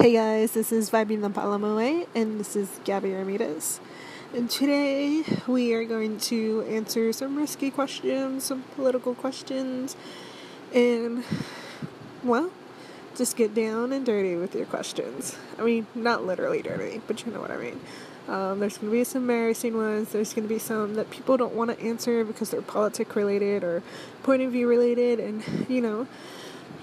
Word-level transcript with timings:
Hey 0.00 0.14
guys, 0.14 0.52
this 0.52 0.72
is 0.72 0.88
Vibing 0.88 1.20
the 1.20 1.28
Paloma, 1.28 2.06
and 2.14 2.40
this 2.40 2.56
is 2.56 2.80
Gabby 2.84 3.12
Ramirez. 3.12 3.80
And 4.32 4.48
today 4.48 5.24
we 5.46 5.74
are 5.74 5.84
going 5.84 6.18
to 6.20 6.62
answer 6.70 7.12
some 7.12 7.36
risky 7.36 7.70
questions, 7.70 8.44
some 8.44 8.62
political 8.76 9.14
questions, 9.14 9.96
and, 10.74 11.22
well, 12.24 12.50
just 13.14 13.36
get 13.36 13.54
down 13.54 13.92
and 13.92 14.06
dirty 14.06 14.36
with 14.36 14.54
your 14.54 14.64
questions. 14.64 15.36
I 15.58 15.64
mean, 15.64 15.86
not 15.94 16.24
literally 16.24 16.62
dirty, 16.62 17.02
but 17.06 17.26
you 17.26 17.32
know 17.32 17.40
what 17.42 17.50
I 17.50 17.58
mean. 17.58 17.78
Um, 18.26 18.58
there's 18.58 18.78
going 18.78 18.90
to 18.90 18.96
be 18.96 19.04
some 19.04 19.24
embarrassing 19.24 19.76
ones. 19.76 20.12
There's 20.12 20.32
going 20.32 20.48
to 20.48 20.54
be 20.54 20.58
some 20.58 20.94
that 20.94 21.10
people 21.10 21.36
don't 21.36 21.54
want 21.54 21.76
to 21.76 21.84
answer 21.84 22.24
because 22.24 22.48
they're 22.48 22.62
politic 22.62 23.14
related 23.16 23.62
or 23.62 23.82
point 24.22 24.40
of 24.40 24.50
view 24.52 24.66
related, 24.66 25.20
and 25.20 25.44
you 25.68 25.82
know, 25.82 26.06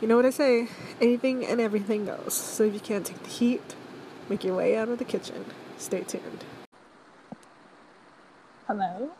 you 0.01 0.07
know 0.07 0.15
what 0.15 0.25
I 0.25 0.29
say? 0.29 0.69
Anything 1.01 1.45
and 1.45 1.59
everything 1.59 2.05
goes. 2.05 2.33
So 2.33 2.63
if 2.63 2.73
you 2.73 2.79
can't 2.79 3.05
take 3.05 3.21
the 3.23 3.29
heat, 3.29 3.75
make 4.29 4.43
your 4.43 4.55
way 4.55 4.77
out 4.77 4.89
of 4.89 4.99
the 4.99 5.05
kitchen. 5.05 5.45
Stay 5.77 6.01
tuned. 6.01 6.43
Hello. 8.67 9.11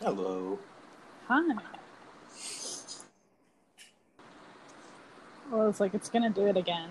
Hello. 0.00 0.58
Hi. 1.28 1.54
Well, 5.50 5.68
it's 5.68 5.80
like 5.80 5.94
it's 5.94 6.08
gonna 6.08 6.30
do 6.30 6.46
it 6.46 6.56
again, 6.56 6.90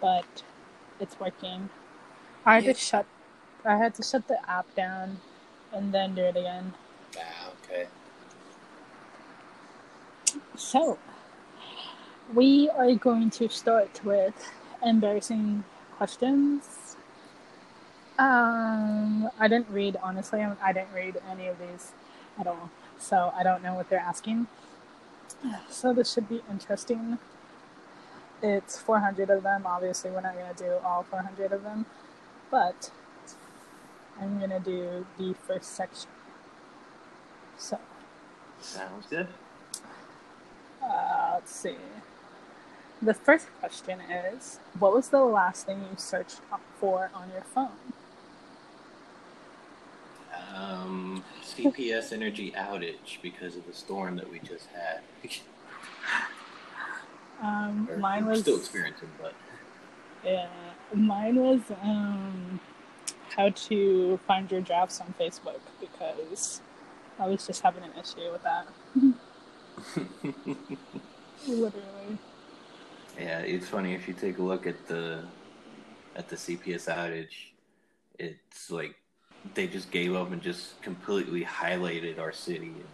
but 0.00 0.42
it's 1.00 1.18
working. 1.18 1.68
I 2.44 2.56
had 2.56 2.64
Yeah. 2.64 2.72
to 2.72 2.78
shut. 2.78 3.06
I 3.64 3.76
had 3.76 3.94
to 3.96 4.02
shut 4.02 4.28
the 4.28 4.38
app 4.48 4.72
down, 4.74 5.20
and 5.72 5.92
then 5.92 6.14
do 6.14 6.22
it 6.22 6.36
again. 6.36 6.74
Ah, 7.18 7.50
okay. 7.64 7.88
So, 10.56 10.98
we 12.34 12.68
are 12.70 12.94
going 12.94 13.30
to 13.30 13.48
start 13.48 14.04
with 14.04 14.34
embarrassing 14.84 15.62
questions. 15.96 16.96
Um, 18.18 19.30
I 19.38 19.48
didn't 19.48 19.70
read, 19.70 19.96
honestly, 20.02 20.40
I 20.40 20.72
didn't 20.72 20.92
read 20.92 21.20
any 21.30 21.46
of 21.46 21.58
these 21.58 21.92
at 22.38 22.46
all, 22.46 22.70
so 22.98 23.32
I 23.36 23.42
don't 23.44 23.62
know 23.62 23.74
what 23.74 23.88
they're 23.88 23.98
asking. 24.00 24.48
So, 25.68 25.92
this 25.92 26.12
should 26.12 26.28
be 26.28 26.42
interesting. 26.50 27.18
It's 28.42 28.78
400 28.78 29.30
of 29.30 29.42
them. 29.42 29.64
Obviously, 29.66 30.10
we're 30.10 30.20
not 30.20 30.34
going 30.34 30.54
to 30.54 30.64
do 30.64 30.72
all 30.84 31.02
400 31.02 31.52
of 31.52 31.62
them, 31.62 31.86
but 32.50 32.90
I'm 34.20 34.38
going 34.38 34.50
to 34.50 34.60
do 34.60 35.06
the 35.18 35.34
first 35.46 35.74
section. 35.74 36.10
So, 37.58 37.78
Sounds 38.60 39.06
good. 39.08 39.28
Uh, 40.82 41.32
let's 41.34 41.54
see. 41.54 41.76
The 43.04 43.12
first 43.14 43.48
question 43.60 44.00
is 44.00 44.58
What 44.78 44.94
was 44.94 45.10
the 45.10 45.22
last 45.24 45.66
thing 45.66 45.80
you 45.90 45.96
searched 45.98 46.40
for 46.80 47.10
on 47.14 47.30
your 47.32 47.42
phone? 47.42 47.68
Um, 50.54 51.22
CPS 51.42 52.12
energy 52.12 52.52
outage 52.56 53.20
because 53.20 53.56
of 53.56 53.66
the 53.66 53.74
storm 53.74 54.16
that 54.16 54.30
we 54.30 54.38
just 54.40 54.66
had. 54.68 55.00
Um, 57.42 57.88
Or 57.90 57.98
mine 57.98 58.24
was. 58.26 58.40
still 58.40 58.56
experiencing, 58.56 59.08
but 59.20 59.34
Yeah, 60.24 60.46
mine 60.94 61.34
was 61.36 61.60
um, 61.82 62.60
how 63.36 63.50
to 63.50 64.18
find 64.26 64.50
your 64.50 64.60
drafts 64.62 65.00
on 65.00 65.12
Facebook 65.20 65.58
because 65.80 66.62
I 67.18 67.26
was 67.26 67.44
just 67.46 67.60
having 67.60 67.82
an 67.82 67.90
issue 68.00 68.30
with 68.32 68.44
that. 68.44 68.68
Literally. 71.46 72.18
Yeah, 73.18 73.40
it's 73.40 73.68
funny 73.68 73.94
if 73.94 74.08
you 74.08 74.14
take 74.14 74.38
a 74.38 74.42
look 74.42 74.66
at 74.66 74.86
the 74.88 75.24
at 76.16 76.28
the 76.28 76.36
CPS 76.36 76.88
outage. 76.88 77.52
It's 78.18 78.70
like 78.70 78.94
they 79.54 79.66
just 79.66 79.90
gave 79.90 80.14
up 80.14 80.32
and 80.32 80.42
just 80.42 80.80
completely 80.82 81.44
highlighted 81.44 82.18
our 82.18 82.32
city, 82.32 82.66
and 82.66 82.84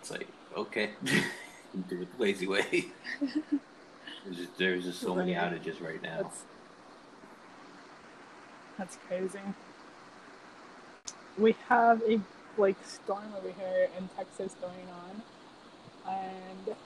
it's 0.00 0.10
like 0.10 0.28
okay, 0.56 0.90
do 1.04 2.02
it 2.02 2.16
the 2.16 2.22
lazy 2.22 2.46
way. 2.46 2.86
There's 4.24 4.38
just, 4.38 4.58
there's 4.58 4.84
just 4.84 5.00
so 5.00 5.14
many 5.14 5.34
outages 5.34 5.80
right 5.80 6.02
now. 6.02 6.22
That's, 6.22 6.42
that's 8.76 8.98
crazy. 9.06 9.38
We 11.38 11.54
have 11.68 12.02
a 12.02 12.18
like 12.58 12.74
storm 12.84 13.32
over 13.38 13.52
here 13.52 13.88
in 13.96 14.08
Texas 14.16 14.56
going 14.60 14.88
on, 14.90 16.12
and 16.12 16.76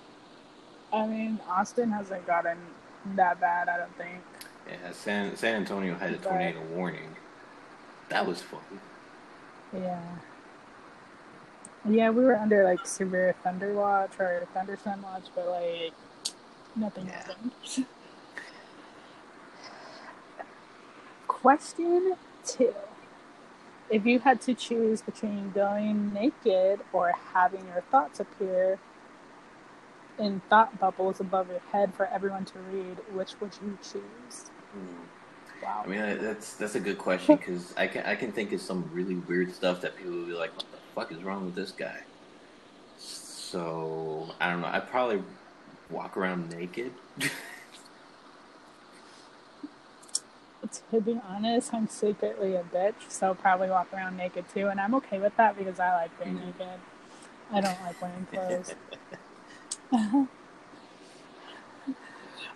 I 0.92 1.06
mean 1.06 1.40
Austin 1.48 1.90
hasn't 1.90 2.26
gotten 2.26 2.58
that 3.16 3.40
bad. 3.40 3.68
I 3.68 3.78
don't 3.78 3.96
think. 3.96 4.20
Yeah, 4.68 4.92
San 4.92 5.36
San 5.36 5.56
Antonio 5.56 5.94
had 5.94 6.10
a 6.10 6.16
But- 6.16 6.22
tornado 6.24 6.60
warning. 6.74 7.16
That 8.08 8.26
was 8.26 8.42
fun. 8.42 8.60
Yeah. 9.72 10.00
Yeah, 11.88 12.10
we 12.10 12.24
were 12.24 12.36
under 12.36 12.64
like 12.64 12.84
severe 12.86 13.34
thunder 13.42 13.72
watch 13.72 14.18
or 14.18 14.46
thunderstorm 14.52 15.02
watch, 15.02 15.24
but 15.34 15.46
like 15.48 15.92
nothing 16.76 17.06
Yeah. 17.06 17.12
happened. 17.22 17.52
Question 21.26 22.14
two. 22.44 22.74
If 23.88 24.06
you 24.06 24.18
had 24.20 24.40
to 24.42 24.54
choose 24.54 25.02
between 25.02 25.50
going 25.52 26.12
naked 26.12 26.80
or 26.92 27.12
having 27.32 27.66
your 27.66 27.80
thoughts 27.90 28.20
appear 28.20 28.78
in 30.18 30.40
thought 30.48 30.78
bubbles 30.78 31.20
above 31.20 31.48
your 31.48 31.60
head 31.72 31.94
for 31.94 32.06
everyone 32.06 32.44
to 32.46 32.58
read, 32.58 32.98
which 33.12 33.40
would 33.40 33.52
you 33.62 33.78
choose? 33.82 34.50
Hmm. 34.72 35.62
Wow. 35.62 35.82
I 35.84 35.88
mean, 35.88 36.00
that's 36.22 36.54
that's 36.54 36.74
a 36.74 36.80
good 36.80 36.98
question 36.98 37.36
because 37.36 37.74
I 37.76 37.86
can 37.86 38.04
I 38.06 38.14
can 38.14 38.32
think 38.32 38.52
of 38.52 38.60
some 38.62 38.90
really 38.94 39.16
weird 39.16 39.54
stuff 39.54 39.82
that 39.82 39.96
people 39.96 40.12
would 40.12 40.26
be 40.26 40.32
like, 40.32 40.54
"What 40.56 40.64
the 40.70 40.78
fuck 40.94 41.12
is 41.12 41.22
wrong 41.22 41.44
with 41.44 41.54
this 41.54 41.70
guy?" 41.70 42.00
So 42.96 44.30
I 44.40 44.50
don't 44.50 44.62
know. 44.62 44.68
I'd 44.68 44.88
probably 44.88 45.22
walk 45.90 46.16
around 46.16 46.50
naked. 46.50 46.92
To 50.92 51.00
be 51.00 51.20
honest, 51.28 51.74
I'm 51.74 51.88
secretly 51.88 52.54
a 52.54 52.62
bitch, 52.62 52.94
so 53.08 53.34
probably 53.34 53.70
walk 53.70 53.88
around 53.92 54.16
naked 54.16 54.44
too, 54.54 54.68
and 54.68 54.80
I'm 54.80 54.94
okay 54.96 55.18
with 55.18 55.36
that 55.36 55.58
because 55.58 55.80
I 55.80 55.92
like 55.94 56.22
being 56.22 56.36
mm-hmm. 56.36 56.46
naked. 56.46 56.80
I 57.52 57.60
don't 57.60 57.82
like 57.82 58.00
wearing 58.00 58.26
clothes. 58.30 58.74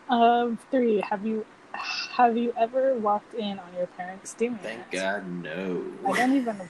um, 0.08 0.58
three. 0.70 1.00
Have 1.00 1.26
you 1.26 1.44
have 2.16 2.36
you 2.36 2.54
ever 2.56 2.94
walked 2.94 3.34
in 3.34 3.58
on 3.58 3.74
your 3.76 3.86
parents 3.86 4.34
doing 4.34 4.58
Thank? 4.62 4.90
God, 4.90 5.26
no. 5.28 5.84
I 6.06 6.12
don't 6.16 6.36
even. 6.36 6.60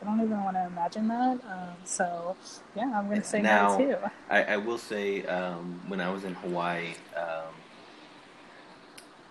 I 0.00 0.04
don't 0.06 0.20
even 0.22 0.42
want 0.42 0.56
to 0.56 0.64
imagine 0.64 1.08
that. 1.08 1.38
Um, 1.44 1.76
so 1.84 2.36
yeah, 2.74 2.90
I'm 2.94 3.08
gonna 3.08 3.22
say 3.22 3.42
Now- 3.42 3.76
no 3.76 3.86
too. 3.86 3.96
I, 4.30 4.42
I 4.44 4.56
will 4.56 4.78
say, 4.78 5.24
um, 5.26 5.82
when 5.88 6.00
I 6.00 6.10
was 6.10 6.24
in 6.24 6.34
Hawaii, 6.34 6.94
um, 7.16 7.54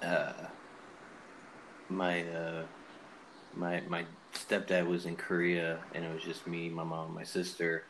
uh, 0.04 0.34
my 1.90 2.24
uh, 2.24 2.64
my 3.56 3.82
my 3.88 4.06
stepdad 4.34 4.88
was 4.88 5.06
in 5.06 5.16
Korea, 5.16 5.80
and 5.94 6.06
it 6.06 6.14
was 6.14 6.22
just 6.24 6.46
me, 6.46 6.70
my 6.70 6.84
mom, 6.84 7.08
and 7.08 7.16
my 7.16 7.24
sister, 7.24 7.84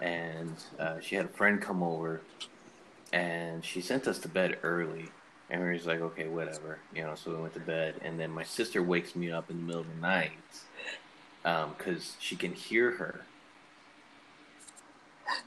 and 0.00 0.54
uh, 0.78 1.00
she 1.00 1.16
had 1.16 1.26
a 1.26 1.28
friend 1.28 1.60
come 1.60 1.82
over, 1.82 2.20
and 3.12 3.64
she 3.64 3.80
sent 3.80 4.06
us 4.06 4.18
to 4.20 4.28
bed 4.28 4.58
early, 4.62 5.10
and 5.48 5.60
we 5.60 5.66
were 5.66 5.74
just 5.74 5.86
like, 5.86 6.00
okay, 6.00 6.28
whatever, 6.28 6.78
you 6.94 7.02
know. 7.02 7.14
So 7.14 7.30
we 7.30 7.36
went 7.36 7.54
to 7.54 7.60
bed, 7.60 7.94
and 8.02 8.18
then 8.18 8.30
my 8.30 8.44
sister 8.44 8.82
wakes 8.82 9.14
me 9.16 9.30
up 9.30 9.50
in 9.50 9.56
the 9.58 9.62
middle 9.62 9.82
of 9.82 9.88
the 9.88 10.00
night, 10.00 10.32
because 11.42 12.16
she 12.18 12.36
can 12.36 12.52
hear 12.52 12.92
her. 12.92 13.20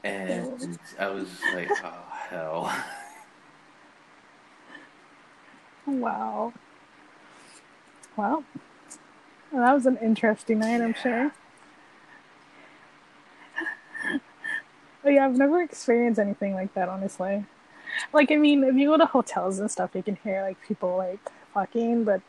And 0.04 0.78
I 0.98 1.08
was 1.08 1.28
like, 1.54 1.70
oh, 1.84 2.04
hell. 2.28 2.72
Wow. 5.86 6.52
Well, 8.16 8.44
that 9.52 9.72
was 9.72 9.86
an 9.86 9.96
interesting 10.02 10.58
night, 10.58 10.82
I'm 10.82 10.94
sure. 10.94 11.32
But 15.02 15.12
yeah, 15.14 15.24
I've 15.26 15.36
never 15.36 15.62
experienced 15.62 16.18
anything 16.20 16.54
like 16.54 16.74
that, 16.74 16.88
honestly. 16.88 17.44
Like, 18.12 18.30
I 18.30 18.36
mean, 18.36 18.62
if 18.64 18.74
you 18.76 18.88
go 18.88 18.98
to 18.98 19.06
hotels 19.06 19.58
and 19.58 19.70
stuff, 19.70 19.90
you 19.94 20.02
can 20.02 20.16
hear 20.16 20.42
like 20.42 20.56
people 20.66 20.96
like 20.96 21.20
fucking, 21.54 22.04
but 22.04 22.20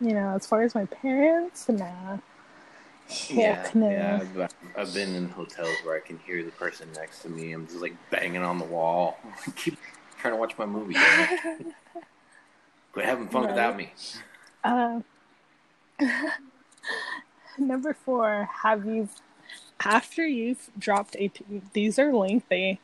you 0.00 0.12
know, 0.12 0.34
as 0.34 0.46
far 0.46 0.62
as 0.62 0.74
my 0.74 0.86
parents, 0.86 1.68
nah. 1.68 2.18
Yeah, 3.28 3.70
no. 3.74 3.90
yeah. 3.90 4.20
I've, 4.22 4.50
I've 4.76 4.94
been 4.94 5.14
in 5.14 5.28
hotels 5.28 5.76
where 5.84 5.94
I 5.94 6.00
can 6.00 6.18
hear 6.26 6.42
the 6.42 6.50
person 6.52 6.88
next 6.96 7.20
to 7.22 7.28
me. 7.28 7.52
I'm 7.52 7.66
just 7.66 7.80
like 7.80 7.94
banging 8.10 8.42
on 8.42 8.58
the 8.58 8.64
wall. 8.64 9.18
Keep 9.56 9.78
trying 10.20 10.34
to 10.34 10.40
watch 10.40 10.56
my 10.58 10.66
movie. 10.66 10.96
Quit 12.92 13.04
having 13.04 13.28
fun 13.28 13.42
Right. 13.42 13.50
without 13.50 13.76
me. 13.76 13.92
Uh, 14.64 15.00
number 17.58 17.92
four, 17.92 18.48
have 18.62 18.86
you, 18.86 19.08
after 19.80 20.26
you've 20.26 20.70
dropped 20.78 21.16
a, 21.16 21.30
these 21.72 21.98
are 21.98 22.12
lengthy, 22.12 22.80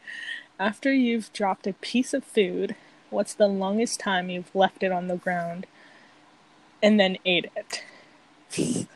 after 0.59 0.93
you've 0.93 1.33
dropped 1.33 1.67
a 1.67 1.73
piece 1.75 2.13
of 2.15 2.25
food 2.25 2.75
What's 3.11 3.35
the 3.35 3.49
longest 3.49 3.99
time 3.99 4.31
you've 4.31 4.55
left 4.55 4.83
it 4.85 4.93
on 4.93 5.09
the 5.09 5.17
ground 5.17 5.67
and 6.83 6.99
then 6.99 7.19
ate 7.25 7.51
it? 7.57 7.83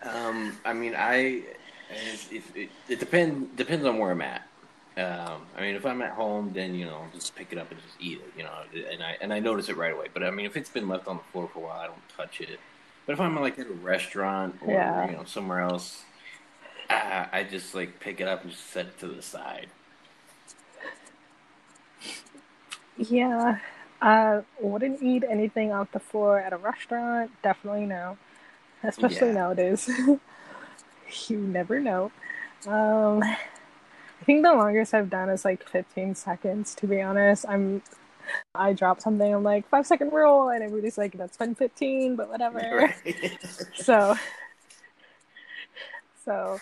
Um, 0.03 0.57
I 0.65 0.73
mean, 0.73 0.95
I 0.97 1.43
if, 1.91 2.33
if 2.33 2.57
it, 2.57 2.71
it 2.89 3.01
depends 3.01 3.49
depends 3.57 3.85
on 3.85 3.99
where 3.99 4.13
I'm 4.13 4.23
at. 4.23 4.43
Um, 4.97 5.43
I 5.57 5.63
mean, 5.63 5.75
if 5.75 5.85
I'm 5.85 6.01
at 6.03 6.13
home, 6.13 6.53
then 6.55 6.77
you 6.77 6.87
know, 6.87 6.99
I'll 6.99 7.11
just 7.13 7.35
pick 7.35 7.53
it 7.53 7.59
up 7.59 7.71
and 7.73 7.81
just 7.83 7.97
eat 8.01 8.19
it. 8.19 8.33
You 8.37 8.45
know, 8.45 8.53
and 8.93 9.03
I 9.03 9.17
and 9.21 9.33
I 9.33 9.41
notice 9.41 9.69
it 9.69 9.77
right 9.77 9.93
away. 9.93 10.07
But 10.15 10.23
I 10.23 10.31
mean, 10.31 10.47
if 10.47 10.57
it's 10.57 10.71
been 10.71 10.89
left 10.89 11.09
on 11.09 11.17
the 11.17 11.23
floor 11.33 11.49
for 11.53 11.59
a 11.59 11.63
while, 11.63 11.81
I 11.81 11.87
don't 11.87 12.09
touch 12.17 12.41
it. 12.41 12.61
But 13.07 13.15
if 13.15 13.21
I'm 13.21 13.39
like 13.41 13.59
at 13.59 13.67
a 13.67 13.73
restaurant 13.73 14.57
or 14.65 14.73
Yeah. 14.73 15.07
you 15.11 15.17
know 15.17 15.25
somewhere 15.25 15.61
else, 15.61 16.05
I, 16.91 17.29
I 17.33 17.45
just 17.45 17.75
like 17.75 18.01
pick 18.01 18.21
it 18.21 18.29
up 18.29 18.43
and 18.43 18.51
just 18.53 18.71
set 18.71 18.87
it 18.87 18.99
to 19.01 19.09
the 19.09 19.23
side. 19.23 19.69
Yeah. 22.97 23.59
I 24.03 24.43
wouldn't 24.61 25.03
eat 25.03 25.25
anything 25.29 25.73
off 25.73 25.93
the 25.93 26.01
floor 26.01 26.39
at 26.39 26.53
a 26.53 26.57
restaurant. 26.59 27.31
Definitely 27.43 27.87
no. 27.87 28.19
Especially 28.83 29.31
Yeah. 29.31 29.33
nowadays. 29.33 29.89
you 31.29 31.39
never 31.39 31.81
know. 31.81 32.13
Um, 32.67 33.23
I 33.23 34.25
think 34.25 34.43
the 34.43 34.53
longest 34.55 34.95
I've 34.95 35.11
done 35.11 35.29
is 35.31 35.45
like 35.45 35.69
15 35.69 36.15
seconds, 36.15 36.75
to 36.77 36.87
be 36.87 37.01
honest. 37.03 37.47
I'm 37.49 37.83
I 38.55 38.73
drop 38.75 39.01
something, 39.01 39.35
I'm 39.35 39.43
like, 39.45 39.69
five 39.69 39.87
second 39.87 40.13
rule, 40.13 40.49
and 40.51 40.63
everybody's 40.63 40.99
like, 40.99 41.13
that's 41.19 41.37
been 41.37 41.55
15, 41.55 42.17
but 42.17 42.29
whatever. 42.31 42.95
Right. 43.05 43.39
So, 43.75 44.17
so 46.25 46.61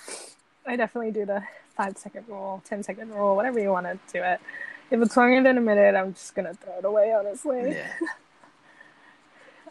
I 0.66 0.76
definitely 0.76 1.12
do 1.12 1.26
the 1.26 1.42
five 1.76 1.96
second 1.96 2.24
rule, 2.28 2.62
10 2.64 2.82
second 2.82 3.10
rule, 3.10 3.36
whatever 3.36 3.60
you 3.60 3.70
want 3.70 3.86
to 3.86 3.98
do 4.12 4.22
it. 4.22 4.40
If 4.90 5.00
it's 5.00 5.16
longer 5.16 5.42
than 5.42 5.56
a 5.56 5.60
minute, 5.60 5.94
I'm 5.94 6.12
just 6.12 6.34
gonna 6.34 6.54
throw 6.54 6.78
it 6.78 6.84
away, 6.84 7.12
honestly. 7.12 7.72
yeah. 7.72 7.92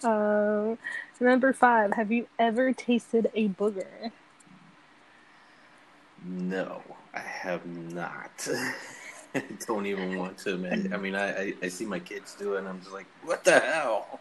Um, 0.04 0.80
number 1.20 1.54
five, 1.54 1.94
have 1.94 2.12
you 2.12 2.28
ever 2.40 2.74
tasted 2.74 3.30
a 3.36 3.50
booger? 3.50 4.12
No, 6.26 6.82
I 7.14 7.20
have 7.20 7.64
not. 7.66 8.48
I 9.36 9.44
don't 9.68 9.86
even 9.86 10.18
want 10.18 10.40
to, 10.40 10.58
man. 10.58 10.92
I 10.92 10.98
mean, 10.98 11.14
I, 11.14 11.50
I, 11.50 11.54
I 11.62 11.68
see 11.68 11.86
my 11.86 12.00
kids 12.00 12.36
do 12.36 12.56
it, 12.56 12.60
and 12.60 12.68
I'm 12.68 12.80
just 12.80 12.92
like, 12.92 13.06
what 13.24 13.44
the 13.44 13.60
hell? 13.60 14.20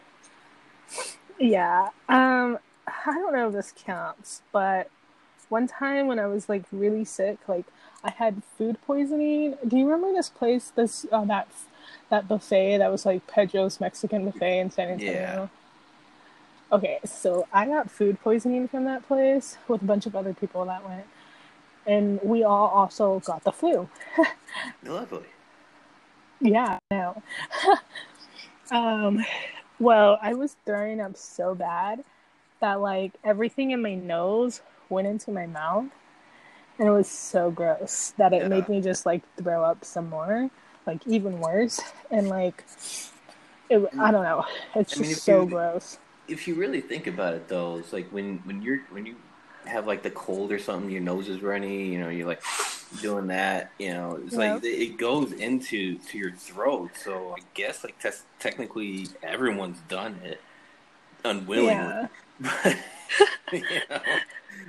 Yeah. 1.38 1.88
Um, 2.08 2.58
I 2.86 3.14
don't 3.14 3.32
know 3.32 3.48
if 3.48 3.54
this 3.54 3.72
counts, 3.74 4.42
but 4.52 4.90
one 5.50 5.66
time 5.66 6.06
when 6.06 6.18
I 6.18 6.26
was 6.26 6.48
like 6.48 6.64
really 6.72 7.04
sick, 7.04 7.38
like 7.48 7.66
I 8.02 8.10
had 8.10 8.42
food 8.56 8.78
poisoning. 8.86 9.56
Do 9.66 9.76
you 9.76 9.84
remember 9.84 10.12
this 10.12 10.30
place? 10.30 10.72
This 10.74 11.06
uh, 11.12 11.24
that 11.26 11.48
that 12.08 12.28
buffet 12.28 12.78
that 12.78 12.90
was 12.90 13.04
like 13.04 13.26
Pedro's 13.26 13.80
Mexican 13.80 14.24
buffet 14.24 14.60
in 14.60 14.70
San 14.70 14.88
Antonio. 14.88 15.12
Yeah. 15.12 15.48
Okay, 16.72 17.00
so 17.04 17.48
I 17.52 17.66
got 17.66 17.90
food 17.90 18.20
poisoning 18.20 18.68
from 18.68 18.84
that 18.84 19.06
place 19.06 19.58
with 19.66 19.82
a 19.82 19.84
bunch 19.84 20.06
of 20.06 20.14
other 20.14 20.32
people 20.32 20.64
that 20.66 20.88
went, 20.88 21.04
and 21.84 22.20
we 22.22 22.44
all 22.44 22.68
also 22.68 23.18
got 23.20 23.42
the 23.42 23.52
flu. 23.52 23.88
Lovely. 24.84 25.26
Yeah, 26.40 26.78
I 26.90 26.94
know. 26.94 27.22
um, 28.70 29.24
well, 29.80 30.16
I 30.22 30.34
was 30.34 30.56
throwing 30.64 31.00
up 31.00 31.16
so 31.16 31.56
bad 31.56 32.04
that 32.60 32.80
like 32.80 33.12
everything 33.24 33.72
in 33.72 33.82
my 33.82 33.94
nose 33.94 34.60
went 34.90 35.06
into 35.06 35.30
my 35.30 35.46
mouth, 35.46 35.86
and 36.78 36.88
it 36.88 36.90
was 36.90 37.08
so 37.08 37.50
gross 37.50 38.12
that 38.18 38.32
it 38.32 38.42
Yeah. 38.42 38.48
made 38.48 38.68
me 38.68 38.80
just 38.80 39.06
like 39.06 39.22
throw 39.36 39.62
up 39.64 39.84
some 39.84 40.08
more, 40.10 40.50
like 40.86 41.06
even 41.06 41.40
worse, 41.40 41.80
and 42.10 42.28
like 42.28 42.64
it. 43.68 43.82
I 43.98 44.10
don't 44.10 44.24
know. 44.24 44.44
It's 44.74 44.92
I 44.92 44.96
just 44.96 45.00
mean, 45.00 45.10
if 45.12 45.18
so 45.18 45.42
you- 45.42 45.48
gross. 45.50 45.98
If 46.28 46.46
you 46.46 46.54
really 46.54 46.80
think 46.80 47.06
about 47.08 47.34
it, 47.34 47.48
though, 47.48 47.78
it's 47.78 47.92
like 47.92 48.08
when 48.10 48.38
when 48.44 48.62
you're 48.62 48.80
when 48.90 49.04
you 49.04 49.16
have 49.66 49.86
like 49.86 50.02
the 50.02 50.10
cold 50.10 50.52
or 50.52 50.58
something, 50.58 50.88
your 50.90 51.00
nose 51.00 51.28
is 51.28 51.42
runny. 51.42 51.86
You 51.86 51.98
know, 51.98 52.08
you're 52.08 52.26
like 52.26 52.42
doing 53.00 53.26
that. 53.28 53.72
You 53.78 53.92
know, 53.94 54.20
it's 54.24 54.36
like 54.36 54.62
it 54.64 54.96
goes 54.96 55.32
into 55.32 55.98
to 55.98 56.18
your 56.18 56.30
throat. 56.32 56.90
So 57.02 57.34
I 57.36 57.40
guess 57.54 57.82
like 57.82 57.96
technically 58.38 59.08
everyone's 59.24 59.80
done 59.88 60.20
it 60.24 60.40
unwillingly. 61.24 61.72
Yeah. 61.74 62.06
But 62.38 62.76
you 63.52 63.62
know, 63.90 64.00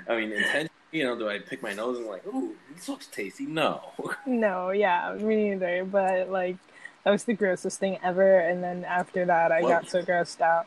I 0.07 0.15
mean, 0.17 0.31
intentionally. 0.31 0.69
You 0.91 1.05
know, 1.05 1.17
do 1.17 1.29
I 1.29 1.39
pick 1.39 1.63
my 1.63 1.73
nose 1.73 1.97
and 1.97 2.07
like, 2.07 2.25
ooh, 2.27 2.53
this 2.75 2.89
looks 2.89 3.07
tasty? 3.07 3.45
No. 3.45 3.81
No, 4.25 4.71
yeah, 4.71 5.15
me 5.19 5.49
neither. 5.49 5.85
But 5.85 6.29
like 6.29 6.57
that 7.05 7.11
was 7.11 7.23
the 7.23 7.33
grossest 7.33 7.79
thing 7.79 7.97
ever. 8.03 8.39
And 8.39 8.63
then 8.63 8.83
after 8.83 9.25
that, 9.25 9.51
I 9.51 9.61
Whoa. 9.61 9.69
got 9.69 9.89
so 9.89 10.01
grossed 10.01 10.41
out. 10.41 10.65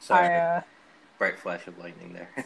Sorry, 0.00 0.26
I 0.28 0.56
uh, 0.58 0.60
bright 1.18 1.38
flash 1.38 1.66
of 1.66 1.78
lightning 1.78 2.12
there. 2.12 2.30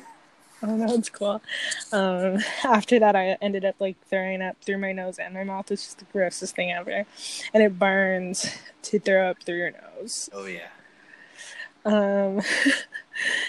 Oh 0.64 0.76
no, 0.76 0.94
it's 0.94 1.09
cool. 1.09 1.43
Um, 1.91 2.38
after 2.62 3.00
that, 3.00 3.17
I 3.17 3.37
ended 3.43 3.64
up 3.64 3.75
like 3.81 3.97
throwing 4.09 4.41
up 4.41 4.56
through 4.62 4.79
my 4.79 4.93
nose 4.93 5.19
and 5.19 5.35
my 5.35 5.43
mouth. 5.43 5.73
It's 5.73 5.82
just 5.85 5.99
the 5.99 6.05
grossest 6.12 6.55
thing 6.55 6.70
ever, 6.70 7.05
and 7.53 7.62
it 7.64 7.81
burns 7.81 8.47
to 8.82 9.00
throw 9.00 9.29
up 9.29 9.43
through 9.43 9.56
your 9.56 9.73
nose. 9.73 10.31
oh 10.32 10.44
yeah. 10.47 10.69
Um, 11.85 12.43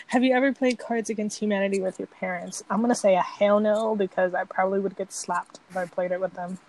have 0.07 0.24
you 0.24 0.33
ever 0.33 0.54
played 0.54 0.80
Cards 0.80 1.10
Against 1.10 1.39
Humanity 1.39 1.81
with 1.81 2.00
your 2.00 2.07
parents? 2.07 2.63
I'm 2.69 2.81
gonna 2.81 2.95
say 2.95 3.15
a 3.15 3.21
hell 3.21 3.60
no 3.60 3.95
because 3.95 4.33
I 4.33 4.44
probably 4.44 4.80
would 4.80 4.95
get 4.95 5.12
slapped 5.12 5.60
if 5.69 5.77
I 5.77 5.86
played 5.86 6.12
it 6.12 6.19
with 6.19 6.33
them. 6.33 6.60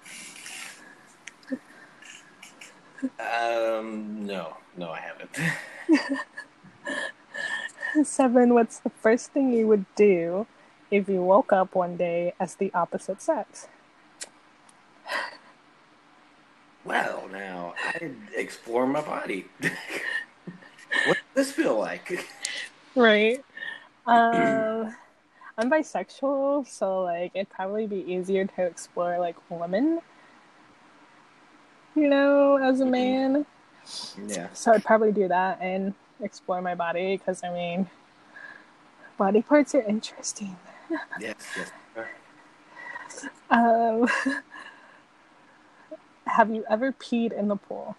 Um, 3.18 4.24
no, 4.24 4.56
no, 4.76 4.90
I 4.90 5.00
haven't. 5.00 5.38
Seven. 8.06 8.54
What's 8.54 8.78
the 8.78 8.90
first 8.90 9.32
thing 9.32 9.52
you 9.52 9.66
would 9.68 9.86
do 9.94 10.46
if 10.90 11.08
you 11.08 11.22
woke 11.22 11.52
up 11.52 11.74
one 11.74 11.96
day 11.96 12.34
as 12.40 12.56
the 12.56 12.72
opposite 12.74 13.20
sex? 13.20 13.68
Well, 16.84 17.28
now 17.32 17.74
I'd 17.94 18.14
explore 18.34 18.86
my 18.86 19.00
body. 19.00 19.46
what 21.06 21.18
does 21.34 21.46
this 21.46 21.52
feel 21.52 21.78
like? 21.78 22.26
Right. 22.96 23.44
Um, 24.06 24.94
I'm 25.56 25.70
bisexual, 25.70 26.68
so 26.68 27.04
like 27.04 27.30
it'd 27.34 27.48
probably 27.48 27.86
be 27.86 28.00
easier 28.12 28.44
to 28.44 28.62
explore 28.66 29.18
like 29.18 29.36
women. 29.48 30.00
You 31.94 32.08
know, 32.08 32.56
as 32.56 32.80
a 32.80 32.84
man, 32.84 33.46
Yeah. 34.26 34.48
so 34.52 34.72
I'd 34.72 34.84
probably 34.84 35.12
do 35.12 35.26
that 35.28 35.58
and 35.62 35.94
explore 36.20 36.60
my 36.60 36.74
body 36.74 37.16
because 37.16 37.42
I 37.42 37.50
mean, 37.50 37.88
body 39.16 39.40
parts 39.40 39.74
are 39.74 39.82
interesting. 39.82 40.56
Yes. 41.18 41.36
Yes. 41.56 41.72
Um, 43.50 44.06
have 46.26 46.50
you 46.50 46.64
ever 46.68 46.92
peed 46.92 47.32
in 47.32 47.48
the 47.48 47.56
pool? 47.56 47.96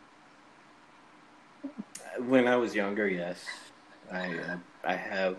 When 2.27 2.47
I 2.47 2.57
was 2.57 2.75
younger, 2.75 3.07
yes, 3.07 3.43
I 4.11 4.37
uh, 4.37 4.57
I 4.85 4.95
have 4.95 5.37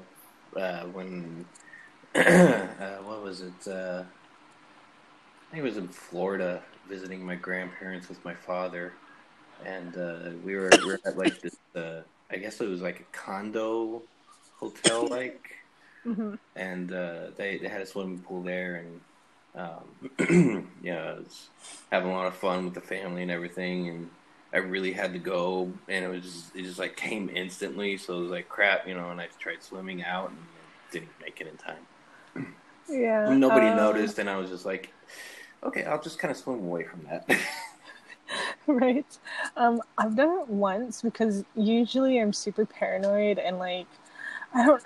uh, 0.57 0.83
when 0.85 1.45
uh, 2.15 2.97
what 3.05 3.23
was 3.23 3.43
it? 3.43 3.69
Uh, 3.69 4.03
I 4.03 5.53
think 5.53 5.63
it 5.65 5.69
was 5.69 5.77
in 5.77 5.89
Florida 5.89 6.63
visiting 6.89 7.25
my 7.25 7.35
grandparents 7.37 8.09
with 8.09 8.25
my 8.25 8.35
father, 8.35 8.93
and 9.65 9.97
uh, 9.97 10.31
we 10.45 10.57
were 10.57 10.71
we 10.83 10.87
were 10.87 11.01
at 11.05 11.17
like 11.17 11.41
this. 11.41 11.57
Uh, 11.75 12.03
I 12.31 12.37
guess 12.37 12.61
it 12.61 12.69
was 12.69 12.83
like 12.83 13.01
a 13.01 13.17
condo 13.17 14.03
hotel 14.59 15.07
like. 15.11 15.53
Mm-hmm. 16.07 16.35
and 16.55 16.93
uh, 16.93 17.31
they 17.37 17.59
they 17.59 17.67
had 17.67 17.81
a 17.81 17.87
swimming 17.87 18.21
pool 18.21 18.41
there, 18.41 18.77
and 18.77 19.01
um, 19.57 20.69
yeah, 20.83 21.03
I 21.03 21.13
was 21.15 21.49
having 21.91 22.11
a 22.11 22.15
lot 22.15 22.27
of 22.27 22.37
fun 22.37 22.65
with 22.65 22.75
the 22.75 22.81
family 22.81 23.23
and 23.23 23.31
everything, 23.31 23.89
and 23.89 24.11
I 24.53 24.59
really 24.59 24.93
had 24.93 25.13
to 25.13 25.19
go, 25.19 25.73
and 25.89 26.05
it 26.05 26.09
was 26.09 26.23
just, 26.23 26.57
it 26.57 26.63
just 26.63 26.79
like 26.79 26.97
came 26.97 27.29
instantly, 27.29 27.97
so 27.97 28.19
it 28.19 28.21
was 28.23 28.31
like 28.31 28.49
crap, 28.49 28.87
you 28.87 28.95
know, 28.95 29.11
and 29.11 29.21
I 29.21 29.29
tried 29.39 29.63
swimming 29.63 30.05
out 30.05 30.31
and 30.31 30.39
didn't 30.93 31.11
make 31.21 31.41
it 31.41 31.49
in 31.49 31.57
time. 31.57 32.55
Yeah. 32.89 33.35
Nobody 33.35 33.67
um, 33.67 33.77
noticed, 33.77 34.19
and 34.19 34.31
I 34.31 34.37
was 34.37 34.51
just 34.51 34.65
like, 34.65 34.93
okay, 35.63 35.85
I'll 35.85 36.01
just 36.01 36.19
kind 36.19 36.31
of 36.31 36.37
swim 36.37 36.61
away 36.61 36.85
from 36.85 37.03
that. 37.11 37.29
right? 38.67 39.19
Um, 39.57 39.81
I've 39.99 40.17
done 40.17 40.41
it 40.41 40.49
once 40.49 41.03
because 41.03 41.45
usually 41.55 42.19
I'm 42.21 42.33
super 42.33 42.67
paranoid 42.67 43.39
and 43.39 43.59
like 43.59 43.87
I 44.55 44.67
don't. 44.67 44.83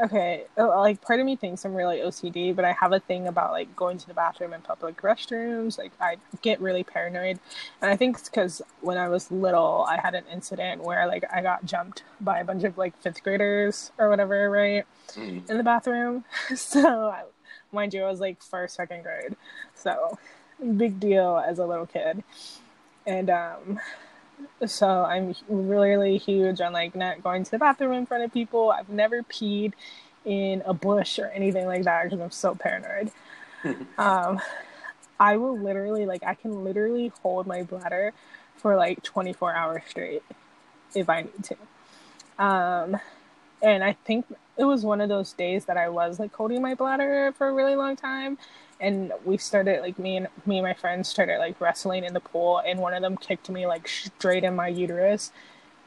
Okay, 0.00 0.44
uh, 0.58 0.68
like 0.80 1.02
part 1.02 1.20
of 1.20 1.26
me 1.26 1.36
thinks 1.36 1.64
I'm 1.64 1.74
really 1.74 1.98
OCD, 1.98 2.56
but 2.56 2.64
I 2.64 2.72
have 2.72 2.92
a 2.92 3.00
thing 3.00 3.26
about 3.28 3.52
like 3.52 3.74
going 3.76 3.98
to 3.98 4.06
the 4.06 4.14
bathroom 4.14 4.52
in 4.54 4.62
public 4.62 5.00
restrooms. 5.02 5.78
Like 5.78 5.92
I 6.00 6.16
get 6.40 6.60
really 6.62 6.82
paranoid, 6.82 7.38
and 7.80 7.90
I 7.90 7.96
think 7.96 8.18
it's 8.18 8.28
because 8.28 8.62
when 8.80 8.96
I 8.96 9.08
was 9.08 9.30
little, 9.30 9.84
I 9.88 10.00
had 10.00 10.14
an 10.14 10.24
incident 10.32 10.82
where 10.82 11.06
like 11.06 11.24
I 11.32 11.42
got 11.42 11.66
jumped 11.66 12.04
by 12.20 12.40
a 12.40 12.44
bunch 12.44 12.64
of 12.64 12.78
like 12.78 12.96
fifth 13.02 13.22
graders 13.22 13.92
or 13.98 14.08
whatever, 14.08 14.50
right? 14.50 14.84
Mm. 15.14 15.48
in 15.50 15.58
the 15.58 15.62
bathroom. 15.64 16.24
So, 16.56 17.08
I- 17.08 17.24
mind 17.70 17.92
you, 17.92 18.02
I 18.02 18.08
was 18.10 18.20
like 18.20 18.42
first, 18.42 18.76
second 18.76 19.02
grade. 19.02 19.36
So, 19.74 20.18
big 20.76 21.00
deal 21.00 21.36
as 21.46 21.58
a 21.58 21.66
little 21.66 21.86
kid. 21.86 22.24
And 23.06 23.28
um, 23.28 23.80
So 24.66 24.88
I'm 24.88 25.34
really, 25.48 25.90
really 25.90 26.18
huge 26.18 26.60
on 26.60 26.72
like 26.72 26.94
not 26.94 27.22
going 27.22 27.44
to 27.44 27.50
the 27.50 27.58
bathroom 27.58 27.92
in 27.92 28.06
front 28.06 28.24
of 28.24 28.32
people. 28.32 28.70
I've 28.70 28.88
never 28.88 29.22
peed 29.22 29.72
in 30.24 30.62
a 30.64 30.74
bush 30.74 31.18
or 31.18 31.26
anything 31.28 31.66
like 31.66 31.84
that 31.84 32.04
because 32.04 32.20
I'm 32.20 32.30
so 32.30 32.54
paranoid. 32.54 33.10
um, 33.98 34.40
I 35.18 35.36
will 35.36 35.58
literally 35.58 36.06
like 36.06 36.22
I 36.24 36.34
can 36.34 36.64
literally 36.64 37.12
hold 37.22 37.46
my 37.46 37.62
bladder 37.62 38.12
for 38.56 38.76
like 38.76 39.02
24 39.02 39.54
hours 39.54 39.82
straight 39.88 40.22
if 40.94 41.08
I 41.08 41.22
need 41.22 41.44
to. 41.44 42.44
Um, 42.44 43.00
and 43.62 43.84
I 43.84 43.94
think 44.04 44.26
it 44.58 44.64
was 44.64 44.84
one 44.84 45.00
of 45.00 45.08
those 45.08 45.32
days 45.32 45.64
that 45.66 45.76
I 45.76 45.88
was 45.88 46.18
like 46.18 46.34
holding 46.34 46.60
my 46.60 46.74
bladder 46.74 47.32
for 47.36 47.48
a 47.48 47.52
really 47.52 47.74
long 47.74 47.96
time. 47.96 48.38
And 48.80 49.12
we 49.24 49.38
started 49.38 49.80
like 49.80 49.98
me 49.98 50.16
and 50.16 50.28
me 50.44 50.58
and 50.58 50.66
my 50.66 50.74
friends 50.74 51.08
started 51.08 51.38
like 51.38 51.60
wrestling 51.60 52.04
in 52.04 52.14
the 52.14 52.20
pool, 52.20 52.60
and 52.66 52.80
one 52.80 52.94
of 52.94 53.02
them 53.02 53.16
kicked 53.16 53.48
me 53.48 53.66
like 53.66 53.86
straight 53.86 54.42
in 54.42 54.56
my 54.56 54.66
uterus, 54.68 55.30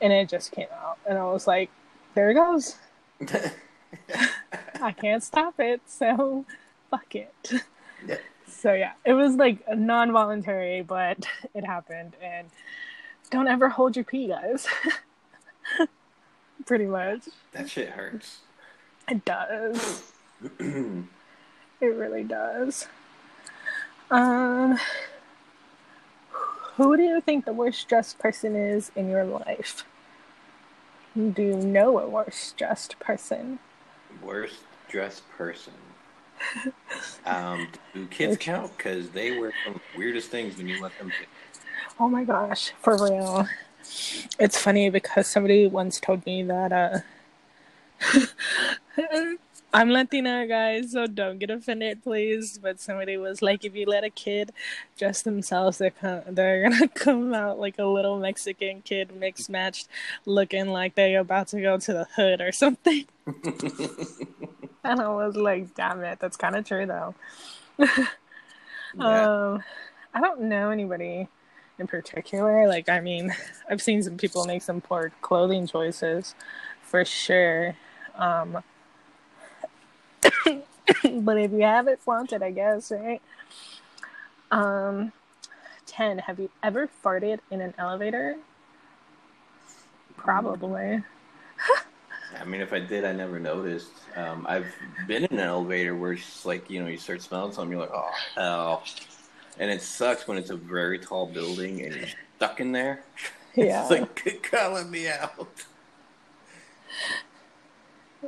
and 0.01 0.13
it 0.13 0.29
just 0.29 0.51
came 0.51 0.67
out, 0.73 0.97
and 1.07 1.17
I 1.17 1.25
was 1.25 1.45
like, 1.45 1.69
"There 2.13 2.31
it 2.31 2.35
goes." 2.35 2.77
I 4.81 4.91
can't 4.93 5.21
stop 5.21 5.59
it, 5.59 5.81
so 5.87 6.45
fuck 6.89 7.15
it. 7.15 7.51
Yeah. 8.07 8.17
So 8.47 8.73
yeah, 8.73 8.93
it 9.03 9.13
was 9.13 9.35
like 9.35 9.59
non-voluntary, 9.75 10.81
but 10.81 11.25
it 11.53 11.65
happened, 11.65 12.15
and 12.21 12.49
don't 13.29 13.49
ever 13.49 13.67
hold 13.67 13.97
your 13.97 14.05
pee, 14.05 14.27
guys. 14.27 14.67
Pretty 16.65 16.85
much. 16.85 17.21
That 17.51 17.69
shit 17.69 17.89
hurts. 17.89 18.39
It 19.07 19.23
does. 19.23 20.11
it 20.59 21.05
really 21.81 22.23
does. 22.23 22.87
Um, 24.09 24.79
who 26.75 26.97
do 26.97 27.03
you 27.03 27.21
think 27.21 27.45
the 27.45 27.53
worst 27.53 27.87
dressed 27.87 28.19
person 28.19 28.55
is 28.55 28.91
in 28.95 29.09
your 29.09 29.25
life? 29.25 29.85
Do 31.15 31.41
you 31.41 31.55
know 31.55 31.99
a 31.99 32.09
worst 32.09 32.57
dressed 32.57 32.99
person? 32.99 33.59
Worst 34.21 34.57
dressed 34.89 35.23
person. 35.29 35.73
um, 37.25 37.67
do 37.93 38.05
kids 38.07 38.37
count? 38.39 38.75
Because 38.75 39.09
they 39.11 39.37
wear 39.39 39.53
some 39.65 39.79
weirdest 39.95 40.29
things 40.29 40.57
when 40.57 40.67
you 40.67 40.81
let 40.81 40.97
them 40.97 41.11
pick. 41.17 41.29
Oh 41.99 42.09
my 42.09 42.23
gosh, 42.23 42.73
for 42.81 42.97
real. 43.01 43.47
It's 44.39 44.57
funny 44.57 44.89
because 44.89 45.27
somebody 45.27 45.67
once 45.67 45.99
told 45.99 46.25
me 46.25 46.43
that 46.43 46.71
uh 46.71 46.99
I'm 49.75 49.89
Latina, 49.89 50.47
guys, 50.47 50.93
so 50.93 51.05
don't 51.05 51.37
get 51.37 51.49
offended, 51.49 52.01
please. 52.01 52.57
But 52.57 52.79
somebody 52.79 53.17
was 53.17 53.41
like, 53.41 53.65
if 53.65 53.75
you 53.75 53.85
let 53.85 54.05
a 54.05 54.09
kid 54.09 54.53
dress 54.97 55.21
themselves, 55.21 55.79
they're 55.79 55.91
come, 55.91 56.21
they're 56.29 56.63
gonna 56.63 56.87
come 56.95 57.33
out 57.33 57.59
like 57.59 57.77
a 57.77 57.83
little 57.83 58.17
Mexican 58.17 58.81
kid 58.83 59.13
mixed 59.13 59.49
matched, 59.49 59.89
looking 60.25 60.67
like 60.67 60.95
they're 60.95 61.19
about 61.19 61.49
to 61.49 61.59
go 61.59 61.77
to 61.77 61.91
the 61.91 62.07
hood 62.15 62.39
or 62.39 62.53
something. 62.53 63.05
and 64.85 65.01
I 65.01 65.09
was 65.09 65.35
like, 65.35 65.75
damn 65.75 66.01
it, 66.05 66.19
that's 66.19 66.37
kind 66.37 66.55
of 66.55 66.65
true 66.65 66.85
though. 66.85 67.13
yeah. 67.77 67.87
Um, 68.97 69.63
I 70.13 70.21
don't 70.21 70.43
know 70.43 70.69
anybody 70.69 71.27
in 71.79 71.87
particular. 71.87 72.67
Like, 72.67 72.89
I 72.89 72.99
mean, 73.01 73.33
I've 73.69 73.81
seen 73.81 74.03
some 74.03 74.17
people 74.17 74.45
make 74.45 74.61
some 74.61 74.81
poor 74.81 75.11
clothing 75.21 75.67
choices 75.67 76.35
for 76.81 77.05
sure. 77.05 77.75
Um, 78.15 78.63
but 80.23 81.37
if 81.37 81.51
you 81.51 81.61
have 81.61 81.87
it, 81.87 81.99
flaunt 81.99 82.33
it, 82.33 82.41
I 82.41 82.51
guess, 82.51 82.91
right? 82.91 83.21
Um, 84.51 85.11
10. 85.87 86.19
Have 86.19 86.39
you 86.39 86.49
ever 86.63 86.89
farted 87.03 87.39
in 87.51 87.61
an 87.61 87.73
elevator? 87.77 88.37
Probably. 90.17 91.03
I 92.39 92.43
mean, 92.43 92.61
if 92.61 92.73
I 92.73 92.79
did, 92.79 93.05
I 93.05 93.13
never 93.13 93.39
noticed. 93.39 93.91
Um, 94.15 94.45
I've 94.49 94.67
been 95.07 95.23
in 95.23 95.33
an 95.33 95.39
elevator 95.39 95.95
where 95.95 96.13
it's 96.13 96.25
just 96.25 96.45
like, 96.45 96.69
you 96.69 96.81
know, 96.81 96.87
you 96.87 96.97
start 96.97 97.21
smelling 97.21 97.53
something, 97.53 97.71
you're 97.71 97.79
like, 97.79 97.93
oh, 97.93 98.09
hell 98.35 98.83
and 99.59 99.71
it 99.71 99.81
sucks 99.81 100.27
when 100.27 100.37
it's 100.37 100.49
a 100.49 100.55
very 100.55 100.99
tall 100.99 101.27
building 101.27 101.81
and 101.81 101.95
you're 101.95 102.07
stuck 102.37 102.59
in 102.59 102.71
there. 102.71 103.03
Yeah. 103.57 103.87
it's 103.89 103.89
like 103.89 104.51
calling 104.51 104.91
me 104.91 105.07
out. 105.07 105.47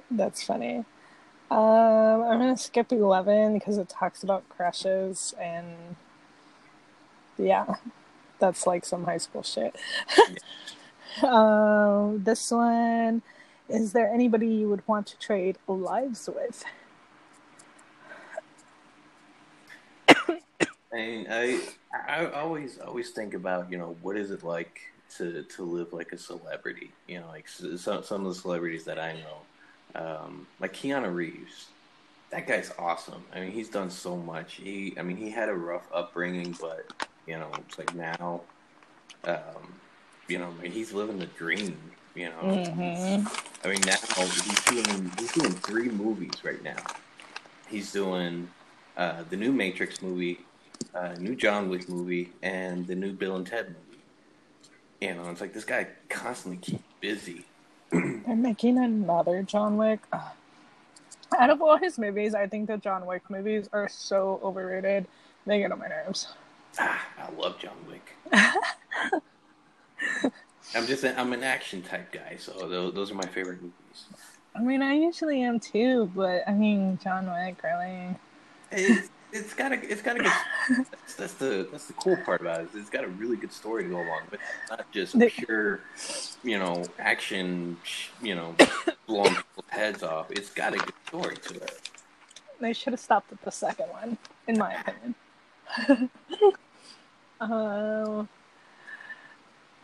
That's 0.09 0.41
funny. 0.41 0.85
Um, 1.51 2.21
I'm 2.21 2.39
gonna 2.39 2.55
skip 2.55 2.93
eleven 2.93 3.53
because 3.53 3.77
it 3.77 3.89
talks 3.89 4.23
about 4.23 4.47
crushes 4.47 5.33
and 5.37 5.97
yeah, 7.37 7.75
that's 8.39 8.65
like 8.65 8.85
some 8.85 9.03
high 9.03 9.17
school 9.17 9.43
shit. 9.43 9.75
um, 11.23 12.23
this 12.23 12.51
one, 12.51 13.21
is 13.69 13.93
there 13.93 14.07
anybody 14.07 14.47
you 14.47 14.69
would 14.69 14.87
want 14.87 15.07
to 15.07 15.19
trade 15.19 15.57
lives 15.67 16.29
with? 16.33 16.63
I 20.93 21.61
I 22.07 22.25
always 22.31 22.79
always 22.79 23.11
think 23.11 23.33
about 23.33 23.71
you 23.71 23.77
know 23.77 23.97
what 24.01 24.17
is 24.17 24.31
it 24.31 24.43
like 24.43 24.81
to 25.17 25.43
to 25.43 25.63
live 25.63 25.93
like 25.93 26.11
a 26.11 26.17
celebrity. 26.17 26.91
You 27.07 27.21
know, 27.21 27.27
like 27.27 27.47
some 27.47 28.03
some 28.03 28.25
of 28.25 28.33
the 28.33 28.39
celebrities 28.39 28.83
that 28.85 28.99
I 28.99 29.13
know, 29.13 30.01
um, 30.01 30.47
like 30.59 30.73
Keanu 30.73 31.13
Reeves. 31.13 31.67
That 32.29 32.45
guy's 32.45 32.73
awesome. 32.77 33.23
I 33.33 33.39
mean, 33.39 33.51
he's 33.51 33.69
done 33.69 33.89
so 33.89 34.17
much. 34.17 34.55
He, 34.55 34.93
I 34.99 35.01
mean, 35.01 35.15
he 35.15 35.29
had 35.31 35.47
a 35.47 35.53
rough 35.53 35.87
upbringing, 35.93 36.57
but 36.59 36.85
you 37.25 37.37
know, 37.37 37.49
it's 37.59 37.77
like 37.77 37.95
now, 37.95 38.41
um, 39.23 39.73
you 40.27 40.37
know, 40.37 40.53
I 40.59 40.63
mean, 40.63 40.73
he's 40.73 40.91
living 40.91 41.19
the 41.19 41.27
dream. 41.27 41.77
You 42.15 42.29
know, 42.29 42.41
mm-hmm. 42.41 43.65
I 43.65 43.71
mean, 43.71 43.81
now 43.85 43.95
he's 44.17 44.63
doing 44.65 45.11
he's 45.17 45.31
doing 45.31 45.53
three 45.53 45.87
movies 45.87 46.43
right 46.43 46.61
now. 46.63 46.75
He's 47.69 47.93
doing 47.93 48.49
uh, 48.97 49.23
the 49.29 49.37
new 49.37 49.53
Matrix 49.53 50.01
movie 50.01 50.39
uh, 50.93 51.13
new 51.19 51.35
John 51.35 51.69
Wick 51.69 51.87
movie 51.89 52.31
and 52.41 52.87
the 52.87 52.95
new 52.95 53.13
Bill 53.13 53.35
and 53.35 53.45
Ted 53.45 53.67
movie. 53.67 54.01
You 55.01 55.13
know, 55.15 55.29
it's 55.29 55.41
like 55.41 55.53
this 55.53 55.65
guy 55.65 55.87
constantly 56.09 56.57
keeps 56.57 56.83
busy. 56.99 57.45
They're 57.91 58.35
making 58.35 58.77
another 58.77 59.43
John 59.43 59.77
Wick. 59.77 59.99
Ugh. 60.11 60.21
Out 61.37 61.49
of 61.49 61.61
all 61.61 61.77
his 61.77 61.97
movies, 61.97 62.33
I 62.33 62.47
think 62.47 62.67
the 62.67 62.77
John 62.77 63.05
Wick 63.05 63.29
movies 63.29 63.69
are 63.73 63.89
so 63.89 64.39
overrated. 64.41 65.05
They 65.45 65.59
get 65.59 65.71
on 65.71 65.79
my 65.79 65.87
nerves. 65.87 66.33
Ah, 66.79 67.05
I 67.17 67.29
love 67.39 67.59
John 67.59 67.75
Wick. 67.87 68.15
I'm 70.75 70.85
just 70.85 71.03
a, 71.03 71.19
I'm 71.19 71.33
an 71.33 71.43
action 71.43 71.81
type 71.81 72.11
guy, 72.11 72.37
so 72.37 72.51
those, 72.67 72.93
those 72.93 73.11
are 73.11 73.15
my 73.15 73.25
favorite 73.27 73.61
movies. 73.61 74.05
I 74.55 74.61
mean, 74.61 74.81
I 74.81 74.93
usually 74.93 75.41
am 75.41 75.59
too, 75.59 76.11
but 76.15 76.43
I 76.47 76.53
mean, 76.53 76.97
John 77.03 77.27
Wick, 77.27 77.61
really. 77.63 78.15
It's, 78.71 79.09
it's 79.31 79.53
got 79.53 79.71
a 79.71 79.91
it's 79.91 80.01
got 80.01 80.15
a 80.15 80.19
good 80.19 80.31
that's, 80.69 81.13
that's, 81.17 81.33
the 81.33 81.67
that's 81.71 81.85
the 81.85 81.93
cool 81.93 82.17
part 82.25 82.41
about 82.41 82.61
it. 82.61 82.69
It's 82.73 82.89
got 82.89 83.03
a 83.03 83.07
really 83.07 83.37
good 83.37 83.51
story 83.51 83.83
to 83.83 83.89
go 83.89 83.97
along 83.97 84.21
with. 84.31 84.39
It's 84.61 84.69
not 84.69 84.91
just 84.91 85.19
pure, 85.19 85.81
you 86.43 86.57
know, 86.57 86.83
action, 86.99 87.77
you 88.21 88.35
know, 88.35 88.55
blowing 89.07 89.35
people's 89.35 89.69
heads 89.69 90.03
off. 90.03 90.31
It's 90.31 90.49
got 90.49 90.73
a 90.73 90.77
good 90.77 90.93
story 91.07 91.35
to 91.35 91.55
it. 91.55 91.89
They 92.59 92.73
should 92.73 92.93
have 92.93 92.99
stopped 92.99 93.31
at 93.31 93.41
the 93.43 93.51
second 93.51 93.87
one, 93.89 94.17
in 94.47 94.57
my 94.57 94.75
opinion. 94.75 96.09
uh, 97.39 98.25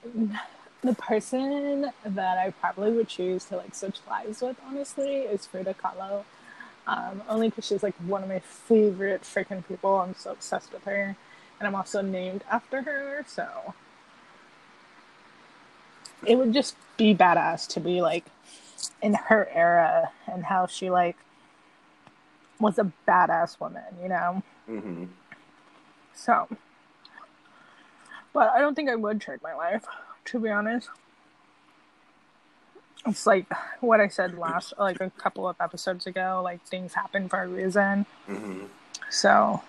the 0.83 0.95
person 0.95 1.91
that 2.05 2.37
I 2.37 2.51
probably 2.51 2.91
would 2.91 3.07
choose 3.07 3.45
to 3.45 3.57
like 3.57 3.75
switch 3.75 3.99
lives 4.09 4.41
with, 4.41 4.57
honestly, 4.67 5.17
is 5.17 5.45
Frida 5.45 5.75
Kahlo. 5.75 6.23
Um, 6.85 7.21
only 7.29 7.49
because 7.49 7.65
she's 7.65 7.83
like 7.83 7.95
one 8.05 8.23
of 8.23 8.29
my 8.29 8.39
favorite 8.39 9.21
freaking 9.21 9.65
people. 9.65 9.95
I'm 9.99 10.15
so 10.15 10.31
obsessed 10.31 10.73
with 10.73 10.83
her, 10.83 11.15
and 11.59 11.67
I'm 11.67 11.75
also 11.75 12.01
named 12.01 12.43
after 12.51 12.81
her. 12.81 13.23
So 13.27 13.73
it 16.25 16.37
would 16.37 16.53
just 16.53 16.75
be 16.97 17.15
badass 17.15 17.67
to 17.69 17.79
be 17.79 18.01
like 18.01 18.25
in 19.01 19.13
her 19.13 19.49
era 19.53 20.11
and 20.31 20.45
how 20.45 20.67
she 20.67 20.89
like 20.89 21.17
was 22.59 22.77
a 22.77 22.91
badass 23.07 23.59
woman, 23.59 23.83
you 24.01 24.09
know. 24.09 24.43
Mm-hmm. 24.69 25.05
So, 26.13 26.47
but 28.33 28.49
I 28.49 28.59
don't 28.59 28.75
think 28.75 28.89
I 28.89 28.95
would 28.95 29.21
trade 29.21 29.39
my 29.41 29.53
life, 29.53 29.85
to 30.25 30.39
be 30.39 30.49
honest 30.49 30.89
it's 33.05 33.25
like 33.25 33.47
what 33.81 33.99
I 34.01 34.07
said 34.07 34.37
last, 34.37 34.73
like 34.79 35.01
a 35.01 35.11
couple 35.11 35.47
of 35.47 35.55
episodes 35.59 36.07
ago. 36.07 36.41
Like 36.43 36.65
things 36.65 36.93
happen 36.93 37.29
for 37.29 37.41
a 37.43 37.47
reason. 37.47 38.05
Mm-hmm. 38.29 38.65
So, 39.09 39.61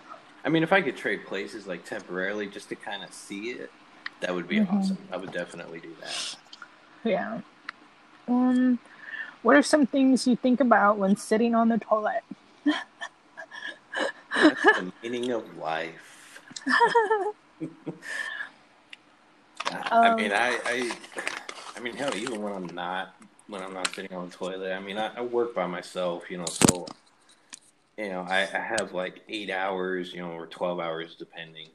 I 0.45 0.49
mean, 0.51 0.63
if 0.63 0.73
I 0.73 0.83
could 0.83 0.97
trade 0.97 1.27
places 1.27 1.67
like 1.67 1.85
temporarily 1.85 2.49
just 2.49 2.69
to 2.71 2.77
kind 2.77 3.03
of 3.05 3.13
see 3.13 3.51
it, 3.51 3.73
that 4.21 4.35
would 4.35 4.49
be 4.49 4.61
mm-hmm. 4.61 4.77
awesome. 4.77 4.99
I 5.11 5.17
would 5.17 5.33
definitely 5.33 5.81
do 5.81 5.95
that. 6.01 6.37
Yeah. 7.05 7.41
Um, 8.29 8.79
what 9.43 9.57
are 9.57 9.63
some 9.63 9.87
things 9.87 10.27
you 10.27 10.37
think 10.37 10.61
about 10.61 10.99
when 10.99 11.17
sitting 11.17 11.55
on 11.55 11.69
the 11.69 11.79
toilet? 11.79 12.23
That's 14.35 14.67
the 14.77 14.85
meaning 15.03 15.31
of 15.33 15.57
life. 15.57 16.41
I 19.71 20.09
Um, 20.09 20.17
mean, 20.17 20.33
I, 20.33 20.59
I, 20.65 20.93
I 21.77 21.81
mean, 21.81 21.95
hell, 21.97 22.15
even 22.17 22.43
when 22.43 22.53
I'm 22.53 22.67
not, 22.75 23.15
when 23.49 23.63
I'm 23.63 23.75
not 23.75 23.95
sitting 23.95 24.17
on 24.17 24.29
the 24.29 24.35
toilet, 24.35 24.73
I 24.73 24.81
mean, 24.81 24.99
I, 24.99 25.15
I 25.17 25.21
work 25.21 25.55
by 25.55 25.67
myself, 25.67 26.31
you 26.31 26.39
know, 26.39 26.47
so, 26.47 26.87
you 27.99 28.09
know, 28.09 28.23
I, 28.29 28.41
I 28.43 28.59
have 28.59 28.93
like 28.93 29.23
eight 29.29 29.51
hours, 29.51 30.13
you 30.13 30.21
know, 30.21 30.31
or 30.31 30.47
twelve 30.47 30.81
hours, 30.81 31.15
depending, 31.15 31.69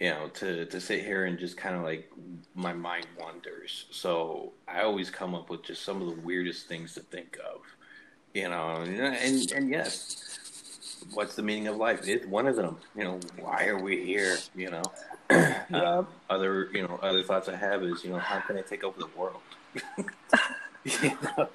you 0.00 0.10
know, 0.10 0.28
to 0.34 0.66
to 0.66 0.80
sit 0.80 1.04
here 1.04 1.24
and 1.24 1.38
just 1.38 1.56
kind 1.56 1.74
of 1.76 1.82
like 1.82 2.10
my 2.54 2.72
mind 2.72 3.06
wanders. 3.18 3.86
So 3.90 4.52
I 4.68 4.82
always 4.82 5.10
come 5.10 5.34
up 5.34 5.50
with 5.50 5.64
just 5.64 5.84
some 5.84 6.00
of 6.00 6.08
the 6.08 6.20
weirdest 6.22 6.68
things 6.68 6.94
to 6.94 7.00
think 7.00 7.38
of, 7.44 7.62
you 8.32 8.48
know, 8.48 8.76
and 8.76 9.00
and, 9.00 9.52
and 9.52 9.68
yes. 9.68 10.20
What's 11.12 11.34
the 11.34 11.42
meaning 11.42 11.66
of 11.68 11.76
life? 11.76 12.08
It's 12.08 12.24
one 12.24 12.46
of 12.46 12.56
them. 12.56 12.78
You 12.96 13.04
know, 13.04 13.20
why 13.38 13.66
are 13.66 13.78
we 13.78 14.06
here? 14.06 14.38
You 14.56 14.70
know, 14.70 14.82
um, 15.74 16.06
other 16.30 16.70
you 16.72 16.82
know 16.82 16.98
other 17.02 17.22
thoughts 17.22 17.46
I 17.48 17.56
have 17.56 17.82
is 17.82 18.02
you 18.04 18.10
know 18.10 18.18
how 18.18 18.40
can 18.40 18.56
I 18.56 18.62
take 18.62 18.84
over 18.84 18.98
the 18.98 19.08
world? 19.14 19.42
you 21.02 21.18
know? 21.22 21.48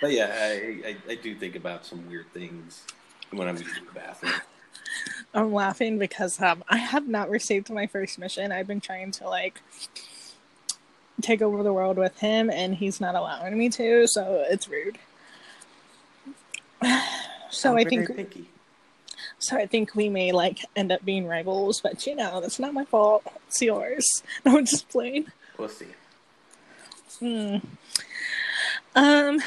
but 0.00 0.12
yeah, 0.12 0.32
I, 0.38 0.82
I 0.86 0.96
I 1.10 1.14
do 1.16 1.34
think 1.34 1.56
about 1.56 1.84
some 1.84 2.08
weird 2.08 2.32
things 2.32 2.84
when 3.30 3.48
I'm 3.48 3.56
using 3.56 3.84
the 3.86 3.92
bathroom. 3.92 4.32
I'm 5.34 5.52
laughing 5.52 5.98
because 5.98 6.40
um, 6.40 6.62
I 6.68 6.76
have 6.76 7.08
not 7.08 7.30
received 7.30 7.70
my 7.70 7.86
first 7.86 8.18
mission. 8.18 8.52
I've 8.52 8.66
been 8.66 8.80
trying 8.80 9.10
to 9.12 9.28
like 9.28 9.60
take 11.22 11.40
over 11.40 11.62
the 11.62 11.72
world 11.72 11.96
with 11.96 12.18
him, 12.18 12.50
and 12.50 12.74
he's 12.74 13.00
not 13.00 13.14
allowing 13.14 13.56
me 13.56 13.68
to, 13.70 14.06
so 14.06 14.44
it's 14.48 14.68
rude. 14.68 14.98
So 17.50 17.72
I'm 17.72 17.76
I 17.76 17.84
think 17.84 18.16
picky. 18.16 18.46
so. 19.38 19.58
I 19.58 19.66
think 19.66 19.94
we 19.94 20.08
may 20.08 20.32
like 20.32 20.60
end 20.74 20.90
up 20.90 21.04
being 21.04 21.26
rivals, 21.26 21.82
but 21.82 22.06
you 22.06 22.16
know 22.16 22.40
that's 22.40 22.58
not 22.58 22.72
my 22.72 22.86
fault. 22.86 23.24
It's 23.46 23.60
yours. 23.60 24.22
No, 24.46 24.56
I'm 24.56 24.64
just 24.64 24.88
playing. 24.88 25.26
We'll 25.58 25.68
see. 25.68 25.88
Hmm. 27.18 27.56
Um, 28.94 29.40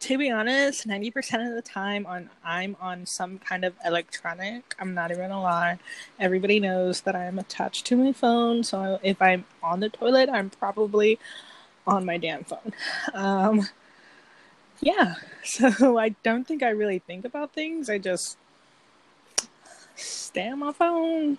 to 0.00 0.18
be 0.18 0.30
honest, 0.30 0.86
ninety 0.86 1.10
percent 1.10 1.42
of 1.48 1.54
the 1.54 1.62
time 1.62 2.06
on 2.06 2.30
I'm 2.44 2.76
on 2.80 3.06
some 3.06 3.38
kind 3.38 3.64
of 3.64 3.74
electronic. 3.84 4.74
I'm 4.78 4.94
not 4.94 5.10
even 5.10 5.28
gonna 5.28 5.42
lie. 5.42 5.78
Everybody 6.18 6.60
knows 6.60 7.02
that 7.02 7.16
I'm 7.16 7.38
attached 7.38 7.86
to 7.86 7.96
my 7.96 8.12
phone, 8.12 8.62
so 8.64 8.98
if 9.02 9.20
I'm 9.22 9.44
on 9.62 9.80
the 9.80 9.88
toilet, 9.88 10.28
I'm 10.28 10.50
probably 10.50 11.18
on 11.86 12.04
my 12.04 12.18
damn 12.18 12.44
phone. 12.44 12.72
Um, 13.12 13.68
yeah. 14.80 15.14
So 15.46 15.98
I 15.98 16.08
don't 16.22 16.46
think 16.46 16.62
I 16.62 16.70
really 16.70 17.00
think 17.00 17.26
about 17.26 17.52
things. 17.52 17.90
I 17.90 17.98
just 17.98 18.38
stay 19.94 20.48
on 20.48 20.60
my 20.60 20.72
phone. 20.72 21.36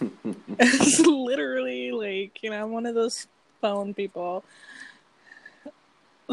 it's 0.58 1.00
literally 1.00 1.90
like 1.90 2.42
you 2.42 2.50
know 2.50 2.62
I'm 2.62 2.70
one 2.70 2.86
of 2.86 2.94
those 2.94 3.26
phone 3.60 3.92
people. 3.94 4.44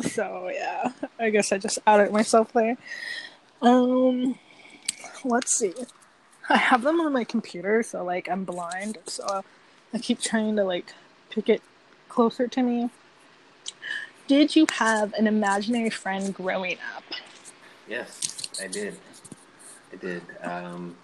So 0.01 0.49
yeah, 0.53 0.91
I 1.19 1.29
guess 1.29 1.51
I 1.51 1.57
just 1.57 1.79
outed 1.87 2.11
myself 2.11 2.53
there. 2.53 2.77
Um, 3.61 4.37
let's 5.23 5.57
see. 5.57 5.73
I 6.49 6.57
have 6.57 6.83
them 6.83 7.01
on 7.01 7.13
my 7.13 7.23
computer, 7.23 7.83
so 7.83 8.03
like 8.03 8.29
I'm 8.29 8.45
blind, 8.45 8.99
so 9.05 9.43
I 9.93 9.97
keep 9.99 10.21
trying 10.21 10.55
to 10.55 10.63
like 10.63 10.93
pick 11.29 11.49
it 11.49 11.61
closer 12.09 12.47
to 12.47 12.63
me. 12.63 12.89
Did 14.27 14.55
you 14.55 14.65
have 14.73 15.13
an 15.13 15.27
imaginary 15.27 15.89
friend 15.89 16.33
growing 16.33 16.77
up? 16.95 17.03
Yes, 17.87 18.49
I 18.61 18.67
did. 18.67 18.97
I 19.91 19.95
did. 19.95 20.21
Um, 20.41 20.95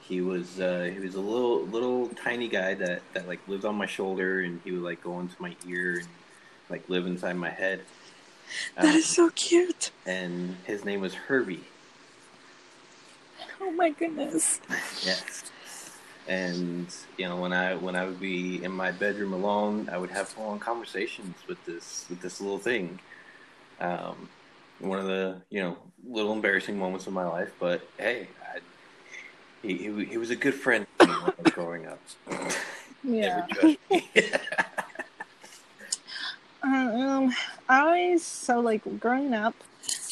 he 0.00 0.20
was 0.20 0.60
uh, 0.60 0.90
he 0.92 0.98
was 0.98 1.14
a 1.14 1.20
little 1.20 1.62
little 1.66 2.08
tiny 2.08 2.48
guy 2.48 2.74
that, 2.74 3.02
that 3.14 3.28
like 3.28 3.40
lived 3.48 3.64
on 3.64 3.76
my 3.76 3.86
shoulder, 3.86 4.40
and 4.40 4.60
he 4.64 4.72
would 4.72 4.82
like 4.82 5.02
go 5.02 5.20
into 5.20 5.40
my 5.40 5.54
ear 5.66 5.98
and 5.98 6.08
like 6.68 6.88
live 6.88 7.06
inside 7.06 7.36
my 7.36 7.50
head. 7.50 7.80
That 8.76 8.84
Um, 8.86 8.96
is 8.96 9.06
so 9.06 9.30
cute. 9.30 9.90
and 10.06 10.56
his 10.64 10.84
name 10.84 11.00
was 11.00 11.14
Herbie. 11.14 11.64
Oh 13.60 13.70
my 13.72 13.90
goodness. 13.90 14.60
Yes. 15.04 15.44
And 16.28 16.94
you 17.16 17.26
know, 17.28 17.36
when 17.36 17.52
I 17.52 17.74
when 17.74 17.96
I 17.96 18.04
would 18.04 18.20
be 18.20 18.62
in 18.62 18.70
my 18.72 18.92
bedroom 18.92 19.32
alone, 19.32 19.88
I 19.90 19.98
would 19.98 20.10
have 20.10 20.36
long 20.38 20.58
conversations 20.58 21.34
with 21.48 21.64
this 21.64 22.06
with 22.08 22.20
this 22.20 22.40
little 22.40 22.58
thing. 22.58 23.00
Um, 23.80 24.28
one 24.78 24.98
of 24.98 25.06
the 25.06 25.40
you 25.50 25.60
know 25.62 25.76
little 26.06 26.32
embarrassing 26.32 26.78
moments 26.78 27.06
of 27.06 27.12
my 27.14 27.26
life, 27.26 27.50
but 27.58 27.80
hey, 27.98 28.28
I, 28.54 28.60
he, 29.62 29.76
he 29.76 30.04
he 30.04 30.16
was 30.18 30.30
a 30.30 30.36
good 30.36 30.54
friend 30.54 30.86
when 30.98 31.10
I 31.10 31.32
was 31.42 31.52
growing 31.52 31.86
up. 31.86 31.98
Yeah. 33.02 33.46
Um, 36.62 37.34
I 37.68 37.80
always 37.80 38.24
so 38.24 38.60
like 38.60 38.82
growing 39.00 39.32
up. 39.34 39.54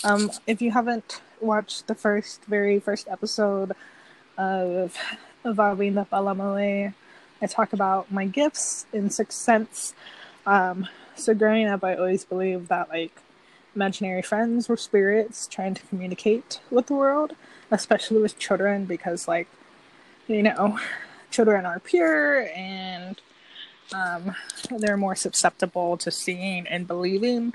Um, 0.04 0.30
if 0.46 0.62
you 0.62 0.70
haven't 0.70 1.20
watched 1.40 1.86
the 1.86 1.94
first, 1.94 2.44
very 2.44 2.80
first 2.80 3.08
episode 3.08 3.72
of 4.36 4.96
Evolving 5.44 5.94
the 5.94 6.04
Paloma, 6.04 6.94
I 7.40 7.46
talk 7.46 7.72
about 7.72 8.10
my 8.10 8.26
gifts 8.26 8.86
in 8.92 9.10
Sixth 9.10 9.38
Sense. 9.38 9.94
Um, 10.46 10.88
so 11.14 11.34
growing 11.34 11.66
up, 11.66 11.84
I 11.84 11.94
always 11.94 12.24
believed 12.24 12.68
that 12.68 12.88
like 12.88 13.20
imaginary 13.74 14.22
friends 14.22 14.68
were 14.68 14.76
spirits 14.76 15.46
trying 15.46 15.74
to 15.74 15.82
communicate 15.82 16.60
with 16.70 16.86
the 16.86 16.94
world, 16.94 17.34
especially 17.70 18.22
with 18.22 18.38
children, 18.38 18.86
because 18.86 19.28
like 19.28 19.48
you 20.26 20.42
know, 20.42 20.78
children 21.30 21.66
are 21.66 21.80
pure 21.80 22.48
and 22.54 23.20
um, 23.94 24.34
they're 24.78 24.96
more 24.96 25.14
susceptible 25.14 25.96
to 25.98 26.10
seeing 26.10 26.66
and 26.66 26.86
believing 26.86 27.54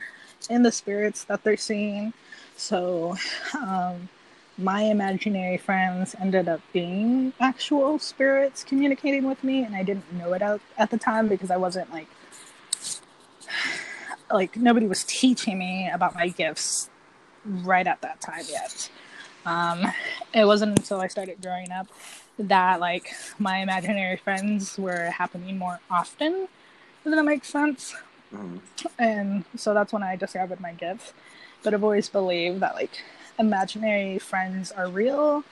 in 0.49 0.63
the 0.63 0.71
spirits 0.71 1.23
that 1.25 1.43
they're 1.43 1.57
seeing. 1.57 2.13
So, 2.55 3.15
um, 3.57 4.09
my 4.57 4.83
imaginary 4.83 5.57
friends 5.57 6.15
ended 6.19 6.47
up 6.47 6.61
being 6.71 7.33
actual 7.39 7.97
spirits 7.97 8.63
communicating 8.63 9.25
with 9.25 9.43
me, 9.43 9.63
and 9.63 9.75
I 9.75 9.83
didn't 9.83 10.11
know 10.13 10.33
it 10.33 10.41
at, 10.41 10.61
at 10.77 10.91
the 10.91 10.97
time 10.97 11.27
because 11.27 11.49
I 11.49 11.57
wasn't 11.57 11.91
like, 11.91 12.07
like 14.31 14.55
nobody 14.55 14.85
was 14.85 15.03
teaching 15.03 15.57
me 15.57 15.89
about 15.91 16.13
my 16.13 16.27
gifts 16.27 16.89
right 17.45 17.87
at 17.87 18.01
that 18.01 18.21
time 18.21 18.45
yet. 18.47 18.89
Um, 19.45 19.91
it 20.33 20.45
wasn't 20.45 20.77
until 20.77 21.01
I 21.01 21.07
started 21.07 21.41
growing 21.41 21.71
up 21.71 21.87
that 22.39 22.79
like 22.79 23.13
my 23.39 23.59
imaginary 23.59 24.17
friends 24.17 24.77
were 24.77 25.11
happening 25.11 25.57
more 25.57 25.79
often. 25.89 26.47
Does 27.03 27.13
that 27.13 27.23
make 27.25 27.45
sense? 27.45 27.95
Mhm. 28.33 28.61
And 28.97 29.45
so 29.55 29.73
that's 29.73 29.93
when 29.93 30.03
I 30.03 30.15
discovered 30.15 30.59
my 30.59 30.73
gifts. 30.73 31.13
But 31.63 31.73
I've 31.73 31.83
always 31.83 32.09
believed 32.09 32.59
that 32.61 32.75
like 32.75 33.01
imaginary 33.39 34.19
friends 34.19 34.71
are 34.71 34.87
real 34.87 35.43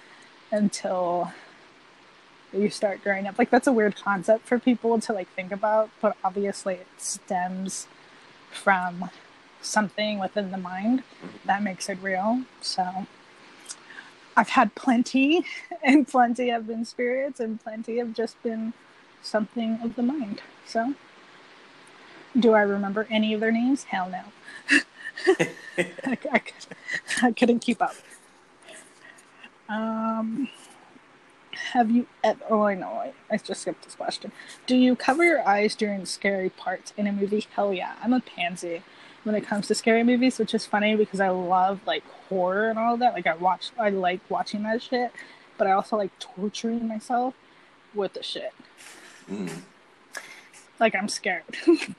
until 0.52 1.32
you 2.54 2.70
start 2.70 3.04
growing 3.04 3.28
up. 3.28 3.38
Like 3.38 3.50
that's 3.50 3.68
a 3.68 3.72
weird 3.72 3.96
concept 3.96 4.46
for 4.46 4.60
people 4.60 5.00
to 5.02 5.14
like 5.14 5.30
think 5.30 5.52
about, 5.52 5.90
but 6.02 6.18
obviously 6.24 6.76
it 6.76 6.88
stems 6.98 7.88
from 8.52 9.10
something 9.62 10.20
within 10.20 10.52
the 10.52 10.58
mind 10.58 11.04
that 11.46 11.64
makes 11.64 11.88
it 11.90 11.98
real. 12.02 12.42
So 12.62 13.08
I've 14.36 14.50
had 14.50 14.76
plenty, 14.76 15.46
and 15.84 16.08
plenty 16.08 16.50
have 16.50 16.68
been 16.68 16.86
spirits, 16.86 17.40
and 17.40 17.62
plenty 17.62 17.98
have 17.98 18.14
just 18.14 18.42
been 18.44 18.74
something 19.22 19.80
of 19.84 19.96
the 19.96 20.04
mind. 20.04 20.42
So, 20.66 20.96
do 22.38 22.54
I 22.54 22.62
remember 22.62 23.08
any 23.10 23.34
of 23.34 23.40
their 23.40 23.52
names? 23.52 23.86
Hell 23.86 24.10
no. 24.10 24.78
I, 25.78 26.18
I, 26.32 26.42
I 27.22 27.32
couldn't 27.32 27.60
keep 27.60 27.82
up. 27.82 27.96
Um, 29.70 30.50
have 31.74 31.92
you 31.92 32.08
ever? 32.24 32.44
Oh, 32.50 32.64
I 32.64 32.76
know. 32.76 32.88
I, 32.88 33.14
I 33.30 33.38
just 33.38 33.62
skipped 33.62 33.84
this 33.84 33.96
question. 33.96 34.32
Do 34.66 34.76
you 34.76 34.96
cover 34.96 35.24
your 35.24 35.48
eyes 35.48 35.76
during 35.76 36.06
scary 36.06 36.50
parts 36.50 36.94
in 36.98 37.08
a 37.08 37.12
movie? 37.12 37.48
Hell 37.56 37.74
yeah. 37.74 37.96
I'm 38.04 38.14
a 38.14 38.20
pansy 38.20 38.82
when 39.24 39.36
it 39.36 39.42
comes 39.42 39.68
to 39.68 39.76
scary 39.76 40.04
movies, 40.04 40.40
which 40.40 40.54
is 40.54 40.66
funny 40.66 40.96
because 40.96 41.20
I 41.20 41.30
love 41.30 41.80
like 41.86 42.04
horror 42.30 42.70
and 42.70 42.80
all 42.80 42.98
that. 42.98 43.14
Like 43.14 43.28
I 43.28 43.36
watch, 43.36 43.72
I 43.78 43.90
like 43.90 44.22
watching 44.30 44.64
that 44.64 44.82
shit, 44.82 45.12
but 45.58 45.68
I 45.68 45.72
also 45.72 45.98
like 45.98 46.18
torturing 46.20 46.88
myself 46.88 47.34
with 47.94 48.14
the 48.14 48.24
shit. 48.24 48.54
Mm. 49.30 49.62
Like 50.80 50.96
I'm 50.96 51.08
scared. 51.08 51.44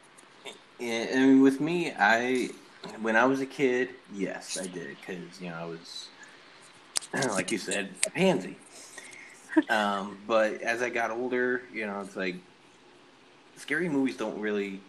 Yeah, 0.83 1.07
I 1.13 1.17
mean, 1.19 1.43
with 1.43 1.61
me, 1.61 1.93
I 1.97 2.51
when 3.03 3.15
I 3.15 3.25
was 3.25 3.41
a 3.41 3.47
kid, 3.47 3.91
yes, 4.13 4.59
I 4.61 4.67
did 4.67 4.97
because 4.99 5.41
you 5.41 5.49
know 5.49 5.55
I 5.55 5.65
was, 5.65 6.09
like 7.37 7.53
you 7.53 7.59
said, 7.59 7.91
a 8.07 8.11
pansy. 8.11 8.57
Um, 9.69 10.17
but 10.27 10.63
as 10.63 10.81
I 10.81 10.89
got 10.89 11.11
older, 11.11 11.61
you 11.75 11.87
know, 11.87 12.01
it's 12.01 12.17
like 12.17 12.37
scary 13.59 13.87
movies 13.87 14.17
don't 14.17 14.41
really 14.41 14.81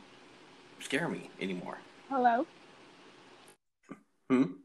scare 0.80 1.10
me 1.10 1.30
anymore. 1.42 1.80
Hello. 2.14 2.46
Hmm. 4.30 4.63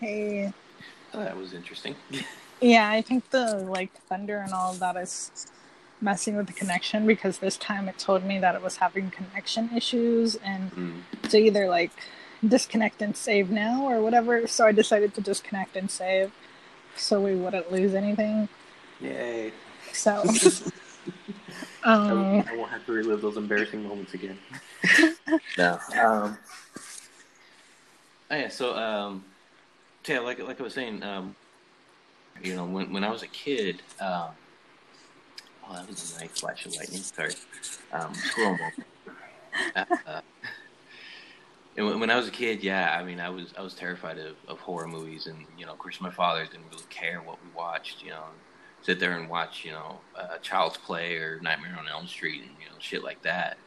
Hey. 0.00 0.52
Oh, 1.14 1.20
that 1.20 1.36
was 1.36 1.54
interesting. 1.54 1.94
Yeah, 2.60 2.90
I 2.90 3.02
think 3.02 3.30
the 3.30 3.56
like 3.58 3.92
thunder 4.08 4.38
and 4.38 4.52
all 4.52 4.72
of 4.72 4.78
that 4.80 4.96
is 4.96 5.46
messing 6.00 6.36
with 6.36 6.46
the 6.46 6.52
connection 6.52 7.06
because 7.06 7.38
this 7.38 7.56
time 7.56 7.88
it 7.88 7.98
told 7.98 8.22
me 8.24 8.38
that 8.38 8.54
it 8.54 8.62
was 8.62 8.76
having 8.76 9.10
connection 9.10 9.70
issues 9.74 10.36
and 10.36 10.70
Mm. 10.72 11.30
to 11.30 11.38
either 11.38 11.68
like 11.68 11.90
disconnect 12.46 13.00
and 13.00 13.16
save 13.16 13.50
now 13.50 13.84
or 13.84 14.00
whatever. 14.02 14.46
So 14.46 14.66
I 14.66 14.72
decided 14.72 15.14
to 15.14 15.20
disconnect 15.22 15.76
and 15.76 15.90
save 15.90 16.32
so 16.96 17.20
we 17.20 17.34
wouldn't 17.34 17.72
lose 17.72 17.94
anything. 17.94 18.48
Yay. 19.00 19.52
So 19.92 20.22
I 21.84 21.88
um 21.88 22.32
won't, 22.34 22.48
I 22.48 22.56
won't 22.56 22.70
have 22.70 22.84
to 22.86 22.92
relive 22.92 23.22
those 23.22 23.36
embarrassing 23.38 23.82
moments 23.86 24.12
again. 24.14 24.38
no. 25.58 25.78
Um, 25.98 26.38
oh 28.30 28.36
yeah. 28.36 28.48
So, 28.48 28.76
um, 28.76 29.24
so 29.26 29.35
yeah, 30.06 30.20
like 30.20 30.38
like 30.40 30.60
I 30.60 30.62
was 30.62 30.74
saying, 30.74 31.02
um, 31.02 31.34
you 32.42 32.54
know, 32.54 32.64
when 32.64 32.92
when 32.92 33.04
I 33.04 33.10
was 33.10 33.22
a 33.22 33.28
kid, 33.28 33.82
um, 34.00 34.30
oh, 35.68 35.74
that 35.74 35.88
was 35.88 36.16
a 36.16 36.20
nice 36.20 36.40
flash 36.40 36.66
of 36.66 36.74
lightning. 36.76 37.02
Sorry, 37.02 37.32
um. 37.92 38.12
Uh, 39.74 39.84
uh, 40.06 40.20
and 41.76 42.00
when, 42.00 42.10
I 42.10 42.16
was 42.16 42.26
a 42.26 42.30
kid, 42.30 42.62
yeah, 42.62 42.96
I 42.98 43.04
mean, 43.04 43.20
I 43.20 43.28
was 43.28 43.52
I 43.56 43.60
was 43.60 43.74
terrified 43.74 44.18
of, 44.18 44.36
of 44.48 44.58
horror 44.60 44.88
movies, 44.88 45.26
and 45.26 45.44
you 45.58 45.66
know, 45.66 45.72
of 45.72 45.78
course, 45.78 46.00
my 46.00 46.10
father 46.10 46.44
didn't 46.46 46.68
really 46.70 46.84
care 46.88 47.20
what 47.20 47.38
we 47.44 47.50
watched. 47.54 48.02
You 48.02 48.10
know, 48.10 48.24
sit 48.82 48.98
there 48.98 49.18
and 49.18 49.28
watch, 49.28 49.64
you 49.64 49.72
know, 49.72 50.00
uh, 50.16 50.38
Child's 50.38 50.78
Play 50.78 51.16
or 51.16 51.38
Nightmare 51.40 51.76
on 51.78 51.86
Elm 51.88 52.06
Street, 52.06 52.42
and 52.42 52.52
you 52.58 52.66
know, 52.66 52.76
shit 52.78 53.04
like 53.04 53.20
that. 53.22 53.58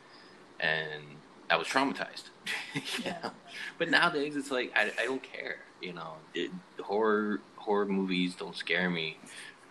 And 0.59 1.03
I 1.49 1.55
was 1.57 1.67
traumatized. 1.67 2.29
Yeah. 3.03 3.17
know? 3.23 3.31
But 3.77 3.89
nowadays, 3.89 4.35
it's 4.35 4.51
like 4.51 4.71
I, 4.75 4.91
I 4.99 5.05
don't 5.05 5.21
care. 5.21 5.57
You 5.81 5.93
know, 5.93 6.13
it, 6.33 6.51
horror 6.81 7.39
horror 7.55 7.85
movies 7.85 8.35
don't 8.35 8.55
scare 8.55 8.89
me. 8.89 9.17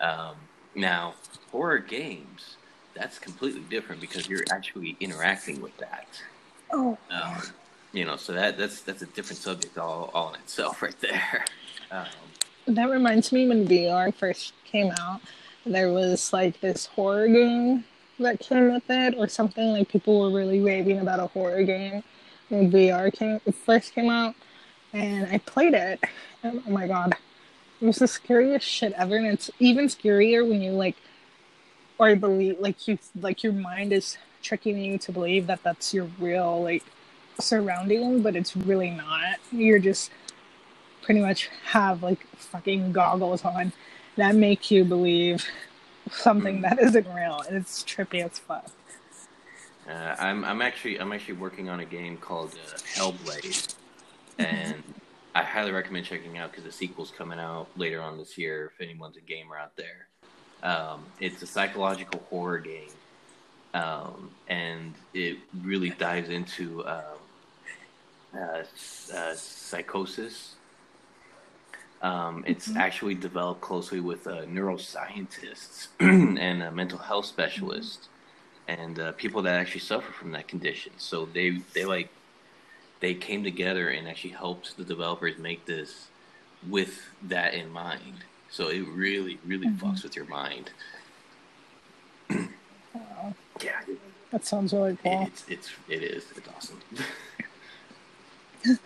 Um, 0.01 0.35
now, 0.75 1.15
horror 1.51 1.79
games, 1.79 2.57
that's 2.93 3.19
completely 3.19 3.61
different 3.69 4.01
because 4.01 4.27
you're 4.27 4.43
actually 4.51 4.95
interacting 4.99 5.61
with 5.61 5.75
that. 5.77 6.07
oh 6.71 6.97
Um, 7.11 7.41
you 7.91 8.05
know, 8.05 8.15
so 8.15 8.33
that 8.33 8.57
that's 8.57 8.81
that's 8.81 9.01
a 9.01 9.07
different 9.07 9.41
subject 9.41 9.77
all, 9.77 10.11
all 10.13 10.33
in 10.33 10.39
itself, 10.39 10.81
right 10.81 10.99
there. 11.01 11.45
Um, 11.91 12.05
that 12.67 12.89
reminds 12.89 13.31
me 13.31 13.47
when 13.47 13.67
VR 13.67 14.13
first 14.13 14.53
came 14.63 14.91
out, 14.99 15.21
there 15.65 15.91
was 15.91 16.31
like 16.31 16.59
this 16.61 16.85
horror 16.85 17.27
game 17.27 17.83
that 18.19 18.39
came 18.39 18.71
with 18.71 18.83
it 18.89 19.15
or 19.17 19.27
something 19.27 19.71
like 19.71 19.89
people 19.89 20.19
were 20.21 20.37
really 20.37 20.59
raving 20.59 20.99
about 20.99 21.19
a 21.19 21.27
horror 21.27 21.63
game 21.63 22.03
when 22.49 22.71
VR 22.71 23.11
came 23.11 23.39
first 23.65 23.93
came 23.95 24.09
out 24.09 24.35
and 24.93 25.27
I 25.31 25.37
played 25.39 25.73
it 25.73 26.03
and 26.43 26.63
oh 26.67 26.71
my 26.71 26.87
god 26.87 27.15
it 27.81 27.85
was 27.85 27.97
the 27.97 28.07
scariest 28.07 28.67
shit 28.67 28.93
ever 28.93 29.15
and 29.15 29.27
it's 29.27 29.49
even 29.59 29.85
scarier 29.85 30.47
when 30.47 30.61
you 30.61 30.71
like 30.71 30.97
or 31.97 32.15
believe 32.15 32.59
like 32.59 32.87
you 32.87 32.97
like 33.21 33.43
your 33.43 33.53
mind 33.53 33.93
is 33.93 34.17
tricking 34.41 34.77
you 34.77 34.97
to 34.97 35.11
believe 35.11 35.47
that 35.47 35.61
that's 35.63 35.93
your 35.93 36.09
real 36.19 36.63
like 36.63 36.83
surrounding 37.39 38.21
but 38.21 38.35
it's 38.35 38.55
really 38.55 38.91
not. 38.91 39.37
You're 39.51 39.79
just 39.79 40.11
pretty 41.01 41.21
much 41.21 41.49
have 41.65 42.03
like 42.03 42.25
fucking 42.35 42.91
goggles 42.91 43.43
on 43.43 43.73
that 44.15 44.35
make 44.35 44.69
you 44.69 44.83
believe 44.83 45.45
something 46.11 46.61
that 46.61 46.79
isn't 46.79 47.07
real 47.13 47.41
and 47.47 47.57
it's 47.57 47.83
trippy 47.83 48.23
as 48.23 48.39
fuck. 48.39 48.69
Uh, 49.87 50.15
I'm 50.19 50.45
I'm 50.45 50.61
actually 50.61 50.99
I'm 50.99 51.11
actually 51.11 51.35
working 51.35 51.69
on 51.69 51.79
a 51.79 51.85
game 51.85 52.17
called 52.17 52.51
uh, 52.53 52.77
Hellblade, 52.95 53.75
and 54.39 54.83
I 55.35 55.43
highly 55.43 55.71
recommend 55.71 56.05
checking 56.05 56.37
out 56.37 56.51
because 56.51 56.65
the 56.65 56.71
sequel's 56.71 57.11
coming 57.11 57.39
out 57.39 57.71
later 57.77 58.01
on 58.01 58.17
this 58.17 58.37
year. 58.37 58.71
If 58.73 58.81
anyone's 58.81 59.17
a 59.17 59.21
gamer 59.21 59.57
out 59.57 59.77
there, 59.77 60.09
um, 60.63 61.13
it's 61.19 61.41
a 61.43 61.47
psychological 61.47 62.21
horror 62.29 62.59
game, 62.59 62.99
um, 63.73 64.35
and 64.47 64.97
it 65.13 65.39
really 65.53 65.91
dives 65.91 66.29
into 66.29 66.85
um, 66.87 67.19
uh, 68.37 68.63
uh, 69.13 69.35
psychosis. 69.37 70.57
Um, 72.01 72.43
it's 72.47 72.69
Mhm. 72.69 72.77
actually 72.77 73.15
developed 73.15 73.61
closely 73.61 73.99
with 73.99 74.27
uh, 74.27 74.45
neuroscientists 74.45 75.89
and 75.99 76.75
mental 76.75 76.99
health 76.99 77.25
specialists 77.25 78.09
and 78.67 78.99
uh, 78.99 79.13
people 79.13 79.43
that 79.43 79.55
actually 79.59 79.81
suffer 79.81 80.11
from 80.13 80.31
that 80.33 80.47
condition. 80.49 80.93
So 80.99 81.27
they 81.27 81.65
they 81.75 81.85
like 81.85 82.11
they 82.99 83.13
came 83.13 83.43
together 83.43 83.89
and 83.89 84.07
actually 84.07 84.31
helped 84.31 84.75
the 84.77 84.83
developers 84.83 85.37
make 85.37 85.65
this 85.65 86.07
with 86.67 87.09
that 87.23 87.53
in 87.53 87.69
mind. 87.71 88.23
So 88.51 88.67
it 88.69 88.81
really 88.87 89.39
really 89.45 89.67
Mhm. 89.67 89.79
fucks 89.79 90.03
with 90.03 90.15
your 90.15 90.25
mind. 90.25 90.71
Wow. 92.29 93.33
Yeah, 93.61 93.81
that 94.31 94.45
sounds 94.45 94.71
really 94.71 94.97
cool 95.03 95.27
it's 95.27 95.43
it's 95.49 95.69
it 95.89 96.01
is 96.01 96.25
it's 96.37 96.47
awesome. 96.47 96.79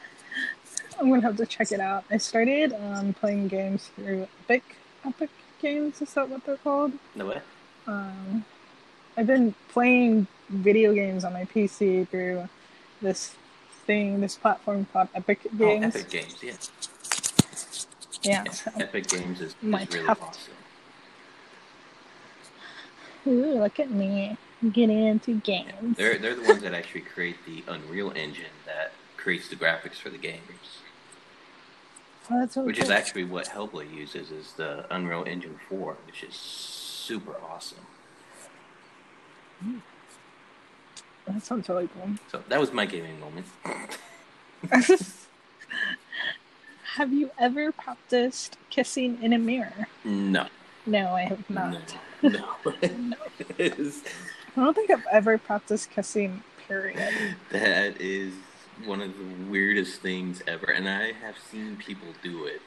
i'm 0.99 1.09
gonna 1.09 1.21
have 1.21 1.37
to 1.37 1.45
check 1.45 1.71
it 1.71 1.79
out 1.79 2.03
i 2.09 2.17
started 2.17 2.73
um, 2.73 3.13
playing 3.13 3.47
games 3.47 3.89
through 3.95 4.27
epic 4.43 4.63
epic 5.05 5.29
games 5.61 6.01
is 6.01 6.11
that 6.15 6.27
what 6.27 6.43
they're 6.45 6.57
called 6.57 6.91
no 7.15 7.27
way. 7.27 7.41
um, 7.87 8.43
I've 9.15 9.27
been 9.27 9.53
playing 9.69 10.25
video 10.49 10.91
games 10.93 11.23
on 11.23 11.33
my 11.33 11.45
PC 11.45 12.07
through 12.09 12.49
this 12.99 13.35
thing, 13.85 14.21
this 14.21 14.35
platform 14.35 14.87
called 14.91 15.09
Epic 15.15 15.39
Oh, 15.45 15.57
Games. 15.57 15.95
Epic 15.95 16.09
Games, 16.09 16.35
yeah. 16.41 16.53
Yeah. 18.23 18.43
Yeah, 18.45 18.51
So, 18.51 18.71
Epic 18.79 19.07
Games 19.07 19.41
is, 19.41 19.51
is 19.51 19.55
really 19.63 20.07
have 20.07 20.19
to- 20.19 20.25
awesome. 20.25 20.53
ooh, 23.27 23.59
look 23.59 23.79
at 23.79 23.91
me 23.91 24.37
getting 24.71 25.03
into 25.05 25.35
games. 25.41 25.97
They're 25.97 26.17
they're 26.17 26.35
the 26.35 26.43
ones 26.43 26.61
that 26.61 26.73
actually 26.73 27.01
create 27.01 27.35
the 27.45 27.63
Unreal 27.67 28.11
Engine 28.15 28.45
that 28.65 28.93
creates 29.17 29.49
the 29.49 29.55
graphics 29.57 29.95
for 29.95 30.09
the 30.09 30.17
games. 30.17 30.79
Oh, 32.31 32.39
that's 32.39 32.55
Which 32.55 32.79
is 32.79 32.89
actually 32.89 33.25
what 33.25 33.47
Hellblade 33.47 33.93
uses 33.93 34.31
is 34.31 34.53
the 34.53 34.85
Unreal 34.89 35.25
Engine 35.27 35.59
4, 35.67 35.97
which 36.05 36.23
is 36.23 36.33
super 36.33 37.35
awesome. 37.51 37.85
Hmm. 39.61 39.77
That 41.27 41.43
sounds 41.43 41.69
really 41.69 41.87
cool. 41.93 42.09
So 42.31 42.43
that 42.49 42.59
was 42.59 42.71
my 42.73 42.85
gaming 42.85 43.19
moment. 43.19 43.45
have 46.95 47.13
you 47.13 47.31
ever 47.39 47.71
practiced 47.71 48.57
kissing 48.69 49.17
in 49.21 49.33
a 49.33 49.37
mirror? 49.39 49.87
No, 50.03 50.47
No, 50.85 51.09
I 51.13 51.21
have 51.23 51.49
not. 51.49 51.95
no. 52.21 52.29
No. 52.93 53.15
It's- 53.57 54.01
I 54.55 54.63
don't 54.63 54.75
think 54.75 54.91
I've 54.91 55.05
ever 55.11 55.37
practiced 55.39 55.89
kissing, 55.89 56.43
period. 56.67 57.35
that 57.51 57.99
is 57.99 58.33
one 58.85 59.01
of 59.01 59.17
the 59.17 59.23
weirdest 59.49 59.99
things 60.01 60.43
ever, 60.47 60.67
and 60.67 60.87
I 60.87 61.13
have 61.13 61.35
seen 61.51 61.75
people 61.77 62.07
do 62.21 62.45
it, 62.45 62.61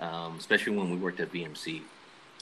um, 0.00 0.36
especially 0.38 0.76
when 0.76 0.88
we 0.90 0.96
worked 0.96 1.18
at 1.18 1.32
BMC. 1.32 1.82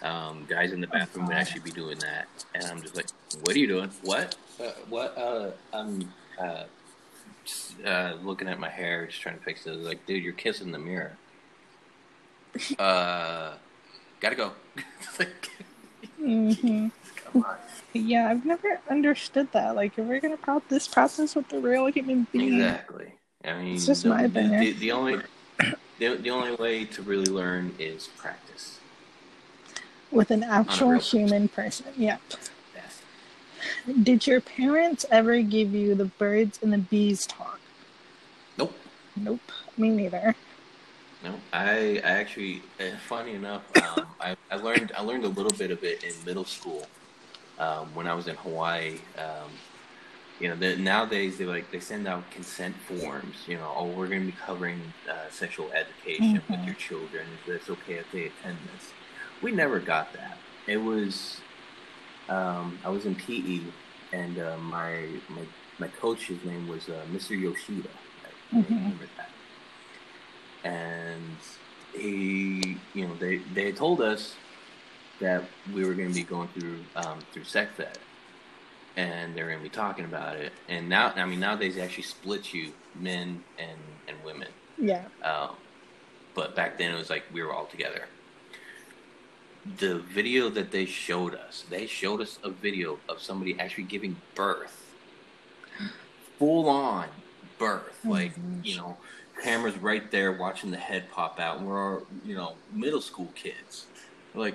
Um, 0.04 0.44
guys 0.46 0.72
in 0.72 0.82
the 0.82 0.86
bathroom 0.86 1.26
would 1.26 1.36
actually 1.36 1.62
be 1.62 1.70
doing 1.70 1.98
that, 2.00 2.28
and 2.54 2.66
I'm 2.66 2.82
just 2.82 2.94
like, 2.94 3.06
"What 3.40 3.56
are 3.56 3.58
you 3.58 3.66
doing? 3.66 3.90
What? 4.02 4.36
Uh, 4.60 4.70
what? 4.90 5.16
Uh, 5.16 5.50
I'm 5.72 6.12
uh, 6.38 6.64
just, 7.42 7.80
uh, 7.82 8.16
looking 8.22 8.46
at 8.46 8.60
my 8.60 8.68
hair, 8.68 9.06
just 9.06 9.22
trying 9.22 9.38
to 9.38 9.44
fix 9.44 9.66
it. 9.66 9.74
Like, 9.76 10.04
dude, 10.04 10.22
you're 10.22 10.34
kissing 10.34 10.72
the 10.72 10.78
mirror. 10.78 11.16
uh, 12.78 13.54
gotta 14.20 14.36
go. 14.36 14.52
It's 14.76 15.18
like, 15.18 15.50
hmm 16.18 16.88
come 17.16 17.42
on. 17.42 17.56
Yeah, 17.94 18.28
I've 18.28 18.44
never 18.44 18.78
understood 18.90 19.50
that. 19.52 19.74
Like, 19.74 19.98
if 19.98 20.04
we're 20.04 20.20
gonna 20.20 20.36
prop 20.36 20.68
this 20.68 20.86
process 20.86 21.34
with 21.34 21.48
the 21.48 21.60
real 21.60 21.86
human 21.86 22.26
being, 22.30 22.60
Exactly. 22.60 23.14
I 23.42 23.54
mean, 23.54 23.74
It's 23.76 23.86
just 23.86 24.02
the, 24.02 24.10
my 24.10 24.26
the, 24.26 24.28
opinion. 24.28 24.60
the, 24.60 24.72
the 24.72 24.92
only 24.92 25.18
the, 25.98 26.16
the 26.16 26.30
only 26.30 26.56
way 26.56 26.84
to 26.84 27.02
really 27.02 27.32
learn 27.32 27.74
is 27.78 28.08
practice. 28.18 28.80
With 30.14 30.30
an 30.30 30.42
actual 30.42 30.98
human 30.98 31.48
person. 31.48 31.86
Yep. 31.96 32.20
Yes. 32.74 33.02
Did 34.02 34.26
your 34.26 34.40
parents 34.40 35.04
ever 35.10 35.40
give 35.42 35.74
you 35.74 35.94
the 35.94 36.06
birds 36.06 36.58
and 36.62 36.72
the 36.72 36.78
bees 36.78 37.26
talk? 37.26 37.60
Nope. 38.56 38.74
Nope. 39.16 39.40
Me 39.76 39.90
neither. 39.90 40.34
No. 41.22 41.34
I, 41.52 42.00
I 42.04 42.10
actually, 42.10 42.62
uh, 42.78 42.96
funny 43.08 43.34
enough, 43.34 43.62
um, 43.76 44.06
I, 44.20 44.36
I 44.50 44.56
learned 44.56 44.92
I 44.96 45.02
learned 45.02 45.24
a 45.24 45.28
little 45.28 45.56
bit 45.56 45.70
of 45.70 45.82
it 45.82 46.04
in 46.04 46.12
middle 46.24 46.44
school 46.44 46.86
um, 47.58 47.86
when 47.94 48.06
I 48.06 48.14
was 48.14 48.28
in 48.28 48.36
Hawaii. 48.36 48.98
Um, 49.18 49.50
you 50.40 50.48
know, 50.48 50.56
the, 50.56 50.76
nowadays 50.76 51.38
they 51.38 51.44
like 51.44 51.70
they 51.70 51.80
send 51.80 52.06
out 52.06 52.28
consent 52.30 52.76
forms. 52.76 53.36
You 53.46 53.56
know, 53.56 53.72
oh, 53.74 53.86
we're 53.86 54.08
going 54.08 54.20
to 54.20 54.26
be 54.26 54.36
covering 54.46 54.80
uh, 55.08 55.30
sexual 55.30 55.70
education 55.72 56.34
with 56.48 56.58
Mhm. 56.58 56.66
your 56.66 56.74
children. 56.74 57.26
Is 57.46 57.60
this 57.60 57.70
okay 57.70 57.94
if 57.94 58.10
they 58.12 58.26
attend 58.26 58.58
this? 58.74 58.92
We 59.42 59.52
never 59.52 59.78
got 59.80 60.12
that. 60.14 60.38
It 60.66 60.78
was 60.78 61.40
um, 62.28 62.78
I 62.84 62.88
was 62.88 63.04
in 63.04 63.14
PE, 63.14 63.60
and 64.12 64.38
uh, 64.38 64.56
my 64.58 65.06
my 65.28 65.42
my 65.78 65.88
coach's 65.88 66.42
name 66.44 66.68
was 66.68 66.88
uh, 66.88 67.04
Mr. 67.12 67.38
Yoshida. 67.38 67.88
I 68.52 68.56
Mhm. 68.56 68.68
remember 68.70 69.06
that. 69.16 69.30
And 70.64 71.36
he, 71.92 72.78
you 72.94 73.06
know, 73.08 73.14
they 73.14 73.38
they 73.38 73.72
told 73.72 74.00
us 74.00 74.34
that 75.20 75.44
we 75.72 75.84
were 75.84 75.94
going 75.94 76.08
to 76.08 76.14
be 76.14 76.22
going 76.24 76.48
through 76.48 76.78
um, 76.96 77.18
through 77.32 77.44
sex 77.44 77.78
ed, 77.78 77.98
and 78.96 79.34
they're 79.36 79.46
going 79.46 79.58
to 79.58 79.62
be 79.62 79.68
talking 79.68 80.04
about 80.06 80.36
it. 80.36 80.52
And 80.68 80.88
now, 80.88 81.12
I 81.14 81.24
mean, 81.26 81.40
nowadays 81.40 81.74
they 81.74 81.82
actually 81.82 82.04
split 82.04 82.54
you 82.54 82.72
men 82.94 83.42
and 83.58 83.78
and 84.08 84.16
women. 84.24 84.48
Yeah. 84.78 85.04
Um, 85.22 85.56
but 86.34 86.56
back 86.56 86.78
then 86.78 86.92
it 86.94 86.98
was 86.98 87.10
like 87.10 87.24
we 87.32 87.42
were 87.42 87.52
all 87.52 87.66
together. 87.66 88.06
The 89.78 89.98
video 89.98 90.50
that 90.50 90.70
they 90.72 90.84
showed 90.84 91.34
us, 91.34 91.64
they 91.70 91.86
showed 91.86 92.20
us 92.20 92.38
a 92.44 92.50
video 92.50 92.98
of 93.08 93.20
somebody 93.22 93.58
actually 93.58 93.84
giving 93.84 94.16
birth, 94.34 94.94
full 96.38 96.68
on 96.68 97.08
birth, 97.58 97.98
Oh, 98.04 98.10
like 98.10 98.32
you 98.62 98.76
know, 98.76 98.96
cameras 99.42 99.76
right 99.78 100.10
there 100.10 100.32
watching 100.32 100.70
the 100.70 100.76
head 100.76 101.10
pop 101.10 101.40
out. 101.40 101.58
And 101.58 101.66
we're 101.66 101.94
all, 101.96 102.02
you 102.24 102.34
know 102.34 102.54
middle 102.72 103.00
school 103.00 103.30
kids, 103.34 103.86
We're 104.34 104.42
like, 104.42 104.54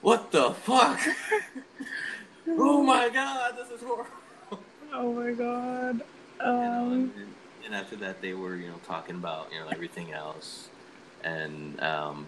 what 0.00 0.30
the 0.32 0.52
fuck? 0.52 0.98
oh 2.48 2.82
my 2.82 3.08
god, 3.10 3.54
this 3.56 3.68
is 3.70 3.82
horrible. 3.86 4.06
Oh 4.92 5.12
my 5.12 5.32
god. 5.32 6.00
You 6.40 6.46
know, 6.46 6.80
Um, 6.80 6.92
and, 7.16 7.34
and 7.66 7.74
after 7.74 7.96
that, 7.96 8.22
they 8.22 8.32
were, 8.32 8.56
you 8.56 8.68
know, 8.68 8.80
talking 8.86 9.16
about, 9.16 9.48
you 9.52 9.60
know, 9.60 9.66
everything 9.68 10.12
else. 10.12 10.68
And 11.24 11.78
um, 11.82 12.26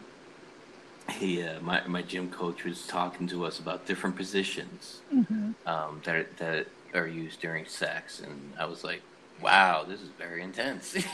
he, 1.10 1.42
uh, 1.42 1.60
my 1.60 1.86
my 1.86 2.02
gym 2.02 2.30
coach 2.30 2.64
was 2.64 2.86
talking 2.86 3.26
to 3.28 3.44
us 3.44 3.58
about 3.58 3.86
different 3.86 4.16
positions 4.16 5.00
mhm. 5.12 5.54
um, 5.66 6.00
that 6.04 6.14
are, 6.14 6.26
that 6.38 6.66
are 6.94 7.06
used 7.06 7.40
during 7.40 7.66
sex, 7.66 8.20
and 8.20 8.52
I 8.58 8.64
was 8.64 8.84
like, 8.84 9.02
wow, 9.42 9.84
this 9.86 10.00
is 10.00 10.08
very 10.18 10.42
intense. 10.42 10.96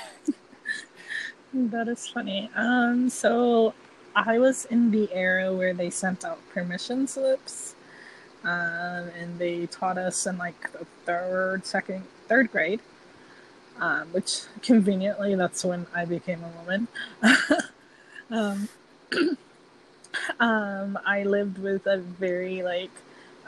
That 1.53 1.89
is 1.89 2.07
funny. 2.07 2.51
Um, 2.55 3.09
so 3.09 3.73
I 4.15 4.39
was 4.39 4.67
in 4.67 4.91
the 4.91 5.09
era 5.13 5.55
where 5.55 5.73
they 5.73 5.89
sent 5.89 6.25
out 6.25 6.39
permission 6.51 7.07
slips, 7.07 7.75
um, 8.45 9.09
and 9.19 9.39
they 9.39 9.65
taught 9.67 9.97
us 9.97 10.27
in 10.27 10.37
like 10.37 10.73
the 10.73 10.87
third, 11.07 11.65
second, 11.65 12.05
third 12.29 12.53
grade. 12.53 12.81
Um, 13.79 14.09
which 14.13 14.43
conveniently, 14.63 15.35
that's 15.35 15.63
when 15.65 15.87
I 15.95 16.07
became 16.07 16.43
a 16.43 16.49
woman. 16.61 16.89
um, 18.31 18.69
um, 20.41 20.99
I 21.05 21.25
lived 21.25 21.59
with 21.59 21.87
a 21.87 21.99
very 21.99 22.63
like, 22.63 22.91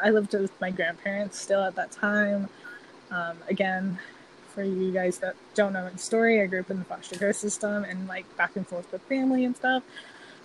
I 0.02 0.11
lived 0.11 0.33
with 0.33 0.59
my 0.61 0.70
grandparents 0.70 1.38
still 1.38 1.62
at 1.62 1.74
that 1.76 1.90
time. 1.90 2.48
Um, 3.11 3.38
again, 3.48 3.98
for 4.54 4.62
you 4.62 4.92
guys 4.92 5.18
that 5.18 5.37
don't 5.54 5.72
know 5.72 5.85
my 5.85 5.96
story, 5.96 6.40
I 6.40 6.46
grew 6.46 6.61
up 6.61 6.70
in 6.70 6.78
the 6.78 6.85
foster 6.85 7.16
care 7.16 7.33
system 7.33 7.85
and 7.85 8.09
like 8.09 8.24
back 8.37 8.57
and 8.57 8.66
forth 8.66 8.90
with 8.92 9.02
family 9.02 9.44
and 9.44 9.57
stuff. 9.57 9.83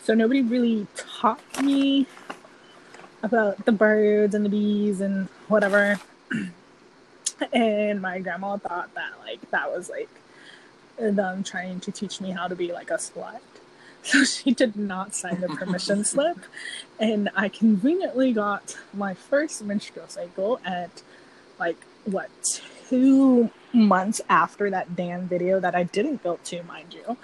So 0.04 0.14
nobody 0.14 0.42
really 0.42 0.88
taught 0.96 1.42
me 1.62 2.08
about 3.24 3.66
the 3.66 3.72
birds 3.72 4.36
and 4.36 4.46
the 4.46 4.50
bees 4.50 5.02
and 5.02 5.30
whatever. 5.48 6.00
and 7.54 8.02
my 8.02 8.20
grandma 8.20 8.58
thought 8.58 8.94
that 8.96 9.14
like 9.26 9.50
that 9.52 9.72
was 9.72 9.90
like 9.90 10.10
them 10.98 11.44
trying 11.44 11.80
to 11.80 11.92
teach 11.92 12.22
me 12.22 12.32
how 12.32 12.48
to 12.48 12.56
be 12.56 12.72
like 12.72 12.92
a 12.92 12.96
slut. 12.96 13.40
So 14.06 14.26
she 14.26 14.52
did 14.52 14.76
not 14.76 15.16
sign 15.16 15.40
the 15.40 15.48
permission 15.48 16.04
slip. 16.14 16.38
And 17.00 17.30
I 17.36 17.48
conveniently 17.48 18.34
got 18.34 18.78
my 18.94 19.14
first 19.14 19.64
menstrual 19.64 20.10
cycle 20.10 20.60
at 20.66 21.02
like 21.58 21.78
what 22.04 22.30
two 22.90 23.50
months 23.72 24.20
after 24.30 24.70
that 24.70 24.96
damn 24.96 25.28
video 25.28 25.60
that 25.60 25.74
I 25.74 25.84
didn't 25.84 26.22
go 26.22 26.38
to, 26.44 26.64
mind 26.64 26.94
you. 26.94 27.18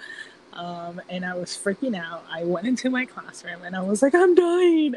Um, 0.52 1.00
and 1.08 1.24
I 1.24 1.34
was 1.34 1.50
freaking 1.50 1.96
out. 1.96 2.24
I 2.30 2.44
went 2.44 2.66
into 2.66 2.90
my 2.90 3.04
classroom 3.04 3.62
and 3.62 3.76
I 3.76 3.82
was 3.82 4.02
like, 4.02 4.14
I'm 4.14 4.34
dying. 4.34 4.96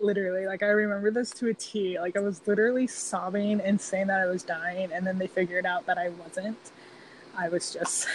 Literally, 0.00 0.46
like 0.46 0.62
I 0.62 0.66
remember 0.66 1.10
this 1.10 1.30
to 1.34 1.48
a 1.48 1.54
T. 1.54 1.98
Like 1.98 2.16
I 2.16 2.20
was 2.20 2.46
literally 2.46 2.86
sobbing 2.86 3.60
and 3.60 3.80
saying 3.80 4.08
that 4.08 4.20
I 4.20 4.26
was 4.26 4.42
dying, 4.42 4.92
and 4.92 5.06
then 5.06 5.18
they 5.18 5.28
figured 5.28 5.64
out 5.64 5.86
that 5.86 5.96
I 5.96 6.10
wasn't. 6.10 6.58
I 7.38 7.48
was 7.48 7.72
just 7.72 8.08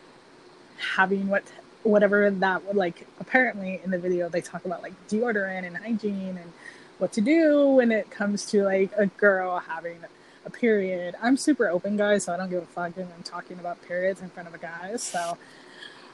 having 0.96 1.28
what 1.28 1.44
whatever 1.82 2.30
that 2.30 2.64
would 2.66 2.76
like 2.76 3.06
apparently 3.20 3.80
in 3.82 3.90
the 3.90 3.98
video 3.98 4.28
they 4.28 4.40
talk 4.40 4.64
about 4.66 4.82
like 4.82 4.92
deodorant 5.08 5.66
and 5.66 5.76
hygiene 5.78 6.36
and 6.36 6.52
what 6.98 7.12
to 7.12 7.20
do 7.22 7.68
when 7.68 7.90
it 7.90 8.10
comes 8.10 8.44
to 8.44 8.62
like 8.62 8.90
a 8.96 9.06
girl 9.06 9.58
having 9.58 9.98
a 10.44 10.50
period. 10.50 11.14
I'm 11.22 11.36
super 11.36 11.68
open, 11.68 11.96
guys, 11.96 12.24
so 12.24 12.34
I 12.34 12.36
don't 12.36 12.50
give 12.50 12.62
a 12.62 12.66
fuck 12.66 12.92
if 12.96 13.06
I'm 13.16 13.22
talking 13.22 13.58
about 13.58 13.80
periods 13.86 14.20
in 14.20 14.30
front 14.30 14.48
of 14.48 14.54
a 14.54 14.58
guy. 14.58 14.96
So, 14.96 15.38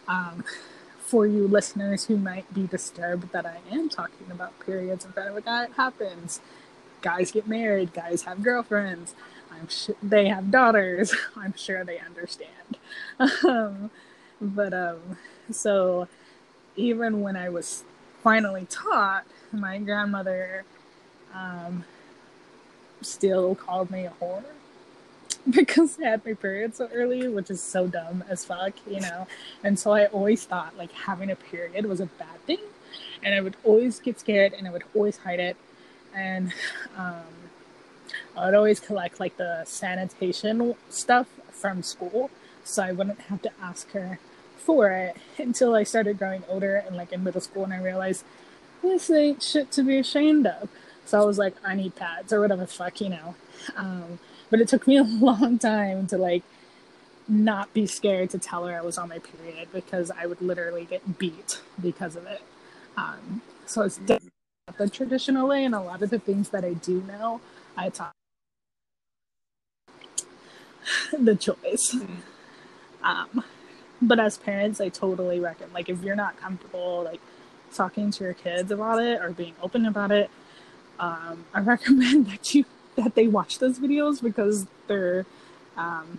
um, 0.09 0.45
for 0.99 1.27
you 1.27 1.47
listeners 1.47 2.07
who 2.07 2.17
might 2.17 2.53
be 2.53 2.67
disturbed 2.67 3.33
that 3.33 3.47
I 3.47 3.59
am 3.71 3.89
talking 3.89 4.31
about 4.31 4.59
periods 4.61 5.05
in 5.05 5.13
front 5.13 5.29
of 5.29 5.37
a 5.37 5.41
guy, 5.41 5.65
it 5.65 5.73
happens. 5.77 6.41
Guys 7.03 7.31
get 7.31 7.47
married, 7.47 7.93
guys 7.93 8.23
have 8.23 8.43
girlfriends. 8.43 9.15
I'm 9.53 9.69
sure 9.69 9.95
they 10.03 10.29
have 10.29 10.51
daughters. 10.51 11.15
I'm 11.37 11.55
sure 11.57 11.85
they 11.85 11.99
understand. 11.99 12.51
Um, 13.45 13.91
but 14.41 14.75
um, 14.75 15.17
so 15.51 16.09
even 16.77 17.21
when 17.21 17.37
I 17.37 17.49
was 17.49 17.85
finally 18.23 18.67
taught, 18.69 19.25
my 19.53 19.79
grandmother 19.79 20.65
um, 21.35 21.85
still 23.01 23.55
called 23.55 23.91
me 23.91 24.05
a 24.07 24.13
whore 24.21 24.45
because 25.51 25.99
I 26.01 26.09
had 26.09 26.27
my 26.27 26.35
period 26.35 26.75
so 26.77 26.89
early, 26.93 27.29
which 27.29 27.51
is 27.51 27.63
so 27.63 27.87
dumb 27.87 28.25
as 28.29 28.45
fuck, 28.45 28.75
you 28.87 29.01
know. 29.01 29.27
And 29.63 29.79
so 29.79 29.93
I 29.93 30.07
always 30.07 30.45
thought 30.45 30.77
like 30.77 30.93
having 30.93 31.31
a 31.31 31.37
period 31.37 31.87
was 31.87 32.01
a 32.01 32.07
bad 32.07 32.41
thing, 32.47 32.61
and 33.23 33.35
I 33.35 33.41
would 33.41 33.57
always 33.65 34.01
get 34.01 34.19
scared 34.21 34.53
and 34.53 34.67
I 34.67 34.71
would 34.71 34.85
always 34.95 35.19
hide 35.19 35.41
it, 35.41 35.57
and 36.15 36.53
um, 36.97 37.23
I 38.37 38.47
would 38.47 38.55
always 38.55 38.81
collect 38.81 39.21
like 39.21 39.37
the 39.37 39.65
sanitation 39.65 40.75
stuff 40.89 41.29
from 41.51 41.83
school, 41.83 42.31
so 42.65 42.83
I 42.83 42.93
wouldn't 42.93 43.21
have 43.23 43.43
to 43.43 43.51
ask 43.63 43.91
her 43.93 44.19
for 44.67 44.91
it 44.91 45.17
until 45.39 45.75
I 45.75 45.85
started 45.85 46.19
growing 46.19 46.43
older 46.49 46.77
and 46.77 46.97
like 46.97 47.13
in 47.13 47.23
middle 47.25 47.41
school, 47.41 47.65
and 47.65 47.73
I 47.73 47.79
realized 47.79 48.25
this 48.83 49.11
ain't 49.11 49.43
shit 49.43 49.71
to 49.73 49.83
be 49.83 49.99
ashamed 49.99 50.47
of. 50.47 50.69
So 51.07 51.23
I 51.23 51.25
was 51.25 51.39
like, 51.39 51.55
I 51.65 51.77
need 51.77 51.95
pads 51.95 52.33
or 52.33 52.41
whatever 52.41 52.63
the 52.63 52.67
fuck, 52.67 53.01
you 53.01 53.11
know. 53.11 53.37
Um, 53.77 54.19
but 54.51 54.61
it 54.61 54.69
took 54.69 54.87
me 54.87 54.97
a 54.99 55.05
long 55.05 55.59
time 55.59 56.09
to 56.09 56.19
like 56.19 56.43
not 57.29 57.73
be 57.73 57.87
scared 57.87 58.31
to 58.31 58.39
tell 58.39 58.67
her 58.67 58.77
I 58.77 58.83
was 58.83 58.99
on 58.99 59.09
my 59.09 59.21
period 59.21 59.69
because 59.73 60.11
I 60.11 60.27
would 60.27 60.43
literally 60.43 60.85
get 60.85 61.19
beat 61.19 61.61
because 61.81 62.17
of 62.17 62.27
it. 62.27 62.43
Um, 62.97 63.43
so 63.67 63.83
it's 63.83 63.99
the 63.99 64.89
traditional 64.91 65.49
way, 65.49 65.65
and 65.65 65.75
a 65.75 65.81
lot 65.81 66.03
of 66.03 66.11
the 66.11 66.19
things 66.19 66.51
that 66.51 66.65
I 66.65 66.75
do 66.75 67.03
know, 67.03 67.41
I 67.77 67.89
talk 67.89 68.13
the 71.19 71.37
choice. 71.37 71.97
Um, 73.03 73.45
but 74.01 74.21
as 74.21 74.39
parents, 74.39 74.81
I 74.81 74.89
totally 74.89 75.41
reckon 75.41 75.73
like 75.73 75.89
if 75.89 76.03
you're 76.03 76.17
not 76.17 76.37
comfortable 76.37 77.03
like 77.05 77.21
talking 77.75 78.11
to 78.11 78.25
your 78.25 78.35
kids 78.35 78.71
about 78.71 79.03
it 79.03 79.21
or 79.21 79.31
being 79.31 79.55
open 79.63 79.87
about 79.87 80.11
it, 80.13 80.31
um, 80.99 81.45
I 81.55 81.61
recommend 81.61 82.27
that 82.27 82.55
you 82.55 82.65
that 82.97 83.15
they 83.15 83.29
watch 83.29 83.59
those 83.59 83.79
videos 83.79 84.23
because 84.23 84.67
they're. 84.87 85.27
Um, 85.77 86.19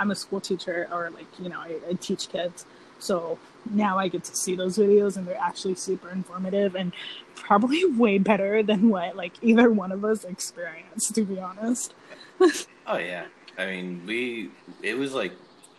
I'm 0.00 0.12
a 0.12 0.14
school 0.14 0.40
teacher, 0.40 0.88
or 0.92 1.10
like 1.10 1.26
you 1.40 1.48
know, 1.48 1.58
I, 1.58 1.78
I 1.88 1.92
teach 1.94 2.28
kids, 2.28 2.64
so 2.98 3.38
now 3.70 3.98
I 3.98 4.08
get 4.08 4.24
to 4.24 4.36
see 4.36 4.54
those 4.54 4.78
videos, 4.78 5.16
and 5.16 5.26
they're 5.26 5.36
actually 5.40 5.74
super 5.74 6.08
informative 6.08 6.76
and 6.76 6.92
probably 7.34 7.84
way 7.96 8.18
better 8.18 8.62
than 8.62 8.88
what 8.88 9.16
like 9.16 9.32
either 9.42 9.70
one 9.70 9.92
of 9.92 10.04
us 10.04 10.24
experienced. 10.24 11.14
To 11.14 11.24
be 11.24 11.38
honest. 11.40 11.94
oh 12.86 12.98
yeah, 12.98 13.26
I 13.56 13.66
mean, 13.66 14.02
we 14.06 14.50
it 14.82 14.96
was 14.96 15.14
like 15.14 15.32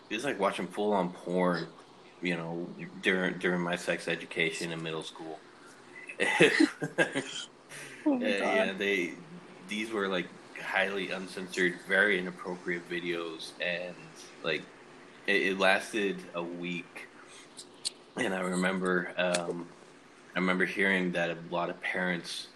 it 0.09 0.15
was 0.15 0.23
like 0.23 0.39
watching 0.39 0.67
full 0.67 0.93
on 0.93 1.11
porn, 1.11 1.67
you 2.21 2.35
know, 2.35 2.67
during 3.01 3.37
during 3.37 3.61
my 3.61 3.75
sex 3.75 4.07
education 4.07 4.71
in 4.71 4.81
middle 4.81 5.03
school. 5.03 5.39
Oh 8.05 8.17
yeah, 8.19 8.73
they 8.73 9.13
these 9.67 9.91
were 9.91 10.07
like 10.07 10.27
highly 10.61 11.11
uncensored, 11.11 11.75
very 11.87 12.17
inappropriate 12.17 12.89
videos, 12.89 13.51
and 13.61 13.95
like 14.43 14.61
it, 15.27 15.41
it 15.43 15.59
lasted 15.59 16.17
a 16.33 16.41
week. 16.41 17.07
And 18.17 18.33
I 18.33 18.41
remember, 18.41 19.11
um, 19.17 19.67
I 20.35 20.39
remember 20.39 20.65
hearing 20.65 21.11
that 21.13 21.29
a 21.29 21.37
lot 21.51 21.69
of 21.69 21.79
parents 21.81 22.47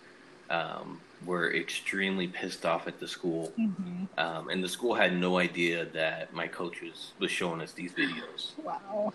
um, 0.49 0.99
were 1.25 1.53
extremely 1.53 2.27
pissed 2.27 2.65
off 2.65 2.87
at 2.87 2.99
the 2.99 3.07
school, 3.07 3.53
Mhm. 3.57 4.07
um, 4.17 4.49
and 4.49 4.63
the 4.63 4.69
school 4.69 4.95
had 4.95 5.15
no 5.15 5.37
idea 5.37 5.85
that 5.85 6.33
my 6.33 6.47
coach 6.47 6.81
was 6.81 7.13
was 7.19 7.31
showing 7.31 7.61
us 7.61 7.71
these 7.73 7.93
videos. 7.93 8.51
Wow, 8.63 9.13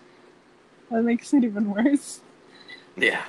that 0.89 1.03
makes 1.03 1.33
it 1.33 1.43
even 1.43 1.69
worse. 1.71 2.21
Yeah. 2.95 3.25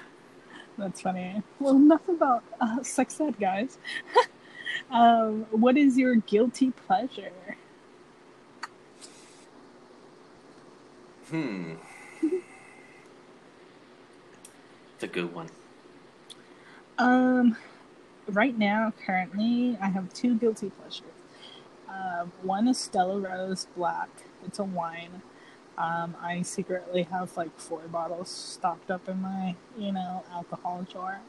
That's 0.79 1.01
funny. 1.03 1.43
Well, 1.59 1.77
enough 1.77 2.09
about 2.09 2.43
uh, 2.61 2.83
sex 2.83 3.21
ed, 3.21 3.39
guys. 3.39 3.79
um, 4.91 5.47
what 5.51 5.77
is 5.77 5.99
your 5.99 6.17
guilty 6.17 6.71
pleasure? 6.71 7.33
Hmm. 11.29 11.75
It's 12.23 12.45
a 15.05 15.07
good 15.07 15.33
one. 15.35 15.49
Um, 16.99 17.57
right 18.29 18.57
now, 18.57 18.93
currently, 19.05 19.77
I 19.81 19.89
have 19.89 20.13
two 20.13 20.37
guilty 20.37 20.71
pleasures. 20.71 21.05
Um, 21.89 22.33
one 22.43 22.69
is 22.69 22.79
Stella 22.79 23.19
Rosa 23.19 23.67
Black. 23.77 24.09
It's 24.45 24.59
a 24.59 24.65
wine. 24.65 25.23
Um, 25.77 26.15
I 26.21 26.43
secretly 26.43 27.05
have 27.05 27.37
like 27.37 27.59
four 27.59 27.81
bottles 27.81 28.29
stocked 28.29 28.91
up 28.91 29.09
in 29.09 29.23
my, 29.23 29.55
you 29.79 29.93
know, 29.93 30.25
alcohol 30.33 30.87
drawer. 30.91 31.21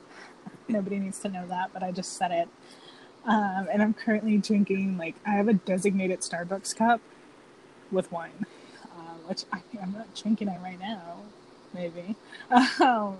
Nobody 0.68 0.98
needs 0.98 1.18
to 1.20 1.28
know 1.28 1.46
that, 1.48 1.70
but 1.72 1.82
I 1.82 1.92
just 1.92 2.12
said 2.12 2.30
it. 2.30 2.48
Um, 3.24 3.68
and 3.72 3.82
I'm 3.82 3.94
currently 3.94 4.38
drinking 4.38 4.98
like 4.98 5.16
I 5.26 5.30
have 5.30 5.48
a 5.48 5.54
designated 5.54 6.20
Starbucks 6.20 6.76
cup 6.76 7.00
with 7.90 8.12
wine, 8.12 8.46
uh, 8.84 9.14
which 9.26 9.44
I, 9.52 9.62
I'm 9.82 9.92
not 9.92 10.14
drinking 10.14 10.48
it 10.48 10.60
right 10.62 10.78
now. 10.78 11.16
Maybe. 11.74 12.16
Um, 12.80 13.18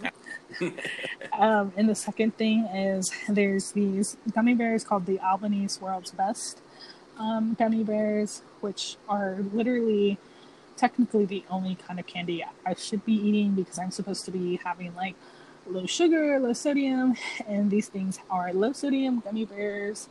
um, 1.38 1.72
and 1.76 1.88
the 1.88 1.94
second 1.94 2.36
thing 2.36 2.64
is 2.66 3.10
there's 3.28 3.72
these 3.72 4.16
gummy 4.34 4.54
bears 4.54 4.84
called 4.84 5.06
the 5.06 5.20
Albanese 5.20 5.80
World's 5.80 6.12
Best 6.12 6.60
um, 7.18 7.56
gummy 7.58 7.82
bears, 7.82 8.42
which 8.60 8.96
are 9.08 9.36
literally 9.52 10.18
technically 10.76 11.24
the 11.24 11.42
only 11.50 11.74
kind 11.74 11.98
of 11.98 12.06
candy 12.06 12.44
I 12.64 12.74
should 12.74 13.04
be 13.04 13.14
eating 13.14 13.52
because 13.52 13.78
I'm 13.78 13.90
supposed 13.90 14.24
to 14.26 14.30
be 14.30 14.60
having 14.62 14.94
like 14.94 15.14
low 15.66 15.86
sugar, 15.86 16.38
low 16.38 16.52
sodium, 16.52 17.16
and 17.46 17.70
these 17.70 17.88
things 17.88 18.20
are 18.30 18.52
low 18.52 18.72
sodium 18.72 19.20
gummy 19.20 19.44
bears 19.44 20.08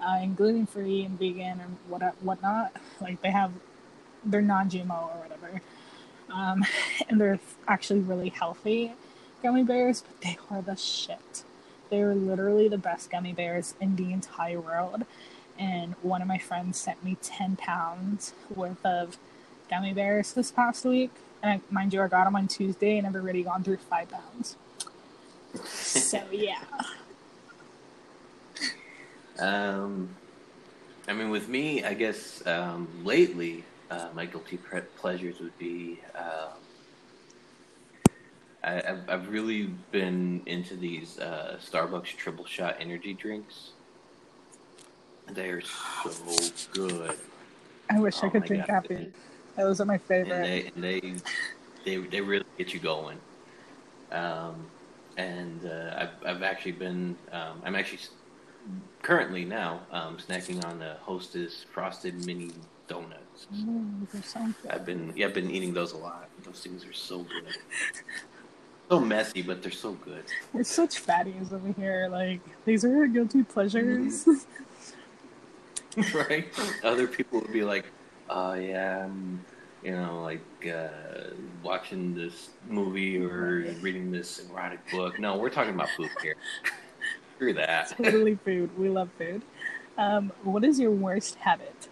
uh, 0.00 0.18
and 0.18 0.36
gluten 0.36 0.66
free 0.66 1.04
and 1.04 1.18
vegan 1.18 1.60
and 1.60 1.76
what 1.88 2.02
whatnot. 2.22 2.72
Like 3.00 3.22
they 3.22 3.30
have, 3.30 3.52
they're 4.24 4.42
non 4.42 4.68
GMO 4.68 4.90
or 4.90 5.22
whatever, 5.22 5.62
um, 6.30 6.64
and 7.08 7.20
they're 7.20 7.40
actually 7.66 8.00
really 8.00 8.30
healthy 8.30 8.94
gummy 9.42 9.62
bears, 9.64 10.02
but 10.02 10.20
they 10.20 10.38
are 10.50 10.62
the 10.62 10.76
shit. 10.76 11.44
They're 11.90 12.14
literally 12.14 12.68
the 12.68 12.78
best 12.78 13.10
gummy 13.10 13.32
bears 13.32 13.74
in 13.80 13.96
the 13.96 14.12
entire 14.12 14.60
world. 14.60 15.04
And 15.58 15.94
one 16.02 16.22
of 16.22 16.28
my 16.28 16.38
friends 16.38 16.78
sent 16.78 17.02
me 17.04 17.16
10 17.22 17.56
pounds 17.56 18.32
worth 18.54 18.84
of 18.84 19.18
gummy 19.70 19.92
bears 19.92 20.32
this 20.32 20.50
past 20.50 20.84
week. 20.84 21.10
And 21.42 21.52
I, 21.52 21.72
mind 21.72 21.92
you, 21.92 22.02
I 22.02 22.08
got 22.08 22.24
them 22.24 22.36
on 22.36 22.48
Tuesday 22.48 22.98
and 22.98 23.06
I've 23.06 23.14
already 23.14 23.42
gone 23.42 23.64
through 23.64 23.78
five 23.78 24.08
pounds. 24.10 24.56
so, 25.64 26.22
yeah. 26.32 26.64
Um, 29.38 30.10
I 31.06 31.12
mean, 31.12 31.30
with 31.30 31.48
me, 31.48 31.84
I 31.84 31.94
guess 31.94 32.46
um, 32.46 32.88
lately, 33.04 33.64
uh, 33.90 34.08
my 34.14 34.26
guilty 34.26 34.58
pre- 34.58 34.80
pleasures 34.98 35.40
would 35.40 35.56
be. 35.58 36.00
Uh, 36.14 36.50
I, 38.62 38.82
have 38.84 39.08
I've 39.08 39.28
really 39.28 39.70
been 39.92 40.42
into 40.46 40.76
these 40.76 41.18
uh, 41.18 41.58
Starbucks 41.64 42.16
triple 42.16 42.44
shot 42.44 42.76
energy 42.80 43.14
drinks. 43.14 43.70
They 45.28 45.50
are 45.50 45.60
so 45.60 46.50
good. 46.72 47.16
I 47.90 48.00
wish 48.00 48.16
oh 48.22 48.26
I 48.26 48.30
could 48.30 48.44
drink 48.44 48.66
God. 48.66 48.82
coffee. 48.82 49.12
Those 49.56 49.80
are 49.80 49.84
my 49.84 49.98
favorite. 49.98 50.32
And 50.32 50.44
they, 50.44 50.70
and 50.74 50.84
they, 50.84 51.14
they, 51.84 52.06
they 52.06 52.20
really 52.20 52.44
get 52.56 52.72
you 52.72 52.80
going. 52.80 53.18
Um, 54.10 54.66
and 55.16 55.66
uh, 55.66 55.94
I've, 55.96 56.36
I've 56.36 56.42
actually 56.42 56.72
been, 56.72 57.16
um, 57.32 57.60
I'm 57.64 57.74
actually 57.74 58.00
currently 59.02 59.44
now 59.44 59.80
um, 59.92 60.16
snacking 60.16 60.64
on 60.64 60.78
the 60.78 60.96
Hostess 61.00 61.64
frosted 61.72 62.24
mini 62.24 62.52
donuts. 62.88 63.46
Ooh, 63.66 63.84
I've 64.70 64.86
been, 64.86 65.12
yeah, 65.14 65.26
I've 65.26 65.34
been 65.34 65.50
eating 65.50 65.74
those 65.74 65.92
a 65.92 65.98
lot. 65.98 66.28
Those 66.44 66.60
things 66.60 66.84
are 66.84 66.92
so 66.92 67.18
good. 67.18 67.44
so 68.88 69.00
messy, 69.00 69.42
but 69.42 69.62
they're 69.62 69.72
so 69.72 69.92
good. 69.92 70.24
We're 70.52 70.64
such 70.64 71.04
fatties 71.04 71.52
over 71.52 71.72
here. 71.72 72.08
Like 72.10 72.40
these 72.64 72.84
are 72.84 72.96
our 72.96 73.06
guilty 73.06 73.42
pleasures. 73.42 74.24
Mm-hmm. 74.24 74.44
right? 76.16 76.46
Other 76.84 77.06
people 77.06 77.40
would 77.40 77.52
be 77.52 77.64
like, 77.64 77.86
uh, 78.30 78.56
yeah, 78.60 79.04
I'm, 79.04 79.44
you 79.82 79.92
know, 79.92 80.22
like 80.22 80.42
uh, 80.66 81.30
watching 81.62 82.14
this 82.14 82.50
movie 82.68 83.18
or 83.18 83.74
reading 83.80 84.10
this 84.10 84.48
erotic 84.48 84.80
book. 84.90 85.18
No, 85.18 85.36
we're 85.36 85.50
talking 85.50 85.74
about 85.74 85.90
food 85.90 86.10
here. 86.22 86.36
Screw 87.36 87.54
that. 87.54 87.96
Totally 87.96 88.36
food. 88.44 88.76
We 88.78 88.88
love 88.88 89.10
food. 89.18 89.42
Um, 89.96 90.32
what 90.44 90.64
is 90.64 90.78
your 90.78 90.90
worst 90.90 91.36
habit? 91.36 91.87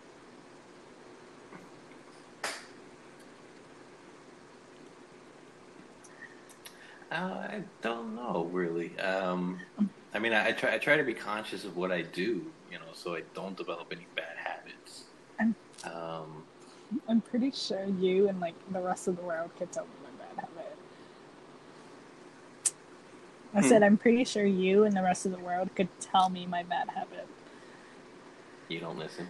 Uh, 7.17 7.49
I 7.49 7.63
don't 7.81 8.15
know 8.15 8.49
really. 8.53 8.97
Um, 8.99 9.59
I 10.13 10.19
mean, 10.19 10.35
I, 10.35 10.49
I, 10.49 10.53
try. 10.53 10.75
I 10.75 10.79
try 10.79 10.99
to 10.99 11.03
be 11.03 11.15
conscious 11.15 11.65
of 11.65 11.77
what 11.77 11.91
I 11.91 12.03
do, 12.03 12.45
you 12.71 12.79
know, 12.79 12.93
so 12.93 13.15
I 13.15 13.23
don't 13.33 13.57
develop 13.57 13.87
any 13.91 14.07
bad 14.15 14.37
habits. 14.37 15.05
I'm, 15.41 15.55
um, 15.85 16.43
I'm 17.09 17.23
pretty 17.23 17.53
sure 17.53 17.87
you 17.87 18.29
and 18.29 18.39
like 18.39 18.55
the 18.71 18.81
rest 18.81 19.09
of 19.09 19.17
the 19.17 19.23
world 19.23 19.51
could 19.59 19.73
tell 19.73 19.85
me 19.85 19.91
my 20.05 20.25
bad 20.25 20.45
habit. 20.45 20.77
I 23.55 23.61
hmm. 23.63 23.69
said 23.69 23.83
I'm 23.83 23.97
pretty 23.97 24.25
sure 24.25 24.45
you 24.45 24.85
and 24.85 24.95
the 24.95 25.03
rest 25.03 25.25
of 25.25 25.33
the 25.33 25.39
world 25.39 25.71
could 25.75 25.89
tell 26.01 26.29
me 26.29 26.47
my 26.47 26.65
bad 26.65 26.91
habit. 26.91 27.27
You 28.69 28.81
don't 28.81 28.99
listen. 28.99 29.27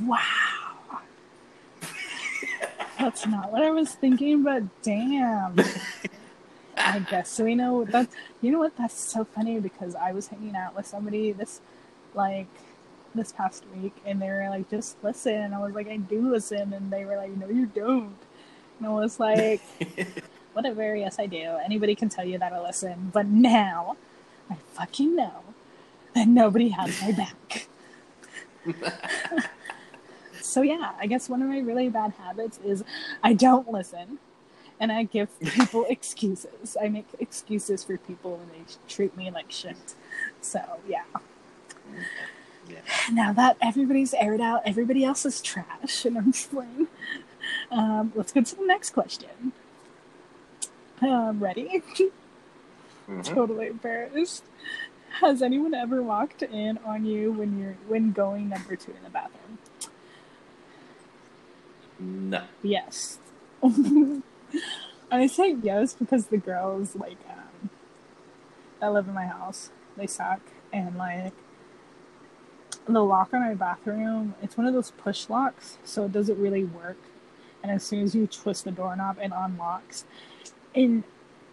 Wow. 0.00 1.02
That's 2.98 3.26
not 3.28 3.52
what 3.52 3.62
I 3.62 3.70
was 3.70 3.94
thinking, 3.94 4.42
but 4.42 4.64
damn. 4.82 5.56
I 6.78 7.00
guess 7.00 7.30
So 7.30 7.44
we 7.44 7.54
know 7.54 7.84
that. 7.84 8.08
You 8.40 8.52
know 8.52 8.58
what? 8.58 8.76
That's 8.76 8.98
so 8.98 9.24
funny 9.24 9.60
because 9.60 9.94
I 9.94 10.12
was 10.12 10.28
hanging 10.28 10.56
out 10.56 10.76
with 10.76 10.86
somebody 10.86 11.32
this, 11.32 11.60
like, 12.14 12.48
this 13.14 13.32
past 13.32 13.64
week, 13.74 13.96
and 14.04 14.20
they 14.20 14.28
were 14.28 14.46
like, 14.48 14.70
"Just 14.70 15.02
listen." 15.02 15.34
And 15.34 15.54
I 15.54 15.58
was 15.60 15.74
like, 15.74 15.88
"I 15.88 15.96
do 15.96 16.30
listen," 16.30 16.72
and 16.72 16.90
they 16.90 17.04
were 17.04 17.16
like, 17.16 17.36
"No, 17.36 17.48
you 17.48 17.66
don't." 17.66 18.16
And 18.78 18.86
I 18.86 18.90
was 18.90 19.18
like, 19.18 19.60
"Whatever. 20.52 20.94
Yes, 20.96 21.18
I 21.18 21.26
do. 21.26 21.58
Anybody 21.64 21.94
can 21.94 22.08
tell 22.08 22.24
you 22.24 22.38
that 22.38 22.52
I 22.52 22.60
listen, 22.62 23.10
but 23.12 23.26
now 23.26 23.96
I 24.50 24.56
fucking 24.74 25.16
know 25.16 25.42
that 26.14 26.28
nobody 26.28 26.68
has 26.70 27.00
my 27.02 27.12
back." 27.12 27.68
so 30.40 30.62
yeah, 30.62 30.92
I 30.98 31.06
guess 31.06 31.28
one 31.28 31.42
of 31.42 31.48
my 31.48 31.60
really 31.60 31.88
bad 31.88 32.12
habits 32.18 32.58
is 32.64 32.84
I 33.22 33.32
don't 33.32 33.70
listen 33.70 34.18
and 34.80 34.92
I 34.92 35.04
give 35.04 35.38
people 35.40 35.86
excuses. 35.88 36.76
I 36.80 36.88
make 36.88 37.06
excuses 37.18 37.84
for 37.84 37.98
people 37.98 38.36
when 38.36 38.48
they 38.48 38.64
treat 38.88 39.16
me 39.16 39.30
like 39.30 39.50
shit. 39.50 39.94
So 40.40 40.60
yeah. 40.86 41.04
yeah. 42.68 42.78
Now 43.12 43.32
that 43.32 43.56
everybody's 43.60 44.14
aired 44.14 44.40
out, 44.40 44.62
everybody 44.64 45.04
else 45.04 45.24
is 45.26 45.40
trash, 45.40 46.04
and 46.04 46.16
I'm 46.16 46.32
just 46.32 46.50
playing. 46.50 46.88
Um, 47.70 48.12
let's 48.14 48.32
go 48.32 48.42
to 48.42 48.56
the 48.56 48.66
next 48.66 48.90
question. 48.90 49.52
Um, 51.00 51.40
ready? 51.40 51.82
Mm-hmm. 53.08 53.20
totally 53.22 53.68
embarrassed. 53.68 54.44
Has 55.20 55.42
anyone 55.42 55.74
ever 55.74 56.02
walked 56.02 56.42
in 56.42 56.78
on 56.78 57.04
you 57.04 57.32
when 57.32 57.58
you're 57.58 57.76
when 57.86 58.12
going 58.12 58.48
number 58.48 58.76
two 58.76 58.92
in 58.92 59.02
the 59.02 59.10
bathroom? 59.10 59.58
No. 61.98 62.44
Yes. 62.62 63.18
I 65.10 65.26
say 65.26 65.56
yes 65.62 65.94
because 65.94 66.26
the 66.26 66.36
girls 66.36 66.94
like 66.94 67.18
um, 67.30 67.70
that 68.80 68.92
live 68.92 69.08
in 69.08 69.14
my 69.14 69.26
house 69.26 69.70
they 69.96 70.06
suck. 70.06 70.40
And 70.72 70.96
like 70.96 71.32
the 72.86 73.02
lock 73.02 73.32
on 73.32 73.40
my 73.40 73.54
bathroom. 73.54 74.34
It's 74.42 74.56
one 74.56 74.66
of 74.66 74.74
those 74.74 74.90
push 74.92 75.28
locks 75.28 75.78
so 75.84 76.04
it 76.04 76.12
doesn't 76.12 76.38
really 76.38 76.64
work. 76.64 76.98
And 77.62 77.72
as 77.72 77.82
soon 77.82 78.02
as 78.02 78.14
you 78.14 78.26
twist 78.26 78.64
the 78.64 78.70
doorknob 78.70 79.18
it 79.18 79.32
unlocks. 79.34 80.04
And 80.74 81.04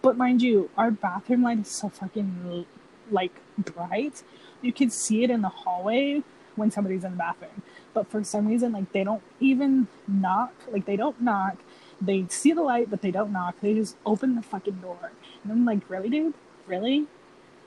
but 0.02 0.18
mind 0.18 0.42
you 0.42 0.70
our 0.78 0.92
bathroom 0.92 1.44
light 1.44 1.60
is 1.60 1.70
so 1.70 1.90
fucking 1.90 2.66
like 3.10 3.40
bright. 3.58 4.24
You 4.62 4.74
can 4.74 4.90
see 4.90 5.24
it 5.24 5.30
in 5.30 5.42
the 5.42 5.50
hallway 5.50 6.24
when 6.56 6.72
somebody's 6.72 7.04
in 7.04 7.12
the 7.12 7.18
bathroom. 7.18 7.62
But 7.94 8.10
for 8.10 8.24
some 8.24 8.48
reason 8.48 8.74
like 8.74 8.92
they 8.92 9.04
don't 9.04 9.24
even 9.40 9.88
knock. 10.08 10.54
Like 10.70 10.86
they 10.86 10.98
don't 10.98 11.22
knock 11.22 11.58
they 12.02 12.26
see 12.30 12.52
the 12.52 12.62
light, 12.62 12.90
but 12.90 13.02
they 13.02 13.12
don't 13.12 13.32
knock. 13.32 13.56
They 13.62 13.74
just 13.74 13.96
open 14.06 14.36
the 14.36 14.42
fucking 14.42 14.80
door. 14.82 15.12
And 15.44 15.52
I'm 15.52 15.66
like, 15.66 15.90
really, 15.90 16.10
dude? 16.10 16.34
Really? 16.68 17.08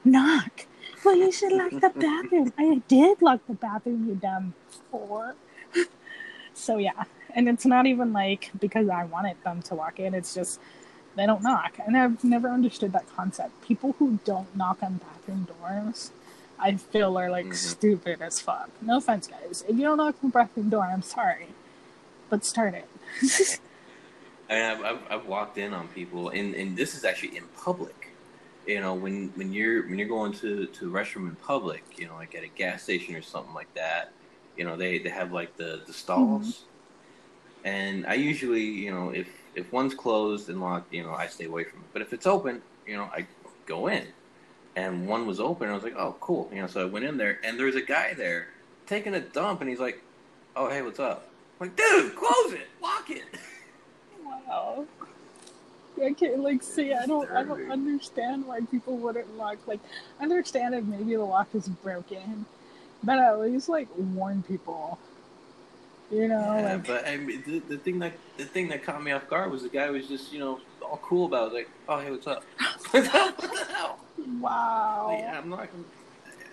Knock. 0.05 0.67
Well, 1.05 1.17
you 1.17 1.33
should 1.33 1.53
lock 1.53 1.71
the 1.71 1.93
bathroom. 1.97 2.53
I 2.59 2.83
did 2.89 3.23
lock 3.23 3.41
the 3.47 3.55
bathroom, 3.55 4.09
you 4.09 4.15
dumb 4.15 4.55
whore. 4.93 5.35
so, 6.55 6.79
yeah. 6.79 7.05
And 7.35 7.49
it's 7.49 7.67
not 7.67 7.87
even 7.87 8.13
like 8.13 8.51
because 8.59 8.89
I 8.89 9.05
wanted 9.05 9.37
them 9.45 9.63
to 9.63 9.75
lock 9.75 10.01
it. 10.01 10.15
It's 10.15 10.35
just 10.35 10.61
they 11.15 11.27
don't 11.27 11.43
knock. 11.43 11.79
And 11.85 11.97
I've 11.97 12.23
never 12.25 12.49
understood 12.49 12.93
that 12.93 13.07
concept. 13.15 13.61
People 13.63 13.95
who 13.99 14.19
don't 14.25 14.55
knock 14.57 14.79
on 14.83 14.99
bathroom 14.99 15.47
doors, 15.61 16.11
I 16.59 16.77
feel 16.77 17.19
are 17.19 17.31
like 17.31 17.47
mm-hmm. 17.47 17.55
stupid 17.55 18.23
as 18.23 18.41
fuck. 18.41 18.71
No 18.81 18.99
offense, 18.99 19.27
guys. 19.27 19.65
If 19.69 19.77
you 19.77 19.83
don't 19.83 19.99
knock 19.99 20.17
on 20.23 20.31
the 20.31 20.35
bathroom 20.35 20.71
door, 20.71 20.85
I'm 20.85 21.03
sorry. 21.03 21.49
But 22.31 22.45
start 22.45 22.75
it. 22.75 23.61
I 24.49 24.55
mean, 24.55 24.65
I've, 24.65 24.85
I've, 24.85 25.01
I've, 25.11 25.27
walked 25.27 25.59
in 25.59 25.75
on 25.75 25.89
people, 25.89 26.31
and, 26.31 26.55
and 26.55 26.77
this 26.77 26.95
is 26.95 27.05
actually 27.05 27.37
in 27.37 27.45
public. 27.57 28.11
you 28.67 28.81
know, 28.81 28.95
when 28.95 29.29
when 29.35 29.53
you're 29.53 29.87
when 29.89 29.99
you're 29.99 30.09
going 30.09 30.33
to 30.35 30.67
to 30.67 30.85
the 30.85 30.91
restroom 30.91 31.29
in 31.29 31.37
public, 31.37 31.83
you 31.97 32.07
know, 32.07 32.15
like 32.15 32.35
at 32.35 32.43
a 32.43 32.49
gas 32.49 32.83
station 32.83 33.15
or 33.15 33.23
something 33.23 33.55
like 33.55 33.73
that, 33.75 34.13
you 34.57 34.65
know, 34.65 34.77
they 34.77 34.99
they 34.99 35.11
have 35.11 35.33
like 35.33 35.57
the 35.57 35.83
the 35.87 35.93
stalls, 35.93 36.47
mm-hmm. 36.47 37.69
and 37.69 38.07
I 38.07 38.15
usually, 38.15 38.65
you 38.65 38.91
know, 38.91 39.11
if 39.11 39.29
if 39.55 39.71
one's 39.73 39.95
closed 39.95 40.49
and 40.49 40.61
locked, 40.61 40.93
you 40.93 41.03
know, 41.03 41.13
I 41.13 41.27
stay 41.27 41.45
away 41.45 41.65
from 41.65 41.81
it. 41.81 41.87
But 41.93 42.03
if 42.03 42.13
it's 42.13 42.27
open, 42.27 42.63
you 42.87 42.97
know, 42.97 43.05
I 43.05 43.27
go 43.67 43.89
in. 43.89 44.07
And 44.77 45.09
one 45.09 45.27
was 45.27 45.41
open, 45.41 45.65
and 45.65 45.73
I 45.73 45.75
was 45.75 45.83
like, 45.83 45.97
"Oh, 45.97 46.15
cool!" 46.21 46.49
You 46.53 46.61
know, 46.61 46.69
so 46.69 46.83
I 46.83 46.85
went 46.85 47.05
in 47.05 47.17
there, 47.17 47.41
and 47.43 47.59
there's 47.59 47.75
a 47.75 47.83
guy 47.83 48.15
there 48.15 48.49
taking 48.87 49.15
a 49.15 49.21
dump, 49.21 49.61
and 49.61 49.69
he's 49.69 49.81
like, 49.81 50.01
"Oh, 50.55 50.71
hey, 50.71 50.83
what's 50.83 51.01
up?" 51.01 51.29
I'm 51.61 51.67
like, 51.67 51.77
dude, 51.77 52.15
close 52.15 52.53
it, 52.53 52.69
lock 52.81 53.11
it. 53.11 53.25
Wow. 54.29 54.87
I 56.03 56.13
can't 56.13 56.41
like 56.41 56.63
see. 56.63 56.93
I 56.93 57.07
don't. 57.07 57.31
I 57.31 57.43
don't 57.43 57.71
understand 57.71 58.47
why 58.47 58.61
people 58.61 58.97
wouldn't 58.99 59.37
lock. 59.37 59.59
Like, 59.67 59.81
I 60.21 60.25
understand 60.25 60.75
if 60.75 60.85
maybe 60.85 61.17
the 61.17 61.25
lock 61.25 61.49
is 61.55 61.69
broken, 61.69 62.47
but 63.03 63.19
at 63.19 63.41
least 63.41 63.69
like 63.69 63.89
warn 63.97 64.43
people. 64.43 64.99
You 66.11 66.29
know, 66.29 66.41
yeah, 66.41 66.75
like. 66.75 66.87
But 66.87 67.09
I 67.09 67.17
mean, 67.17 67.43
the, 67.47 67.59
the 67.59 67.79
thing 67.79 67.99
that 67.99 68.13
the 68.37 68.45
thing 68.45 68.69
that 68.69 68.85
caught 68.85 69.03
me 69.03 69.11
off 69.13 69.29
guard 69.29 69.51
was 69.51 69.63
the 69.63 69.69
guy 69.69 69.91
was 69.91 70.07
just 70.07 70.33
you 70.33 70.39
know 70.39 70.61
all 70.83 71.01
cool 71.03 71.27
about 71.27 71.53
it. 71.53 71.55
like, 71.55 71.71
oh 71.89 71.99
hey, 71.99 72.11
what's 72.11 72.27
up? 72.27 72.45
what 72.91 73.05
the 73.05 73.11
hell? 73.11 73.99
Wow. 74.41 75.07
Like, 75.09 75.35
I'm 75.35 75.49
not. 75.49 75.69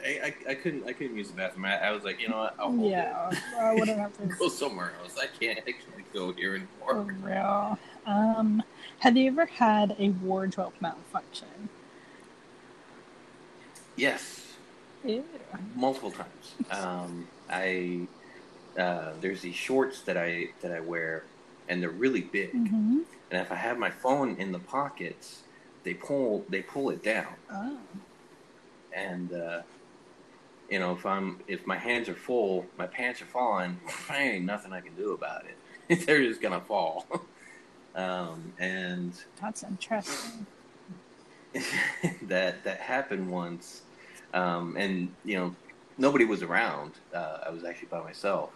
I, 0.05 0.09
I, 0.23 0.51
I, 0.51 0.53
couldn't 0.53 0.87
I 0.87 0.93
couldn't 0.93 1.17
use 1.17 1.29
the 1.29 1.35
bathroom. 1.35 1.65
I, 1.65 1.77
I 1.87 1.91
was 1.91 2.03
like, 2.03 2.21
you 2.21 2.29
know 2.29 2.37
what? 2.37 2.55
I'll 2.59 2.73
yeah, 2.75 3.31
I 3.59 3.73
wouldn't 3.73 3.97
have 3.97 4.15
to 4.21 4.27
go 4.37 4.49
somewhere 4.49 4.93
else. 5.01 5.17
I 5.17 5.25
can't 5.27 5.57
actually 5.57 5.94
go 6.15 6.31
here 6.31 6.55
anymore. 6.55 7.05
For 7.05 7.27
real. 7.27 7.79
Um, 8.05 8.63
have 8.99 9.17
you 9.17 9.27
ever 9.27 9.45
had 9.45 9.95
a 9.99 10.09
wardrobe 10.09 10.73
malfunction? 10.79 11.69
Yes. 13.95 14.53
Ew. 15.03 15.23
Multiple 15.75 16.11
times. 16.11 16.55
Um, 16.71 17.27
I 17.49 18.07
uh, 18.79 19.11
there's 19.21 19.41
these 19.41 19.55
shorts 19.55 20.01
that 20.01 20.17
I 20.17 20.49
that 20.61 20.71
I 20.71 20.79
wear, 20.79 21.23
and 21.69 21.81
they're 21.81 21.89
really 21.89 22.21
big. 22.21 22.53
Mm-hmm. 22.53 22.99
And 23.31 23.41
if 23.41 23.51
I 23.51 23.55
have 23.55 23.77
my 23.77 23.89
phone 23.89 24.35
in 24.37 24.51
the 24.51 24.59
pockets, 24.59 25.43
they 25.83 25.93
pull 25.93 26.45
they 26.49 26.61
pull 26.61 26.89
it 26.89 27.03
down. 27.03 27.33
Oh. 27.51 27.77
And 28.93 29.33
uh, 29.33 29.61
you 30.69 30.79
know, 30.79 30.93
if 30.93 31.05
I'm 31.05 31.39
if 31.47 31.67
my 31.67 31.77
hands 31.77 32.09
are 32.09 32.15
full, 32.15 32.65
my 32.77 32.87
pants 32.87 33.21
are 33.21 33.25
falling, 33.25 33.79
there 34.07 34.19
ain't 34.19 34.45
nothing 34.45 34.73
I 34.73 34.81
can 34.81 34.95
do 34.95 35.13
about 35.13 35.45
it. 35.45 35.57
They're 36.05 36.23
just 36.23 36.41
gonna 36.41 36.61
fall. 36.61 37.05
um, 37.95 38.53
and 38.59 39.13
that's 39.39 39.63
interesting. 39.63 40.45
that 42.23 42.63
that 42.63 42.79
happened 42.79 43.29
once, 43.29 43.81
um, 44.33 44.75
and 44.77 45.13
you 45.23 45.37
know, 45.37 45.55
nobody 45.97 46.25
was 46.25 46.41
around. 46.41 46.93
Uh, 47.13 47.39
I 47.47 47.49
was 47.51 47.63
actually 47.63 47.87
by 47.89 48.01
myself, 48.01 48.51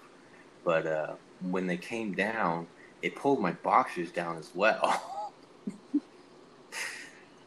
but 0.64 0.88
uh, 0.88 1.14
when 1.50 1.68
they 1.68 1.78
came 1.78 2.14
down, 2.14 2.68
it 3.02 3.16
pulled 3.16 3.40
my 3.40 3.52
boxers 3.52 4.12
down 4.12 4.38
as 4.38 4.50
well. 4.56 5.32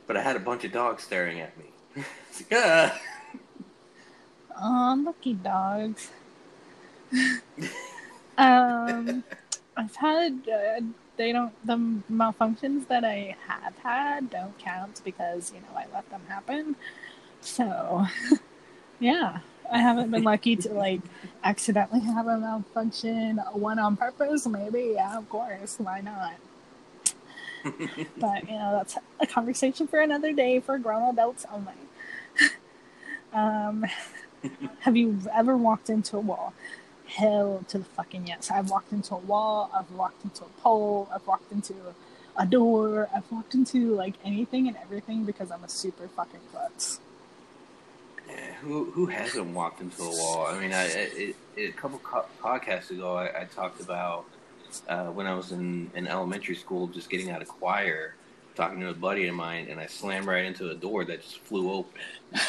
but 0.07 0.17
I 0.17 0.23
had 0.23 0.37
a 0.37 0.41
bunch 0.41 0.65
of 0.65 0.73
dogs 0.73 1.03
staring 1.03 1.41
at 1.41 1.57
me. 1.59 1.65
like, 1.97 2.53
ah. 2.53 3.01
Oh, 4.63 5.03
lucky 5.05 5.35
dogs. 5.35 6.11
um, 8.39 9.25
I've 9.77 9.97
had 9.97 10.49
uh, 10.49 10.81
they 11.17 11.33
don't 11.33 11.53
the 11.67 11.77
malfunctions 12.11 12.89
that 12.89 13.05
I 13.05 13.37
have 13.47 13.77
had 13.79 14.31
don't 14.31 14.57
count 14.59 15.01
because 15.05 15.53
you 15.55 15.61
know 15.61 15.77
I 15.77 15.87
let 15.93 16.09
them 16.11 16.23
happen. 16.29 16.77
So, 17.41 18.07
yeah, 19.01 19.41
I 19.71 19.79
haven't 19.79 20.11
been 20.11 20.23
lucky 20.23 20.57
to 20.57 20.73
like 20.73 21.01
accidentally 21.43 22.01
have 22.01 22.27
a 22.27 22.39
malfunction. 22.39 23.39
One 23.53 23.79
on 23.79 23.97
purpose, 23.97 24.47
maybe. 24.47 24.93
Yeah, 24.95 25.19
of 25.19 25.29
course. 25.29 25.77
Why 25.79 26.01
not? 26.01 26.35
but 28.19 28.49
you 28.49 28.59
know 28.59 28.73
that's 28.73 28.99
a 29.21 29.27
conversation 29.27 29.87
for 29.87 30.01
another 30.01 30.33
day 30.33 30.61
for 30.61 30.79
grown 30.79 31.11
adults 31.11 31.47
only. 31.53 31.73
um, 33.33 33.87
have 34.81 34.97
you 34.97 35.19
ever 35.33 35.57
walked 35.57 35.89
into 35.89 36.17
a 36.17 36.21
wall? 36.21 36.53
Hell 37.13 37.65
to 37.69 37.79
the 37.79 37.85
fucking 37.85 38.27
yes. 38.27 38.51
I've 38.51 38.71
walked 38.71 38.93
into 38.93 39.15
a 39.15 39.19
wall, 39.19 39.71
I've 39.75 39.91
walked 39.93 40.25
into 40.25 40.45
a 40.45 40.49
pole, 40.61 41.09
I've 41.15 41.27
walked 41.27 41.53
into 41.53 41.75
a 42.39 42.47
door, 42.47 43.09
I've 43.15 43.31
walked 43.31 43.55
into 43.55 43.95
like 43.95 44.15
anything 44.25 44.67
and 44.67 44.77
everything 44.79 45.25
because 45.25 45.51
I'm 45.51 45.63
a 45.63 45.69
super 45.69 46.09
fucking 46.09 46.41
klutz. 46.51 47.01
Yeah, 48.27 48.55
who 48.63 48.91
who 48.93 49.07
hasn't 49.07 49.49
walked 49.49 49.83
into 49.83 50.03
a 50.03 50.09
wall? 50.09 50.47
I 50.47 50.59
mean, 50.59 50.73
I, 50.73 50.85
it, 50.85 51.37
it, 51.57 51.69
a 51.69 51.73
couple 51.73 51.99
co- 51.99 52.25
podcasts 52.41 52.91
ago, 52.91 53.17
I, 53.17 53.43
I 53.43 53.45
talked 53.45 53.83
about 53.83 54.25
uh, 54.89 55.07
when 55.07 55.27
I 55.27 55.35
was 55.35 55.53
in, 55.53 55.91
in 55.95 56.07
elementary 56.07 56.55
school, 56.55 56.87
just 56.87 57.11
getting 57.11 57.31
out 57.31 57.43
of 57.43 57.49
choir, 57.49 58.15
talking 58.55 58.81
to 58.81 58.89
a 58.89 58.95
buddy 58.95 59.27
of 59.27 59.35
mine, 59.35 59.67
and 59.69 59.79
I 59.79 59.87
slammed 59.87 60.27
right 60.27 60.47
into 60.47 60.71
a 60.71 60.75
door 60.75 61.05
that 61.05 61.21
just 61.21 61.41
flew 61.41 61.71
open. 61.73 62.01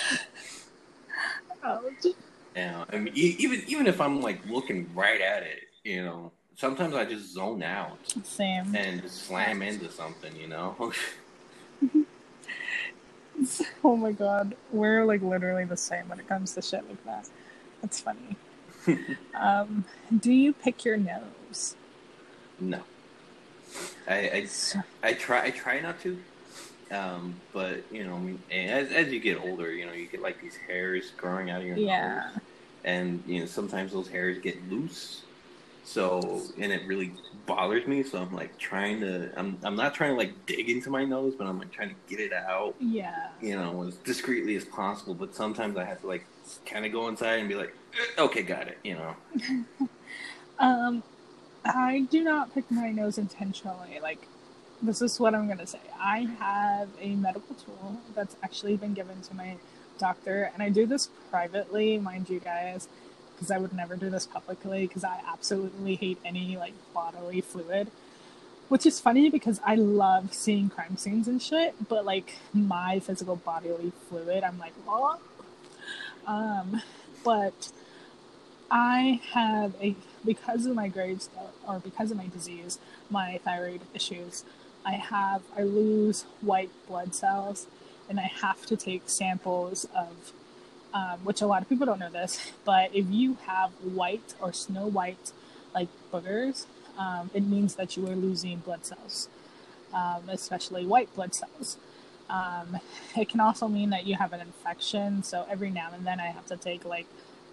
Ouch. 1.64 2.16
Yeah, 2.56 2.86
I 2.92 2.98
mean, 3.00 3.14
even 3.16 3.64
even 3.68 3.88
if 3.88 4.00
I'm 4.00 4.22
like 4.22 4.46
looking 4.48 4.88
right 4.94 5.22
at 5.22 5.44
it, 5.44 5.64
you 5.84 6.04
know, 6.04 6.32
sometimes 6.56 6.94
I 6.96 7.06
just 7.06 7.34
zone 7.34 7.64
out. 7.64 7.98
Same. 8.24 8.76
And 8.76 9.02
just 9.02 9.26
slam 9.26 9.62
into 9.62 9.90
something, 9.92 10.36
you 10.36 10.48
know. 10.48 10.94
oh 13.84 13.96
my 13.96 14.12
god, 14.12 14.56
we're 14.72 15.06
like 15.06 15.22
literally 15.22 15.66
the 15.66 15.78
same 15.78 16.08
when 16.10 16.20
it 16.20 16.28
comes 16.28 16.54
to 16.54 16.62
shit 16.62 16.88
like 16.88 17.04
that. 17.06 17.30
That's 17.82 18.00
funny. 18.00 18.36
um, 19.40 19.86
do 20.20 20.32
you 20.32 20.54
pick 20.54 20.86
your 20.86 20.98
nose? 20.98 21.76
No. 22.60 22.82
I 24.08 24.14
I, 24.14 24.48
I 25.02 25.14
try 25.14 25.46
I 25.46 25.50
try 25.50 25.80
not 25.80 26.00
to. 26.02 26.20
Um, 26.94 27.36
but 27.52 27.84
you 27.92 28.04
know, 28.04 28.38
as 28.52 28.92
as 28.92 29.12
you 29.12 29.20
get 29.20 29.40
older, 29.42 29.72
you 29.72 29.86
know, 29.86 29.94
you 29.94 30.08
get 30.08 30.22
like 30.22 30.42
these 30.42 30.56
hairs 30.56 31.12
growing 31.18 31.50
out 31.50 31.62
of 31.62 31.68
your 31.68 31.78
yeah. 31.78 32.30
nose, 32.34 32.42
and 32.84 33.24
you 33.26 33.40
know, 33.40 33.46
sometimes 33.46 33.92
those 33.92 34.08
hairs 34.08 34.38
get 34.40 34.70
loose. 34.70 35.24
So, 35.86 36.42
and 36.58 36.72
it 36.72 36.88
really 36.88 37.12
bothers 37.46 37.86
me. 37.88 38.04
So 38.04 38.20
I'm 38.20 38.34
like 38.34 38.58
trying 38.58 39.02
to, 39.02 39.32
I'm 39.38 39.58
I'm 39.64 39.76
not 39.76 39.94
trying 39.94 40.12
to 40.12 40.18
like 40.18 40.46
dig 40.46 40.70
into 40.70 40.90
my 40.90 41.04
nose, 41.04 41.34
but 41.38 41.46
I'm 41.48 41.60
like 41.60 41.72
trying 41.72 41.90
to 41.90 41.96
get 42.08 42.20
it 42.20 42.32
out. 42.32 42.76
Yeah. 42.80 43.30
You 43.42 43.56
know, 43.56 43.88
as 43.88 43.96
discreetly 43.98 44.56
as 44.56 44.64
possible. 44.64 45.14
But 45.14 45.36
sometimes 45.36 45.78
I 45.78 45.84
have 45.84 46.02
to 46.02 46.08
like 46.08 46.26
kind 46.66 46.86
of 46.86 46.92
go 46.92 47.08
inside 47.10 47.40
and 47.40 47.50
be 47.50 47.56
like, 47.56 47.76
eh, 47.96 48.22
okay, 48.22 48.44
got 48.44 48.68
it. 48.68 48.78
You 48.84 48.96
know. 48.96 49.16
um, 50.60 51.04
I 51.66 52.08
do 52.10 52.24
not 52.24 52.54
pick 52.54 52.70
my 52.72 52.92
nose 52.92 53.18
intentionally. 53.18 54.00
Like 54.02 54.28
this 54.84 55.02
is 55.02 55.20
what 55.20 55.34
I'm 55.34 55.48
gonna 55.48 55.66
say. 55.66 55.80
I 56.00 56.28
have 56.40 56.90
a 57.00 57.16
medical 57.16 57.56
tool 57.56 57.98
that's 58.14 58.36
actually 58.44 58.76
been 58.76 58.94
given 58.94 59.22
to 59.22 59.36
my 59.36 59.56
doctor, 59.98 60.52
and 60.54 60.62
I 60.62 60.70
do 60.70 60.86
this 60.86 61.10
privately, 61.30 61.98
mind 61.98 62.30
you 62.30 62.40
guys, 62.40 62.90
because 63.34 63.50
I 63.50 63.58
would 63.58 63.74
never 63.74 63.96
do 63.96 64.10
this 64.10 64.26
publicly 64.26 64.86
because 64.86 65.04
I 65.04 65.22
absolutely 65.26 65.96
hate 65.96 66.20
any 66.26 66.58
like 66.58 66.74
bodily 66.94 67.42
fluid. 67.42 67.92
Which 68.70 68.86
is 68.86 69.00
funny 69.00 69.30
because 69.30 69.62
I 69.64 69.76
love 69.76 70.34
seeing 70.34 70.70
crime 70.70 70.98
scenes 70.98 71.28
and 71.28 71.42
shit, 71.42 71.76
but 71.88 72.06
like 72.06 72.38
my 72.54 73.00
physical 73.00 73.36
bodily 73.36 73.92
fluid, 74.10 74.44
I'm 74.44 74.58
like, 74.58 74.74
what? 74.86 75.20
Um, 76.26 76.82
but 77.24 77.72
I 78.72 79.22
have 79.34 79.76
a 79.82 79.96
because 80.26 80.66
of 80.66 80.76
my 80.76 80.88
Graves 80.88 81.30
or 81.68 81.80
because 81.80 82.12
of 82.12 82.18
my 82.18 82.28
disease, 82.28 82.80
my 83.10 83.40
thyroid 83.44 83.82
issues. 83.94 84.44
I 84.86 84.94
have 84.94 85.42
I 85.58 85.64
lose 85.64 86.26
white 86.42 86.72
blood 86.88 87.16
cells, 87.16 87.68
and 88.10 88.20
I 88.20 88.32
have 88.42 88.66
to 88.68 88.76
take 88.76 89.04
samples 89.06 89.86
of, 89.96 90.34
um, 90.94 91.20
which 91.24 91.42
a 91.42 91.48
lot 91.48 91.62
of 91.62 91.70
people 91.70 91.86
don't 91.86 92.00
know 92.00 92.12
this, 92.12 92.52
but 92.66 92.94
if 92.94 93.06
you 93.10 93.38
have 93.46 93.72
white 93.84 94.36
or 94.42 94.54
snow 94.54 94.88
white 94.88 95.32
like 95.74 95.90
boogers, 96.12 96.66
um, 96.98 97.32
it 97.34 97.44
means 97.44 97.76
that 97.76 97.98
you 97.98 98.08
are 98.08 98.16
losing 98.16 98.58
blood 98.60 98.86
cells, 98.86 99.30
um, 99.94 100.24
especially 100.30 100.86
white 100.86 101.14
blood 101.16 101.34
cells. 101.34 101.78
Um, 102.30 102.80
it 103.18 103.30
can 103.30 103.40
also 103.40 103.68
mean 103.68 103.90
that 103.92 104.06
you 104.06 104.16
have 104.16 104.34
an 104.34 104.42
infection. 104.42 105.24
So 105.24 105.46
every 105.50 105.70
now 105.70 105.90
and 105.94 106.06
then 106.06 106.20
I 106.20 106.28
have 106.28 106.46
to 106.48 106.58
take 106.58 106.86
like 106.86 107.08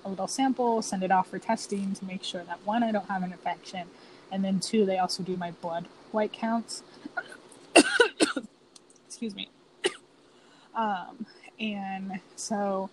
a 0.05 0.09
little 0.09 0.29
sample, 0.29 0.83
send 0.83 1.03
it 1.03 1.11
off 1.11 1.29
for 1.29 1.39
testing 1.39 1.95
to 1.95 2.05
make 2.05 2.23
sure 2.23 2.43
that 2.45 2.65
one, 2.65 2.83
I 2.83 2.93
don't 2.93 3.09
have 3.09 3.23
an 3.23 3.33
infection, 3.33 3.89
and 4.33 4.45
then 4.45 4.61
two, 4.61 4.87
they 4.87 4.99
also 4.99 5.23
do 5.23 5.37
my 5.37 5.51
blood 5.51 5.87
white 6.13 6.33
counts. 6.33 6.83
Excuse 9.09 9.35
me. 9.35 9.49
Um, 10.73 11.27
and 11.59 12.21
so 12.37 12.89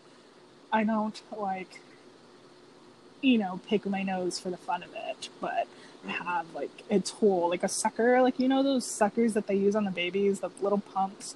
I 0.74 0.84
don't 0.84 1.22
like, 1.38 1.80
you 3.22 3.38
know, 3.38 3.62
pick 3.68 3.86
my 3.86 4.02
nose 4.02 4.40
for 4.40 4.50
the 4.50 4.58
fun 4.58 4.82
of 4.82 4.90
it, 4.96 5.30
but 5.40 5.68
I 6.06 6.12
have 6.12 6.54
like 6.56 6.72
a 6.90 7.00
tool, 7.00 7.50
like 7.50 7.64
a 7.64 7.70
sucker, 7.70 8.20
like 8.24 8.40
you 8.40 8.48
know 8.48 8.64
those 8.64 8.84
suckers 8.84 9.34
that 9.36 9.46
they 9.46 9.56
use 9.56 9.76
on 9.76 9.86
the 9.86 9.92
babies, 9.92 10.40
the 10.40 10.50
little 10.60 10.80
pumps. 10.80 11.36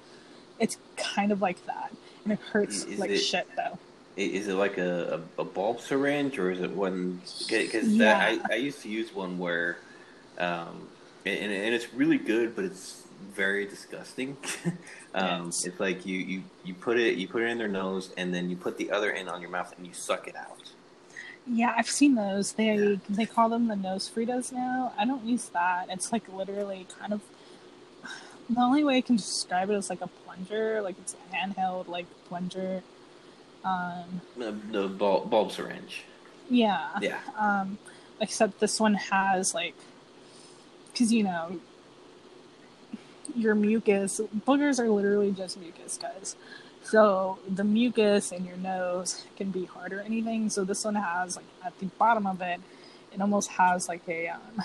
It's 0.58 0.76
kind 0.96 1.30
of 1.30 1.40
like 1.40 1.64
that, 1.66 1.92
and 2.24 2.32
it 2.32 2.40
hurts 2.50 2.84
Is 2.84 2.98
like 2.98 3.10
it- 3.10 3.18
shit 3.18 3.46
though. 3.56 3.78
Is 4.16 4.48
it 4.48 4.54
like 4.54 4.76
a, 4.76 5.22
a, 5.38 5.42
a 5.42 5.44
bulb 5.44 5.80
syringe 5.80 6.38
or 6.38 6.50
is 6.50 6.60
it 6.60 6.72
one? 6.72 7.22
Because 7.48 7.88
Yeah. 7.88 8.18
I, 8.48 8.54
I 8.54 8.56
used 8.56 8.82
to 8.82 8.90
use 8.90 9.14
one 9.14 9.38
where, 9.38 9.78
um, 10.38 10.88
and, 11.24 11.50
and 11.52 11.74
it's 11.74 11.94
really 11.94 12.18
good, 12.18 12.54
but 12.54 12.64
it's 12.66 13.04
very 13.34 13.66
disgusting. 13.66 14.36
um, 15.14 15.46
Yes. 15.46 15.64
It's 15.66 15.80
like 15.80 16.04
you, 16.06 16.18
you, 16.18 16.42
you 16.64 16.74
put 16.74 16.98
it 16.98 17.16
you 17.16 17.28
put 17.28 17.42
it 17.42 17.46
in 17.50 17.58
their 17.58 17.68
nose 17.68 18.12
and 18.16 18.34
then 18.34 18.50
you 18.50 18.56
put 18.56 18.76
the 18.78 18.90
other 18.90 19.12
end 19.12 19.28
on 19.28 19.40
your 19.40 19.50
mouth 19.50 19.72
and 19.76 19.86
you 19.86 19.92
suck 19.92 20.26
it 20.28 20.36
out. 20.36 20.70
Yeah, 21.46 21.74
I've 21.76 21.88
seen 21.88 22.14
those. 22.14 22.52
They 22.52 22.74
Yeah. 22.76 22.96
they 23.08 23.26
call 23.26 23.48
them 23.48 23.66
the 23.68 23.74
NoseFridas 23.74 24.52
now. 24.52 24.92
I 24.98 25.04
don't 25.04 25.24
use 25.24 25.48
that. 25.50 25.86
It's 25.90 26.12
like 26.12 26.22
literally 26.32 26.86
kind 26.98 27.12
of 27.12 27.20
the 28.50 28.60
only 28.60 28.84
way 28.84 28.96
I 28.98 29.00
can 29.00 29.16
describe 29.16 29.70
it 29.70 29.74
is 29.74 29.88
like 29.90 30.00
a 30.02 30.06
plunger, 30.24 30.82
like 30.82 30.96
it's 30.98 31.14
a 31.14 31.34
handheld 31.34 31.88
like 31.88 32.06
plunger. 32.28 32.82
Um, 33.64 34.20
The, 34.36 34.52
the 34.72 34.88
bulb, 34.88 35.30
bulb 35.30 35.52
syringe. 35.52 36.02
yeah. 36.50 36.88
Yeah. 37.00 37.20
Um, 37.38 37.78
except 38.20 38.58
this 38.60 38.78
one 38.80 38.94
has 38.94 39.54
like, 39.54 39.74
because 40.92 41.12
you 41.12 41.22
know, 41.24 41.60
your 43.36 43.54
mucus 43.54 44.20
boogers 44.46 44.78
are 44.78 44.88
literally 44.90 45.32
just 45.32 45.58
mucus, 45.58 45.98
guys. 46.00 46.36
So 46.84 47.38
the 47.48 47.64
mucus 47.64 48.32
in 48.32 48.44
your 48.44 48.56
nose 48.56 49.24
can 49.36 49.50
be 49.50 49.64
hard 49.66 49.92
or 49.92 50.00
anything. 50.00 50.50
So 50.50 50.64
this 50.64 50.84
one 50.84 50.96
has 50.96 51.36
like 51.36 51.46
at 51.64 51.78
the 51.78 51.86
bottom 51.86 52.26
of 52.26 52.40
it, 52.40 52.60
it 53.12 53.20
almost 53.20 53.50
has 53.50 53.88
like 53.88 54.02
a 54.08 54.28
um, 54.28 54.62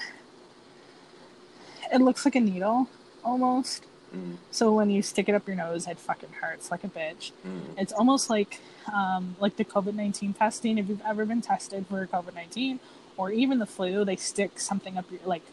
it 1.94 2.02
looks 2.02 2.26
like 2.26 2.36
a 2.36 2.40
needle 2.40 2.90
almost. 3.24 3.86
Mm, 4.16 4.38
So 4.52 4.74
when 4.74 4.90
you 4.90 5.02
stick 5.02 5.28
it 5.28 5.36
up 5.36 5.48
your 5.48 5.58
nose, 5.58 5.86
it 5.88 6.00
fucking 6.00 6.30
hurts 6.42 6.72
like 6.72 6.84
a 6.84 6.88
bitch. 6.88 7.32
mm. 7.46 7.60
It's 7.78 7.92
almost 7.94 8.30
like 8.30 8.60
um, 8.94 9.36
like 9.40 9.58
the 9.58 9.66
COVID 9.66 9.94
nineteen 9.96 10.34
testing. 10.34 10.78
If 10.78 10.88
you've 10.90 11.02
ever 11.06 11.26
been 11.26 11.42
tested 11.42 11.86
for 11.88 12.06
COVID 12.08 12.34
nineteen 12.34 12.80
or 13.18 13.32
even 13.32 13.60
the 13.60 13.66
flu, 13.66 14.06
they 14.06 14.16
stick 14.16 14.60
something 14.60 14.98
up 14.98 15.10
your 15.12 15.20
like 15.26 15.44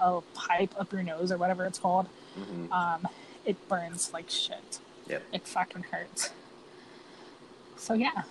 a 0.00 0.20
pipe 0.34 0.74
up 0.78 0.92
your 0.92 1.02
nose 1.02 1.30
or 1.30 1.36
whatever 1.38 1.64
it's 1.64 1.78
called. 1.78 2.06
Mhm. 2.38 2.70
Um, 2.72 3.08
it 3.44 3.56
burns 3.68 4.12
like 4.12 4.30
shit. 4.30 4.78
Yep. 5.08 5.22
It 5.32 5.46
fucking 5.46 5.84
hurts. 5.90 6.30
So 7.76 7.94
yeah, 7.94 8.22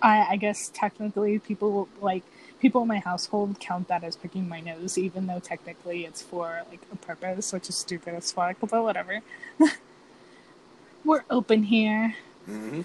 I, 0.00 0.26
I 0.30 0.36
guess 0.36 0.70
technically 0.72 1.38
people 1.38 1.88
like 2.00 2.22
people 2.60 2.82
in 2.82 2.88
my 2.88 2.98
household 3.00 3.58
count 3.60 3.88
that 3.88 4.02
as 4.04 4.16
picking 4.16 4.48
my 4.48 4.60
nose, 4.60 4.96
even 4.96 5.26
though 5.26 5.40
technically 5.40 6.04
it's 6.04 6.22
for 6.22 6.62
like 6.70 6.80
a 6.92 6.96
purpose, 6.96 7.52
which 7.52 7.68
is 7.68 7.76
stupid 7.76 8.14
as 8.14 8.32
fuck. 8.32 8.56
But 8.60 8.82
whatever. 8.82 9.20
We're 11.04 11.24
open 11.30 11.64
here. 11.64 12.14
Mhm. 12.48 12.84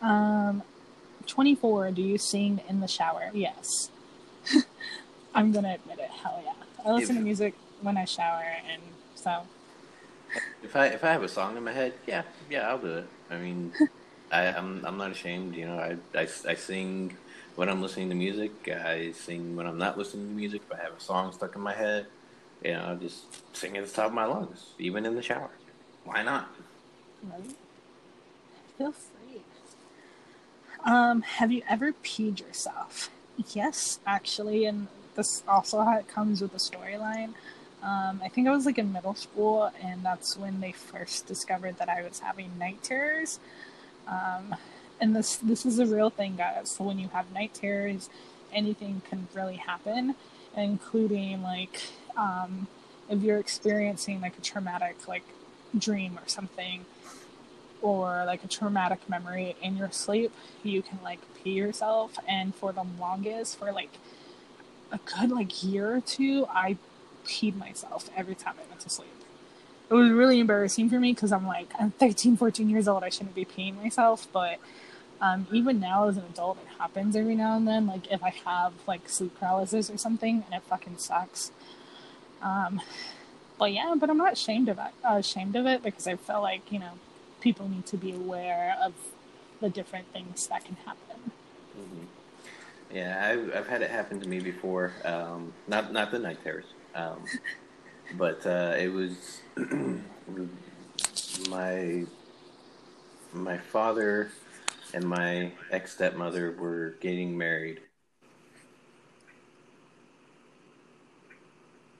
Um, 0.00 0.62
24. 1.26 1.90
Do 1.92 2.02
you 2.02 2.16
sing 2.18 2.60
in 2.68 2.80
the 2.80 2.88
shower? 2.88 3.30
Yes. 3.34 3.90
I'm 5.34 5.52
gonna 5.52 5.74
admit 5.74 5.98
it. 5.98 6.10
Hell 6.10 6.42
yeah. 6.44 6.52
I 6.84 6.92
listen 6.92 7.16
If- 7.16 7.20
to 7.20 7.24
music 7.24 7.54
when 7.82 7.96
I 7.96 8.04
shower, 8.06 8.42
and 8.70 8.80
so 9.18 9.42
If 10.62 10.76
I 10.76 10.86
if 10.86 11.04
I 11.04 11.10
have 11.12 11.22
a 11.22 11.28
song 11.28 11.56
in 11.56 11.64
my 11.64 11.72
head, 11.72 11.94
yeah, 12.06 12.22
yeah, 12.50 12.68
I'll 12.68 12.78
do 12.78 12.94
it. 12.98 13.06
I 13.30 13.36
mean, 13.38 13.72
I, 14.32 14.46
I'm 14.46 14.84
I'm 14.84 14.96
not 14.96 15.10
ashamed. 15.10 15.54
You 15.54 15.66
know, 15.66 15.78
I, 15.78 15.96
I, 16.18 16.28
I 16.48 16.54
sing 16.54 17.16
when 17.56 17.68
I'm 17.68 17.82
listening 17.82 18.08
to 18.10 18.14
music. 18.14 18.68
I 18.68 19.12
sing 19.12 19.56
when 19.56 19.66
I'm 19.66 19.78
not 19.78 19.98
listening 19.98 20.28
to 20.28 20.34
music. 20.34 20.62
If 20.70 20.78
I 20.78 20.82
have 20.82 20.94
a 20.96 21.00
song 21.00 21.32
stuck 21.32 21.54
in 21.56 21.62
my 21.62 21.74
head, 21.74 22.06
you 22.62 22.72
know, 22.72 22.80
I'll 22.80 22.96
just 22.96 23.24
sing 23.56 23.76
at 23.76 23.86
the 23.86 23.90
top 23.90 24.06
of 24.06 24.12
my 24.12 24.24
lungs, 24.26 24.74
even 24.78 25.06
in 25.06 25.14
the 25.14 25.22
shower. 25.22 25.50
Why 26.04 26.22
not? 26.22 26.48
right? 27.30 27.56
feel 28.76 28.92
free. 28.92 29.42
Um, 30.84 31.22
have 31.22 31.50
you 31.50 31.62
ever 31.68 31.92
peed 32.04 32.40
yourself? 32.40 33.10
Yes, 33.52 34.00
actually, 34.06 34.64
and 34.64 34.88
this 35.14 35.42
also 35.48 35.84
comes 36.08 36.40
with 36.40 36.54
a 36.54 36.58
storyline. 36.58 37.34
Um, 37.82 38.20
I 38.24 38.28
think 38.28 38.48
I 38.48 38.50
was 38.50 38.66
like 38.66 38.78
in 38.78 38.92
middle 38.92 39.14
school, 39.14 39.70
and 39.82 40.04
that's 40.04 40.36
when 40.36 40.60
they 40.60 40.72
first 40.72 41.26
discovered 41.26 41.78
that 41.78 41.88
I 41.88 42.02
was 42.02 42.20
having 42.20 42.58
night 42.58 42.82
terrors. 42.82 43.38
Um, 44.06 44.56
and 45.00 45.14
this 45.14 45.36
this 45.36 45.64
is 45.64 45.78
a 45.78 45.86
real 45.86 46.10
thing, 46.10 46.36
guys. 46.36 46.70
So 46.70 46.84
when 46.84 46.98
you 46.98 47.08
have 47.08 47.32
night 47.32 47.54
terrors, 47.54 48.10
anything 48.52 49.02
can 49.08 49.28
really 49.34 49.56
happen, 49.56 50.16
including 50.56 51.42
like 51.42 51.82
um, 52.16 52.66
if 53.08 53.22
you're 53.22 53.38
experiencing 53.38 54.20
like 54.20 54.36
a 54.36 54.40
traumatic 54.40 55.06
like 55.06 55.24
dream 55.76 56.18
or 56.18 56.26
something, 56.26 56.84
or 57.80 58.24
like 58.26 58.42
a 58.42 58.48
traumatic 58.48 59.08
memory 59.08 59.54
in 59.62 59.76
your 59.76 59.90
sleep, 59.92 60.32
you 60.64 60.82
can 60.82 60.98
like 61.04 61.20
pee 61.42 61.52
yourself. 61.52 62.18
And 62.26 62.54
for 62.54 62.72
the 62.72 62.84
longest, 62.98 63.58
for 63.58 63.70
like 63.70 63.92
a 64.90 64.98
good 64.98 65.30
like 65.30 65.62
year 65.62 65.94
or 65.96 66.00
two, 66.00 66.46
I 66.50 66.76
peed 67.28 67.56
myself 67.56 68.10
every 68.16 68.36
time 68.36 68.56
I 68.58 68.68
went 68.68 68.80
to 68.82 68.90
sleep. 68.90 69.10
It 69.90 69.94
was 69.94 70.10
really 70.10 70.40
embarrassing 70.40 70.90
for 70.90 71.00
me 71.00 71.12
because 71.12 71.32
I'm 71.32 71.46
like, 71.46 71.72
I'm 71.80 71.92
13, 71.92 72.36
14 72.36 72.70
years 72.70 72.88
old. 72.88 73.04
I 73.04 73.10
shouldn't 73.10 73.36
be 73.36 73.46
peeing 73.46 73.76
myself. 73.82 74.28
But 74.32 74.58
um, 75.20 75.48
even 75.52 75.80
now 75.80 76.08
as 76.08 76.18
an 76.18 76.24
adult, 76.24 76.58
it 76.62 76.68
happens 76.78 77.16
every 77.16 77.36
now 77.36 77.56
and 77.56 77.68
then. 77.68 77.86
Like 77.86 78.10
if 78.12 78.22
I 78.24 78.30
have 78.46 78.74
like 78.88 79.08
sleep 79.08 79.38
paralysis 79.40 79.90
or 79.90 79.98
something 79.98 80.44
and 80.46 80.54
it 80.54 80.62
fucking 80.68 80.98
sucks. 80.98 81.52
Um, 82.42 82.82
but 83.58 83.72
yeah, 83.72 83.94
but 83.98 84.10
I'm 84.10 84.18
not 84.18 84.34
ashamed 84.34 84.68
of 84.68 84.78
it. 84.78 84.92
Uh, 85.08 85.16
ashamed 85.16 85.56
of 85.56 85.66
it 85.66 85.82
because 85.82 86.06
I 86.06 86.16
feel 86.16 86.42
like, 86.42 86.72
you 86.72 86.80
know, 86.80 87.00
people 87.40 87.68
need 87.68 87.86
to 87.86 87.98
be 87.98 88.12
aware 88.12 88.76
of 88.82 88.94
the 89.60 89.70
different 89.70 90.12
things 90.12 90.46
that 90.48 90.64
can 90.64 90.76
happen. 90.86 91.32
hmm 91.74 92.04
Yeah, 92.90 93.22
I've 93.24 93.52
I've 93.54 93.68
had 93.68 93.82
it 93.82 93.90
happen 93.90 94.20
to 94.20 94.26
me 94.28 94.40
before. 94.40 95.00
Um, 95.04 95.54
not 95.66 95.92
not 95.92 96.10
the 96.12 96.18
night 96.20 96.42
terrors, 96.42 96.66
um, 96.94 97.24
but 98.16 98.44
uh, 98.46 98.74
it 98.78 98.88
was 98.88 99.42
my 101.50 102.04
my 103.32 103.58
father 103.58 104.30
and 104.94 105.04
my 105.04 105.52
ex 105.70 105.94
stepmother 105.94 106.52
were 106.58 106.96
getting 107.00 107.36
married, 107.36 107.80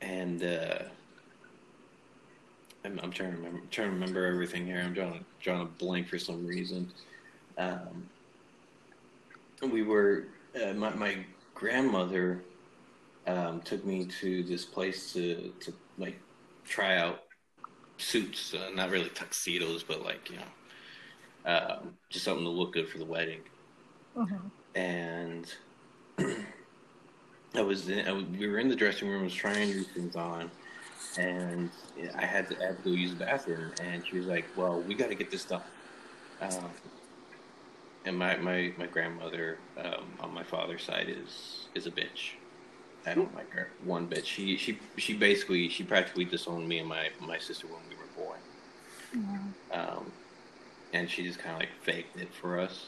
and 0.01 0.43
uh, 0.43 0.79
I'm, 2.85 2.99
I'm 3.03 3.13
trying 3.13 3.33
to 3.33 3.37
remember 3.37 3.61
trying 3.71 3.89
to 3.89 3.95
remember 3.95 4.27
everything 4.27 4.67
here. 4.67 4.81
I'm 4.81 4.95
drawing 4.95 5.25
drawing 5.41 5.63
a 5.63 5.67
blank 5.67 6.09
for 6.09 6.19
some 6.19 6.47
reason. 6.47 6.91
Um, 7.59 8.09
we 9.63 9.83
were 9.83 10.29
uh, 10.63 10.73
my 10.73 10.91
my 10.95 11.17
grandmother 11.55 12.43
um, 13.29 13.63
took 13.63 13.85
me 13.87 14.07
to 14.07 14.43
this 14.45 14.67
place 14.67 15.13
to 15.15 15.53
to 15.61 15.75
like 15.99 16.25
try 16.65 16.97
out 16.97 17.21
suits, 17.99 18.55
uh, 18.55 18.71
not 18.75 18.91
really 18.91 19.11
tuxedos, 19.11 19.85
but 19.85 20.03
like 20.05 20.31
you 20.31 20.39
know, 20.39 20.53
um, 21.45 21.99
just 22.11 22.25
something 22.25 22.45
to 22.45 22.51
look 22.51 22.75
good 22.75 22.89
for 22.89 22.99
the 22.99 23.07
wedding. 23.07 23.43
And 24.75 25.53
I 27.55 27.63
was, 27.63 27.89
in, 27.89 28.07
I 28.09 28.13
was 28.13 28.25
we 28.27 28.49
were 28.49 28.59
in 28.59 28.69
the 28.69 28.77
dressing 28.77 29.09
room, 29.09 29.23
I 29.23 29.25
was 29.25 29.35
trying 29.35 29.73
these 29.73 29.89
things 29.95 30.17
on, 30.17 30.53
and 31.17 31.73
I 32.17 32.27
had 32.27 32.49
to, 32.51 32.63
I 32.63 32.69
had 32.69 32.79
to 32.79 32.83
go 32.85 32.91
use 32.93 33.13
the 33.13 33.25
bathroom, 33.25 33.73
and 33.81 34.07
she 34.07 34.17
was 34.19 34.27
like, 34.27 34.53
"Well, 34.57 34.83
we 34.83 34.95
got 34.97 35.09
to 35.11 35.17
get 35.17 35.31
this 35.31 35.47
done." 35.47 35.63
Um, 36.41 36.81
and 38.05 38.19
my 38.19 38.37
my 38.39 38.75
my 38.79 38.87
grandmother 38.87 39.65
um, 39.77 40.17
on 40.21 40.33
my 40.35 40.45
father's 40.45 40.85
side 40.85 41.09
is 41.09 41.71
is 41.75 41.87
a 41.87 41.93
bitch. 41.93 42.38
I 43.11 43.15
don't 43.15 43.35
like 43.35 43.51
her 43.51 43.69
one 43.85 44.07
bit. 44.07 44.27
She 44.27 44.57
she 44.57 44.79
she 44.97 45.15
basically 45.15 45.69
she 45.69 45.85
practically 45.85 46.25
disowned 46.25 46.69
me 46.69 46.79
and 46.79 46.89
my 46.89 47.09
my 47.21 47.39
sister 47.39 47.67
when 47.67 47.81
we 47.89 47.97
were 47.97 48.25
born. 48.25 48.39
Um, 49.73 50.13
and 50.93 51.11
she 51.11 51.23
just 51.23 51.39
kind 51.39 51.55
of 51.55 51.61
like 51.61 51.71
faked 51.83 52.19
it 52.21 52.33
for 52.33 52.59
us. 52.59 52.87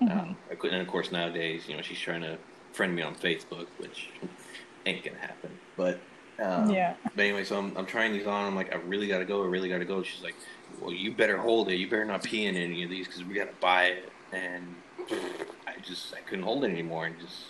Um, 0.00 0.36
I 0.50 0.54
couldn't- 0.54 0.74
and 0.78 0.82
of 0.86 0.88
course 0.92 1.10
nowadays, 1.10 1.68
you 1.68 1.76
know, 1.76 1.82
she's 1.82 1.98
trying 1.98 2.22
to 2.22 2.38
friend 2.72 2.94
me 2.94 3.02
on 3.02 3.14
Facebook, 3.14 3.66
which 3.78 4.10
ain't 4.86 5.04
gonna 5.04 5.18
happen. 5.18 5.50
But 5.76 6.00
um, 6.40 6.70
yeah. 6.70 6.94
but 7.16 7.22
anyway, 7.22 7.42
so 7.42 7.58
I'm, 7.58 7.76
I'm 7.76 7.86
trying 7.86 8.12
these 8.12 8.26
on. 8.28 8.46
I'm 8.46 8.54
like, 8.54 8.72
I 8.72 8.76
really 8.78 9.08
gotta 9.08 9.24
go. 9.24 9.42
I 9.42 9.46
really 9.46 9.68
gotta 9.68 9.84
go. 9.84 10.02
She's 10.04 10.22
like, 10.22 10.36
Well, 10.80 10.92
you 10.92 11.12
better 11.12 11.36
hold 11.36 11.68
it. 11.68 11.76
You 11.76 11.88
better 11.88 12.04
not 12.04 12.22
pee 12.22 12.46
in 12.46 12.56
any 12.56 12.84
of 12.84 12.90
these 12.90 13.06
because 13.08 13.24
we 13.24 13.34
gotta 13.34 13.54
buy 13.60 13.86
it. 13.86 14.12
And 14.32 14.74
I 15.66 15.74
just 15.84 16.14
I 16.14 16.20
couldn't 16.20 16.44
hold 16.44 16.64
it 16.64 16.70
anymore. 16.70 17.06
And 17.06 17.18
just 17.18 17.46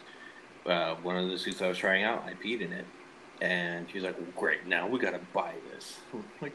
uh, 0.69 0.95
one 0.97 1.17
of 1.17 1.31
the 1.31 1.39
suits 1.39 1.63
I 1.63 1.69
was 1.69 1.79
trying 1.79 2.05
out, 2.05 2.25
I 2.27 2.35
peed 2.35 2.61
in 2.61 2.73
it. 2.73 2.87
And 3.41 3.89
she 3.89 3.95
was 3.99 4.05
like, 4.05 4.19
well, 4.19 4.27
Great, 4.37 4.67
now 4.67 4.87
we 4.89 4.99
gotta 4.99 5.21
buy 5.33 5.55
this. 5.73 5.99
Like, 6.41 6.55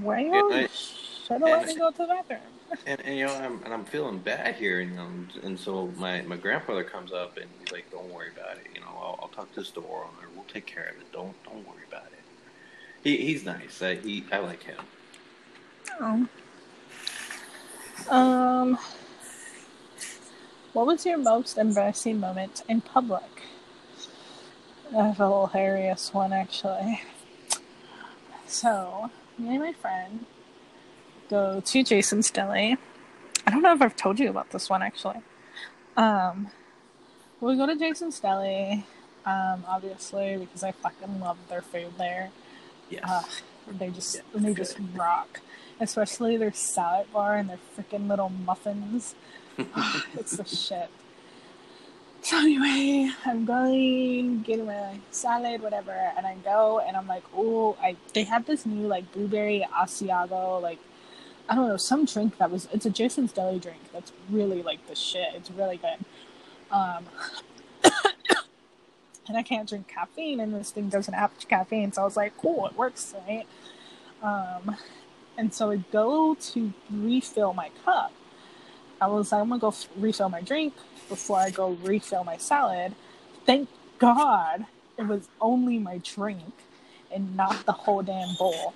Why 0.00 0.28
I- 0.30 0.68
should 0.68 1.40
have 1.40 1.42
let 1.42 1.66
me 1.66 1.76
go 1.76 1.90
to 1.90 1.96
the 1.98 2.06
bathroom? 2.06 2.40
and, 2.86 3.00
and 3.02 3.16
you 3.16 3.26
know, 3.26 3.34
I'm, 3.34 3.62
and 3.64 3.72
I'm 3.72 3.84
feeling 3.84 4.18
bad 4.18 4.56
here, 4.56 4.80
and 4.80 4.98
um, 4.98 5.28
and 5.44 5.58
so 5.58 5.86
my, 5.96 6.22
my 6.22 6.36
grandfather 6.36 6.82
comes 6.84 7.12
up 7.12 7.36
and 7.36 7.46
he's 7.60 7.70
like, 7.72 7.90
"Don't 7.92 8.10
worry 8.12 8.28
about 8.36 8.56
it. 8.58 8.66
You 8.74 8.80
know, 8.80 8.88
I'll, 8.88 9.18
I'll 9.22 9.28
talk 9.28 9.52
to 9.54 9.60
the 9.60 9.64
store 9.64 10.04
owner. 10.04 10.28
We'll 10.34 10.44
take 10.44 10.66
care 10.66 10.92
of 10.94 11.00
it. 11.00 11.12
Don't 11.12 11.34
don't 11.44 11.66
worry 11.66 11.84
about 11.88 12.06
it." 12.06 12.18
He 13.04 13.16
he's 13.18 13.44
nice. 13.44 13.80
I, 13.82 13.94
he 13.94 14.24
I 14.32 14.38
like 14.38 14.62
him. 14.64 14.78
Oh. 16.00 16.28
Um, 18.14 18.78
what 20.76 20.86
was 20.86 21.06
your 21.06 21.16
most 21.16 21.56
embarrassing 21.56 22.20
moment 22.20 22.62
in 22.68 22.82
public? 22.82 23.44
I 24.94 25.06
have 25.06 25.20
a 25.20 25.46
hilarious 25.46 26.12
one 26.12 26.34
actually. 26.34 27.00
So, 28.46 29.10
me 29.38 29.54
and 29.54 29.60
my 29.60 29.72
friend 29.72 30.26
go 31.30 31.62
to 31.64 31.82
Jason's 31.82 32.30
Deli. 32.30 32.76
I 33.46 33.50
don't 33.50 33.62
know 33.62 33.72
if 33.72 33.80
I've 33.80 33.96
told 33.96 34.20
you 34.20 34.28
about 34.28 34.50
this 34.50 34.68
one 34.68 34.82
actually. 34.82 35.20
Um, 35.96 36.48
we 37.40 37.56
go 37.56 37.64
to 37.64 37.74
Jason's 37.74 38.20
Deli, 38.20 38.84
um, 39.24 39.64
obviously 39.66 40.36
because 40.36 40.62
I 40.62 40.72
fucking 40.72 41.20
love 41.20 41.38
their 41.48 41.62
food 41.62 41.94
there. 41.96 42.28
Yes. 42.90 43.02
Uh, 43.02 43.22
they 43.78 43.88
just 43.88 44.16
Yeah, 44.16 44.20
they 44.34 44.50
it's 44.50 44.74
just 44.74 44.78
rock, 44.94 45.40
especially 45.80 46.36
their 46.36 46.52
salad 46.52 47.10
bar 47.14 47.34
and 47.34 47.48
their 47.48 47.60
freaking 47.74 48.08
little 48.08 48.28
muffins. 48.28 49.14
it's 50.14 50.36
the 50.36 50.44
shit. 50.44 50.90
So 52.22 52.38
anyway, 52.38 53.10
I'm 53.24 53.44
going 53.44 54.42
getting 54.42 54.66
my 54.66 54.98
salad, 55.12 55.62
whatever, 55.62 55.92
and 55.92 56.26
I 56.26 56.34
go 56.44 56.80
and 56.80 56.96
I'm 56.96 57.06
like, 57.06 57.22
oh, 57.36 57.76
I 57.80 57.96
they 58.14 58.24
had 58.24 58.46
this 58.46 58.66
new 58.66 58.86
like 58.86 59.12
blueberry 59.12 59.66
Asiago, 59.72 60.60
like 60.60 60.80
I 61.48 61.54
don't 61.54 61.68
know, 61.68 61.76
some 61.76 62.04
drink 62.04 62.38
that 62.38 62.50
was 62.50 62.68
it's 62.72 62.84
a 62.84 62.90
Jason's 62.90 63.32
Deli 63.32 63.58
drink 63.58 63.92
that's 63.92 64.12
really 64.28 64.62
like 64.62 64.86
the 64.88 64.96
shit. 64.96 65.28
It's 65.34 65.50
really 65.50 65.76
good. 65.76 66.04
Um, 66.70 67.04
and 69.28 69.36
I 69.36 69.42
can't 69.42 69.68
drink 69.68 69.86
caffeine, 69.88 70.40
and 70.40 70.52
this 70.54 70.72
thing 70.72 70.88
doesn't 70.88 71.14
have 71.14 71.30
caffeine, 71.48 71.92
so 71.92 72.02
I 72.02 72.04
was 72.04 72.16
like, 72.16 72.36
cool, 72.36 72.66
it 72.66 72.76
works, 72.76 73.14
right? 73.28 73.46
Um, 74.22 74.76
and 75.38 75.54
so 75.54 75.70
I 75.70 75.76
go 75.76 76.34
to 76.34 76.72
refill 76.90 77.52
my 77.54 77.70
cup. 77.84 78.12
I 79.00 79.08
was 79.08 79.32
like, 79.32 79.42
I'm 79.42 79.48
gonna 79.48 79.60
go 79.60 79.68
f- 79.68 79.88
refill 79.96 80.28
my 80.28 80.40
drink 80.42 80.74
before 81.08 81.38
I 81.38 81.50
go 81.50 81.70
refill 81.82 82.24
my 82.24 82.36
salad. 82.38 82.94
Thank 83.46 83.68
God 83.98 84.66
it 84.98 85.06
was 85.06 85.28
only 85.40 85.78
my 85.78 85.98
drink 85.98 86.54
and 87.12 87.36
not 87.36 87.66
the 87.66 87.72
whole 87.72 88.02
damn 88.02 88.34
bowl. 88.36 88.74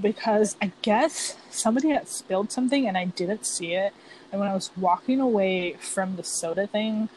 Because 0.00 0.56
I 0.62 0.72
guess 0.82 1.36
somebody 1.50 1.90
had 1.90 2.08
spilled 2.08 2.52
something 2.52 2.86
and 2.88 2.98
I 2.98 3.06
didn't 3.06 3.46
see 3.46 3.74
it. 3.74 3.94
And 4.32 4.40
when 4.40 4.50
I 4.50 4.54
was 4.54 4.70
walking 4.76 5.20
away 5.20 5.74
from 5.80 6.16
the 6.16 6.24
soda 6.24 6.66
thing, 6.66 7.08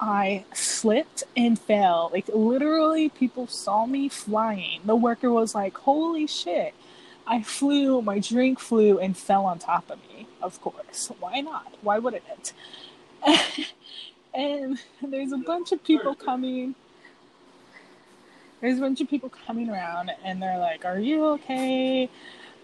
I 0.00 0.44
slipped 0.54 1.24
and 1.36 1.58
fell. 1.58 2.10
Like 2.12 2.28
literally, 2.32 3.08
people 3.10 3.46
saw 3.48 3.86
me 3.86 4.08
flying. 4.08 4.80
The 4.84 4.96
worker 4.96 5.30
was 5.32 5.54
like, 5.54 5.76
"Holy 5.78 6.26
shit!" 6.26 6.74
I 7.26 7.42
flew. 7.42 8.02
My 8.02 8.18
drink 8.20 8.60
flew 8.60 8.98
and 8.98 9.16
fell 9.16 9.46
on 9.46 9.58
top 9.58 9.90
of 9.90 9.98
me. 10.10 10.25
Of 10.42 10.60
course, 10.60 11.10
why 11.18 11.40
not? 11.40 11.74
Why 11.82 11.98
wouldn't 11.98 12.24
it? 12.30 12.52
and 14.34 14.78
there's 15.02 15.32
a 15.32 15.38
bunch 15.38 15.72
of 15.72 15.82
people 15.82 16.14
coming. 16.14 16.74
There's 18.60 18.78
a 18.78 18.80
bunch 18.80 19.00
of 19.00 19.08
people 19.08 19.30
coming 19.46 19.70
around, 19.70 20.10
and 20.24 20.42
they're 20.42 20.58
like, 20.58 20.84
"Are 20.84 20.98
you 20.98 21.26
okay?" 21.26 22.10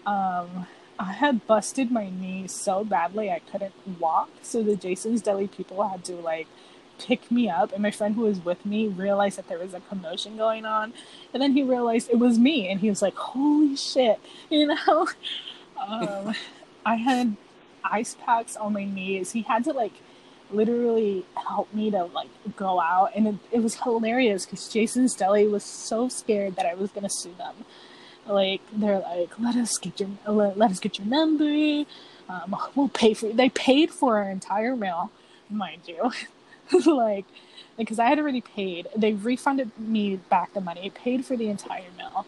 Um, 0.05 0.67
I 0.99 1.13
had 1.13 1.45
busted 1.47 1.91
my 1.91 2.09
knee 2.09 2.47
so 2.47 2.83
badly 2.83 3.31
I 3.31 3.39
couldn't 3.39 3.73
walk, 3.99 4.29
so 4.41 4.63
the 4.63 4.75
Jason's 4.75 5.21
Deli 5.21 5.47
people 5.47 5.87
had 5.87 6.03
to 6.05 6.13
like 6.13 6.47
pick 6.99 7.31
me 7.31 7.49
up 7.49 7.71
and 7.73 7.81
my 7.81 7.91
friend 7.91 8.15
who 8.15 8.21
was 8.21 8.39
with 8.39 8.65
me 8.65 8.87
realized 8.87 9.37
that 9.37 9.47
there 9.47 9.59
was 9.59 9.73
a 9.73 9.79
commotion 9.81 10.37
going 10.37 10.65
on 10.65 10.93
and 11.33 11.41
then 11.41 11.53
he 11.53 11.63
realized 11.63 12.09
it 12.09 12.19
was 12.19 12.37
me 12.37 12.69
and 12.69 12.79
he 12.81 12.89
was 12.89 13.01
like 13.01 13.15
holy 13.15 13.75
shit 13.75 14.19
you 14.49 14.67
know 14.67 15.07
um, 15.87 16.33
i 16.85 16.95
had 16.95 17.35
ice 17.83 18.15
packs 18.25 18.55
on 18.55 18.73
my 18.73 18.83
knees. 18.85 19.31
He 19.31 19.41
had 19.43 19.63
to 19.65 19.73
like 19.73 19.93
literally 20.51 21.25
help 21.35 21.73
me 21.73 21.89
to 21.89 22.03
like 22.05 22.29
go 22.55 22.79
out 22.79 23.11
and 23.15 23.27
it, 23.27 23.35
it 23.51 23.63
was 23.63 23.75
hilarious 23.75 24.45
because 24.45 24.67
jason's 24.67 25.15
deli 25.15 25.47
was 25.47 25.63
so 25.63 26.07
scared 26.07 26.55
that 26.55 26.65
i 26.65 26.75
was 26.75 26.91
to 26.91 27.09
sue 27.09 27.33
them. 27.39 27.55
Like 28.27 28.61
they're 28.71 28.99
like 28.99 29.39
let 29.39 29.55
us 29.55 29.77
get 29.79 29.99
your 29.99 30.09
let, 30.27 30.57
let 30.57 30.69
us 30.71 30.79
get 30.79 30.99
your 30.99 31.07
number 31.07 31.85
um, 32.29 32.55
we'll 32.75 32.89
pay 32.89 33.13
for 33.13 33.29
they 33.29 33.49
paid 33.49 33.89
for 33.91 34.17
our 34.17 34.29
entire 34.29 34.75
meal 34.75 35.11
mind 35.49 35.81
you. 35.87 36.11
Like 36.85 37.25
because 37.77 37.99
I 37.99 38.05
had 38.05 38.19
already 38.19 38.41
paid. 38.41 38.87
They 38.95 39.13
refunded 39.13 39.77
me 39.77 40.15
back 40.15 40.53
the 40.53 40.61
money, 40.61 40.89
paid 40.89 41.25
for 41.25 41.35
the 41.35 41.49
entire 41.49 41.91
meal, 41.97 42.25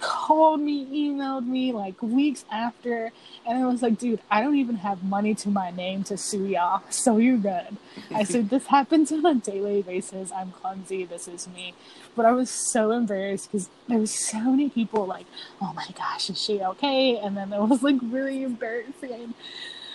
called 0.00 0.60
me, 0.60 0.86
emailed 0.86 1.46
me 1.46 1.72
like 1.72 2.00
weeks 2.02 2.44
after, 2.50 3.12
and 3.46 3.58
I 3.58 3.66
was 3.66 3.82
like, 3.82 3.98
dude, 3.98 4.20
I 4.30 4.40
don't 4.40 4.56
even 4.56 4.76
have 4.76 5.02
money 5.02 5.34
to 5.36 5.48
my 5.48 5.70
name 5.70 6.04
to 6.04 6.16
sue 6.16 6.46
y'all, 6.46 6.82
so 6.90 7.18
you're 7.18 7.36
good. 7.36 7.76
I 8.14 8.24
said, 8.24 8.50
this 8.50 8.66
happens 8.68 9.12
on 9.12 9.24
a 9.24 9.34
daily 9.34 9.82
basis. 9.82 10.32
I'm 10.32 10.52
clumsy. 10.52 11.04
This 11.04 11.28
is 11.28 11.48
me. 11.48 11.74
But 12.14 12.26
I 12.26 12.32
was 12.32 12.50
so 12.50 12.90
embarrassed 12.92 13.50
because 13.50 13.68
there 13.88 13.98
was 13.98 14.10
so 14.10 14.38
many 14.38 14.68
people 14.68 15.06
like, 15.06 15.26
oh 15.60 15.72
my 15.74 15.86
gosh, 15.96 16.30
is 16.30 16.42
she 16.42 16.60
okay? 16.60 17.18
And 17.18 17.36
then 17.36 17.52
it 17.52 17.60
was 17.68 17.82
like 17.82 17.98
really 18.02 18.42
embarrassing 18.42 19.34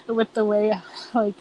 with 0.08 0.34
the 0.34 0.44
way 0.44 0.74
like 1.14 1.36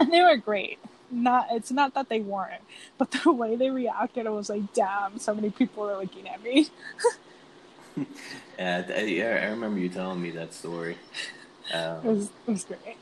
and 0.00 0.12
they 0.12 0.20
were 0.20 0.36
great 0.36 0.78
not 1.10 1.46
it's 1.50 1.70
not 1.70 1.94
that 1.94 2.08
they 2.08 2.20
weren't 2.20 2.62
but 2.98 3.10
the 3.10 3.32
way 3.32 3.56
they 3.56 3.70
reacted 3.70 4.26
i 4.26 4.30
was 4.30 4.50
like 4.50 4.72
damn 4.74 5.18
so 5.18 5.34
many 5.34 5.50
people 5.50 5.88
are 5.88 6.00
looking 6.00 6.28
at 6.28 6.42
me 6.42 6.68
Yeah, 8.58 8.82
th- 8.86 9.10
yeah, 9.10 9.40
I 9.42 9.46
remember 9.50 9.78
you 9.78 9.88
telling 9.88 10.20
me 10.20 10.30
that 10.32 10.54
story. 10.54 10.98
it 11.72 11.76
Um, 11.76 12.04
was 12.08 12.26
it 12.46 12.50
was 12.50 12.64
great 12.64 12.98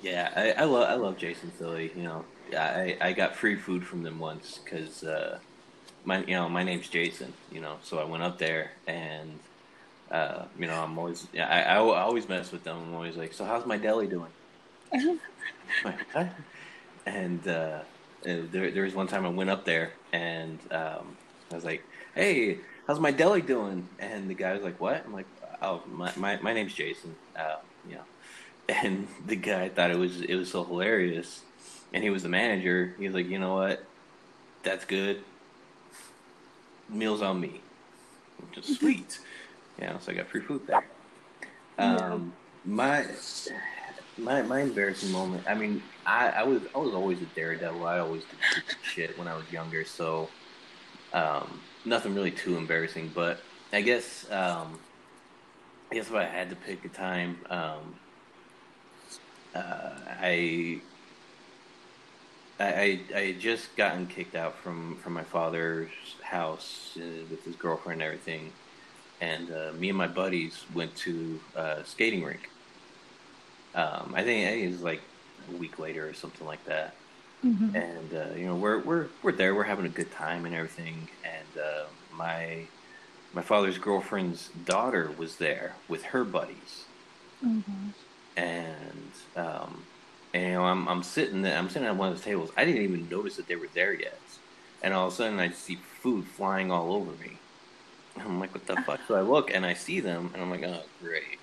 yeah, 0.00 0.32
I, 0.36 0.62
I 0.62 0.64
love 0.64 0.88
I 0.88 0.94
love 0.94 1.16
Jason's 1.16 1.58
Deli. 1.58 1.92
You 1.94 2.04
know, 2.04 2.26
I 2.56 2.96
I 3.00 3.12
got 3.12 3.36
free 3.36 3.56
food 3.56 3.86
from 3.86 4.02
them 4.02 4.18
once 4.18 4.60
because 4.64 5.02
uh, 5.02 5.40
my 6.04 6.20
you 6.20 6.34
know 6.36 6.48
my 6.48 6.64
name's 6.64 6.88
Jason. 6.88 7.36
You 7.50 7.60
know, 7.60 7.78
so 7.82 7.98
I 7.98 8.04
went 8.04 8.22
up 8.24 8.38
there 8.38 8.72
and 8.86 9.42
uh, 10.10 10.46
you 10.58 10.66
know 10.68 10.80
I'm 10.82 10.98
always 10.98 11.28
yeah, 11.32 11.48
I, 11.48 11.62
I 11.62 11.76
I 11.78 12.00
always 12.02 12.28
mess 12.28 12.52
with 12.52 12.64
them. 12.64 12.78
I'm 12.78 12.94
always 12.94 13.16
like, 13.16 13.34
so 13.34 13.44
how's 13.46 13.66
my 13.66 13.78
deli 13.78 14.08
doing? 14.08 14.32
Like, 15.84 16.06
"What?" 16.12 16.34
and 17.06 17.46
uh, 17.48 17.50
uh, 18.28 18.42
there 18.50 18.70
there 18.72 18.84
was 18.84 18.94
one 18.94 19.06
time 19.08 19.26
I 19.26 19.30
went 19.30 19.50
up 19.50 19.64
there 19.64 19.94
and 20.12 20.60
um, 20.72 21.18
I 21.52 21.54
was 21.56 21.64
like, 21.64 21.86
hey, 22.14 22.62
how's 22.88 22.98
my 22.98 23.12
deli 23.12 23.42
doing? 23.42 23.86
And 24.00 24.28
the 24.28 24.34
guy 24.34 24.54
was 24.54 24.62
like, 24.62 24.80
what? 24.80 25.04
I'm 25.04 25.12
like, 25.12 25.26
oh, 25.62 25.82
my 25.92 26.10
my, 26.16 26.38
my 26.40 26.52
name's 26.52 26.74
Jason. 26.74 27.14
Uh, 27.36 27.56
you 27.88 27.94
know, 27.94 28.04
and 28.68 29.06
the 29.26 29.36
guy 29.36 29.68
thought 29.68 29.92
it 29.92 29.98
was 29.98 30.22
it 30.22 30.34
was 30.34 30.50
so 30.50 30.64
hilarious, 30.64 31.42
and 31.92 32.02
he 32.02 32.10
was 32.10 32.24
the 32.24 32.28
manager. 32.28 32.96
He 32.98 33.06
was 33.06 33.14
like, 33.14 33.28
you 33.28 33.38
know 33.38 33.54
what? 33.54 33.84
That's 34.64 34.84
good. 34.84 35.22
Meals 36.88 37.22
on 37.22 37.38
me. 37.38 37.60
Just 38.52 38.80
sweet. 38.80 39.20
Yeah, 39.78 39.98
so 39.98 40.10
I 40.10 40.14
got 40.16 40.26
free 40.26 40.40
food 40.40 40.66
there. 40.66 40.84
Um, 41.78 42.32
my 42.64 43.06
my 44.16 44.42
my 44.42 44.60
embarrassing 44.62 45.12
moment. 45.12 45.44
I 45.48 45.54
mean, 45.54 45.82
I, 46.06 46.28
I 46.30 46.42
was 46.42 46.62
I 46.74 46.78
was 46.78 46.94
always 46.94 47.20
a 47.22 47.26
daredevil. 47.26 47.86
I 47.86 47.98
always 47.98 48.22
did 48.22 48.64
shit 48.82 49.18
when 49.18 49.28
I 49.28 49.36
was 49.36 49.50
younger. 49.52 49.84
So, 49.84 50.28
um, 51.12 51.60
nothing 51.88 52.14
really 52.14 52.30
too 52.30 52.56
embarrassing. 52.56 53.10
But 53.14 53.40
I 53.72 53.80
guess 53.80 54.30
um, 54.30 54.78
I 55.90 55.94
guess 55.94 56.08
if 56.08 56.14
I 56.14 56.24
had 56.24 56.50
to 56.50 56.56
pick 56.56 56.84
a 56.84 56.88
time, 56.88 57.38
um, 57.50 57.94
uh, 59.54 59.90
I. 60.20 60.80
I, 62.60 63.00
I 63.14 63.36
just 63.38 63.76
gotten 63.76 64.08
kicked 64.08 64.34
out 64.34 64.58
from, 64.58 64.96
from 64.96 65.12
my 65.12 65.22
father's 65.22 65.90
house 66.22 66.98
uh, 67.00 67.04
with 67.30 67.44
his 67.44 67.54
girlfriend 67.54 68.02
and 68.02 68.06
everything, 68.08 68.50
and 69.20 69.52
uh, 69.52 69.72
me 69.78 69.90
and 69.90 69.96
my 69.96 70.08
buddies 70.08 70.64
went 70.74 70.96
to 70.96 71.38
a 71.54 71.84
skating 71.84 72.24
rink. 72.24 72.50
Um, 73.76 74.12
I 74.12 74.24
think 74.24 74.60
it 74.60 74.68
was 74.72 74.82
like 74.82 75.00
a 75.48 75.56
week 75.56 75.78
later 75.78 76.08
or 76.08 76.14
something 76.14 76.44
like 76.48 76.64
that. 76.64 76.94
Mhm. 77.42 77.74
And 77.74 78.14
uh, 78.14 78.34
you 78.34 78.46
know 78.46 78.56
we're 78.56 78.82
we're 78.84 79.10
we're 79.22 79.32
there, 79.36 79.54
we're 79.54 79.64
having 79.64 79.86
a 79.86 79.90
good 79.90 80.10
time 80.10 80.46
and 80.46 80.54
everything. 80.54 81.10
And 81.24 81.56
uh, 81.58 81.88
my 82.10 82.70
my 83.32 83.42
father's 83.42 83.78
girlfriend's 83.78 84.50
daughter 84.50 85.12
was 85.12 85.38
there 85.38 85.82
with 85.88 86.04
her 86.06 86.24
buddies, 86.24 86.88
Mhm. 87.42 87.94
and 88.36 89.14
um, 89.36 89.88
and 90.34 90.42
you 90.44 90.52
know 90.52 90.64
I'm 90.64 90.88
I'm 90.88 91.02
sitting 91.02 91.42
there, 91.42 91.56
I'm 91.58 91.68
sitting 91.68 91.88
at 91.88 91.96
one 91.96 92.12
of 92.12 92.18
the 92.18 92.24
tables. 92.24 92.50
I 92.56 92.64
didn't 92.64 92.82
even 92.82 93.08
notice 93.08 93.36
that 93.36 93.46
they 93.48 93.56
were 93.56 93.68
there 93.74 93.92
yet, 93.94 94.22
and 94.82 94.94
all 94.94 95.08
of 95.08 95.12
a 95.14 95.16
sudden 95.16 95.38
I 95.40 95.50
see 95.50 95.82
food 96.02 96.28
flying 96.28 96.70
all 96.70 96.92
over 96.92 97.16
me. 97.16 97.42
I'm 98.16 98.40
like, 98.40 98.54
what 98.54 98.66
the 98.66 98.78
fuck? 98.78 99.02
So 99.08 99.16
I 99.16 99.22
look 99.22 99.52
and 99.52 99.66
I 99.66 99.74
see 99.74 100.00
them, 100.00 100.32
and 100.34 100.42
I'm 100.42 100.50
like, 100.50 100.64
oh 100.64 100.84
great. 101.00 101.40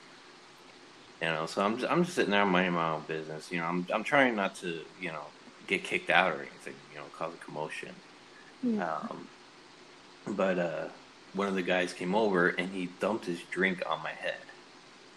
You 1.21 1.27
know, 1.29 1.45
so 1.45 1.63
I'm 1.63 1.77
just, 1.77 1.91
I'm 1.91 2.03
just 2.03 2.15
sitting 2.15 2.31
there 2.31 2.45
minding 2.45 2.73
my 2.73 2.91
own 2.91 3.05
business. 3.05 3.49
You 3.51 3.59
know, 3.59 3.65
I'm 3.65 3.87
I'm 3.93 4.03
trying 4.03 4.35
not 4.35 4.55
to 4.55 4.85
you 4.97 5.11
know 5.11 5.33
get 5.67 5.83
kicked 5.83 6.09
out 6.09 6.31
or 6.31 6.39
anything. 6.39 6.75
You 6.93 6.99
know, 6.99 7.05
cause 7.17 7.33
a 7.33 7.37
commotion. 7.37 7.93
Yeah. 8.63 8.97
Um, 9.09 9.27
but 10.27 10.57
uh, 10.57 10.87
one 11.33 11.47
of 11.47 11.55
the 11.55 11.61
guys 11.61 11.93
came 11.93 12.15
over 12.15 12.49
and 12.49 12.69
he 12.69 12.89
dumped 12.99 13.25
his 13.25 13.39
drink 13.51 13.83
on 13.87 14.01
my 14.01 14.11
head. 14.11 14.37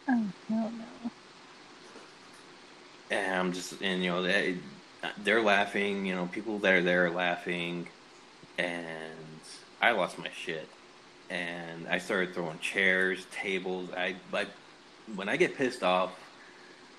oh 0.09 0.25
no 0.49 0.71
no 0.71 1.11
and 3.11 3.35
I'm 3.35 3.53
just 3.53 3.81
and 3.81 4.03
you 4.03 4.11
know 4.11 4.23
they 4.23 4.57
they're 5.23 5.43
laughing. 5.43 6.07
You 6.07 6.15
know, 6.15 6.27
people 6.27 6.59
that 6.59 6.75
are 6.75 6.83
there 6.83 7.07
are 7.07 7.11
laughing, 7.11 7.89
and 8.59 9.41
I 9.81 9.93
lost 9.93 10.19
my 10.19 10.31
shit, 10.31 10.69
and 11.31 11.87
I 11.89 11.99
started 11.99 12.35
throwing 12.35 12.59
chairs, 12.59 13.27
tables. 13.31 13.91
I 13.97 14.17
like 14.33 14.49
when 15.15 15.29
I 15.29 15.37
get 15.37 15.57
pissed 15.57 15.83
off. 15.83 16.13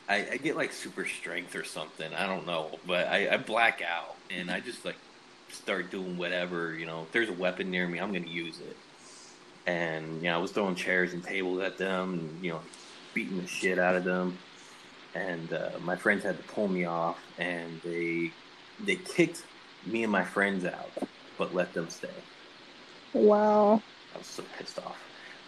I, 0.10 0.28
I 0.32 0.38
get 0.38 0.57
like 0.57 0.74
super 0.74 1.05
strength 1.05 1.55
or 1.55 1.64
something. 1.64 2.12
I 2.14 2.26
don't 2.26 2.47
know, 2.47 2.80
but 2.88 3.07
I, 3.07 3.30
I 3.30 3.38
black 3.38 3.82
out 3.82 4.16
and 4.32 4.49
I 4.49 4.60
just 4.60 4.84
like 4.84 4.95
start 5.51 5.91
doing 5.91 6.18
whatever. 6.18 6.74
You 6.74 6.88
know, 6.88 7.03
if 7.03 7.12
there's 7.12 7.30
a 7.30 7.34
weapon 7.34 7.70
near 7.70 7.88
me, 7.88 7.99
I'm 7.99 8.12
gonna 8.12 8.26
use 8.26 8.60
it. 8.60 8.76
And 9.68 10.18
you 10.18 10.30
know, 10.30 10.36
I 10.36 10.38
was 10.38 10.51
throwing 10.51 10.76
chairs 10.76 11.14
and 11.14 11.24
tables 11.24 11.62
at 11.62 11.78
them, 11.78 12.14
and 12.14 12.43
you 12.43 12.51
know, 12.51 12.62
beating 13.14 13.39
the 13.39 13.47
shit 13.47 13.78
out 13.78 13.95
of 13.95 14.03
them. 14.03 14.38
And 15.14 15.53
uh, 15.53 15.72
my 15.82 15.95
friends 15.95 16.24
had 16.24 16.38
to 16.38 16.43
pull 16.43 16.68
me 16.68 16.86
off, 16.86 17.20
and 17.38 17.80
they 17.84 18.32
they 18.84 18.95
kicked 18.95 19.43
me 19.86 20.03
and 20.03 20.12
my 20.12 20.24
friends 20.24 20.66
out, 20.66 20.89
but 21.38 21.53
let 21.53 21.74
them 21.74 21.89
stay. 21.89 22.10
Wow. 23.14 23.82
I 24.14 24.18
was 24.18 24.28
so 24.28 24.43
pissed 24.57 24.80
off. 24.80 24.97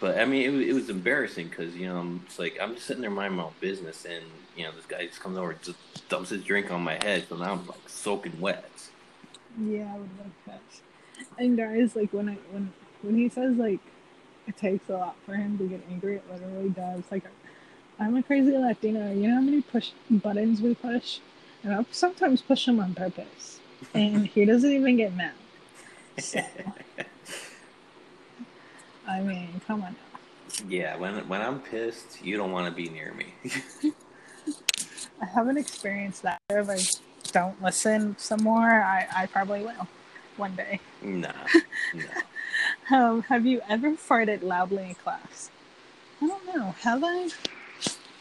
But 0.02 0.18
I 0.18 0.24
mean, 0.24 0.42
it, 0.42 0.48
was- 0.50 0.66
it 0.66 0.72
was 0.74 0.90
embarrassing 0.90 1.48
because 1.48 1.76
you 1.76 1.86
know, 1.86 1.96
I'm 1.96 2.24
just 2.26 2.40
like 2.40 2.58
I'm 2.60 2.74
just 2.74 2.86
sitting 2.88 3.02
there 3.02 3.10
minding 3.10 3.36
my 3.36 3.44
own 3.44 3.52
business, 3.60 4.04
and 4.04 4.24
you 4.56 4.64
know, 4.64 4.72
this 4.72 4.84
guy 4.84 5.06
just 5.06 5.20
comes 5.20 5.38
over, 5.38 5.52
and 5.52 5.62
just 5.62 5.78
dumps 6.08 6.30
his 6.30 6.42
drink 6.42 6.72
on 6.72 6.82
my 6.82 6.94
head, 6.94 7.24
so 7.28 7.36
now 7.36 7.52
I'm 7.52 7.64
like 7.68 7.88
soaking 7.88 8.40
wet. 8.40 8.68
Yeah, 9.60 9.92
I 9.94 9.98
would 9.98 10.10
like 10.18 10.44
that. 10.46 10.60
And 11.38 11.56
guys, 11.56 11.94
like 11.94 12.12
when 12.12 12.28
I 12.30 12.34
when 12.50 12.72
when 13.02 13.14
he 13.14 13.28
says 13.28 13.56
like 13.56 13.78
it 14.48 14.56
takes 14.56 14.88
a 14.90 14.94
lot 14.94 15.14
for 15.24 15.36
him 15.36 15.56
to 15.58 15.68
get 15.68 15.80
angry, 15.88 16.16
it 16.16 16.24
literally 16.32 16.70
does. 16.70 17.04
Like 17.12 17.22
I'm 18.00 18.16
a 18.16 18.24
crazy 18.24 18.58
Latina. 18.58 19.14
You 19.14 19.28
know 19.28 19.34
how 19.36 19.40
many 19.40 19.62
push 19.62 19.92
buttons 20.10 20.60
we 20.60 20.74
push, 20.74 21.20
and 21.62 21.72
I 21.76 21.86
sometimes 21.92 22.42
push 22.42 22.66
them 22.66 22.80
on 22.80 22.94
purpose, 22.96 23.60
and 23.94 24.26
he 24.26 24.44
doesn't 24.46 24.72
even 24.72 24.96
get 24.96 25.14
mad. 25.14 25.34
So 26.18 26.40
I 29.06 29.20
mean, 29.20 29.60
come 29.66 29.82
on. 29.82 29.92
Now. 29.92 30.18
Yeah, 30.68 30.96
when 30.96 31.26
when 31.28 31.40
I'm 31.40 31.60
pissed, 31.60 32.22
you 32.22 32.36
don't 32.36 32.52
want 32.52 32.66
to 32.68 32.72
be 32.72 32.88
near 32.88 33.12
me. 33.14 33.34
I 35.20 35.26
haven't 35.26 35.56
experienced 35.56 36.22
that. 36.22 36.40
If 36.50 36.68
I 36.68 36.78
don't 37.32 37.62
listen 37.62 38.16
some 38.18 38.42
more, 38.42 38.70
I 38.70 39.06
I 39.14 39.26
probably 39.26 39.62
will 39.62 39.88
one 40.36 40.54
day. 40.54 40.80
nah, 41.02 41.32
nah. 41.94 42.96
Um, 42.96 43.22
have 43.22 43.46
you 43.46 43.60
ever 43.68 43.92
farted 43.92 44.42
loudly 44.42 44.90
in 44.90 44.94
class? 44.94 45.50
I 46.20 46.26
don't 46.26 46.54
know. 46.54 46.74
Have 46.80 47.02
I? 47.04 47.28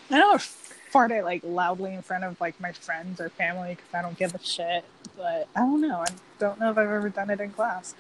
I 0.10 0.18
don't 0.18 0.42
fart 0.42 1.12
it 1.12 1.24
like 1.24 1.42
loudly 1.44 1.94
in 1.94 2.02
front 2.02 2.24
of 2.24 2.40
like 2.42 2.60
my 2.60 2.72
friends 2.72 3.22
or 3.22 3.30
family 3.30 3.76
because 3.76 3.94
I 3.94 4.02
don't 4.02 4.18
give 4.18 4.36
a 4.36 4.40
shit. 4.44 4.84
But 5.16 5.48
I 5.56 5.60
don't 5.60 5.82
know. 5.82 6.04
I 6.08 6.12
don't 6.40 6.60
know 6.60 6.72
if 6.72 6.78
I've 6.78 6.90
ever 6.90 7.10
done 7.10 7.30
it 7.30 7.40
in 7.40 7.52
class. 7.52 7.96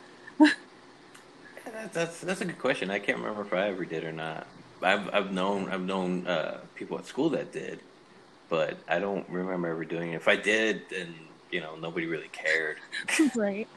That, 1.82 1.94
that's 1.94 2.22
that's 2.22 2.42
a 2.42 2.46
good 2.46 2.60
question. 2.60 2.92
I 2.92 3.00
can't 3.00 3.18
remember 3.18 3.42
if 3.42 3.54
I 3.54 3.70
ever 3.70 3.86
did 3.86 4.04
or 4.04 4.12
not. 4.12 4.46
I've 4.84 5.12
I've 5.14 5.32
known 5.32 5.70
I've 5.70 5.82
known 5.82 6.28
uh, 6.28 6.60
people 6.76 6.98
at 7.00 7.08
school 7.08 7.30
that 7.32 7.52
did, 7.52 7.80
but 8.50 8.78
I 8.88 9.00
don't 9.00 9.28
remember 9.30 9.70
ever 9.70 9.84
doing 9.84 10.12
it. 10.12 10.16
If 10.16 10.28
I 10.28 10.36
did, 10.36 10.84
then 10.92 11.16
you 11.50 11.60
know 11.60 11.76
nobody 11.76 12.06
really 12.06 12.30
cared. 12.32 12.78
right. 13.36 13.68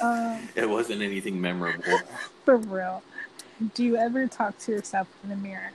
Um, 0.00 0.48
It 0.56 0.68
wasn't 0.68 1.02
anything 1.02 1.40
memorable. 1.40 2.00
for 2.44 2.56
real. 2.56 3.02
Do 3.74 3.84
you 3.84 3.96
ever 3.96 4.26
talk 4.26 4.58
to 4.60 4.72
yourself 4.72 5.08
in 5.22 5.30
the 5.30 5.36
mirror? 5.36 5.70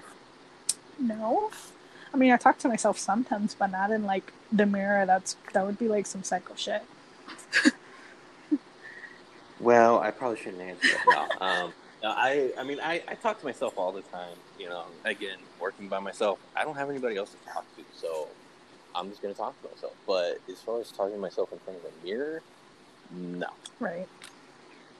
No. 0.99 1.51
I 2.13 2.17
mean, 2.17 2.32
I 2.32 2.38
talk 2.38 2.59
to 2.59 2.67
myself 2.67 2.99
sometimes, 2.99 3.55
but 3.55 3.67
not 3.67 3.91
in 3.91 4.03
like 4.03 4.34
the 4.51 4.65
mirror. 4.65 5.05
That's 5.05 5.38
that 5.53 5.65
would 5.65 5.80
be 5.80 5.88
like 5.88 6.05
some 6.05 6.24
psycho 6.24 6.53
shit. 6.55 6.84
Well, 9.64 9.99
I 9.99 10.11
probably 10.11 10.38
shouldn't 10.38 10.61
answer 10.61 10.88
that. 10.88 11.30
No, 11.39 11.45
um, 11.45 11.74
I, 12.03 12.51
I 12.57 12.64
mean, 12.64 12.80
I, 12.82 13.01
I 13.07 13.16
talk 13.16 13.39
to 13.39 13.45
myself 13.45 13.78
all 13.78 13.91
the 13.91 14.01
time. 14.01 14.36
You 14.59 14.70
know, 14.70 14.86
again, 15.05 15.38
working 15.59 15.88
by 15.88 15.99
myself, 15.99 16.39
I 16.55 16.64
don't 16.64 16.76
have 16.76 16.89
anybody 16.89 17.16
else 17.16 17.32
to 17.32 17.49
talk 17.49 17.66
to, 17.78 17.84
so 17.95 18.28
I'm 18.93 19.09
just 19.09 19.22
gonna 19.22 19.34
talk 19.34 19.59
to 19.61 19.70
myself. 19.70 19.93
But 20.05 20.39
as 20.51 20.59
far 20.59 20.82
as 20.82 20.91
talking 20.91 21.16
to 21.16 21.20
myself 21.20 21.51
in 21.53 21.59
front 21.59 21.80
of 21.80 21.86
a 21.86 22.05
mirror, 22.05 22.41
no. 23.11 23.47
Right. 23.80 24.07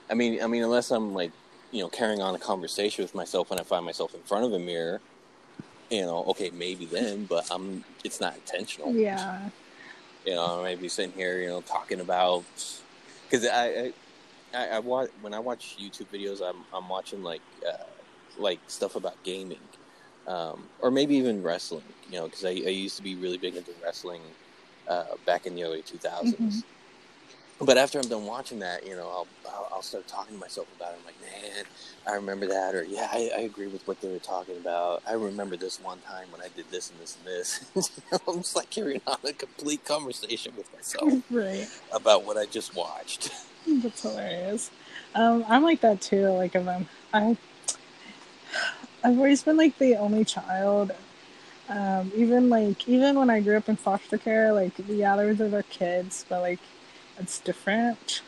I 0.10 0.14
mean, 0.14 0.42
I 0.42 0.48
mean, 0.48 0.64
unless 0.64 0.92
I'm 0.92 1.14
like, 1.14 1.32
you 1.72 1.82
know, 1.82 1.90
carrying 1.90 2.22
on 2.22 2.36
a 2.36 2.40
conversation 2.40 3.04
with 3.04 3.16
myself 3.16 3.50
when 3.50 3.60
I 3.60 3.64
find 3.64 3.86
myself 3.86 4.14
in 4.14 4.22
front 4.22 4.46
of 4.46 4.54
a 4.54 4.60
mirror, 4.60 5.02
you 5.90 6.02
know, 6.02 6.24
okay, 6.30 6.52
maybe 6.52 6.86
then, 6.86 7.26
but 7.26 7.48
I'm, 7.52 7.84
it's 8.04 8.22
not 8.22 8.36
intentional. 8.36 8.94
Yeah. 8.94 9.50
You 10.26 10.36
know, 10.36 10.60
I 10.60 10.62
might 10.62 10.82
be 10.82 10.88
sitting 10.88 11.14
here, 11.14 11.42
you 11.42 11.50
know, 11.50 11.62
talking 11.62 12.00
about 12.00 12.44
because 13.30 13.48
I, 13.48 13.66
I, 13.66 13.94
I, 14.54 14.68
I 14.68 14.80
watch 14.80 15.10
when 15.22 15.34
I 15.34 15.40
watch 15.40 15.78
YouTube 15.80 16.12
videos, 16.12 16.42
I'm 16.42 16.64
I'm 16.74 16.88
watching 16.90 17.22
like 17.24 17.42
uh, 17.68 17.84
like 18.38 18.60
stuff 18.68 18.96
about 18.96 19.24
gaming, 19.24 19.68
um, 20.28 20.70
or 20.80 20.92
maybe 20.92 21.16
even 21.16 21.44
wrestling. 21.44 21.94
You 22.10 22.20
know, 22.20 22.26
because 22.26 22.46
I, 22.46 22.50
I 22.50 22.70
used 22.70 22.98
to 22.98 23.04
be 23.04 23.16
really 23.16 23.38
big 23.38 23.56
into 23.56 23.74
wrestling 23.84 24.22
uh, 24.88 25.04
back 25.26 25.46
in 25.46 25.56
the 25.56 25.64
early 25.64 25.82
2000s. 25.84 26.36
Mhm. 26.40 26.64
But 27.60 27.78
after 27.78 28.00
I'm 28.00 28.10
done 28.10 28.26
watching 28.26 28.60
that, 28.60 28.86
you 28.86 28.96
know, 28.96 29.08
I'll, 29.10 29.28
I'll 29.46 29.70
I'll 29.76 29.82
start 29.82 30.08
talking 30.08 30.34
to 30.36 30.40
myself 30.40 30.68
about 30.76 30.94
it. 30.94 30.98
I'm 30.98 31.06
like, 31.06 31.22
man, 31.22 31.66
I 32.06 32.14
remember 32.14 32.48
that, 32.48 32.76
or 32.76 32.84
yeah, 32.84 33.08
I, 33.12 33.30
I 33.38 33.40
agree 33.42 33.68
with 33.68 33.88
what 33.88 34.02
they 34.02 34.10
were 34.10 34.20
talking 34.20 34.58
about. 34.58 35.02
I 35.08 35.14
remember 35.14 35.56
this 35.56 35.80
one 35.80 36.00
time 36.02 36.32
when 36.32 36.42
I 36.42 36.50
did 36.54 36.66
this 36.72 36.90
and 36.90 37.00
this 37.00 37.16
and 37.16 37.26
this. 37.26 37.72
I'm 38.28 38.40
just 38.40 38.56
like 38.56 38.70
carrying 38.70 39.02
on 39.08 39.18
a 39.26 39.34
complete 39.34 39.86
conversation 39.86 40.54
with 40.58 40.74
myself 40.74 41.14
Right. 41.30 41.68
about 41.94 42.26
what 42.26 42.38
I 42.38 42.46
just 42.48 42.76
watched. 42.76 43.30
That's 43.82 44.02
hilarious. 44.02 44.72
Um, 45.16 45.46
I'm 45.48 45.64
like 45.64 45.82
that 45.82 46.02
too. 46.02 46.28
Like 46.30 46.56
if 46.56 46.68
I'm, 46.68 46.88
I, 47.14 47.38
I've 49.04 49.18
always 49.18 49.44
been 49.44 49.58
like 49.58 49.78
the 49.78 49.96
only 49.96 50.26
child. 50.26 50.92
Um, 51.70 52.12
even 52.16 52.50
like 52.50 52.88
even 52.88 53.18
when 53.18 53.30
I 53.30 53.40
grew 53.40 53.58
up 53.58 53.70
in 53.70 53.76
foster 53.76 54.18
care, 54.18 54.52
like 54.54 54.74
yeah, 54.88 55.16
there 55.16 55.28
was 55.28 55.40
other 55.42 55.64
kids, 55.64 56.26
but 56.28 56.42
like 56.42 56.60
it's 57.18 57.40
different 57.40 58.22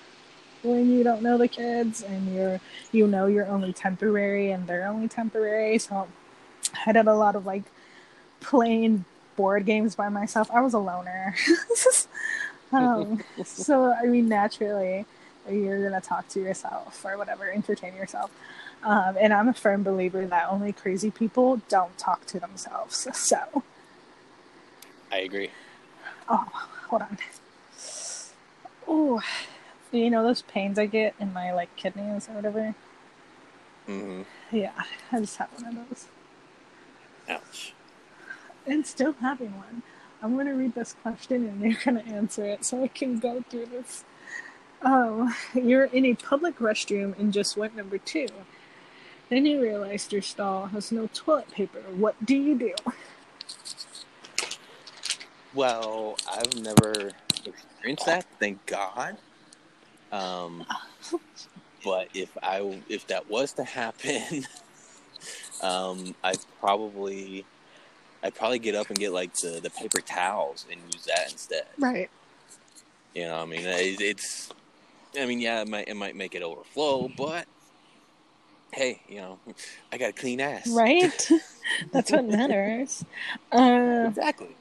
when 0.64 0.90
you 0.90 1.04
don't 1.04 1.22
know 1.22 1.38
the 1.38 1.48
kids 1.48 2.02
and 2.02 2.34
you're 2.34 2.60
you 2.92 3.08
know 3.08 3.28
you're 3.28 3.48
only 3.48 3.74
temporary 3.74 4.52
and 4.52 4.68
they're 4.68 4.88
only 4.88 5.08
temporary. 5.08 5.78
So 5.78 6.08
I 6.86 6.92
did 6.92 7.08
a 7.08 7.14
lot 7.14 7.36
of 7.36 7.46
like 7.46 7.64
playing 8.40 9.06
board 9.36 9.66
games 9.66 9.96
by 9.96 10.10
myself. 10.10 10.50
I 10.52 10.62
was 10.62 10.74
a 10.74 10.80
loner. 10.80 11.36
um, 12.72 13.24
so 13.44 13.94
I 13.94 14.06
mean, 14.06 14.28
naturally, 14.28 15.06
you're 15.50 15.84
gonna 15.88 16.02
talk 16.02 16.28
to 16.30 16.40
yourself 16.42 17.04
or 17.06 17.18
whatever, 17.18 17.50
entertain 17.52 17.96
yourself. 17.96 18.32
Um, 18.84 19.18
and 19.20 19.34
I'm 19.34 19.48
a 19.48 19.54
firm 19.54 19.84
believer 19.84 20.26
that 20.28 20.48
only 20.50 20.72
crazy 20.72 21.10
people 21.12 21.62
don't 21.70 21.98
talk 21.98 22.26
to 22.28 22.40
themselves. 22.40 23.08
So, 23.14 23.64
I 25.12 25.20
agree. 25.20 25.50
oh, 26.30 26.46
hold 26.90 27.02
on. 27.04 27.18
Oh, 28.88 29.22
you 29.92 30.10
know 30.10 30.24
those 30.24 30.42
pains 30.44 30.78
I 30.78 30.86
get 30.88 31.16
in 31.20 31.34
my 31.34 31.54
like 31.54 31.76
kidneys 31.76 32.28
or 32.30 32.34
whatever. 32.34 32.76
Mm-hmm. 33.88 34.24
Yeah, 34.56 34.72
I 35.12 35.20
just 35.20 35.38
have 35.38 35.50
one 35.62 35.78
of 35.78 35.90
those, 35.90 36.06
Ouch. 37.30 37.74
and 38.68 38.86
still 38.86 39.14
having 39.14 39.56
one. 39.58 39.84
I'm 40.22 40.36
gonna 40.38 40.56
read 40.56 40.74
this 40.76 40.96
question 41.02 41.46
and 41.48 41.62
you're 41.62 41.80
gonna 41.84 42.02
answer 42.02 42.46
it 42.46 42.66
so 42.66 42.84
I 42.84 42.88
can 42.88 43.20
go 43.20 43.44
through 43.50 43.68
this. 43.68 44.04
Um, 44.86 45.36
you're 45.54 45.86
in 45.86 46.06
a 46.06 46.14
public 46.14 46.60
restroom 46.60 47.18
and 47.20 47.34
just 47.34 47.58
went 47.58 47.76
number 47.76 47.98
two. 47.98 48.28
Then 49.30 49.46
you 49.46 49.60
realized 49.60 50.14
your 50.14 50.22
stall 50.22 50.68
has 50.68 50.92
no 50.92 51.10
toilet 51.14 51.50
paper. 51.52 51.82
What 51.96 52.24
do 52.24 52.38
you 52.38 52.58
do? 52.58 52.76
Well, 55.56 56.16
I've 56.32 56.62
never 56.62 57.12
experienced 57.44 58.06
that, 58.06 58.26
thank 58.40 58.64
God. 58.68 59.18
Um, 60.12 60.64
but 61.84 62.10
if 62.14 62.38
I 62.44 62.82
if 62.88 63.08
that 63.08 63.30
was 63.30 63.54
to 63.54 63.64
happen, 63.64 64.46
um, 65.62 66.14
I'd 66.24 66.38
probably 66.60 67.46
I'd 68.22 68.36
probably 68.36 68.60
get 68.60 68.76
up 68.76 68.90
and 68.90 69.00
get 69.00 69.12
like 69.12 69.34
the, 69.36 69.60
the 69.62 69.70
paper 69.70 70.02
towels 70.02 70.66
and 70.72 70.80
use 70.94 71.06
that 71.06 71.32
instead. 71.32 71.66
Right. 71.80 72.10
You 73.16 73.24
know, 73.24 73.42
I 73.42 73.46
mean, 73.46 73.62
it, 73.62 74.02
it's 74.02 74.52
I 75.18 75.26
mean, 75.26 75.40
yeah, 75.40 75.62
it 75.62 75.68
might 75.68 75.88
it 75.88 75.96
might 75.96 76.16
make 76.16 76.36
it 76.36 76.44
overflow, 76.44 77.10
but 77.16 77.48
hey, 78.74 79.02
you 79.08 79.18
know, 79.18 79.40
I 79.92 79.98
got 79.98 80.10
a 80.10 80.14
clean 80.14 80.42
ass. 80.42 80.68
Right? 80.68 81.32
That's 81.92 82.12
what 82.12 82.26
matters. 82.26 83.04
Uh, 83.52 84.06
Exactly. 84.08 84.56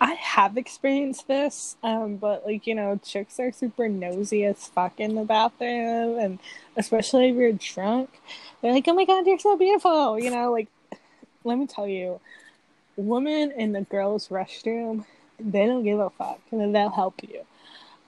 I 0.00 0.14
have 0.14 0.56
experienced 0.56 1.28
this, 1.28 1.76
um, 1.82 2.16
but 2.16 2.46
like 2.46 2.66
you 2.66 2.74
know, 2.74 2.98
chicks 3.04 3.38
are 3.38 3.52
super 3.52 3.86
nosy 3.88 4.46
as 4.46 4.66
fuck 4.68 4.98
in 4.98 5.14
the 5.14 5.24
bathroom, 5.24 6.18
and 6.18 6.38
especially 6.76 7.28
if 7.28 7.36
you're 7.36 7.52
drunk, 7.52 8.08
they're 8.62 8.72
like, 8.72 8.88
"Oh 8.88 8.94
my 8.94 9.04
god, 9.04 9.26
you're 9.26 9.38
so 9.38 9.56
beautiful," 9.58 10.18
you 10.18 10.30
know. 10.30 10.50
Like, 10.52 10.68
let 11.44 11.58
me 11.58 11.66
tell 11.66 11.86
you, 11.86 12.18
women 12.96 13.52
in 13.52 13.72
the 13.72 13.82
girls' 13.82 14.28
restroom 14.28 15.04
they 15.42 15.66
don't 15.66 15.84
give 15.84 15.98
a 15.98 16.10
fuck 16.10 16.40
and 16.50 16.74
they'll 16.74 16.90
help 16.90 17.22
you. 17.22 17.44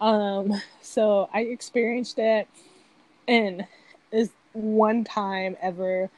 Um, 0.03 0.61
so 0.81 1.31
I 1.33 1.43
experienced 1.43 2.19
it 2.19 2.49
and 3.29 3.67
is 4.11 4.31
one 4.53 5.05
time 5.05 5.57
ever 5.63 6.11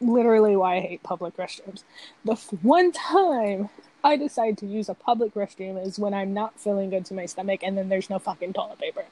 literally 0.00 0.56
why 0.56 0.78
I 0.78 0.80
hate 0.80 1.02
public 1.04 1.36
restrooms. 1.36 1.84
The 2.24 2.34
one 2.60 2.90
time 2.90 3.68
I 4.02 4.16
decide 4.16 4.58
to 4.58 4.66
use 4.66 4.88
a 4.88 4.94
public 4.94 5.32
restroom 5.34 5.80
is 5.86 5.96
when 5.96 6.12
I'm 6.12 6.34
not 6.34 6.58
feeling 6.58 6.90
good 6.90 7.04
to 7.06 7.14
my 7.14 7.26
stomach 7.26 7.60
and 7.62 7.78
then 7.78 7.88
there's 7.88 8.10
no 8.10 8.18
fucking 8.18 8.52
toilet 8.52 8.80
paper. 8.80 9.04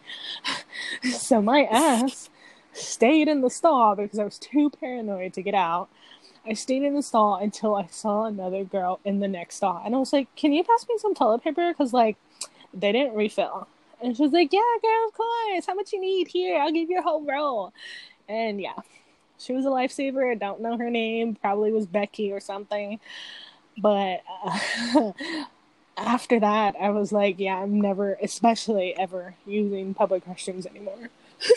so 1.17 1.41
my 1.41 1.63
ass 1.71 2.29
stayed 2.73 3.29
in 3.29 3.41
the 3.41 3.51
stall 3.51 3.95
because 3.95 4.19
I 4.19 4.25
was 4.25 4.37
too 4.37 4.69
paranoid 4.69 5.33
to 5.35 5.43
get 5.43 5.55
out. 5.55 5.89
I 6.45 6.55
stayed 6.55 6.83
in 6.83 6.95
the 6.95 7.03
stall 7.03 7.37
until 7.37 7.77
I 7.77 7.87
saw 7.87 8.25
another 8.25 8.65
girl 8.65 8.99
in 9.05 9.21
the 9.21 9.29
next 9.29 9.59
stall. 9.59 9.81
And 9.85 9.95
I 9.95 9.99
was 9.99 10.13
like, 10.13 10.35
Can 10.35 10.53
you 10.53 10.65
pass 10.65 10.85
me 10.89 10.97
some 10.99 11.15
toilet 11.15 11.45
paper? 11.45 11.73
Because, 11.73 11.93
like, 11.93 12.17
they 12.75 12.93
didn't 12.93 13.15
refill. 13.15 13.67
And 14.03 14.17
she 14.17 14.23
was 14.23 14.33
like, 14.33 14.53
Yeah, 14.53 14.61
girl, 14.81 15.09
of 15.09 15.15
course. 15.15 15.67
How 15.67 15.75
much 15.75 15.93
you 15.93 16.01
need? 16.01 16.29
Here, 16.29 16.61
I'll 16.61 16.73
give 16.73 16.91
you 16.91 16.99
a 16.99 17.03
whole 17.03 17.23
roll. 17.23 17.73
And 18.29 18.61
yeah, 18.61 18.75
she 19.39 19.53
was 19.53 19.65
a 19.65 19.69
lifesaver. 19.69 20.31
I 20.31 20.35
don't 20.35 20.61
know 20.61 20.77
her 20.77 20.91
name. 20.91 21.37
Probably 21.37 21.73
was 21.73 21.87
Becky 21.87 22.33
or 22.33 22.41
something. 22.41 23.01
But 23.79 24.23
uh, 24.45 25.13
after 25.97 26.41
that, 26.41 26.75
I 26.81 26.91
was 26.91 27.13
like, 27.13 27.39
Yeah, 27.39 27.57
I'm 27.57 27.81
never, 27.81 28.19
especially 28.23 28.97
ever, 28.99 29.35
using 29.47 29.95
public 29.95 30.25
restrooms 30.27 30.67
anymore. 30.67 31.11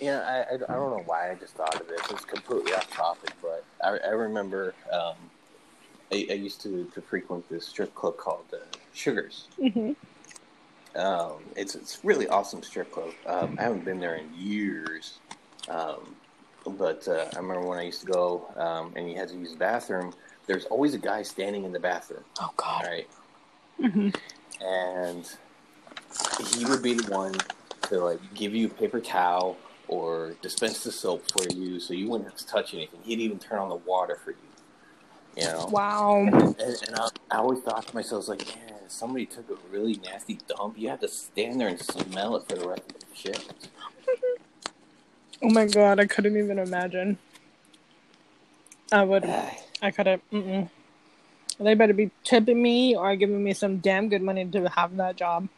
Yeah, 0.00 0.18
I, 0.18 0.54
I, 0.54 0.54
I 0.54 0.74
don't 0.74 0.90
know 0.90 1.04
why 1.06 1.30
I 1.30 1.36
just 1.36 1.54
thought 1.54 1.80
of 1.80 1.86
this. 1.86 2.00
It's 2.10 2.24
completely 2.24 2.74
off 2.74 2.90
topic, 2.90 3.30
but 3.40 3.64
I, 3.84 3.98
I 3.98 4.10
remember 4.10 4.74
um, 4.92 5.14
I, 6.12 6.26
I 6.30 6.34
used 6.34 6.62
to, 6.62 6.86
to 6.94 7.02
frequent 7.02 7.48
this 7.50 7.68
strip 7.68 7.94
club 7.94 8.16
called 8.18 8.46
uh, 8.54 8.66
Sugars. 8.92 9.50
hmm 9.60 9.92
Um, 10.96 11.52
it's 11.56 11.74
it's 11.76 12.00
really 12.04 12.28
awesome 12.28 12.62
strip 12.62 12.92
club. 12.92 13.14
Um, 13.26 13.56
I 13.58 13.62
haven't 13.64 13.84
been 13.84 14.00
there 14.00 14.16
in 14.16 14.32
years, 14.34 15.20
um, 15.68 16.16
but 16.66 17.08
uh, 17.08 17.28
I 17.34 17.38
remember 17.38 17.66
when 17.66 17.78
I 17.78 17.84
used 17.84 18.02
to 18.02 18.06
go 18.06 18.52
um, 18.56 18.94
and 18.96 19.10
you 19.10 19.16
had 19.16 19.28
to 19.30 19.36
use 19.36 19.52
the 19.52 19.58
bathroom. 19.58 20.14
There's 20.48 20.66
always 20.66 20.94
a 20.94 20.98
guy 21.00 21.22
standing 21.22 21.64
in 21.64 21.72
the 21.72 21.80
bathroom, 21.80 22.24
Oh, 22.40 22.50
God. 22.58 22.84
right? 22.84 23.08
hmm 23.80 24.10
And 24.60 25.26
he 26.54 26.66
would 26.66 26.82
be 26.82 26.94
the 26.94 27.10
one 27.12 27.34
to 27.88 28.00
like 28.04 28.20
give 28.34 28.54
you 28.54 28.68
a 28.68 28.70
paper 28.70 29.00
towel 29.00 29.60
or 29.88 30.36
dispense 30.42 30.84
the 30.84 30.92
soap 30.92 31.26
for 31.32 31.48
you, 31.54 31.80
so 31.80 31.94
you 31.94 32.10
wouldn't 32.10 32.28
have 32.30 32.38
to 32.38 32.46
touch 32.46 32.74
anything. 32.74 33.02
He'd 33.02 33.20
even 33.20 33.40
turn 33.40 33.60
on 33.60 33.70
the 33.70 33.76
water 33.76 34.18
for 34.24 34.32
you. 34.32 34.51
You 35.36 35.44
know. 35.44 35.66
Wow. 35.70 36.26
And, 36.26 36.56
and 36.58 36.94
I, 36.96 37.08
I 37.30 37.36
always 37.38 37.60
thought 37.60 37.86
to 37.86 37.94
myself, 37.94 38.28
like, 38.28 38.46
man, 38.46 38.74
somebody 38.88 39.26
took 39.26 39.48
a 39.50 39.56
really 39.70 39.98
nasty 40.04 40.38
dump. 40.46 40.78
You 40.78 40.90
have 40.90 41.00
to 41.00 41.08
stand 41.08 41.60
there 41.60 41.68
and 41.68 41.80
smell 41.80 42.36
it 42.36 42.48
for 42.48 42.56
the 42.56 42.68
rest 42.68 42.82
of 42.90 43.00
the 43.00 43.06
shift. 43.14 43.68
Oh 45.42 45.50
my 45.50 45.66
god, 45.66 45.98
I 45.98 46.06
couldn't 46.06 46.36
even 46.36 46.58
imagine. 46.58 47.18
I 48.92 49.04
would. 49.04 49.24
I 49.24 49.90
couldn't. 49.90 50.22
Mm-mm. 50.30 50.68
They 51.58 51.74
better 51.74 51.94
be 51.94 52.10
tipping 52.24 52.62
me 52.62 52.96
or 52.96 53.16
giving 53.16 53.42
me 53.42 53.54
some 53.54 53.78
damn 53.78 54.08
good 54.08 54.22
money 54.22 54.44
to 54.44 54.68
have 54.68 54.96
that 54.96 55.16
job. 55.16 55.48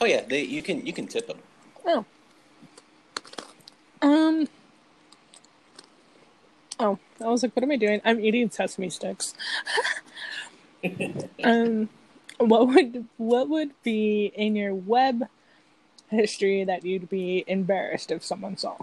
Oh 0.00 0.06
yeah, 0.06 0.22
they 0.26 0.42
you 0.42 0.62
can 0.62 0.86
you 0.86 0.92
can 0.92 1.06
tip 1.06 1.26
them. 1.26 1.38
Oh. 1.84 2.04
Um. 4.02 4.46
Oh, 6.86 6.98
I 7.20 7.28
was 7.28 7.42
like, 7.42 7.56
what 7.56 7.64
am 7.64 7.72
I 7.72 7.76
doing? 7.76 8.00
I'm 8.04 8.20
eating 8.20 8.48
sesame 8.48 8.90
sticks. 8.90 9.34
um, 11.44 11.88
what 12.38 12.68
would 12.68 13.06
what 13.16 13.48
would 13.48 13.70
be 13.82 14.26
in 14.34 14.54
your 14.54 14.72
web 14.72 15.24
history 16.08 16.62
that 16.62 16.84
you'd 16.84 17.08
be 17.08 17.44
embarrassed 17.48 18.12
if 18.12 18.24
someone 18.24 18.56
saw? 18.56 18.76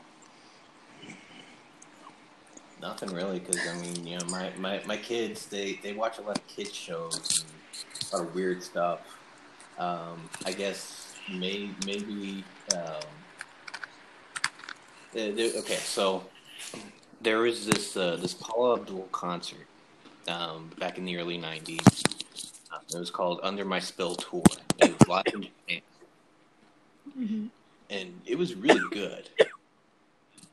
Nothing 2.81 3.13
really, 3.13 3.39
because 3.39 3.65
I 3.65 3.75
mean, 3.79 4.05
you 4.05 4.17
know, 4.17 4.25
my, 4.25 4.51
my, 4.57 4.81
my 4.85 4.97
kids 4.97 5.45
they, 5.45 5.79
they 5.81 5.93
watch 5.93 6.17
a 6.17 6.21
lot 6.21 6.37
of 6.37 6.45
kids 6.47 6.73
shows 6.73 7.45
and 7.45 8.11
a 8.11 8.17
lot 8.17 8.27
of 8.27 8.35
weird 8.35 8.61
stuff. 8.61 8.99
Um, 9.79 10.29
I 10.45 10.51
guess 10.51 11.15
may, 11.31 11.69
maybe 11.85 12.43
um, 12.75 12.81
uh, 15.15 15.19
okay. 15.19 15.75
So 15.75 16.25
there 17.23 17.39
was 17.39 17.65
this 17.65 17.97
uh, 17.97 18.17
this 18.17 18.33
Paula 18.33 18.79
Abdul 18.79 19.07
concert 19.11 19.67
um, 20.27 20.69
back 20.79 20.97
in 20.97 21.05
the 21.05 21.17
early 21.17 21.39
'90s. 21.39 22.03
Uh, 22.71 22.79
it 22.93 22.99
was 22.99 23.11
called 23.11 23.39
Under 23.43 23.65
My 23.65 23.79
Spell 23.79 24.15
Tour. 24.15 24.43
It 24.79 24.97
was 24.99 25.07
live 25.07 25.23
in 25.33 25.43
Japan 25.43 25.81
and 27.89 28.21
it 28.25 28.37
was 28.37 28.55
really 28.55 28.89
good. 28.91 29.29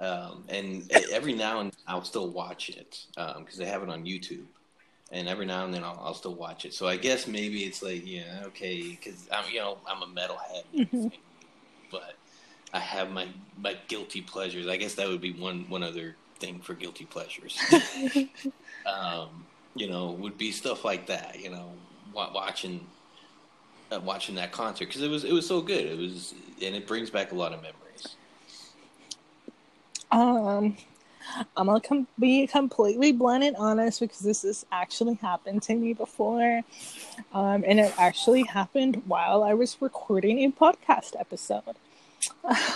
Um, 0.01 0.45
and 0.49 0.91
every 1.13 1.35
now 1.35 1.61
and 1.61 1.71
then 1.71 1.79
I'll 1.87 2.05
still 2.05 2.29
watch 2.29 2.71
it 2.71 3.05
because 3.15 3.57
they 3.57 3.67
have 3.67 3.83
it 3.83 3.89
on 3.89 4.05
YouTube. 4.05 4.47
And 5.13 5.29
every 5.29 5.45
now 5.45 5.65
and 5.65 5.75
then 5.75 5.83
I'll, 5.83 6.01
I'll 6.03 6.15
still 6.15 6.35
watch 6.35 6.65
it. 6.65 6.73
So 6.73 6.87
I 6.87 6.97
guess 6.97 7.27
maybe 7.27 7.65
it's 7.65 7.83
like, 7.83 8.07
yeah, 8.07 8.45
okay, 8.47 8.81
because 8.91 9.29
I'm, 9.33 9.45
you 9.53 9.59
know, 9.59 9.79
I'm 9.87 10.03
a 10.03 10.07
metalhead, 10.07 10.63
everything, 10.73 11.13
but 11.91 12.15
I 12.73 12.79
have 12.79 13.11
my 13.11 13.27
my 13.59 13.77
guilty 13.89 14.23
pleasures. 14.23 14.69
I 14.69 14.77
guess 14.77 14.95
that 14.95 15.09
would 15.09 15.21
be 15.21 15.33
one 15.33 15.67
one 15.69 15.83
other 15.83 16.17
thing 16.41 16.61
for 16.61 16.75
guilty 16.75 17.05
pleasures. 17.05 17.59
um, 18.87 19.45
you 19.75 19.89
know, 19.89 20.11
would 20.13 20.37
be 20.37 20.51
stuff 20.51 20.85
like 20.85 21.07
that. 21.07 21.39
You 21.41 21.51
know, 21.51 21.73
watching 22.15 22.87
uh, 23.93 24.01
watching 24.01 24.35
that 24.37 24.53
concert 24.53 24.87
because 24.87 25.03
it 25.03 25.11
was 25.11 25.25
it 25.25 25.33
was 25.33 25.47
so 25.47 25.61
good. 25.61 25.87
It 25.87 25.99
was 25.99 26.35
and 26.63 26.75
it 26.75 26.87
brings 26.87 27.11
back 27.11 27.33
a 27.33 27.35
lot 27.35 27.53
of 27.53 27.63
memories. 27.63 28.17
Um, 30.11 30.77
I'm 31.57 31.67
gonna 31.67 31.81
com- 31.81 32.07
be 32.19 32.47
completely 32.47 33.13
blunt 33.13 33.45
and 33.45 33.57
honest 33.57 34.01
because 34.01 34.21
this 34.21 34.43
has 34.43 34.67
actually 34.73 35.15
happened 35.15 35.63
to 35.65 35.75
me 35.75 35.93
before, 35.93 36.63
um, 37.33 37.65
and 37.67 37.79
it 37.79 37.95
actually 37.99 38.43
happened 38.43 39.03
while 39.07 39.43
I 39.43 39.55
was 39.55 39.77
recording 39.81 40.45
a 40.45 40.51
podcast 40.51 41.15
episode, 41.19 41.77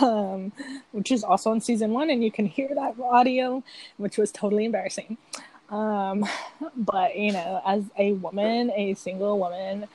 um, 0.00 0.52
which 0.92 1.10
is 1.10 1.24
also 1.24 1.52
in 1.52 1.60
season 1.60 1.92
one, 1.92 2.10
and 2.10 2.22
you 2.22 2.30
can 2.30 2.46
hear 2.46 2.68
that 2.74 2.94
audio, 3.00 3.62
which 3.96 4.16
was 4.16 4.30
totally 4.30 4.64
embarrassing. 4.64 5.16
Um, 5.70 6.26
but 6.76 7.16
you 7.16 7.32
know, 7.32 7.62
as 7.66 7.84
a 7.98 8.12
woman, 8.12 8.70
a 8.76 8.94
single 8.94 9.38
woman 9.38 9.88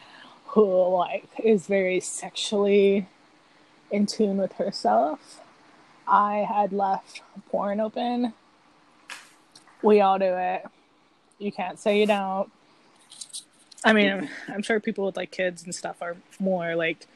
who 0.47 0.65
like 0.95 1.29
is 1.43 1.67
very 1.67 1.99
sexually 1.99 3.07
in 3.91 4.05
tune 4.05 4.37
with 4.37 4.53
herself. 4.53 5.41
I 6.07 6.37
had 6.37 6.73
left 6.73 7.21
porn 7.49 7.79
open. 7.79 8.33
We 9.83 10.01
all 10.01 10.17
do 10.17 10.25
it. 10.25 10.65
You 11.37 11.51
can't 11.51 11.79
say 11.79 11.99
you 11.99 12.07
don't. 12.07 12.51
I 13.85 13.93
mean, 13.93 14.29
I'm 14.47 14.61
sure 14.61 14.79
people 14.79 15.05
with 15.05 15.15
like 15.15 15.31
kids 15.31 15.63
and 15.63 15.73
stuff 15.73 16.01
are 16.01 16.17
more 16.39 16.75
like 16.75 17.07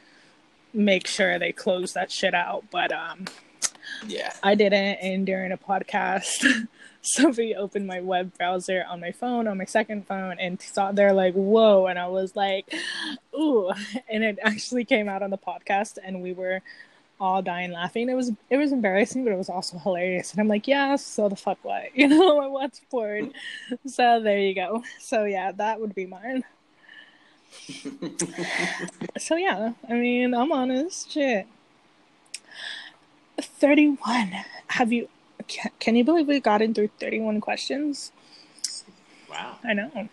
make 0.74 1.08
sure 1.08 1.38
they 1.40 1.52
close 1.52 1.94
that 1.94 2.12
shit 2.12 2.34
out, 2.34 2.66
but 2.72 2.92
um 2.92 3.26
Yeah, 4.08 4.34
I 4.42 4.56
didn't 4.56 4.96
and 5.02 5.26
during 5.26 5.52
a 5.52 5.58
podcast 5.58 6.68
somebody 7.02 7.54
opened 7.56 7.86
my 7.86 8.00
web 8.00 8.38
browser 8.38 8.86
on 8.90 9.02
my 9.02 9.12
phone 9.12 9.48
on 9.48 9.58
my 9.58 9.66
second 9.66 10.08
phone 10.08 10.38
and 10.40 10.62
saw 10.62 10.92
they're 10.92 11.14
like 11.14 11.34
whoa 11.34 11.88
and 11.88 12.00
I 12.00 12.08
was 12.08 12.36
like 12.36 12.74
ooh 13.38 13.72
and 14.10 14.24
it 14.24 14.40
actually 14.42 14.86
came 14.86 15.10
out 15.10 15.22
on 15.22 15.30
the 15.30 15.38
podcast 15.38 15.98
and 16.04 16.22
we 16.22 16.34
were 16.34 16.62
all 17.20 17.42
dying 17.42 17.72
laughing. 17.72 18.10
It 18.10 18.16
was 18.16 18.32
it 18.50 18.58
was 18.58 18.72
embarrassing, 18.72 19.24
but 19.24 19.32
it 19.32 19.38
was 19.38 19.50
also 19.50 19.78
hilarious. 19.78 20.32
And 20.32 20.42
I'm 20.42 20.48
like, 20.48 20.68
yeah, 20.68 20.96
so 20.98 21.30
the 21.30 21.36
fuck 21.36 21.58
what? 21.64 21.84
You 21.96 22.08
know, 22.10 22.42
I 22.42 22.48
watch 22.48 22.80
porn. 22.92 23.34
So 23.86 24.22
there 24.22 24.40
you 24.40 24.54
go. 24.54 24.84
So 25.00 25.24
yeah, 25.24 25.52
that 25.54 25.80
would 25.80 25.96
be 25.96 26.06
mine. 26.06 26.44
So 29.18 29.36
yeah, 29.36 29.74
I 29.88 29.94
mean, 29.94 30.34
I'm 30.34 30.52
honest. 30.52 31.12
Shit. 31.12 31.48
31. 33.40 34.32
Have 34.68 34.92
you 34.92 35.08
can, 35.48 35.72
can 35.80 35.96
you 35.96 36.04
believe 36.04 36.28
we 36.28 36.40
got 36.40 36.62
in 36.62 36.74
through 36.74 36.90
31 37.00 37.42
questions? 37.42 38.12
wow. 39.30 39.58
I 39.64 39.74
know. 39.74 40.10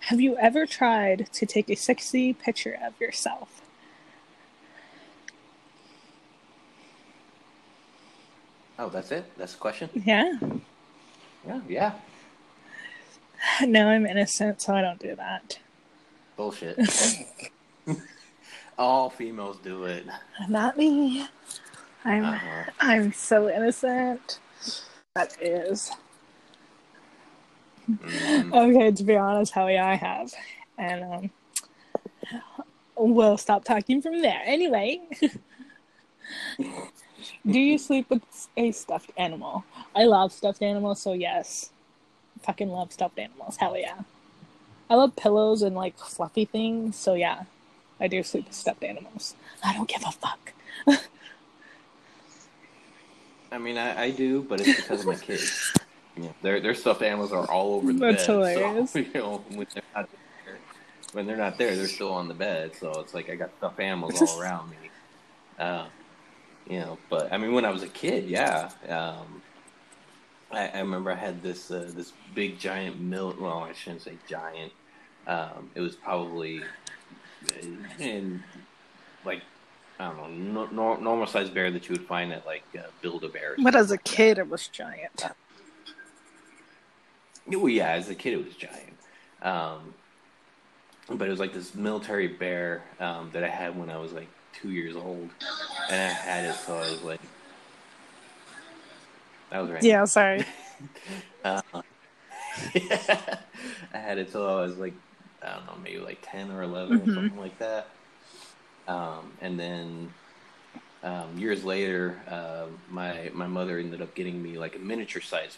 Have 0.00 0.20
you 0.20 0.36
ever 0.36 0.66
tried 0.66 1.28
to 1.32 1.46
take 1.46 1.68
a 1.70 1.74
sexy 1.74 2.32
picture 2.32 2.78
of 2.82 2.98
yourself? 3.00 3.62
Oh, 8.78 8.88
that's 8.88 9.10
it. 9.12 9.30
That's 9.36 9.52
the 9.52 9.58
question. 9.58 9.88
Yeah. 9.94 10.38
Yeah, 11.46 11.60
yeah. 11.68 11.92
No, 13.66 13.88
I'm 13.88 14.06
innocent, 14.06 14.62
so 14.62 14.74
I 14.74 14.80
don't 14.80 14.98
do 14.98 15.14
that. 15.16 15.58
Bullshit. 16.36 16.78
All 18.78 19.08
females 19.10 19.58
do 19.62 19.84
it. 19.84 20.04
Not 20.48 20.76
me. 20.76 21.26
I'm 22.04 22.24
Uh-huh. 22.24 22.64
I'm 22.80 23.12
so 23.12 23.48
innocent. 23.48 24.40
That 25.14 25.36
is. 25.40 25.92
Mhm. 27.90 28.52
Okay, 28.52 28.90
to 28.92 29.04
be 29.04 29.16
honest, 29.16 29.52
Howie, 29.52 29.78
I 29.78 29.94
have. 29.94 30.32
and 30.78 31.04
um, 31.04 31.30
we'll 32.96 33.36
stop 33.36 33.64
talking 33.64 34.02
from 34.02 34.22
there. 34.22 34.40
Anyway, 34.44 35.00
do 36.58 37.58
you 37.60 37.78
sleep 37.78 38.10
with 38.10 38.22
a 38.56 38.72
stuffed 38.72 39.12
animal? 39.16 39.64
I 39.94 40.04
love 40.04 40.32
stuffed 40.32 40.62
animals, 40.62 41.00
so 41.00 41.12
yes, 41.12 41.70
fucking 42.42 42.68
love 42.70 42.92
stuffed 42.92 43.18
animals. 43.18 43.56
Hell 43.58 43.76
yeah. 43.78 44.00
I 44.90 44.94
love 44.96 45.16
pillows 45.16 45.62
and 45.62 45.74
like 45.74 45.96
fluffy 45.98 46.44
things, 46.44 46.96
so 46.96 47.14
yeah, 47.14 47.44
I 48.00 48.08
do 48.08 48.22
sleep 48.22 48.46
with 48.46 48.54
stuffed 48.54 48.84
animals. 48.84 49.34
I 49.64 49.72
don't 49.72 49.88
give 49.88 50.02
a 50.06 50.12
fuck. 50.12 50.52
I 53.50 53.58
mean, 53.58 53.78
I, 53.78 54.04
I 54.04 54.10
do, 54.10 54.42
but 54.42 54.60
it's 54.60 54.74
because 54.74 55.00
of 55.00 55.06
my 55.06 55.16
kids. 55.16 55.72
Yeah, 56.16 56.28
their 56.42 56.60
their 56.60 56.74
stuffed 56.74 57.02
animals 57.02 57.32
are 57.32 57.44
all 57.50 57.74
over 57.74 57.92
the 57.92 57.98
That's 57.98 58.26
bed. 58.26 58.36
hilarious. 58.36 58.92
So, 58.92 58.98
you 59.00 59.10
know, 59.14 59.44
when 59.48 59.66
they're 59.74 59.82
not 59.96 60.08
there, 60.46 60.58
when 61.12 61.26
they're 61.26 61.36
not 61.36 61.58
there, 61.58 61.74
they're 61.74 61.88
still 61.88 62.12
on 62.12 62.28
the 62.28 62.34
bed. 62.34 62.76
So 62.76 62.92
it's 63.00 63.14
like 63.14 63.28
I 63.28 63.34
got 63.34 63.50
stuffed 63.58 63.80
animals 63.80 64.22
all 64.22 64.40
around 64.40 64.70
me. 64.70 64.76
Uh, 65.58 65.86
you 66.68 66.78
know, 66.78 66.98
but 67.10 67.32
I 67.32 67.38
mean, 67.38 67.52
when 67.52 67.64
I 67.64 67.70
was 67.70 67.82
a 67.82 67.88
kid, 67.88 68.26
yeah. 68.26 68.70
Um, 68.88 69.42
I, 70.54 70.68
I 70.68 70.78
remember 70.80 71.10
I 71.10 71.16
had 71.16 71.42
this 71.42 71.70
uh, 71.70 71.90
this 71.94 72.12
big 72.34 72.58
giant 72.58 73.00
mill. 73.00 73.34
Well, 73.38 73.58
I 73.58 73.72
shouldn't 73.72 74.02
say 74.02 74.14
giant. 74.28 74.72
Um, 75.26 75.70
it 75.74 75.80
was 75.80 75.96
probably 75.96 76.62
in 77.98 78.42
like 79.24 79.42
I 79.98 80.10
don't 80.10 80.52
know, 80.52 80.66
no, 80.66 80.96
normal 80.96 81.26
sized 81.26 81.54
bear 81.54 81.70
that 81.70 81.88
you 81.88 81.92
would 81.92 82.06
find 82.06 82.32
at 82.32 82.44
like 82.46 82.64
uh, 82.76 82.82
Build 83.00 83.24
a 83.24 83.28
Bear. 83.28 83.54
But 83.58 83.76
as 83.76 83.90
a 83.90 83.98
kid, 83.98 84.38
it 84.38 84.48
was 84.48 84.66
giant. 84.68 85.24
Well, 87.46 87.68
yeah, 87.68 87.90
as 87.90 88.08
a 88.08 88.14
kid, 88.14 88.32
it 88.32 88.44
was 88.44 88.54
giant. 88.54 88.94
Um, 89.42 89.94
but 91.08 91.28
it 91.28 91.30
was 91.30 91.38
like 91.38 91.52
this 91.52 91.74
military 91.74 92.28
bear 92.28 92.82
um, 92.98 93.30
that 93.32 93.44
I 93.44 93.48
had 93.48 93.78
when 93.78 93.90
I 93.90 93.98
was 93.98 94.12
like 94.12 94.28
two 94.52 94.70
years 94.70 94.96
old, 94.96 95.28
and 95.90 96.00
I 96.00 96.12
had 96.12 96.44
it 96.46 96.54
so 96.54 96.76
I 96.76 96.90
was 96.90 97.02
like, 97.02 97.20
that 99.54 99.60
was 99.62 99.70
right. 99.70 99.82
Yeah, 99.84 100.04
sorry. 100.04 100.44
Uh, 101.44 101.60
I 102.74 103.38
had 103.92 104.18
it 104.18 104.32
till 104.32 104.46
I 104.48 104.62
was 104.62 104.76
like, 104.78 104.94
I 105.42 105.52
don't 105.54 105.66
know, 105.66 105.76
maybe 105.82 105.98
like 105.98 106.18
10 106.22 106.50
or 106.50 106.62
11 106.62 106.98
Mhm. 106.98 107.02
or 107.02 107.14
something 107.14 107.38
like 107.38 107.58
that. 107.58 107.86
Um, 108.88 109.30
and 109.42 109.60
then 109.60 110.10
um, 111.02 111.38
years 111.38 111.62
later, 111.64 112.18
uh, 112.28 112.66
my, 112.90 113.30
my 113.34 113.46
mother 113.46 113.78
ended 113.78 114.00
up 114.02 114.14
getting 114.14 114.42
me 114.42 114.58
like 114.58 114.74
a 114.74 114.78
miniature 114.78 115.20
size 115.22 115.56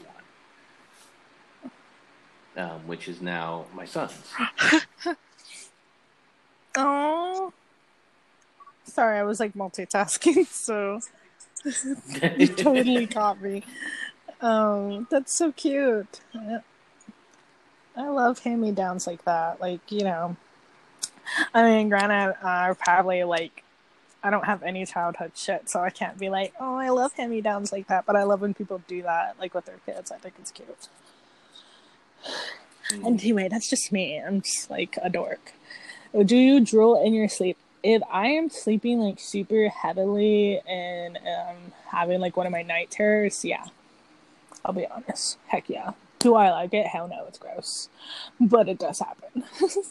one, 2.55 2.69
um, 2.69 2.87
which 2.89 3.09
is 3.09 3.23
now 3.23 3.65
my 3.75 3.85
son's. 3.85 4.13
Oh. 6.77 7.53
Sorry, 8.85 9.19
I 9.19 9.23
was 9.23 9.41
like 9.41 9.55
multitasking, 9.55 10.47
so 10.47 11.01
you 12.39 12.47
totally 12.49 13.07
caught 13.07 13.41
me. 13.41 13.63
Um, 14.41 15.07
that's 15.11 15.33
so 15.33 15.53
cute. 15.53 16.21
I 17.97 18.09
love 18.09 18.39
hand 18.41 18.61
me 18.61 18.73
downs 18.73 19.07
like 19.07 19.25
that. 19.25 19.61
Like, 19.61 19.81
you 19.91 20.05
know, 20.05 20.37
I 21.55 21.63
mean, 21.63 21.89
granted, 21.89 22.37
uh, 22.43 22.75
probably 22.75 23.25
like, 23.25 23.65
I 24.23 24.31
don't 24.31 24.45
have 24.45 24.63
any 24.63 24.85
childhood 24.87 25.33
shit, 25.35 25.69
so 25.69 25.81
I 25.81 25.91
can't 25.91 26.19
be 26.19 26.29
like, 26.29 26.53
oh, 26.61 26.77
I 26.77 26.91
love 26.91 27.13
hand 27.15 27.31
me 27.31 27.41
downs 27.41 27.73
like 27.73 27.89
that, 27.89 28.07
but 28.07 28.17
I 28.17 28.25
love 28.25 28.41
when 28.41 28.55
people 28.55 28.83
do 28.87 29.03
that, 29.03 29.37
like 29.41 29.55
with 29.55 29.65
their 29.67 29.79
kids. 29.87 30.13
I 30.13 30.19
think 30.19 30.35
it's 30.39 30.51
cute. 30.51 30.89
Mm. 32.91 33.07
Anyway, 33.07 33.49
that's 33.49 33.69
just 33.69 33.93
me. 33.93 34.21
I'm 34.21 34.43
just 34.43 34.71
like 34.71 34.99
a 35.03 35.11
dork. 35.11 35.53
Do 36.25 36.37
you 36.37 36.61
drool 36.61 37.03
in 37.03 37.15
your 37.15 37.29
sleep? 37.29 37.59
If 37.83 38.03
I 38.11 38.29
am 38.29 38.51
sleeping 38.51 38.99
like 39.01 39.21
super 39.21 39.69
heavily 39.69 40.61
and 40.69 41.17
um, 41.19 41.73
having 41.89 42.21
like 42.21 42.37
one 42.37 42.47
of 42.47 42.53
my 42.53 42.63
night 42.63 42.91
terrors, 42.91 43.45
yeah. 43.45 43.67
I'll 44.65 44.73
be 44.73 44.87
honest. 44.87 45.39
Heck 45.47 45.69
yeah. 45.69 45.93
Do 46.19 46.35
I 46.35 46.51
like 46.51 46.75
it? 46.75 46.87
Hell 46.87 47.09
no, 47.09 47.25
it's 47.29 47.39
gross. 47.39 47.89
But 48.41 48.69
it 48.69 48.79
does 48.79 48.99
happen. 48.99 49.45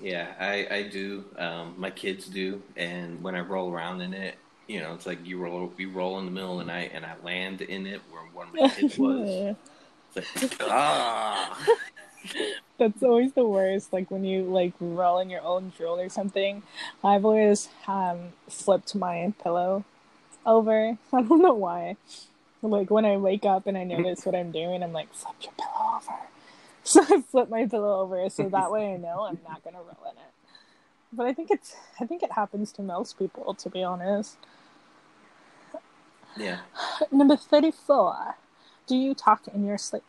Yeah, 0.00 0.32
I, 0.38 0.66
I 0.70 0.82
do. 0.82 1.24
Um, 1.38 1.74
my 1.76 1.90
kids 1.90 2.26
do, 2.26 2.62
and 2.76 3.22
when 3.22 3.34
I 3.34 3.40
roll 3.40 3.72
around 3.72 4.02
in 4.02 4.12
it, 4.12 4.36
you 4.66 4.80
know, 4.80 4.94
it's 4.94 5.06
like 5.06 5.24
you 5.24 5.38
roll 5.38 5.72
you 5.78 5.90
roll 5.90 6.18
in 6.18 6.26
the 6.26 6.30
middle 6.30 6.60
of 6.60 6.66
the 6.66 6.72
night, 6.72 6.90
and 6.92 7.04
I 7.04 7.14
land 7.24 7.62
in 7.62 7.86
it 7.86 8.02
where 8.10 8.22
one 8.32 8.48
of 8.48 8.54
my 8.54 8.68
kids 8.68 8.98
was. 8.98 9.56
It's 10.14 10.42
like, 10.42 10.70
ah, 10.70 11.66
That's 12.78 13.02
always 13.02 13.32
the 13.32 13.46
worst. 13.46 13.92
Like 13.92 14.10
when 14.10 14.24
you 14.24 14.42
like 14.42 14.74
roll 14.80 15.18
in 15.18 15.30
your 15.30 15.42
own 15.42 15.72
drool 15.76 15.98
or 15.98 16.08
something. 16.08 16.62
I've 17.02 17.24
always 17.24 17.68
um 17.86 18.32
flipped 18.48 18.94
my 18.94 19.32
pillow 19.42 19.84
over. 20.44 20.98
I 21.12 21.22
don't 21.22 21.42
know 21.42 21.54
why. 21.54 21.96
Like 22.62 22.90
when 22.90 23.04
I 23.04 23.16
wake 23.16 23.44
up 23.44 23.66
and 23.66 23.76
I 23.76 23.84
notice 23.84 24.26
what 24.26 24.34
I'm 24.34 24.50
doing, 24.50 24.82
I'm 24.82 24.92
like, 24.92 25.12
flip 25.14 25.36
your 25.42 25.52
pillow 25.52 25.96
over. 25.96 26.12
So 26.84 27.02
I 27.02 27.20
flip 27.20 27.48
my 27.48 27.66
pillow 27.66 28.00
over 28.00 28.30
so 28.30 28.48
that 28.48 28.70
way 28.70 28.94
I 28.94 28.96
know 28.96 29.22
I'm 29.22 29.40
not 29.42 29.64
gonna 29.64 29.78
roll 29.78 30.08
in 30.08 30.16
it. 30.18 30.32
But 31.12 31.26
I 31.26 31.32
think 31.32 31.50
it's 31.50 31.74
I 32.00 32.06
think 32.06 32.22
it 32.22 32.30
happens 32.32 32.70
to 32.72 32.82
most 32.82 33.18
people 33.18 33.54
to 33.54 33.68
be 33.68 33.82
honest. 33.82 34.36
yeah. 36.36 36.60
Number 37.10 37.36
34. 37.36 38.36
Do 38.86 38.94
you 38.96 39.14
talk 39.14 39.48
in 39.52 39.66
your 39.66 39.78
sleep? 39.78 40.04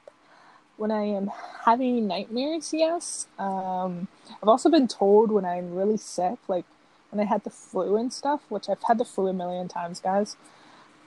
When 0.78 0.92
I 0.92 1.04
am 1.04 1.32
having 1.66 2.08
nightmares, 2.08 2.72
yes. 2.74 3.28
Um, 3.40 4.08
I've 4.42 4.48
also 4.48 4.70
been 4.70 4.88
told 4.88 5.32
when 5.32 5.44
I'm 5.44 5.74
really 5.74 5.98
sick, 5.98 6.38
like 6.48 6.66
when 7.10 7.20
I 7.20 7.28
had 7.28 7.44
the 7.44 7.50
flu 7.50 7.98
and 7.98 8.14
stuff, 8.14 8.42
which 8.50 8.70
I've 8.70 8.84
had 8.84 9.00
the 9.00 9.06
flu 9.06 9.28
a 9.28 9.34
million 9.34 9.68
times, 9.68 10.00
guys. 10.00 10.38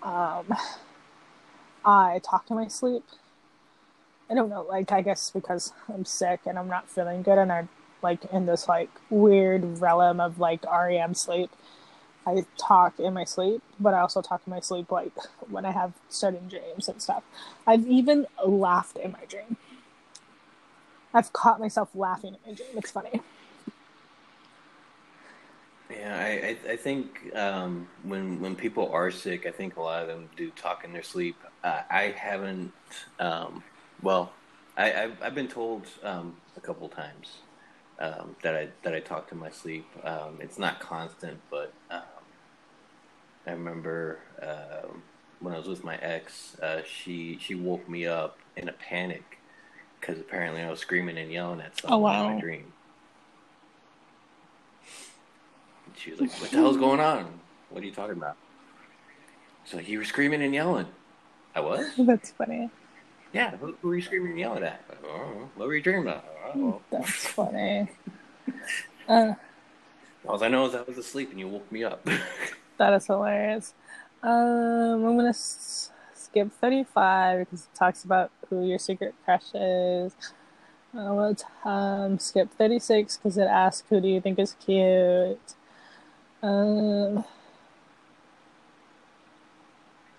Um, 0.02 0.54
I 1.84 2.20
talk 2.24 2.50
in 2.50 2.56
my 2.56 2.68
sleep. 2.68 3.04
I 4.28 4.34
don't 4.34 4.48
know, 4.48 4.62
like, 4.62 4.92
I 4.92 5.02
guess 5.02 5.30
because 5.30 5.72
I'm 5.92 6.04
sick 6.04 6.40
and 6.46 6.58
I'm 6.58 6.68
not 6.68 6.88
feeling 6.88 7.22
good 7.22 7.38
and 7.38 7.50
I'm 7.50 7.68
like 8.02 8.24
in 8.32 8.46
this 8.46 8.68
like 8.68 8.90
weird 9.10 9.80
realm 9.80 10.20
of 10.20 10.38
like 10.38 10.64
REM 10.64 11.14
sleep. 11.14 11.50
I 12.30 12.44
talk 12.56 12.98
in 12.98 13.14
my 13.14 13.24
sleep, 13.24 13.62
but 13.78 13.94
I 13.94 14.00
also 14.00 14.22
talk 14.22 14.42
in 14.46 14.50
my 14.50 14.60
sleep 14.60 14.90
like 14.90 15.12
when 15.48 15.64
I 15.64 15.72
have 15.72 15.92
certain 16.08 16.48
dreams 16.48 16.88
and 16.88 17.00
stuff. 17.02 17.22
I've 17.66 17.86
even 17.86 18.26
laughed 18.44 18.96
in 18.96 19.12
my 19.12 19.24
dream. 19.28 19.56
I've 21.12 21.32
caught 21.32 21.58
myself 21.58 21.88
laughing 21.94 22.36
in 22.44 22.50
my 22.52 22.56
dream. 22.56 22.68
It's 22.76 22.90
funny. 22.90 23.20
Yeah, 25.90 26.16
I, 26.16 26.30
I, 26.70 26.72
I 26.72 26.76
think 26.76 27.34
um, 27.34 27.88
when 28.04 28.40
when 28.40 28.54
people 28.54 28.90
are 28.92 29.10
sick, 29.10 29.44
I 29.44 29.50
think 29.50 29.76
a 29.76 29.80
lot 29.80 30.02
of 30.02 30.08
them 30.08 30.28
do 30.36 30.50
talk 30.50 30.84
in 30.84 30.92
their 30.92 31.02
sleep. 31.02 31.36
Uh, 31.64 31.82
I 31.90 32.14
haven't. 32.16 32.72
Um, 33.18 33.62
well, 34.02 34.32
I, 34.76 34.92
I've, 34.92 35.22
I've 35.22 35.34
been 35.34 35.48
told 35.48 35.86
um, 36.04 36.36
a 36.56 36.60
couple 36.60 36.88
times 36.88 37.38
um, 37.98 38.36
that 38.42 38.54
I 38.54 38.68
that 38.82 38.94
I 38.94 39.00
talk 39.00 39.28
to 39.30 39.34
my 39.34 39.50
sleep. 39.50 39.86
Um, 40.04 40.38
it's 40.40 40.58
not 40.58 40.78
constant, 40.80 41.40
but 41.50 41.72
um, 41.90 42.19
I 43.46 43.52
remember 43.52 44.18
um 44.42 45.02
when 45.40 45.54
I 45.54 45.58
was 45.58 45.66
with 45.66 45.82
my 45.84 45.96
ex, 45.96 46.56
uh, 46.60 46.82
she 46.84 47.38
she 47.40 47.54
woke 47.54 47.88
me 47.88 48.06
up 48.06 48.38
in 48.56 48.68
a 48.68 48.72
panic 48.72 49.38
because 50.00 50.18
apparently 50.18 50.62
I 50.62 50.70
was 50.70 50.80
screaming 50.80 51.18
and 51.18 51.32
yelling 51.32 51.60
at 51.60 51.78
someone 51.78 51.98
in 51.98 52.02
wow. 52.02 52.34
my 52.34 52.40
dream. 52.40 52.72
And 55.86 55.96
She 55.96 56.10
was 56.10 56.20
like, 56.20 56.30
"What 56.40 56.50
the 56.50 56.56
hell's 56.58 56.76
going 56.76 57.00
on? 57.00 57.40
What 57.70 57.82
are 57.82 57.86
you 57.86 57.92
talking 57.92 58.16
about?" 58.16 58.36
So 59.64 59.78
you 59.78 59.98
were 59.98 60.04
screaming 60.04 60.42
and 60.42 60.54
yelling. 60.54 60.86
I 61.54 61.60
was. 61.60 61.86
That's 61.98 62.30
funny. 62.32 62.70
Yeah. 63.32 63.56
Who, 63.56 63.76
who 63.80 63.88
were 63.88 63.96
you 63.96 64.02
screaming 64.02 64.32
and 64.32 64.40
yelling 64.40 64.64
at? 64.64 64.82
Don't. 65.02 65.48
What 65.56 65.68
were 65.68 65.74
you 65.74 65.82
dreaming 65.82 66.02
about? 66.08 66.56
Know. 66.56 66.80
That's 66.90 67.26
funny. 67.26 67.88
Uh, 69.08 69.34
All 70.24 70.42
I 70.44 70.46
know 70.46 70.66
is 70.66 70.74
I 70.76 70.82
was 70.82 70.96
asleep 70.96 71.30
and 71.30 71.40
you 71.40 71.48
woke 71.48 71.70
me 71.72 71.82
up. 71.82 72.06
that 72.80 72.92
is 72.94 73.06
hilarious. 73.06 73.74
Um, 74.22 75.04
I'm 75.04 75.16
gonna 75.16 75.28
s- 75.28 75.90
skip 76.14 76.50
35 76.52 77.40
because 77.40 77.62
it 77.66 77.74
talks 77.74 78.04
about 78.04 78.30
who 78.48 78.64
your 78.66 78.78
secret 78.78 79.14
crush 79.24 79.54
is. 79.54 80.16
Uh, 80.94 81.12
let's 81.14 81.44
um, 81.64 82.18
skip 82.18 82.50
36 82.52 83.16
because 83.18 83.38
it 83.38 83.44
asks 83.46 83.86
who 83.88 84.00
do 84.00 84.08
you 84.08 84.20
think 84.20 84.38
is 84.38 84.56
cute. 84.64 85.54
Um, 86.42 87.24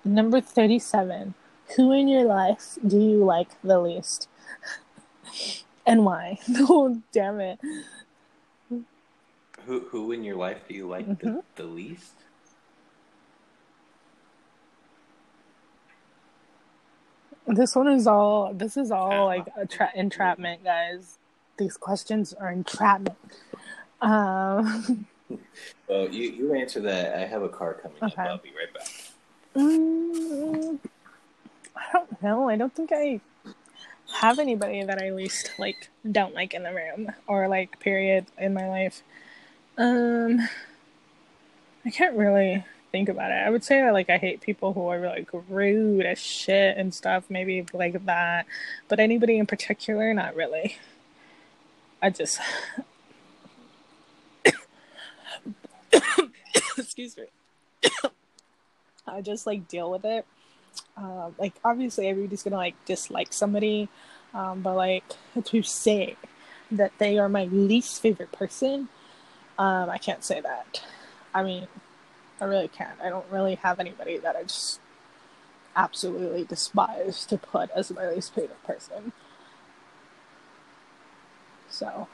number 0.06 0.40
37. 0.40 1.34
Who 1.76 1.92
in 1.92 2.08
your 2.08 2.24
life 2.26 2.78
do 2.86 3.00
you 3.00 3.24
like 3.26 3.60
the 3.64 3.80
least? 3.80 4.28
and 5.86 6.06
why? 6.06 6.38
Oh, 6.70 7.02
damn 7.12 7.40
it. 7.40 7.60
who 9.66 9.80
who 9.90 10.12
in 10.12 10.24
your 10.24 10.36
life 10.36 10.68
do 10.68 10.74
you 10.76 10.88
like 10.88 11.08
Mhm. 11.08 11.20
the, 11.20 11.44
the 11.56 11.64
least? 11.66 12.14
This 17.48 17.76
one 17.76 17.88
is 17.88 18.08
all. 18.08 18.54
This 18.54 18.78
is 18.78 18.92
all 18.92 19.26
like 19.26 19.48
a 19.58 19.66
tra- 19.66 19.92
entrapment, 19.96 20.64
guys. 20.64 21.18
these 21.58 21.76
questions 21.78 22.34
are 22.34 22.50
entrapment. 22.52 23.18
Um, 24.02 25.06
well, 25.88 26.08
you 26.10 26.30
you 26.32 26.54
answer 26.54 26.80
that. 26.82 27.16
I 27.16 27.26
have 27.26 27.42
a 27.44 27.50
car 27.50 27.74
coming 27.76 27.98
Okay. 28.02 28.22
up. 28.22 28.28
I'll 28.28 28.38
be 28.38 28.50
right 28.50 28.74
back. 28.74 28.88
mm, 29.56 30.80
I 31.76 31.82
don't 31.94 32.24
know. 32.24 32.50
I 32.50 32.56
don't 32.56 32.74
think 32.74 32.92
I 32.94 33.20
have 34.14 34.40
anybody 34.40 34.84
that 34.84 35.02
I 35.02 35.12
least 35.12 35.52
like 35.58 35.90
don't 36.10 36.34
like 36.34 36.54
in 36.54 36.64
the 36.64 36.74
room 36.74 37.12
or 37.28 37.48
like 37.48 37.80
period 37.80 38.26
in 38.38 38.54
my 38.54 38.68
life. 38.68 39.02
Um, 39.78 40.40
I 41.86 41.90
can't 41.90 42.16
really 42.16 42.66
think 42.92 43.10
about 43.10 43.32
it. 43.32 43.36
I 43.36 43.50
would 43.50 43.64
say 43.64 43.82
that 43.82 43.94
like 43.94 44.10
I 44.10 44.18
hate 44.18 44.42
people 44.42 44.74
who 44.74 44.88
are 44.88 45.00
like 45.00 45.30
rude 45.50 46.06
as 46.06 46.20
shit 46.20 46.78
and 46.78 46.94
stuff. 46.94 47.24
Maybe 47.30 47.66
like 47.74 48.06
that, 48.06 48.46
but 48.88 49.00
anybody 49.00 49.38
in 49.38 49.46
particular, 49.46 50.14
not 50.14 50.36
really. 50.36 50.78
I 52.02 52.10
just 52.10 52.40
excuse 56.78 57.18
me. 57.18 57.26
I 59.08 59.22
just 59.22 59.46
like 59.48 59.68
deal 59.68 59.92
with 59.92 60.06
it. 60.06 60.26
Um, 60.98 61.36
like 61.38 61.54
obviously 61.64 62.08
everybody's 62.08 62.44
gonna 62.44 62.58
like 62.58 62.76
dislike 62.86 63.34
somebody, 63.34 63.90
um, 64.34 64.62
but 64.62 64.76
like 64.76 65.04
to 65.44 65.64
say 65.64 66.16
that 66.72 66.92
they 66.98 67.18
are 67.18 67.30
my 67.30 67.46
least 67.46 68.02
favorite 68.02 68.32
person, 68.32 68.90
um, 69.58 69.90
I 69.90 69.98
can't 69.98 70.24
say 70.24 70.42
that. 70.42 70.82
I 71.34 71.44
mean, 71.44 71.68
I 72.42 72.46
really 72.46 72.68
can't. 72.68 73.00
I 73.02 73.10
don't 73.10 73.30
really 73.32 73.56
have 73.56 73.80
anybody 73.80 74.18
that 74.18 74.36
I 74.36 74.44
just 74.44 74.82
absolutely 75.76 76.44
despise 76.44 77.26
to 77.28 77.38
put 77.38 77.70
as 77.72 77.92
my 77.92 78.10
least 78.10 78.34
favorite 78.34 78.64
person. 78.64 79.14
So 81.70 82.08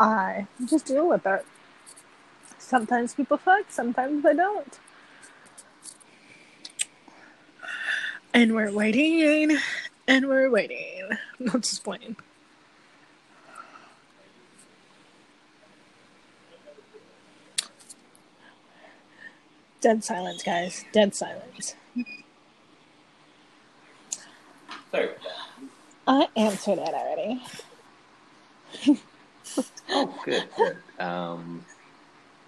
I 0.00 0.46
just 0.64 0.86
deal 0.86 1.08
with 1.08 1.26
it. 1.26 1.44
Sometimes 2.58 3.14
people 3.14 3.36
fuck, 3.36 3.66
sometimes 3.70 4.22
they 4.22 4.34
don't. 4.34 4.78
And 8.32 8.54
we're 8.54 8.72
waiting, 8.72 9.58
and 10.08 10.28
we're 10.28 10.50
waiting. 10.50 11.10
No, 11.40 11.58
just 11.58 11.82
playing. 11.82 12.16
Dead 19.82 20.02
silence, 20.04 20.42
guys. 20.44 20.84
Dead 20.92 21.14
silence. 21.14 21.74
Sorry. 24.92 25.10
I 26.06 26.28
answered 26.36 26.78
it 26.78 26.94
already. 26.94 27.42
Oh, 29.90 30.18
good. 30.24 30.44
good. 30.56 30.76
Um, 30.98 31.66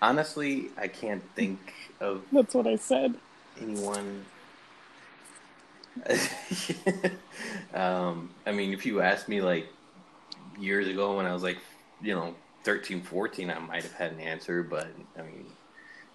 honestly, 0.00 0.70
I 0.78 0.88
can't 0.88 1.22
think 1.34 1.58
of 2.00 2.22
That's 2.32 2.54
what 2.54 2.66
I 2.66 2.76
said. 2.76 3.14
anyone. 3.60 4.24
um, 7.74 8.30
I 8.46 8.52
mean, 8.52 8.72
if 8.72 8.86
you 8.86 9.02
asked 9.02 9.28
me 9.28 9.42
like 9.42 9.66
years 10.58 10.88
ago 10.88 11.16
when 11.18 11.26
I 11.26 11.34
was 11.34 11.42
like, 11.42 11.58
you 12.00 12.14
know, 12.14 12.34
13, 12.62 13.02
14, 13.02 13.50
I 13.50 13.58
might 13.58 13.82
have 13.82 13.92
had 13.92 14.12
an 14.12 14.20
answer, 14.20 14.62
but 14.62 14.86
I 15.18 15.22
mean, 15.22 15.44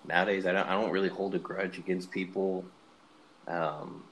nowadays 0.06 0.46
I 0.46 0.52
don't, 0.52 0.68
I 0.68 0.74
don't 0.80 0.92
really 0.92 1.10
hold 1.10 1.36
a 1.36 1.40
grudge 1.40 1.78
against 1.78 2.12
people. 2.12 2.66
Um, 3.48 4.04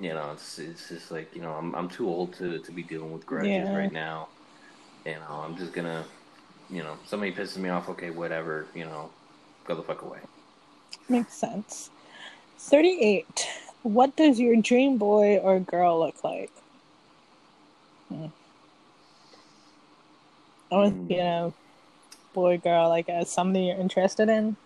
you 0.00 0.14
know, 0.14 0.32
it's, 0.32 0.58
it's 0.58 0.88
just 0.88 1.10
like, 1.10 1.34
you 1.34 1.42
know, 1.42 1.52
I'm, 1.52 1.74
I'm 1.74 1.88
too 1.88 2.08
old 2.08 2.34
to, 2.34 2.58
to 2.60 2.72
be 2.72 2.82
dealing 2.82 3.12
with 3.12 3.26
grudges 3.26 3.54
Yeah. 3.54 3.74
right 3.74 3.92
now. 3.92 4.28
You 5.04 5.14
know, 5.14 5.42
I'm 5.44 5.56
just 5.56 5.72
gonna, 5.72 6.04
you 6.70 6.82
know, 6.82 6.96
somebody 7.04 7.32
pisses 7.32 7.56
me 7.58 7.68
off, 7.70 7.88
okay, 7.90 8.10
whatever, 8.10 8.66
you 8.74 8.84
know, 8.84 9.10
go 9.66 9.74
the 9.74 9.82
fuck 9.82 10.02
away. 10.02 10.20
Makes 11.08 11.34
sense. 11.34 11.90
38. 12.58 13.46
What 13.82 14.16
does 14.16 14.38
your 14.40 14.56
dream 14.56 14.98
boy 14.98 15.38
or 15.38 15.60
girl 15.60 16.00
look 16.00 16.22
like? 16.24 16.52
Hmm. 18.08 18.26
Or, 20.70 20.86
Hmm. 20.86 21.08
you 21.08 21.16
know, 21.16 21.54
boy, 22.32 22.58
girl, 22.58 22.88
like 22.88 23.08
as 23.08 23.30
somebody 23.30 23.66
you're 23.66 23.76
interested 23.78 24.28
in? 24.28 24.56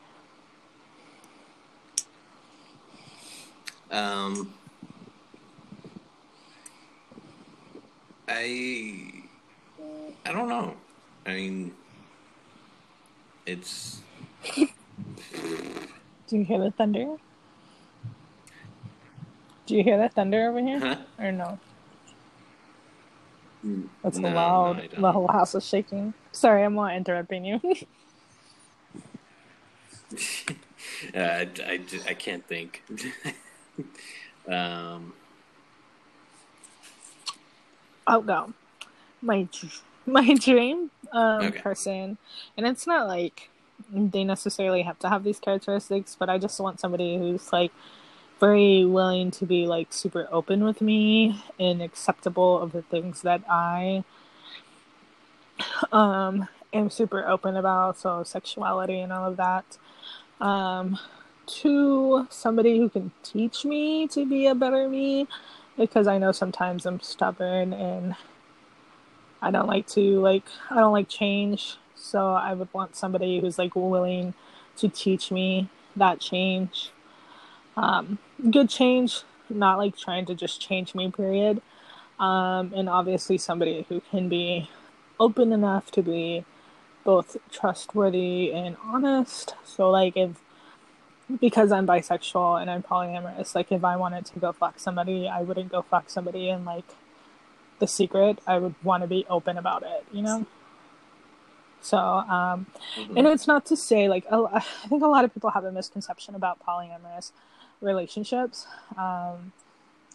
Um, 3.91 4.53
I 8.29 9.25
I 10.25 10.33
don't 10.33 10.49
know. 10.49 10.75
I 11.27 11.35
mean, 11.35 11.75
it's 13.47 14.01
Do 14.57 16.39
you 16.39 16.45
hear 16.45 16.59
the 16.59 16.71
thunder? 16.71 17.17
Do 19.67 19.77
you 19.77 19.83
hear 19.85 19.99
the 19.99 20.09
thunder 20.09 20.49
over 20.49 20.61
here? 20.61 20.81
huh? 20.81 20.97
Or 21.19 21.33
no? 21.33 21.59
Mm, 23.65 23.89
It's 24.05 24.19
no, 24.19 24.29
loud. 24.29 24.77
no, 24.95 25.01
the 25.01 25.13
whole 25.13 25.29
house 25.29 25.55
is 25.55 25.67
shaking. 25.67 26.15
Sorry, 26.33 26.65
I'm 26.65 26.75
not 26.75 26.97
interrupting 26.97 27.45
you. 27.45 27.61
uh, 31.15 31.19
I, 31.19 31.49
I, 31.67 31.81
I 32.09 32.15
can't 32.15 32.47
think. 32.47 32.83
um, 34.49 35.13
I'll 38.07 38.23
go. 38.23 38.53
My 39.21 39.49
my 40.07 40.35
dream 40.35 40.91
um, 41.13 41.49
Okay. 41.49 41.63
person, 41.63 42.19
and 42.57 42.67
it's 42.67 42.87
not 42.87 43.07
like 43.09 43.51
they 43.91 44.25
necessarily 44.25 44.83
have 44.83 44.99
to 45.01 45.09
have 45.09 45.25
these 45.25 45.39
characteristics, 45.39 46.17
but 46.19 46.29
I 46.29 46.39
just 46.39 46.59
want 46.61 46.81
somebody 46.81 47.19
who's 47.19 47.53
like 47.53 47.73
very 48.41 48.85
willing 48.85 49.31
to 49.33 49.47
be 49.47 49.67
like 49.67 49.93
super 49.93 50.29
open 50.33 50.65
with 50.65 50.81
me 50.81 51.43
and 51.59 51.81
acceptable 51.81 52.59
of 52.59 52.73
the 52.73 52.83
things 52.83 53.23
that 53.23 53.43
I 53.49 54.05
um 55.93 56.49
am 56.73 56.91
super 56.91 57.27
open 57.27 57.57
about, 57.57 57.99
so 57.99 58.23
sexuality 58.23 59.01
and 59.01 59.13
all 59.13 59.27
of 59.29 59.37
that. 59.37 59.79
Um, 60.41 60.99
to 61.47 62.27
somebody 62.31 62.79
who 62.79 62.89
can 62.89 63.13
teach 63.23 63.65
me 63.65 64.07
to 64.09 64.25
be 64.25 64.47
a 64.47 64.55
better 64.55 64.89
me 64.89 65.27
because 65.77 66.07
I 66.07 66.19
know 66.19 66.33
sometimes 66.33 66.87
I'm 66.87 67.01
stubborn 67.01 67.73
and 67.73 68.15
I 69.41 69.51
don't 69.51 69.67
like 69.67 69.87
to 69.89 70.21
like 70.21 70.45
I 70.71 70.77
don't 70.77 70.93
like 70.93 71.09
change. 71.09 71.77
So 71.95 72.33
I 72.33 72.55
would 72.55 72.73
want 72.73 72.97
somebody 72.97 73.41
who's 73.41 73.59
like 73.59 73.75
willing 73.75 74.35
to 74.77 74.89
teach 74.89 75.31
me 75.31 75.69
that 75.97 76.21
change. 76.21 76.91
Um, 77.77 78.19
good 78.51 78.69
change, 78.69 79.23
not 79.49 79.79
like 79.79 79.97
trying 79.97 80.27
to 80.27 80.35
just 80.35 80.61
change 80.61 80.95
me, 80.95 81.11
period. 81.11 81.63
Um, 82.19 82.73
and 82.75 82.89
obviously 82.89 83.39
somebody 83.39 83.87
who 83.89 84.01
can 84.11 84.29
be 84.29 84.69
open 85.23 85.53
enough 85.53 85.91
to 85.93 86.03
be 86.03 86.45
both 87.05 87.37
trustworthy 87.51 88.53
and 88.53 88.77
honest. 88.85 89.55
So 89.65 89.89
like 89.91 90.17
if 90.17 90.41
because 91.41 91.73
I'm 91.73 91.87
bisexual 91.87 92.61
and 92.61 92.71
I'm 92.71 92.83
polyamorous, 92.83 93.55
like 93.55 93.71
if 93.73 93.85
I 93.85 93.97
wanted 93.97 94.27
to 94.27 94.39
go 94.39 94.53
fuck 94.53 94.79
somebody, 94.79 95.29
I 95.29 95.41
wouldn't 95.43 95.71
go 95.71 95.81
fuck 95.83 96.11
somebody 96.11 96.49
in 96.49 96.65
like 96.65 96.85
the 97.79 97.87
secret. 97.87 98.41
I 98.47 98.59
would 98.59 98.75
want 98.83 99.03
to 99.03 99.07
be 99.07 99.25
open 99.31 99.57
about 99.57 99.83
it, 99.83 100.05
you 100.13 100.23
know? 100.23 100.47
So, 101.81 101.99
um, 101.99 102.67
and 103.17 103.27
it's 103.27 103.47
not 103.47 103.67
to 103.67 103.77
say 103.77 104.09
like 104.09 104.25
a- 104.31 104.51
I 104.53 104.61
think 104.89 105.03
a 105.03 105.09
lot 105.09 105.25
of 105.25 105.33
people 105.35 105.51
have 105.51 105.65
a 105.65 105.73
misconception 105.73 106.35
about 106.35 106.59
polyamorous 106.65 107.33
relationships. 107.81 108.67
Um, 108.97 109.53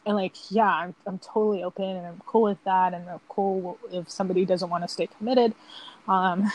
and 0.07 0.15
like, 0.15 0.35
yeah, 0.51 0.69
I'm, 0.69 0.95
I'm 1.05 1.19
totally 1.19 1.63
open 1.63 1.85
and 1.85 2.07
I'm 2.07 2.21
cool 2.25 2.43
with 2.43 2.63
that. 2.65 2.95
And 2.95 3.09
I'm 3.09 3.19
cool 3.29 3.77
if 3.91 4.09
somebody 4.09 4.45
doesn't 4.45 4.71
want 4.71 4.85
to 4.85 4.89
stay 4.89 5.07
committed. 5.07 5.53
Um, 6.07 6.51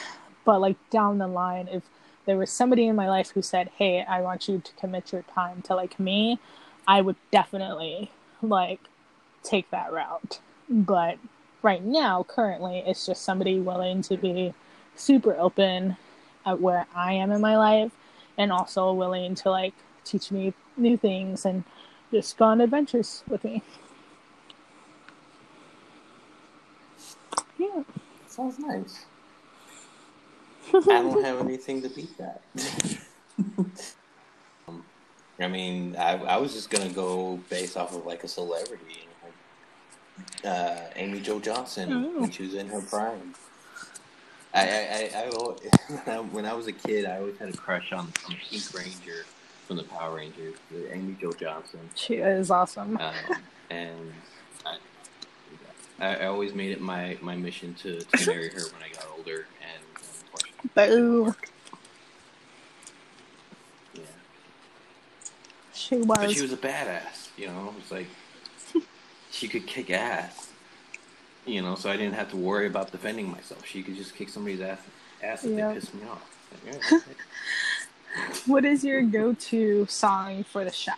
but 0.46 0.60
like 0.60 0.78
down 0.90 1.18
the 1.18 1.28
line, 1.28 1.68
if 1.70 1.84
there 2.26 2.38
was 2.38 2.50
somebody 2.50 2.86
in 2.88 2.96
my 2.96 3.08
life 3.08 3.32
who 3.32 3.42
said, 3.42 3.70
Hey, 3.76 4.02
I 4.02 4.22
want 4.22 4.48
you 4.48 4.60
to 4.60 4.72
commit 4.74 5.12
your 5.12 5.22
time 5.34 5.62
to 5.64 5.76
like 5.76 6.00
me, 6.00 6.40
I 6.88 7.02
would 7.02 7.16
definitely 7.30 8.10
like 8.42 8.80
take 9.44 9.70
that 9.70 9.92
route. 9.92 10.40
But 10.70 11.18
right 11.62 11.84
now, 11.84 12.24
currently, 12.24 12.82
it's 12.86 13.06
just 13.06 13.22
somebody 13.22 13.60
willing 13.60 14.02
to 14.04 14.16
be 14.16 14.54
super 14.96 15.36
open 15.36 15.98
at 16.46 16.60
where 16.60 16.86
I 16.94 17.12
am 17.14 17.30
in 17.32 17.42
my 17.42 17.56
life 17.58 17.92
and 18.38 18.50
also 18.50 18.92
willing 18.92 19.34
to 19.36 19.50
like 19.50 19.74
teach 20.04 20.32
me 20.32 20.54
new 20.76 20.96
things 20.96 21.44
and 21.44 21.64
just 22.12 22.36
go 22.36 22.44
on 22.44 22.60
adventures 22.60 23.24
with 23.28 23.42
me. 23.42 23.62
Yeah. 27.58 27.82
sounds 28.28 28.58
nice. 28.58 29.04
I 30.74 30.80
don't 30.80 31.24
have 31.24 31.40
anything 31.40 31.82
to 31.82 31.88
beat 31.88 32.16
that. 32.18 32.42
um, 34.68 34.84
I 35.40 35.48
mean, 35.48 35.96
I, 35.96 36.12
I 36.22 36.36
was 36.38 36.52
just 36.52 36.70
gonna 36.70 36.88
go 36.90 37.40
based 37.50 37.76
off 37.76 37.94
of 37.94 38.06
like 38.06 38.24
a 38.24 38.28
celebrity. 38.28 38.84
You 40.44 40.44
know? 40.44 40.50
uh, 40.50 40.80
Amy 40.96 41.20
Jo 41.20 41.40
Johnson 41.40 41.92
Oh. 41.92 42.20
when 42.20 42.30
she 42.30 42.44
was 42.44 42.54
in 42.54 42.68
her 42.68 42.80
prime. 42.82 43.34
I, 44.54 44.60
I, 44.60 44.64
I, 44.64 45.10
I 45.14 45.24
al- 46.12 46.24
when 46.30 46.44
I 46.44 46.52
was 46.52 46.66
a 46.66 46.72
kid, 46.72 47.06
I 47.06 47.18
always 47.18 47.38
had 47.38 47.48
a 47.48 47.56
crush 47.56 47.90
on, 47.92 48.00
on 48.00 48.12
the 48.28 48.36
Pink 48.50 48.62
Ranger 48.74 49.24
from 49.66 49.76
the 49.76 49.84
Power 49.84 50.16
Rangers, 50.16 50.54
the 50.70 50.92
Amy 50.94 51.16
Jo 51.20 51.32
Johnson, 51.32 51.80
She 51.94 52.14
is 52.16 52.50
awesome. 52.50 52.96
um, 52.98 53.14
and 53.70 54.12
I, 56.00 56.16
I, 56.16 56.26
always 56.26 56.52
made 56.52 56.72
it 56.72 56.80
my, 56.80 57.16
my 57.20 57.36
mission 57.36 57.74
to, 57.82 58.00
to 58.00 58.26
marry 58.26 58.48
her 58.48 58.60
when 58.72 58.82
I 58.82 58.92
got 58.92 59.06
older, 59.16 59.46
and 59.62 59.82
unfortunately, 59.94 60.50
it 60.64 60.74
didn't 60.74 61.24
Boo. 61.24 61.34
Yeah. 63.94 64.00
She 65.72 65.96
was. 65.96 66.18
But 66.18 66.30
she 66.32 66.42
was 66.42 66.52
a 66.52 66.56
badass, 66.56 67.28
you 67.36 67.46
know. 67.46 67.74
It's 67.78 67.90
like 67.90 68.06
she 69.30 69.46
could 69.48 69.66
kick 69.66 69.90
ass, 69.90 70.50
you 71.46 71.62
know. 71.62 71.76
So 71.76 71.88
I 71.90 71.96
didn't 71.96 72.14
have 72.14 72.30
to 72.30 72.36
worry 72.36 72.66
about 72.66 72.90
defending 72.90 73.30
myself. 73.30 73.64
She 73.66 73.82
could 73.82 73.96
just 73.96 74.14
kick 74.16 74.28
somebody's 74.28 74.60
ass, 74.60 74.78
ass 75.22 75.44
if 75.44 75.56
Yeah. 75.56 75.68
they 75.68 75.74
pissed 75.74 75.94
me 75.94 76.02
off. 76.10 76.28
Like, 76.66 76.74
yeah. 76.90 76.98
What 78.46 78.64
is 78.64 78.84
your 78.84 79.02
go-to 79.02 79.86
song 79.86 80.44
for 80.44 80.64
the 80.64 80.72
shower? 80.72 80.96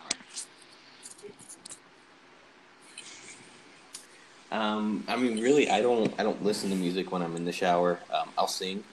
um, 4.55 5.05
I 5.09 5.17
mean, 5.17 5.41
really, 5.41 5.69
I 5.69 5.83
don't, 5.83 6.15
I 6.19 6.23
don't 6.23 6.43
listen 6.45 6.71
to 6.71 6.77
music 6.77 7.11
when 7.11 7.23
I'm 7.23 7.35
in 7.35 7.45
the 7.45 7.53
shower. 7.53 7.99
Um, 8.13 8.31
I'll 8.39 8.47
sing, 8.47 8.85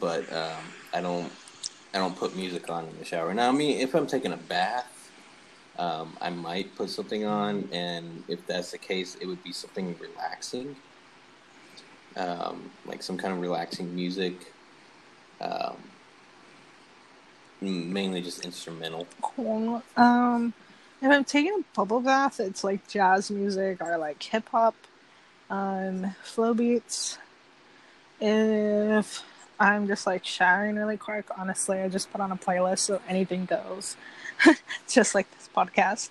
but 0.00 0.20
um, 0.32 0.64
I 0.94 1.02
don't, 1.02 1.30
I 1.92 1.98
don't 1.98 2.16
put 2.16 2.34
music 2.34 2.70
on 2.70 2.86
in 2.86 2.98
the 2.98 3.04
shower. 3.04 3.34
Now, 3.34 3.50
I 3.50 3.52
mean, 3.52 3.80
if 3.80 3.94
I'm 3.94 4.06
taking 4.06 4.32
a 4.32 4.38
bath, 4.38 5.10
um, 5.78 6.16
I 6.22 6.30
might 6.30 6.74
put 6.74 6.88
something 6.88 7.24
on, 7.26 7.68
and 7.70 8.24
if 8.28 8.46
that's 8.46 8.70
the 8.70 8.78
case, 8.78 9.16
it 9.20 9.26
would 9.26 9.44
be 9.44 9.52
something 9.52 9.94
relaxing, 10.00 10.74
um, 12.16 12.70
like 12.86 13.02
some 13.02 13.18
kind 13.18 13.34
of 13.34 13.40
relaxing 13.40 13.94
music. 13.94 14.52
Um, 15.40 15.76
mainly 17.60 18.22
just 18.22 18.44
instrumental. 18.44 19.06
Cool. 19.20 19.82
Um, 19.96 20.52
if 21.02 21.10
I'm 21.10 21.24
taking 21.24 21.52
a 21.52 21.76
bubble 21.76 22.00
bath, 22.00 22.40
it's 22.40 22.64
like 22.64 22.86
jazz 22.88 23.30
music 23.30 23.80
or 23.80 23.96
like 23.98 24.22
hip 24.22 24.48
hop, 24.50 24.74
um, 25.48 26.14
flow 26.22 26.54
beats. 26.54 27.18
If 28.20 29.22
I'm 29.58 29.86
just 29.86 30.06
like 30.06 30.24
showering 30.24 30.76
really 30.76 30.96
quick, 30.96 31.26
honestly, 31.36 31.80
I 31.80 31.88
just 31.88 32.12
put 32.12 32.20
on 32.20 32.32
a 32.32 32.36
playlist 32.36 32.80
so 32.80 33.00
anything 33.08 33.46
goes, 33.46 33.96
just 34.88 35.14
like 35.14 35.30
this 35.36 35.48
podcast. 35.54 36.10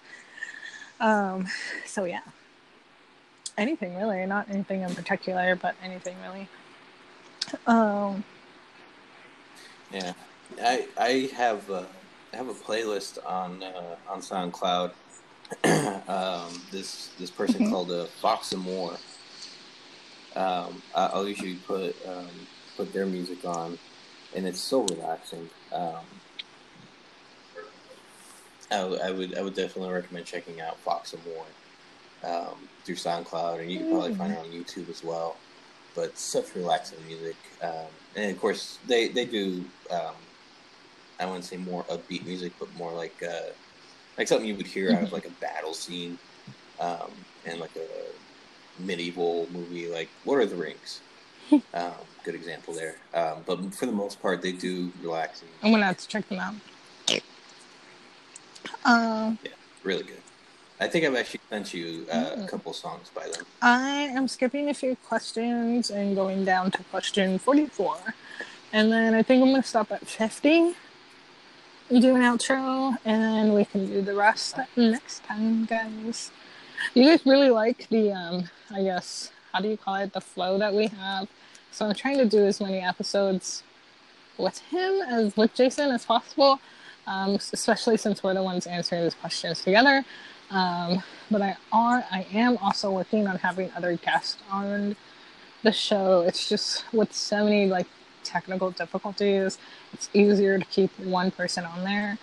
Um, 0.99 1.47
so 1.85 2.05
yeah, 2.05 2.21
anything 3.57 3.95
really, 3.95 4.25
not 4.25 4.49
anything 4.49 4.81
in 4.81 4.93
particular, 4.95 5.55
but 5.55 5.75
anything 5.83 6.15
really. 6.23 6.47
Um, 7.65 8.23
Yeah, 9.91 10.13
I 10.61 10.87
I 10.97 11.29
have 11.35 11.69
a, 11.69 11.85
I 12.33 12.37
have 12.37 12.47
a 12.47 12.53
playlist 12.53 13.17
on 13.25 13.63
uh, 13.63 13.95
on 14.07 14.21
SoundCloud. 14.21 14.91
um, 16.07 16.61
this 16.71 17.09
this 17.19 17.31
person 17.31 17.61
Mhm. 17.63 17.69
called 17.71 17.91
uh, 17.91 18.05
Fox 18.21 18.51
and 18.51 18.61
More. 18.61 18.97
Um, 20.35 20.81
I, 20.95 21.07
I'll 21.07 21.27
usually 21.27 21.55
put 21.55 21.95
um, 22.07 22.29
put 22.77 22.93
their 22.93 23.05
music 23.05 23.43
on, 23.45 23.77
and 24.35 24.47
it's 24.47 24.59
so 24.59 24.83
relaxing. 24.83 25.49
Um, 25.71 26.05
I, 28.71 28.77
I 28.81 29.11
would 29.11 29.37
I 29.37 29.41
would 29.41 29.55
definitely 29.55 29.91
recommend 29.93 30.25
checking 30.25 30.61
out 30.61 30.77
Fox 30.77 31.13
and 31.13 31.21
More 31.25 31.45
um, 32.23 32.55
through 32.83 32.95
SoundCloud, 32.95 33.61
and 33.61 33.71
you 33.71 33.79
can 33.79 33.89
probably 33.89 34.13
find 34.15 34.33
it 34.33 34.37
on 34.39 34.45
YouTube 34.45 34.89
as 34.89 35.03
well. 35.03 35.35
But 35.95 36.15
such 36.17 36.53
relaxing 36.55 36.99
music, 37.07 37.35
um, 37.63 37.87
and 38.15 38.31
of 38.31 38.39
course 38.39 38.77
they 38.87 39.07
they 39.07 39.25
do. 39.25 39.63
Um, 39.89 40.13
I 41.19 41.25
wouldn't 41.25 41.45
say 41.45 41.57
more 41.57 41.83
upbeat 41.85 42.25
music, 42.25 42.53
but 42.59 42.73
more 42.77 42.93
like 42.93 43.15
uh, 43.21 43.51
like 44.17 44.27
something 44.27 44.47
you 44.47 44.55
would 44.55 44.67
hear 44.67 44.91
out 44.93 45.03
of 45.03 45.11
like 45.11 45.25
a 45.25 45.31
battle 45.41 45.73
scene, 45.73 46.17
um, 46.79 47.11
and 47.45 47.59
like 47.59 47.75
a 47.75 48.81
medieval 48.81 49.47
movie 49.51 49.87
like 49.89 50.09
Lord 50.25 50.41
of 50.43 50.49
the 50.49 50.55
Rings. 50.55 51.01
Um, 51.73 51.91
good 52.23 52.33
example 52.35 52.73
there. 52.73 52.95
Um, 53.13 53.43
but 53.45 53.73
for 53.75 53.85
the 53.85 53.91
most 53.91 54.19
part, 54.21 54.41
they 54.41 54.51
do 54.51 54.91
relaxing, 55.03 55.47
I'm 55.61 55.71
gonna 55.71 55.85
have 55.85 55.97
to 55.97 56.07
check 56.07 56.27
them 56.29 56.39
out. 56.39 56.55
Um. 58.85 59.37
really 59.83 60.03
good. 60.03 60.21
I 60.79 60.87
think 60.87 61.05
I've 61.05 61.15
actually 61.15 61.41
sent 61.49 61.73
you 61.73 62.05
uh, 62.11 62.31
a 62.33 62.37
Mm. 62.37 62.47
couple 62.47 62.73
songs 62.73 63.09
by 63.13 63.27
them. 63.27 63.45
I 63.61 64.09
am 64.15 64.27
skipping 64.27 64.69
a 64.69 64.73
few 64.73 64.95
questions 64.95 65.89
and 65.89 66.15
going 66.15 66.45
down 66.45 66.71
to 66.71 66.83
question 66.85 67.37
44. 67.37 67.97
And 68.73 68.91
then 68.91 69.13
I 69.13 69.21
think 69.21 69.43
I'm 69.43 69.49
going 69.49 69.61
to 69.61 69.67
stop 69.67 69.91
at 69.91 70.07
50. 70.07 70.75
Do 71.89 72.15
an 72.15 72.21
outro, 72.21 72.95
and 73.03 73.55
we 73.55 73.65
can 73.65 73.87
do 73.87 74.03
the 74.03 74.13
rest 74.13 74.57
next 74.75 75.23
time, 75.23 75.65
guys. 75.65 76.29
You 76.93 77.03
guys 77.05 77.25
really 77.25 77.49
like 77.49 77.89
the, 77.89 78.11
um, 78.11 78.43
I 78.69 78.83
guess, 78.83 79.31
how 79.51 79.59
do 79.59 79.69
you 79.69 79.77
call 79.77 79.95
it, 79.95 80.13
the 80.13 80.21
flow 80.21 80.59
that 80.59 80.71
we 80.71 80.85
have. 80.85 81.27
So 81.71 81.87
I'm 81.87 81.95
trying 81.95 82.19
to 82.19 82.25
do 82.25 82.45
as 82.45 82.61
many 82.61 82.77
episodes 82.77 83.63
with 84.37 84.59
him 84.59 85.01
as 85.01 85.35
with 85.35 85.55
Jason 85.55 85.89
as 85.89 86.05
possible, 86.05 86.59
um, 87.07 87.39
especially 87.53 87.97
since 87.97 88.21
we're 88.21 88.35
the 88.35 88.43
ones 88.43 88.67
answering 88.67 89.01
these 89.03 89.15
questions 89.15 89.63
together. 89.63 90.05
Um, 90.51 91.01
but 91.31 91.41
I 91.41 91.57
are 91.71 92.05
I 92.11 92.27
am 92.31 92.57
also 92.57 92.91
working 92.91 93.27
on 93.27 93.37
having 93.37 93.71
other 93.75 93.95
guests 93.97 94.37
on 94.51 94.95
the 95.63 95.71
show. 95.71 96.21
It's 96.21 96.47
just 96.47 96.85
with 96.93 97.13
so 97.13 97.45
many 97.45 97.65
like 97.65 97.87
technical 98.29 98.71
difficulties, 98.71 99.57
it's 99.93 100.09
easier 100.13 100.57
to 100.59 100.65
keep 100.65 100.97
one 100.99 101.31
person 101.31 101.65
on 101.65 101.83
there. 101.83 102.17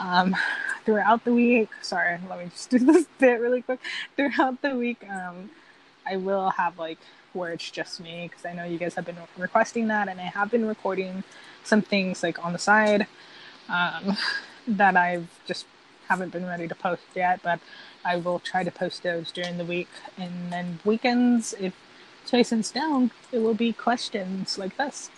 Um, 0.00 0.36
throughout 0.84 1.24
the 1.24 1.32
week, 1.32 1.70
sorry, 1.82 2.18
let 2.28 2.38
me 2.38 2.46
just 2.50 2.70
do 2.70 2.78
this 2.78 3.06
bit 3.18 3.40
really 3.40 3.62
quick. 3.62 3.80
Throughout 4.16 4.60
the 4.62 4.74
week, 4.76 5.04
um, 5.08 5.50
I 6.06 6.16
will 6.16 6.50
have 6.50 6.78
like 6.78 6.98
where 7.32 7.52
it's 7.52 7.70
just 7.70 8.00
me 8.00 8.28
because 8.28 8.44
I 8.44 8.52
know 8.52 8.64
you 8.64 8.78
guys 8.78 8.94
have 8.94 9.04
been 9.04 9.16
requesting 9.36 9.88
that, 9.88 10.08
and 10.08 10.20
I 10.20 10.24
have 10.24 10.50
been 10.50 10.66
recording 10.66 11.24
some 11.64 11.82
things 11.82 12.22
like 12.22 12.44
on 12.44 12.52
the 12.52 12.58
side 12.58 13.06
um, 13.68 14.16
that 14.66 14.96
I've 14.96 15.28
just 15.46 15.66
haven't 16.08 16.32
been 16.32 16.46
ready 16.46 16.66
to 16.66 16.74
post 16.74 17.02
yet, 17.14 17.40
but 17.42 17.60
I 18.04 18.16
will 18.16 18.38
try 18.38 18.64
to 18.64 18.70
post 18.70 19.02
those 19.02 19.30
during 19.30 19.58
the 19.58 19.64
week. 19.64 19.88
And 20.16 20.52
then 20.52 20.80
weekends, 20.84 21.54
if 21.60 21.74
Jason's 22.26 22.70
down, 22.70 23.10
it 23.30 23.38
will 23.38 23.54
be 23.54 23.72
questions 23.72 24.58
like 24.58 24.76
this. 24.76 25.10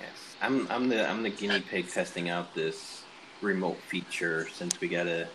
Yes, 0.00 0.27
I'm 0.40 0.66
I'm 0.70 0.88
the 0.88 1.08
I'm 1.08 1.22
the 1.22 1.30
guinea 1.30 1.60
pig 1.60 1.88
testing 1.88 2.28
out 2.28 2.54
this 2.54 3.02
remote 3.42 3.76
feature 3.88 4.48
since 4.48 4.80
we 4.80 4.88
gotta 4.88 5.28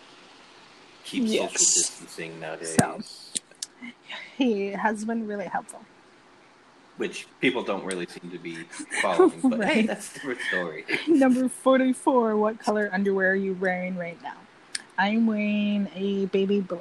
keep 1.04 1.26
Yes. 1.26 1.52
social 1.52 1.82
distancing 1.82 2.40
nowadays, 2.40 2.76
So. 2.76 3.00
He 4.36 4.68
has 4.68 5.04
been 5.04 5.26
really 5.26 5.46
helpful. 5.46 5.80
which 6.96 7.26
people 7.40 7.62
don't 7.62 7.84
really 7.84 8.06
seem 8.06 8.30
to 8.30 8.38
be 8.38 8.54
following. 9.02 9.32
But 9.42 9.64
hey, 9.64 9.74
Right. 9.78 9.86
that's 9.88 10.10
a 10.10 10.14
different 10.14 10.40
story. 10.42 10.84
Number 11.08 11.48
44, 11.48 12.36
what 12.36 12.58
color 12.60 12.88
underwear 12.92 13.32
are 13.32 13.36
you 13.36 13.54
wearing 13.54 13.96
right 13.96 14.20
now? 14.22 14.36
I'm 14.96 15.26
wearing 15.26 15.88
a 15.94 16.26
baby 16.26 16.60
blue. 16.60 16.78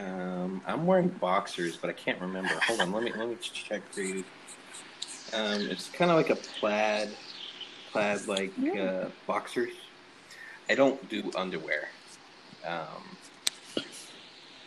Um, 0.00 0.62
I'm 0.66 0.86
wearing 0.86 1.08
boxers, 1.08 1.76
but 1.76 1.90
I 1.90 1.92
can't 1.92 2.20
remember. 2.20 2.54
Hold 2.66 2.80
on, 2.80 2.92
let 2.92 3.02
me 3.02 3.12
let 3.16 3.28
me 3.28 3.36
check 3.40 3.82
for 3.92 4.00
you. 4.00 4.24
Um, 5.32 5.60
it's 5.70 5.88
kind 5.90 6.10
of 6.10 6.16
like 6.16 6.30
a 6.30 6.36
plaid, 6.36 7.10
plaid 7.92 8.26
like 8.26 8.52
Yeah. 8.56 8.82
uh, 8.82 9.10
boxers. 9.26 9.72
I 10.68 10.74
don't 10.74 11.06
do 11.08 11.30
underwear. 11.36 11.88
Um, 12.66 13.16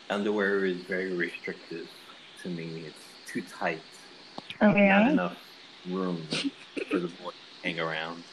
underwear 0.10 0.66
is 0.66 0.78
very 0.84 1.14
restrictive 1.14 1.88
to 2.44 2.50
me. 2.50 2.84
It's 2.88 3.32
too 3.32 3.42
tight. 3.42 3.82
Oh, 4.62 4.72
Not 4.72 5.12
enough 5.12 5.38
room 5.90 6.22
for 6.90 7.00
the 7.00 7.08
boy 7.08 7.32
to 7.32 7.68
hang 7.68 7.80
around. 7.80 8.24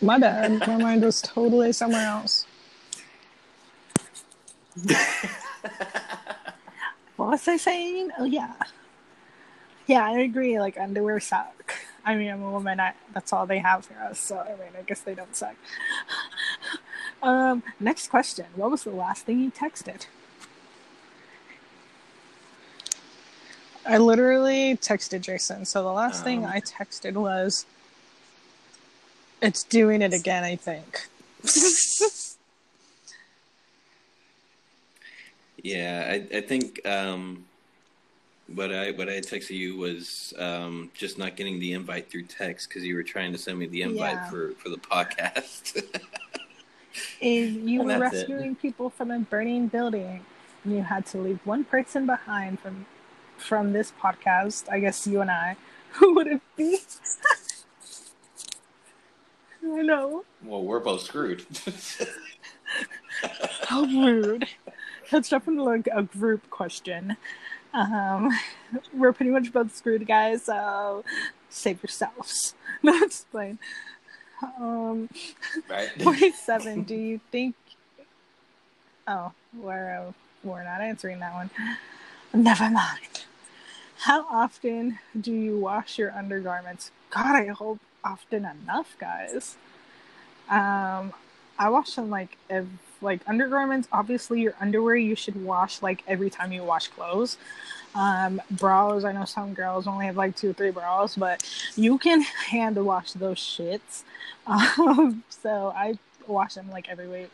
My 0.00 0.18
bad. 0.18 0.66
My 0.66 0.76
mind 0.78 1.02
was 1.04 1.20
totally 1.20 1.72
somewhere 1.72 2.06
else. 2.06 2.46
What 7.20 7.32
was 7.32 7.46
I 7.48 7.58
saying? 7.58 8.12
Oh, 8.18 8.24
yeah. 8.24 8.54
Yeah, 9.86 10.06
I 10.06 10.20
agree. 10.20 10.58
Like, 10.58 10.80
underwear 10.80 11.20
suck. 11.20 11.74
I 12.02 12.14
mean, 12.14 12.30
I'm 12.30 12.42
a 12.42 12.50
woman. 12.50 12.80
I, 12.80 12.94
that's 13.12 13.30
all 13.34 13.44
they 13.44 13.58
have 13.58 13.84
for 13.84 13.92
us. 14.02 14.18
So, 14.18 14.38
I 14.38 14.52
mean, 14.52 14.70
I 14.78 14.80
guess 14.80 15.00
they 15.02 15.14
don't 15.14 15.36
suck. 15.36 15.54
um, 17.22 17.62
next 17.78 18.08
question. 18.08 18.46
What 18.54 18.70
was 18.70 18.84
the 18.84 18.90
last 18.90 19.26
thing 19.26 19.38
you 19.40 19.50
texted? 19.50 20.06
I 23.84 23.98
literally 23.98 24.78
texted 24.78 25.20
Jason. 25.20 25.66
So, 25.66 25.82
the 25.82 25.92
last 25.92 26.24
thing 26.24 26.46
Um. 26.46 26.50
I 26.50 26.62
texted 26.62 27.12
was, 27.12 27.66
it's 29.42 29.62
doing 29.62 30.00
it 30.00 30.14
again, 30.14 30.42
I 30.42 30.56
think. 30.56 31.06
Yeah, 35.62 36.06
I, 36.10 36.36
I 36.38 36.40
think 36.40 36.80
um, 36.86 37.44
what 38.54 38.72
I 38.72 38.92
what 38.92 39.08
I 39.08 39.18
texted 39.20 39.50
you 39.56 39.76
was 39.76 40.32
um, 40.38 40.90
just 40.94 41.18
not 41.18 41.36
getting 41.36 41.58
the 41.60 41.72
invite 41.74 42.10
through 42.10 42.24
text 42.24 42.68
because 42.68 42.84
you 42.84 42.94
were 42.94 43.02
trying 43.02 43.32
to 43.32 43.38
send 43.38 43.58
me 43.58 43.66
the 43.66 43.82
invite 43.82 44.14
Yeah. 44.14 44.30
for 44.30 44.52
for 44.52 44.68
the 44.70 44.78
podcast. 44.78 45.82
Is 47.20 47.52
you 47.52 47.82
were 47.82 47.98
that's 47.98 48.14
it. 48.14 48.28
rescuing 48.28 48.56
people 48.56 48.90
from 48.90 49.10
a 49.10 49.18
burning 49.20 49.68
building, 49.68 50.24
and 50.64 50.72
you 50.74 50.82
had 50.82 51.06
to 51.06 51.18
leave 51.18 51.38
one 51.44 51.64
person 51.64 52.06
behind 52.06 52.58
from 52.60 52.86
from 53.36 53.72
this 53.72 53.92
podcast. 54.02 54.68
I 54.70 54.80
guess 54.80 55.06
you 55.06 55.20
and 55.20 55.30
I. 55.30 55.56
Who 55.94 56.14
would 56.14 56.26
it 56.28 56.40
be? 56.56 56.78
I 59.62 59.82
know. 59.82 60.24
well, 60.42 60.62
we're 60.64 60.80
both 60.80 61.02
screwed. 61.02 61.44
How 63.64 63.82
rude. 63.84 64.48
That's 65.10 65.28
definitely 65.28 65.64
like 65.64 65.88
a 65.92 66.02
group 66.02 66.48
question. 66.50 67.16
Um, 67.72 68.30
we're 68.94 69.12
pretty 69.12 69.30
much 69.30 69.52
both 69.52 69.74
screwed, 69.76 70.06
guys. 70.06 70.44
So 70.44 71.04
save 71.48 71.82
yourselves. 71.82 72.54
No, 72.82 72.94
it's 72.94 73.26
fine. 73.30 73.58
Um, 74.58 75.10
right? 75.68 75.90
forty-seven. 76.02 76.84
do 76.84 76.94
you 76.94 77.20
think? 77.30 77.54
Oh, 79.06 79.32
we're 79.54 79.98
uh, 80.08 80.12
we're 80.42 80.64
not 80.64 80.80
answering 80.80 81.18
that 81.20 81.34
one. 81.34 81.50
Never 82.32 82.70
mind. 82.70 83.26
How 83.98 84.24
often 84.30 84.98
do 85.20 85.30
you 85.30 85.58
wash 85.58 85.98
your 85.98 86.10
undergarments? 86.16 86.90
God, 87.10 87.36
I 87.36 87.48
hope 87.48 87.80
often 88.02 88.46
enough, 88.46 88.96
guys. 88.98 89.58
Um, 90.48 91.12
I 91.58 91.68
wash 91.68 91.96
them 91.96 92.08
like 92.08 92.38
ev- 92.48 92.68
like 93.00 93.20
undergarments. 93.26 93.88
Obviously, 93.92 94.40
your 94.40 94.54
underwear 94.60 94.96
you 94.96 95.14
should 95.14 95.42
wash 95.44 95.82
like 95.82 96.02
every 96.06 96.30
time 96.30 96.52
you 96.52 96.64
wash 96.64 96.88
clothes. 96.88 97.36
Um, 97.94 98.40
bras. 98.52 99.04
I 99.04 99.12
know 99.12 99.24
some 99.24 99.52
girls 99.52 99.86
only 99.86 100.06
have 100.06 100.16
like 100.16 100.36
two 100.36 100.50
or 100.50 100.52
three 100.52 100.70
bras, 100.70 101.16
but 101.16 101.42
you 101.76 101.98
can 101.98 102.22
hand 102.22 102.76
wash 102.84 103.12
those 103.12 103.38
shits. 103.38 104.02
Um, 104.46 105.22
so 105.28 105.72
I 105.76 105.96
wash 106.26 106.54
them 106.54 106.70
like 106.70 106.88
every 106.88 107.06
week. 107.06 107.30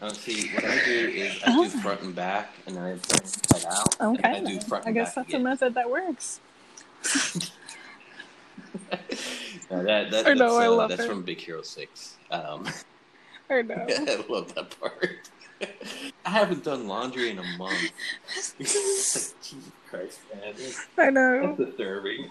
Oh, 0.00 0.10
see, 0.10 0.50
what 0.50 0.64
I 0.64 0.84
do 0.84 1.08
is 1.08 1.42
I 1.44 1.56
do 1.56 1.68
front 1.80 2.02
and 2.02 2.14
back, 2.14 2.50
and 2.66 2.76
then 2.76 2.84
I 2.84 2.92
pull 2.92 3.58
it 3.58 3.66
out. 3.66 4.00
Okay, 4.00 4.28
I 4.28 4.40
do 4.40 4.60
front 4.60 4.86
I 4.86 4.92
guess 4.92 5.14
that's 5.14 5.32
a 5.32 5.38
method 5.38 5.74
that 5.74 5.90
works. 5.90 6.40
No, 9.70 9.82
that, 9.82 10.10
that, 10.10 10.26
I 10.26 10.34
know, 10.34 10.54
that's, 10.54 10.64
I 10.64 10.66
uh, 10.66 10.70
love 10.72 10.90
that's 10.90 11.02
it. 11.02 11.08
from 11.08 11.22
Big 11.22 11.40
Hero 11.40 11.62
Six. 11.62 12.16
Um, 12.30 12.68
I 13.50 13.62
know. 13.62 13.74
I 13.88 14.24
love 14.28 14.54
that 14.54 14.78
part. 14.80 15.30
I 16.26 16.30
haven't 16.30 16.64
done 16.64 16.86
laundry 16.86 17.30
in 17.30 17.38
a 17.38 17.58
month. 17.58 17.90
Jesus 18.58 19.34
Christ, 19.88 20.20
man, 20.34 20.54
that's, 20.56 20.86
I 20.98 21.10
know. 21.10 21.54
that's 21.56 21.70
disturbing. 21.70 22.28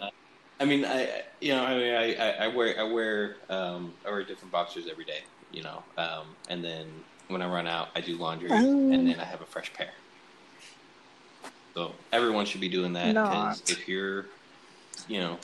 Uh, 0.00 0.08
I 0.58 0.64
mean, 0.64 0.84
I 0.84 1.22
you 1.40 1.52
know, 1.52 1.64
I 1.64 1.74
mean, 1.76 1.94
I, 1.94 2.14
I, 2.14 2.30
I 2.44 2.48
wear 2.48 2.78
I 2.78 2.84
wear 2.84 3.36
um, 3.50 3.92
I 4.06 4.10
wear 4.10 4.24
different 4.24 4.50
boxers 4.50 4.86
every 4.90 5.04
day, 5.04 5.20
you 5.52 5.62
know, 5.62 5.82
um, 5.98 6.26
and 6.48 6.64
then 6.64 6.86
when 7.28 7.42
I 7.42 7.48
run 7.52 7.66
out, 7.66 7.88
I 7.94 8.00
do 8.00 8.16
laundry, 8.16 8.48
Oh. 8.50 8.56
and 8.56 9.06
then 9.06 9.20
I 9.20 9.24
have 9.24 9.42
a 9.42 9.46
fresh 9.46 9.72
pair. 9.72 9.90
So 11.74 11.94
everyone 12.12 12.46
should 12.46 12.60
be 12.60 12.68
doing 12.68 12.92
that 12.94 13.14
because 13.14 13.62
if 13.70 13.86
you're, 13.88 14.26
you 15.06 15.20
know, 15.20 15.38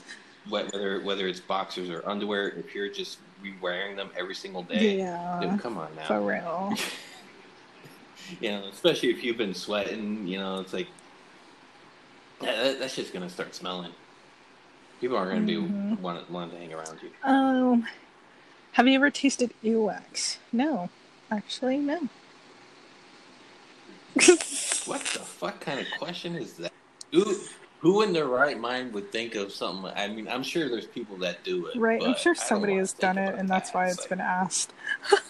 whether 0.49 1.01
whether 1.01 1.27
it's 1.27 1.39
boxers 1.39 1.89
or 1.89 2.07
underwear, 2.07 2.49
if 2.49 2.73
you're 2.73 2.89
just 2.89 3.19
re-wearing 3.41 3.95
them 3.95 4.09
every 4.17 4.35
single 4.35 4.63
day, 4.63 4.79
dude, 4.91 4.99
Yeah, 4.99 5.57
come 5.59 5.77
on 5.77 5.89
now. 5.95 6.07
for 6.07 6.21
real. 6.21 6.73
you 8.41 8.49
know, 8.49 8.67
especially 8.71 9.09
if 9.09 9.23
you've 9.23 9.37
been 9.37 9.53
sweating, 9.53 10.27
you 10.27 10.37
know, 10.37 10.59
it's 10.59 10.73
like 10.73 10.87
that, 12.41 12.79
just 12.93 13.13
gonna 13.13 13.29
start 13.29 13.53
smelling. 13.55 13.91
People 15.01 15.17
aren't 15.17 15.31
gonna 15.31 15.41
Mhm. 15.41 15.97
be 15.97 16.01
want, 16.01 16.29
wanting 16.31 16.51
to 16.55 16.57
hang 16.57 16.73
around 16.73 16.99
you. 17.03 17.09
Um, 17.23 17.87
have 18.73 18.87
you 18.87 18.95
ever 18.95 19.09
tasted 19.09 19.53
earwax? 19.63 20.37
No, 20.51 20.89
actually, 21.31 21.77
no. 21.77 22.09
What 24.85 25.01
the 25.01 25.19
fuck 25.19 25.59
kind 25.59 25.79
of 25.79 25.85
question 25.99 26.35
is 26.35 26.53
that? 26.57 26.71
Who 27.11 27.35
who 27.79 28.01
in 28.01 28.11
their 28.13 28.25
right 28.27 28.59
mind 28.59 28.93
would 28.93 29.11
think 29.11 29.35
of 29.35 29.51
something? 29.51 29.91
I 29.95 30.07
mean, 30.07 30.27
I'm 30.27 30.43
sure 30.43 30.67
there's 30.69 30.87
people 30.87 31.17
that 31.17 31.43
do 31.43 31.67
it, 31.67 31.77
right, 31.77 32.01
I'm 32.03 32.15
sure 32.15 32.33
somebody 32.35 32.75
has 32.77 32.93
done 32.93 33.17
it, 33.17 33.35
and 33.35 33.47
that's 33.49 33.71
that. 33.71 33.77
why 33.77 33.87
It's 33.87 33.99
like- 33.99 34.09
been 34.09 34.21
asked. 34.21 34.73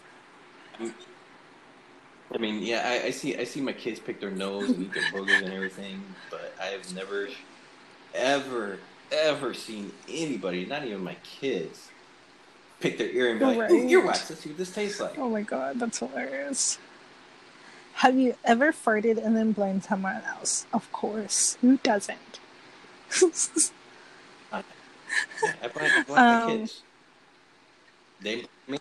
I 2.33 2.37
mean, 2.39 2.61
yeah, 2.61 2.83
I, 2.85 3.07
I 3.07 3.11
see 3.11 3.37
I 3.37 3.45
see 3.45 3.61
my 3.61 3.71
kids 3.71 3.99
pick 4.01 4.19
their 4.19 4.31
nose 4.31 4.69
and 4.69 4.83
eat 4.83 4.93
their 4.93 5.03
boogers 5.03 5.43
and 5.43 5.53
everything, 5.53 6.03
but 6.29 6.53
I've 6.61 6.93
never, 6.93 7.29
ever, 8.13 8.79
ever 9.11 9.53
seen 9.53 9.91
anybody, 10.09 10.65
not 10.65 10.83
even 10.83 11.03
my 11.03 11.15
kids, 11.23 11.89
pick 12.81 12.97
their 12.97 13.07
ear 13.09 13.29
and 13.31 13.39
be 13.39 13.45
like, 13.45 13.57
Right. 13.57 13.71
"Ooh, 13.71 13.85
earwax. 13.87 14.29
Let's 14.29 14.39
see 14.41 14.49
what 14.49 14.57
this 14.57 14.71
tastes 14.73 14.99
like." 14.99 15.17
Oh 15.17 15.29
my 15.29 15.41
god, 15.41 15.79
that's 15.79 15.99
hilarious. 15.99 16.79
Have 17.97 18.15
you 18.15 18.35
ever 18.45 18.71
farted 18.71 19.17
and 19.23 19.35
then 19.35 19.53
blamed 19.53 19.83
someone 19.85 20.21
else? 20.27 20.67
Of 20.71 20.91
course. 20.91 21.57
Who 21.61 21.77
doesn't? 21.77 22.39
I 24.51 24.61
blame, 24.61 25.53
I 25.61 25.67
blame 25.67 25.91
Um, 26.09 26.15
my 26.17 26.45
kids. 26.57 26.81
They, 28.21 28.45
me. 28.67 28.77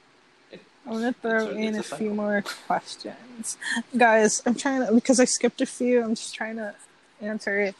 I'm 0.86 0.92
gonna 0.92 1.12
throw 1.14 1.48
It's 1.48 1.56
in 1.56 1.74
a 1.76 1.80
a 1.80 1.82
few 1.82 2.12
more 2.12 2.42
questions, 2.66 3.56
guys. 3.96 4.42
I'm 4.44 4.54
trying 4.54 4.86
to 4.86 4.92
because 4.92 5.18
I 5.18 5.24
skipped 5.24 5.60
a 5.60 5.66
few. 5.66 6.02
I'm 6.02 6.14
just 6.14 6.34
trying 6.34 6.56
to 6.56 6.74
answer 7.20 7.58
it. 7.58 7.74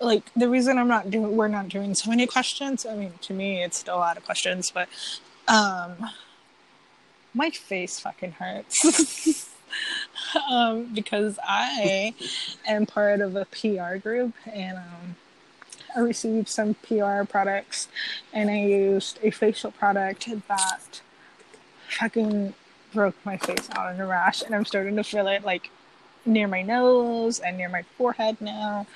Like 0.00 0.32
the 0.34 0.48
reason 0.48 0.78
I'm 0.78 0.88
not 0.88 1.10
doing, 1.10 1.36
we're 1.36 1.48
not 1.48 1.68
doing 1.68 1.94
so 1.94 2.08
many 2.10 2.26
questions. 2.26 2.86
I 2.86 2.96
mean, 2.96 3.12
to 3.22 3.34
me, 3.34 3.62
it's 3.62 3.78
still 3.78 3.96
a 3.96 3.98
lot 3.98 4.16
of 4.16 4.24
questions, 4.24 4.70
but 4.72 4.88
um, 5.46 6.10
my 7.34 7.50
face 7.50 8.00
fucking 8.00 8.32
hurts. 8.32 9.50
um, 10.50 10.92
because 10.94 11.38
I 11.42 12.14
am 12.66 12.86
part 12.86 13.20
of 13.20 13.36
a 13.36 13.46
PR 13.46 13.96
group 13.96 14.34
and 14.46 14.78
um, 14.78 15.16
I 15.96 16.00
received 16.00 16.48
some 16.48 16.74
PR 16.74 17.24
products 17.24 17.88
and 18.32 18.50
I 18.50 18.60
used 18.60 19.18
a 19.22 19.30
facial 19.30 19.70
product 19.70 20.28
that 20.48 21.00
fucking 21.88 22.54
broke 22.92 23.16
my 23.24 23.36
face 23.36 23.68
out 23.72 23.94
in 23.94 24.00
a 24.00 24.06
rash 24.06 24.42
and 24.42 24.54
I'm 24.54 24.64
starting 24.64 24.96
to 24.96 25.04
feel 25.04 25.26
it 25.28 25.44
like 25.44 25.70
near 26.26 26.48
my 26.48 26.62
nose 26.62 27.38
and 27.38 27.58
near 27.58 27.68
my 27.68 27.82
forehead 27.96 28.40
now. 28.40 28.86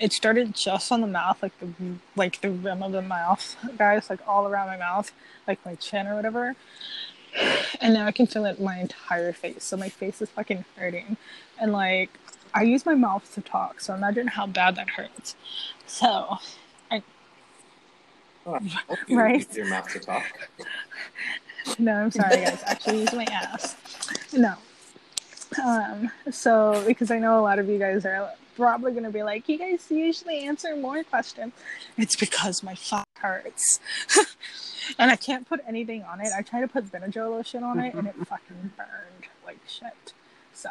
It 0.00 0.12
started 0.12 0.54
just 0.54 0.90
on 0.90 1.00
the 1.00 1.06
mouth, 1.06 1.42
like 1.42 1.58
the 1.60 1.68
like 2.16 2.40
the 2.40 2.50
rim 2.50 2.82
of 2.82 2.92
the 2.92 3.02
mouth, 3.02 3.56
guys, 3.78 4.10
like 4.10 4.20
all 4.26 4.46
around 4.46 4.68
my 4.68 4.76
mouth, 4.76 5.12
like 5.46 5.64
my 5.64 5.74
chin 5.76 6.06
or 6.06 6.14
whatever. 6.16 6.56
And 7.80 7.94
now 7.94 8.06
I 8.06 8.12
can 8.12 8.26
feel 8.26 8.44
it 8.44 8.58
in 8.58 8.64
my 8.64 8.78
entire 8.78 9.32
face. 9.32 9.64
So 9.64 9.76
my 9.76 9.88
face 9.88 10.20
is 10.22 10.28
fucking 10.30 10.64
hurting. 10.76 11.16
And 11.60 11.72
like 11.72 12.10
I 12.54 12.62
use 12.62 12.84
my 12.84 12.94
mouth 12.94 13.32
to 13.34 13.40
talk, 13.40 13.80
so 13.80 13.94
imagine 13.94 14.26
how 14.28 14.46
bad 14.46 14.76
that 14.76 14.90
hurts. 14.90 15.34
So 15.86 16.38
You 18.46 18.60
Right. 19.18 19.38
use 19.38 19.56
your 19.56 19.66
mouth 19.66 19.88
to 19.92 20.00
talk. 20.00 20.24
No, 21.78 21.92
I'm 21.94 22.10
sorry, 22.10 22.40
guys. 22.40 22.60
Actually, 22.66 23.02
use 23.02 23.12
my 23.12 23.22
ass. 23.24 23.76
No. 24.32 24.54
Um. 25.64 26.10
So, 26.30 26.82
because 26.86 27.12
I 27.12 27.20
know 27.20 27.38
a 27.38 27.40
lot 27.40 27.60
of 27.60 27.68
you 27.68 27.78
guys 27.78 28.04
are 28.04 28.32
probably 28.56 28.92
going 28.92 29.04
to 29.04 29.10
be 29.10 29.22
like, 29.22 29.48
you 29.48 29.58
guys 29.58 29.86
usually 29.90 30.40
answer 30.44 30.76
more 30.76 31.02
questions. 31.04 31.52
It's 31.96 32.16
because 32.16 32.62
my 32.62 32.74
fuck 32.74 33.06
hurts, 33.18 33.80
and 34.98 35.10
I 35.10 35.16
can't 35.16 35.48
put 35.48 35.60
anything 35.66 36.02
on 36.04 36.20
it. 36.20 36.28
I 36.36 36.42
tried 36.42 36.62
to 36.62 36.68
put 36.68 36.90
Benadryl 36.90 37.30
lotion 37.30 37.62
on 37.62 37.78
it, 37.80 37.94
and 37.94 38.06
it 38.06 38.14
fucking 38.26 38.72
burned 38.76 39.26
like 39.44 39.58
shit. 39.66 40.12
So, 40.54 40.70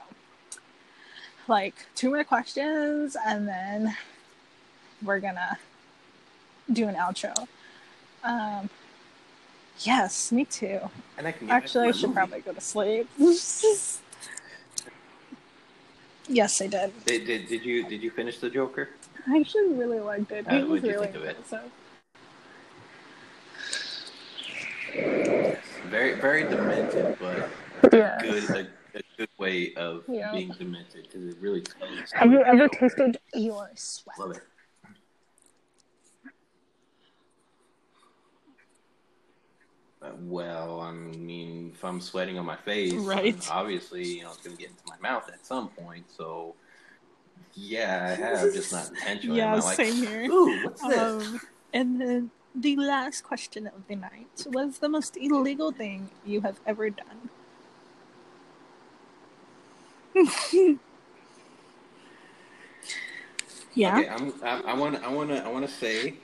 like 1.47 1.75
two 1.95 2.09
more 2.09 2.23
questions, 2.23 3.15
and 3.25 3.47
then 3.47 3.95
we're 5.03 5.19
gonna 5.19 5.57
do 6.71 6.87
an 6.87 6.95
outro. 6.95 7.47
Um. 8.23 8.69
Yes, 9.79 10.31
me 10.31 10.45
too. 10.45 10.79
And 11.17 11.25
I 11.25 11.31
can 11.31 11.47
get 11.47 11.49
back 11.49 11.61
to 11.61 11.65
Actually, 11.65 11.87
I 11.87 11.91
should 11.91 12.09
movie. 12.09 12.13
probably 12.13 12.41
go 12.41 12.53
to 12.53 12.61
sleep. 12.61 13.09
yes, 16.31 16.61
I 16.61 16.67
did. 16.67 16.93
Did, 17.05 17.25
did, 17.25 17.47
did 17.47 17.65
you 17.65 17.83
did 17.87 18.01
you 18.01 18.09
finish 18.11 18.39
the 18.39 18.49
Joker? 18.49 18.89
I 19.27 19.39
actually 19.39 19.73
really 19.73 19.99
liked 19.99 20.31
it. 20.31 20.47
Uh, 20.49 20.55
It 20.55 20.61
was 20.67 20.81
what'd 20.81 20.85
you 20.85 20.91
really 20.93 21.05
think 21.07 21.15
of 21.17 21.23
it? 21.23 21.37
impressive. 21.37 21.71
Very 25.89 26.13
very 26.19 26.43
demented, 26.43 27.15
but 27.19 27.49
Yeah. 27.93 28.17
good 28.21 28.43
a, 28.49 28.97
a 28.97 29.01
good 29.17 29.29
way 29.37 29.73
of 29.75 30.03
Yeah. 30.07 30.31
being 30.31 30.51
demented 30.57 31.03
because 31.03 31.25
it 31.27 31.37
really 31.39 31.61
tells. 31.61 32.11
Have 32.13 32.31
you 32.31 32.39
story. 32.43 32.49
ever 32.51 32.67
tasted 32.69 33.19
your 33.33 33.69
sweat? 33.75 34.17
Love 34.19 34.31
it. 34.31 34.43
Well, 40.01 40.81
I 40.81 40.91
mean, 40.91 41.71
if 41.75 41.85
I'm 41.85 42.01
sweating 42.01 42.39
on 42.39 42.45
my 42.45 42.55
face, 42.55 42.93
Right. 42.93 43.35
Obviously, 43.51 44.03
you 44.17 44.23
know, 44.23 44.29
it's 44.29 44.37
going 44.39 44.55
to 44.55 44.61
get 44.61 44.71
into 44.71 44.83
my 44.87 44.97
mouth 45.01 45.29
at 45.29 45.45
some 45.45 45.69
point. 45.69 46.05
So, 46.09 46.55
yeah, 47.53 48.07
I 48.09 48.21
have, 48.21 48.53
just 48.53 48.71
not 48.71 48.89
intentionally. 48.89 49.37
Yeah, 49.37 49.55
like, 49.55 49.75
same 49.75 49.95
here. 49.95 50.23
Ooh, 50.23 50.63
what's 50.63 50.81
this? 50.81 50.97
Um, 50.97 51.41
and 51.73 52.01
then 52.01 52.31
the 52.55 52.75
last 52.77 53.23
question 53.23 53.67
of 53.67 53.87
the 53.87 53.95
night 53.95 54.45
was 54.47 54.79
the 54.79 54.89
most 54.89 55.17
illegal 55.17 55.71
thing 55.71 56.09
you 56.25 56.41
have 56.41 56.59
ever 56.65 56.89
done. 56.89 57.29
yeah. 63.75 63.99
Okay, 63.99 64.09
I'm, 64.09 64.33
I, 64.43 64.61
I 64.71 64.73
want, 64.73 65.01
I 65.03 65.09
want 65.09 65.29
to, 65.29 65.45
I 65.45 65.47
want 65.47 65.65
to 65.65 65.71
say 65.71 66.15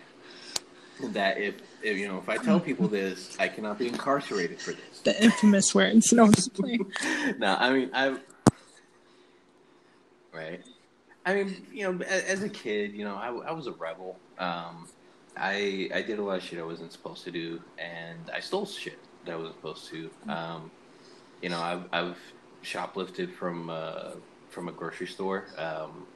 that 1.01 1.37
if, 1.37 1.61
if 1.81 1.97
you 1.97 2.07
know, 2.07 2.17
if 2.17 2.29
I 2.29 2.37
tell 2.37 2.59
people 2.59 2.87
this, 2.87 3.37
I 3.39 3.47
cannot 3.47 3.79
be 3.79 3.87
incarcerated 3.87 4.59
for 4.59 4.71
this. 4.71 4.99
The 5.03 5.23
infamous 5.23 5.73
words. 5.73 6.11
No, 6.11 6.31
just 6.31 6.53
playing. 6.53 6.91
no, 7.37 7.55
I 7.59 7.73
mean, 7.73 7.89
I. 7.93 8.17
Right. 10.33 10.61
I 11.25 11.33
mean, 11.33 11.67
you 11.73 11.91
know, 11.91 12.03
as 12.05 12.43
a 12.43 12.49
kid, 12.49 12.93
you 12.93 13.03
know, 13.03 13.15
I, 13.15 13.27
I 13.27 13.51
was 13.51 13.67
a 13.67 13.73
rebel. 13.73 14.17
Um, 14.39 14.87
I 15.35 15.89
I 15.93 16.01
did 16.01 16.19
a 16.19 16.23
lot 16.23 16.37
of 16.37 16.43
shit 16.43 16.59
I 16.59 16.63
wasn't 16.63 16.91
supposed 16.91 17.23
to 17.25 17.31
do, 17.31 17.61
and 17.77 18.29
I 18.33 18.39
stole 18.39 18.65
shit 18.65 18.97
that 19.25 19.33
I 19.33 19.35
wasn't 19.35 19.55
supposed 19.55 19.89
to. 19.89 20.09
Um, 20.29 20.71
you 21.41 21.49
know, 21.49 21.59
I've 21.59 21.83
I've 21.91 22.17
shoplifted 22.63 23.33
from 23.33 23.69
uh, 23.69 24.11
from 24.49 24.67
a 24.67 24.71
grocery 24.71 25.07
store, 25.07 25.45
um, 25.57 26.07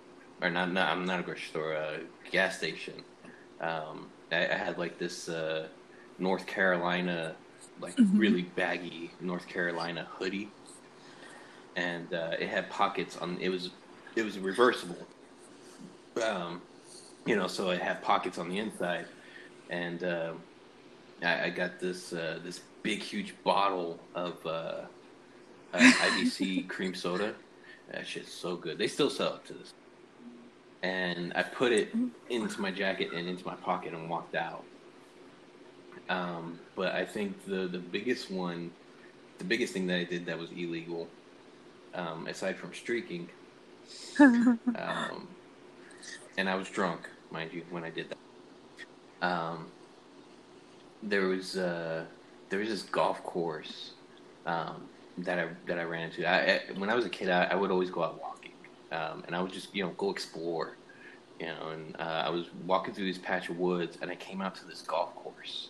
or 0.41 0.49
not. 0.49 0.71
Not 0.71 0.89
I'm 0.89 1.05
not 1.05 1.19
a 1.19 1.23
grocery 1.23 1.49
store, 1.49 1.73
a 1.73 1.99
gas 2.31 2.57
station. 2.57 3.03
Um, 3.59 4.09
I, 4.31 4.47
I 4.47 4.55
had 4.55 4.77
like 4.77 4.97
this 4.97 5.29
uh, 5.29 5.67
North 6.19 6.45
Carolina, 6.45 7.35
like 7.79 7.93
really 8.13 8.43
baggy 8.43 9.11
North 9.19 9.47
Carolina 9.47 10.07
hoodie, 10.11 10.49
and 11.75 12.13
uh, 12.13 12.35
it 12.39 12.47
had 12.47 12.69
pockets 12.69 13.17
on. 13.17 13.37
It 13.39 13.49
was 13.49 13.71
it 14.15 14.23
was 14.23 14.39
reversible. 14.39 15.07
Um, 16.23 16.61
you 17.25 17.35
know, 17.35 17.47
so 17.47 17.69
it 17.69 17.81
had 17.81 18.01
pockets 18.01 18.37
on 18.37 18.49
the 18.49 18.57
inside, 18.57 19.05
and 19.69 20.03
uh, 20.03 20.33
I, 21.23 21.45
I 21.45 21.49
got 21.49 21.79
this 21.79 22.13
uh, 22.13 22.39
this 22.43 22.61
big 22.83 22.99
huge 22.99 23.35
bottle 23.43 23.99
of 24.15 24.45
uh, 24.45 24.49
uh, 25.73 25.77
IBC 25.77 26.67
cream 26.69 26.93
soda. 26.93 27.33
That 27.91 28.07
shit's 28.07 28.33
so 28.33 28.55
good. 28.55 28.77
They 28.77 28.87
still 28.87 29.09
sell 29.09 29.35
it 29.35 29.45
to 29.45 29.53
this. 29.53 29.73
And 30.83 31.31
I 31.35 31.43
put 31.43 31.71
it 31.71 31.89
into 32.29 32.59
my 32.59 32.71
jacket 32.71 33.11
and 33.13 33.27
into 33.27 33.45
my 33.45 33.55
pocket 33.55 33.93
and 33.93 34.09
walked 34.09 34.35
out. 34.35 34.63
Um, 36.09 36.59
but 36.75 36.93
I 36.93 37.05
think 37.05 37.45
the 37.45 37.67
the 37.67 37.79
biggest 37.79 38.31
one, 38.31 38.71
the 39.37 39.43
biggest 39.43 39.73
thing 39.73 39.87
that 39.87 39.97
I 39.97 40.03
did 40.03 40.25
that 40.25 40.37
was 40.37 40.49
illegal, 40.51 41.07
um, 41.93 42.27
aside 42.27 42.57
from 42.57 42.73
streaking, 42.73 43.29
um, 44.19 45.27
and 46.37 46.49
I 46.49 46.55
was 46.55 46.69
drunk, 46.69 47.09
mind 47.31 47.53
you, 47.53 47.63
when 47.69 47.83
I 47.83 47.89
did 47.89 48.07
that. 48.09 48.17
Um, 49.27 49.67
there 51.03 51.27
was 51.27 51.57
uh, 51.57 52.05
there 52.49 52.59
was 52.59 52.69
this 52.69 52.83
golf 52.83 53.23
course 53.23 53.91
um, 54.45 54.89
that 55.19 55.39
I 55.39 55.47
that 55.67 55.79
I 55.79 55.83
ran 55.83 56.03
into. 56.09 56.27
I, 56.27 56.55
I, 56.55 56.61
when 56.77 56.89
I 56.89 56.95
was 56.95 57.05
a 57.05 57.09
kid, 57.09 57.29
I, 57.29 57.45
I 57.45 57.55
would 57.55 57.71
always 57.71 57.89
go 57.89 58.03
out 58.03 58.19
walking, 58.19 58.30
um, 58.91 59.23
and 59.27 59.35
I 59.35 59.41
would 59.41 59.53
just 59.53 59.73
you 59.75 59.83
know 59.83 59.91
go 59.91 60.11
explore, 60.11 60.77
you 61.39 61.47
know. 61.47 61.69
And 61.69 61.95
uh, 61.99 62.23
I 62.25 62.29
was 62.29 62.47
walking 62.65 62.93
through 62.93 63.07
this 63.07 63.17
patch 63.17 63.49
of 63.49 63.57
woods, 63.57 63.97
and 64.01 64.11
I 64.11 64.15
came 64.15 64.41
out 64.41 64.55
to 64.55 64.65
this 64.65 64.81
golf 64.81 65.15
course, 65.15 65.69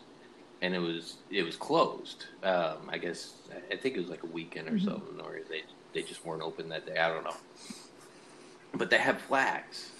and 0.61 0.73
it 0.73 0.79
was 0.79 1.17
it 1.29 1.43
was 1.43 1.55
closed. 1.55 2.25
Um, 2.43 2.89
I 2.89 2.97
guess 2.97 3.33
I 3.71 3.75
think 3.75 3.95
it 3.95 3.99
was 3.99 4.09
like 4.09 4.23
a 4.23 4.27
weekend 4.27 4.69
or 4.69 4.79
something, 4.79 5.19
or 5.21 5.39
they 5.49 5.63
they 5.93 6.01
just 6.01 6.25
weren't 6.25 6.41
open 6.41 6.69
that 6.69 6.85
day. 6.85 6.97
I 6.97 7.09
don't 7.09 7.23
know 7.23 7.35
but 8.73 8.89
they 8.89 8.97
had 8.97 9.19
flags. 9.21 9.91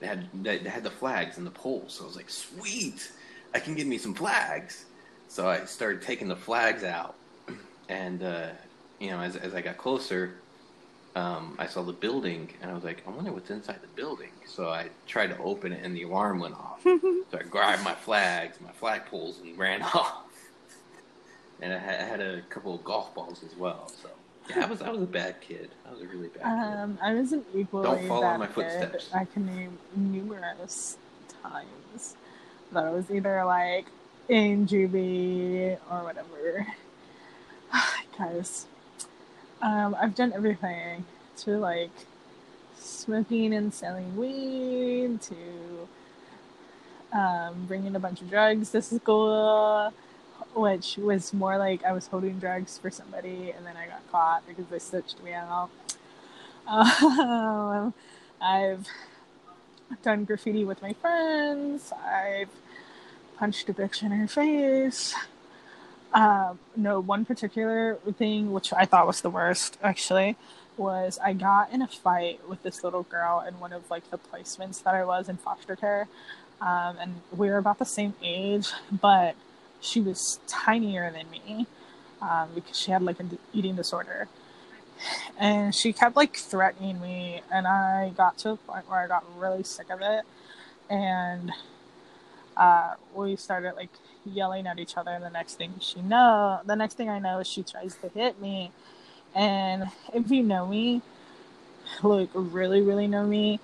They 0.00 0.06
had 0.06 0.28
they, 0.42 0.58
they 0.58 0.68
had 0.68 0.84
the 0.84 0.90
flags 0.90 1.38
and 1.38 1.46
the 1.46 1.50
poles. 1.50 1.94
So 1.94 2.04
I 2.04 2.06
was 2.06 2.16
like, 2.16 2.30
sweet, 2.30 3.10
I 3.54 3.60
can 3.60 3.74
get 3.74 3.86
me 3.86 3.98
some 3.98 4.14
flags. 4.14 4.84
So 5.28 5.48
I 5.48 5.64
started 5.64 6.02
taking 6.02 6.28
the 6.28 6.36
flags 6.36 6.84
out, 6.84 7.16
and 7.88 8.22
uh, 8.22 8.48
you 9.00 9.10
know, 9.10 9.20
as 9.20 9.36
as 9.36 9.54
I 9.54 9.60
got 9.60 9.76
closer, 9.76 10.36
um, 11.16 11.56
I 11.58 11.66
saw 11.66 11.82
the 11.82 11.92
building, 11.94 12.48
and 12.60 12.70
I 12.70 12.74
was 12.74 12.84
like, 12.84 13.02
I 13.06 13.10
wonder 13.10 13.32
what's 13.32 13.50
inside 13.50 13.80
the 13.80 13.88
building. 13.88 14.30
So 14.44 14.68
I 14.68 14.90
tried 15.06 15.28
to 15.28 15.38
open 15.38 15.72
it, 15.72 15.82
and 15.82 15.96
the 15.96 16.02
alarm 16.02 16.40
went 16.40 16.54
off. 16.54 16.80
so 16.84 17.24
I 17.32 17.42
grabbed 17.42 17.82
my 17.82 17.94
flags, 17.94 18.60
my 18.60 18.70
flag 18.72 19.06
poles, 19.06 19.40
and 19.40 19.56
ran 19.58 19.82
off. 19.94 20.24
And 21.62 21.72
I 21.72 21.78
had, 21.78 22.00
I 22.00 22.04
had 22.04 22.20
a 22.20 22.42
couple 22.42 22.74
of 22.74 22.84
golf 22.84 23.14
balls 23.14 23.42
as 23.42 23.56
well. 23.56 23.88
So 24.02 24.10
yeah, 24.50 24.64
I 24.64 24.68
was 24.68 24.82
I 24.82 24.90
was 24.90 25.02
a 25.02 25.06
bad 25.06 25.40
kid. 25.40 25.70
I 25.88 25.92
was 25.92 26.02
a 26.02 26.06
really 26.06 26.28
bad 26.28 26.42
kid. 26.42 26.78
Um, 26.78 26.98
I 27.02 27.14
was 27.14 27.32
an 27.32 27.44
equally 27.54 27.84
Don't 27.84 28.06
follow 28.08 28.20
bad 28.20 28.38
my 28.40 28.46
kid. 28.46 28.54
footsteps. 28.54 29.10
I 29.14 29.24
can 29.24 29.46
name 29.46 29.78
numerous 29.96 30.98
times 31.42 32.14
that 32.72 32.84
I 32.84 32.90
was 32.90 33.10
either 33.10 33.42
like 33.46 33.86
in 34.28 34.66
juvie 34.66 35.78
or 35.90 36.04
whatever. 36.04 36.66
Guys, 38.18 38.66
um, 39.62 39.96
I've 40.00 40.14
done 40.14 40.32
everything 40.32 41.04
to 41.38 41.58
like 41.58 41.90
smoking 42.78 43.54
and 43.54 43.72
selling 43.72 44.16
weed 44.16 45.20
to 45.22 45.88
um, 47.12 47.64
bringing 47.66 47.96
a 47.96 48.00
bunch 48.00 48.20
of 48.20 48.28
drugs 48.28 48.70
to 48.72 48.82
school, 48.82 49.92
which 50.54 50.96
was 50.96 51.32
more 51.32 51.56
like 51.58 51.84
I 51.84 51.92
was 51.92 52.06
holding 52.08 52.38
drugs 52.38 52.78
for 52.78 52.90
somebody 52.90 53.52
and 53.56 53.66
then 53.66 53.76
I 53.76 53.86
got 53.86 54.10
caught 54.10 54.46
because 54.46 54.66
they 54.66 54.78
stitched 54.78 55.22
me 55.22 55.32
out. 55.32 55.70
Um, 56.68 57.94
I've 58.40 58.86
done 60.02 60.24
graffiti 60.24 60.64
with 60.64 60.82
my 60.82 60.92
friends. 60.94 61.92
I've 61.92 62.50
punched 63.36 63.68
a 63.68 63.74
bitch 63.74 64.02
in 64.02 64.10
her 64.10 64.26
face. 64.26 65.14
Um, 66.12 66.58
no, 66.76 67.00
one 67.00 67.24
particular 67.24 67.96
thing, 68.16 68.52
which 68.52 68.72
I 68.72 68.84
thought 68.84 69.06
was 69.06 69.20
the 69.20 69.30
worst, 69.30 69.78
actually, 69.82 70.36
was 70.76 71.18
I 71.22 71.32
got 71.32 71.72
in 71.72 71.82
a 71.82 71.86
fight 71.86 72.40
with 72.48 72.62
this 72.62 72.84
little 72.84 73.02
girl 73.02 73.44
in 73.46 73.58
one 73.60 73.72
of 73.72 73.90
like 73.90 74.10
the 74.10 74.18
placements 74.18 74.82
that 74.84 74.94
I 74.94 75.04
was 75.04 75.28
in 75.28 75.36
foster 75.36 75.76
care, 75.76 76.08
um, 76.60 76.96
and 77.00 77.20
we 77.36 77.48
were 77.48 77.58
about 77.58 77.78
the 77.78 77.84
same 77.84 78.14
age, 78.22 78.68
but 78.90 79.34
she 79.80 80.00
was 80.00 80.40
tinier 80.46 81.10
than 81.10 81.30
me 81.30 81.66
um, 82.22 82.48
because 82.54 82.78
she 82.78 82.90
had 82.90 83.02
like 83.02 83.20
an 83.20 83.38
eating 83.52 83.76
disorder. 83.76 84.28
And 85.38 85.74
she 85.74 85.92
kept 85.92 86.16
like 86.16 86.36
threatening 86.36 87.00
me 87.02 87.42
and 87.52 87.66
i 87.66 88.12
got 88.16 88.38
to 88.38 88.50
a 88.50 88.56
point 88.56 88.88
where 88.88 89.00
i 89.00 89.06
got 89.06 89.24
really 89.38 89.62
sick 89.62 89.90
of 89.90 90.00
it. 90.00 90.24
And 90.88 91.52
uh, 92.56 92.94
we 93.14 93.36
started 93.36 93.74
like 93.74 93.90
yelling 94.24 94.66
at 94.66 94.78
each 94.78 94.96
other 94.96 95.10
and 95.10 95.24
the 95.24 95.30
next 95.30 95.54
thing 95.54 95.74
she 95.80 96.00
know 96.00 96.60
the 96.64 96.74
next 96.74 96.94
thing 96.94 97.08
i 97.08 97.18
know 97.18 97.38
is 97.38 97.46
she 97.46 97.62
tries 97.62 97.96
to 97.96 98.08
hit 98.08 98.40
me. 98.40 98.72
And 99.34 99.90
if 100.14 100.30
you 100.30 100.42
know 100.42 100.66
me 100.66 101.02
like 102.02 102.30
really 102.34 102.80
really 102.82 103.06
know 103.06 103.26
me 103.26 103.60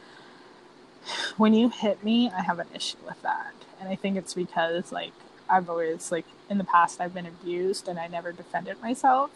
when 1.36 1.55
you 1.55 1.69
hit 1.70 2.05
me 2.05 2.31
i 2.31 2.43
have 2.43 2.59
an 2.59 2.69
issue 2.74 2.98
with 3.06 3.20
that. 3.23 3.52
And 3.81 3.89
i 3.89 3.97
think 3.97 4.16
it's 4.16 4.35
because 4.35 4.93
like 4.93 5.12
i've 5.48 5.69
always 5.69 6.12
like 6.12 6.27
in 6.48 6.59
the 6.59 6.64
past 6.64 7.01
i've 7.01 7.14
been 7.14 7.27
abused 7.27 7.89
and 7.89 7.98
i 7.98 8.06
never 8.06 8.32
defended 8.32 8.81
myself. 8.81 9.31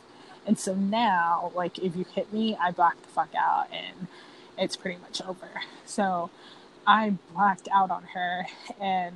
And 0.47 0.59
so 0.59 0.75
now, 0.75 1.51
like, 1.55 1.79
if 1.79 1.97
you 1.97 2.05
hit 2.15 2.33
me, 2.33 2.57
I 2.57 2.71
black 2.71 3.03
the 3.03 3.09
fuck 3.09 3.35
out 3.37 3.67
and 3.73 4.07
it's 4.57 4.77
pretty 4.77 4.99
much 5.01 5.21
over. 5.21 5.49
So 5.85 6.31
I 6.87 7.15
blacked 7.35 7.69
out 7.73 7.91
on 7.91 8.05
her 8.15 8.47
and 8.81 9.15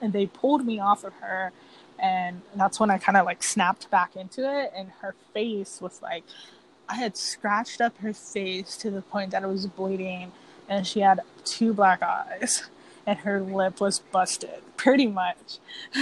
and 0.00 0.12
they 0.12 0.26
pulled 0.26 0.64
me 0.64 0.78
off 0.78 1.04
of 1.04 1.12
her 1.14 1.52
and 1.98 2.42
that's 2.56 2.80
when 2.80 2.90
I 2.90 2.98
kind 2.98 3.16
of 3.16 3.24
like 3.24 3.42
snapped 3.42 3.90
back 3.90 4.16
into 4.16 4.42
it 4.42 4.72
and 4.76 4.90
her 5.00 5.14
face 5.32 5.80
was 5.80 6.02
like 6.02 6.24
I 6.88 6.96
had 6.96 7.16
scratched 7.16 7.80
up 7.80 7.96
her 7.98 8.12
face 8.12 8.76
to 8.78 8.90
the 8.90 9.02
point 9.02 9.30
that 9.30 9.42
it 9.42 9.48
was 9.48 9.66
bleeding 9.66 10.32
and 10.68 10.86
she 10.86 11.00
had 11.00 11.20
two 11.44 11.72
black 11.72 12.02
eyes 12.02 12.64
and 13.06 13.18
her 13.20 13.40
lip 13.40 13.80
was 13.80 13.98
busted 13.98 14.62
pretty 14.76 15.06
much. 15.06 15.58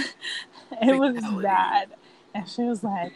it 0.81 0.97
was 0.97 1.23
bad. 1.41 1.89
And 2.33 2.49
she 2.49 2.63
was 2.63 2.83
like, 2.83 3.13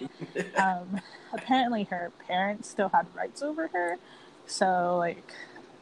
um, 0.57 1.01
apparently 1.33 1.85
her 1.85 2.11
parents 2.27 2.69
still 2.69 2.89
had 2.89 3.07
rights 3.15 3.41
over 3.41 3.67
her, 3.69 3.97
so 4.45 4.97
like, 4.97 5.33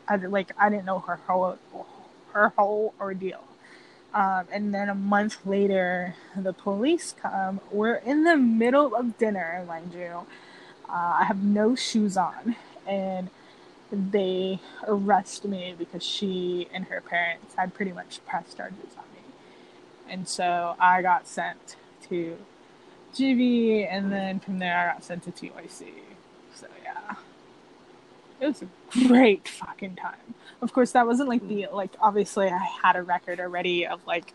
I 0.07 0.15
like 0.15 0.51
I 0.57 0.69
didn't 0.69 0.85
know 0.85 0.99
her 0.99 1.17
whole 1.27 1.57
her 2.31 2.49
whole 2.57 2.93
ordeal. 2.99 3.43
Um, 4.15 4.47
and 4.49 4.73
then 4.73 4.87
a 4.87 4.95
month 4.95 5.45
later, 5.45 6.15
the 6.37 6.53
police 6.53 7.13
come. 7.21 7.59
We're 7.69 7.95
in 7.95 8.23
the 8.23 8.37
middle 8.37 8.95
of 8.95 9.17
dinner, 9.17 9.63
mind 9.67 9.93
you. 9.93 10.25
Uh, 10.87 11.17
I 11.19 11.25
have 11.25 11.43
no 11.43 11.75
shoes 11.75 12.15
on, 12.15 12.55
and 12.87 13.29
they 13.91 14.61
arrest 14.87 15.43
me 15.43 15.75
because 15.77 16.01
she 16.01 16.69
and 16.73 16.85
her 16.85 17.01
parents 17.01 17.55
had 17.55 17.73
pretty 17.73 17.91
much 17.91 18.25
pressed 18.25 18.55
charges 18.55 18.95
on 18.97 19.03
me. 19.13 19.33
And 20.07 20.29
so 20.29 20.77
I 20.79 21.01
got 21.01 21.27
sent 21.27 21.75
to 22.09 22.37
JV, 23.13 23.85
and 23.91 24.13
then 24.13 24.39
from 24.39 24.59
there 24.59 24.77
I 24.77 24.93
got 24.93 25.03
sent 25.03 25.23
to 25.23 25.31
TYC. 25.31 25.87
So 26.53 26.67
yeah, 26.83 27.15
it 28.39 28.47
was 28.47 28.61
a 28.61 29.07
great 29.07 29.47
fucking 29.47 29.95
time. 29.95 30.35
Of 30.61 30.73
course, 30.73 30.91
that 30.91 31.05
wasn't 31.05 31.29
like 31.29 31.47
the 31.47 31.67
like. 31.71 31.91
Obviously, 31.99 32.47
I 32.47 32.67
had 32.83 32.95
a 32.95 33.03
record 33.03 33.39
already 33.39 33.85
of 33.85 34.05
like 34.05 34.33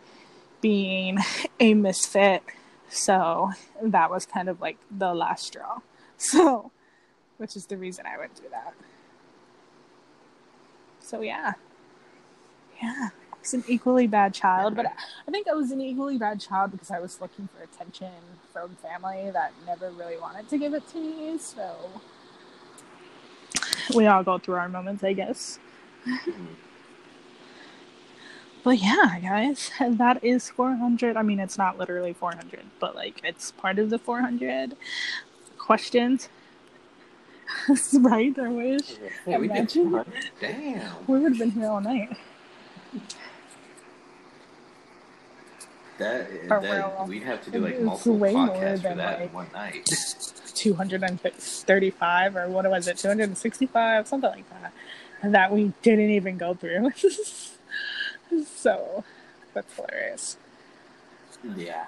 being 0.60 1.18
a 1.60 1.74
misfit, 1.74 2.42
so 2.88 3.50
that 3.82 4.10
was 4.10 4.26
kind 4.26 4.48
of 4.48 4.60
like 4.60 4.78
the 4.90 5.14
last 5.14 5.46
straw. 5.46 5.78
So, 6.22 6.70
which 7.38 7.56
is 7.56 7.64
the 7.64 7.78
reason 7.78 8.04
I 8.04 8.18
went 8.18 8.36
through 8.36 8.50
that. 8.50 8.74
So 11.00 11.22
yeah, 11.22 11.54
yeah. 12.82 13.08
I 13.32 13.36
was 13.40 13.54
an 13.54 13.64
equally 13.66 14.06
bad 14.06 14.34
child, 14.34 14.76
but 14.76 14.84
I 14.84 15.30
think 15.30 15.48
I 15.48 15.54
was 15.54 15.70
an 15.70 15.80
equally 15.80 16.18
bad 16.18 16.40
child 16.40 16.72
because 16.72 16.90
I 16.90 17.00
was 17.00 17.22
looking 17.22 17.48
for 17.48 17.62
attention 17.62 18.12
from 18.52 18.76
family 18.76 19.30
that 19.30 19.54
never 19.64 19.90
really 19.90 20.18
wanted 20.18 20.50
to 20.50 20.58
give 20.58 20.74
it 20.74 20.86
to 20.88 20.98
me. 20.98 21.38
So 21.38 21.74
we 23.94 24.06
all 24.06 24.22
go 24.22 24.38
through 24.38 24.56
our 24.56 24.68
moments, 24.68 25.02
I 25.04 25.12
guess. 25.12 25.58
but 28.64 28.78
yeah, 28.78 29.18
guys, 29.20 29.70
that 29.80 30.22
is 30.24 30.50
400. 30.50 31.16
I 31.16 31.22
mean, 31.22 31.40
it's 31.40 31.58
not 31.58 31.78
literally 31.78 32.12
400, 32.12 32.60
but 32.78 32.94
like 32.94 33.20
it's 33.24 33.50
part 33.52 33.78
of 33.78 33.90
the 33.90 33.98
400 33.98 34.76
questions. 35.58 36.28
right? 37.94 38.38
I 38.38 38.48
wish. 38.48 38.96
Yeah, 39.26 39.38
we 39.38 39.48
did 39.48 39.56
Imagine. 39.56 39.90
200. 39.90 40.30
Damn. 40.40 40.92
We 41.06 41.18
would 41.18 41.32
have 41.32 41.38
been 41.38 41.50
here 41.50 41.66
all 41.66 41.80
night. 41.80 42.16
That, 45.98 46.48
that 46.48 47.08
we'd 47.08 47.24
have 47.24 47.44
to 47.44 47.50
do 47.50 47.58
like 47.58 47.78
multiple 47.80 48.18
podcasts 48.18 48.82
for 48.82 48.94
that 48.94 49.16
in 49.16 49.22
like- 49.24 49.34
one 49.34 49.48
night. 49.52 49.90
235 50.60 52.36
or 52.36 52.48
what 52.48 52.68
was 52.70 52.86
it 52.88 52.96
265 52.98 54.06
something 54.08 54.30
like 54.30 54.44
that 54.50 54.72
that 55.22 55.52
we 55.52 55.72
didn't 55.82 56.10
even 56.10 56.36
go 56.38 56.54
through 56.54 56.90
so 58.46 59.04
that's 59.54 59.74
hilarious 59.74 60.36
Yeah. 61.56 61.86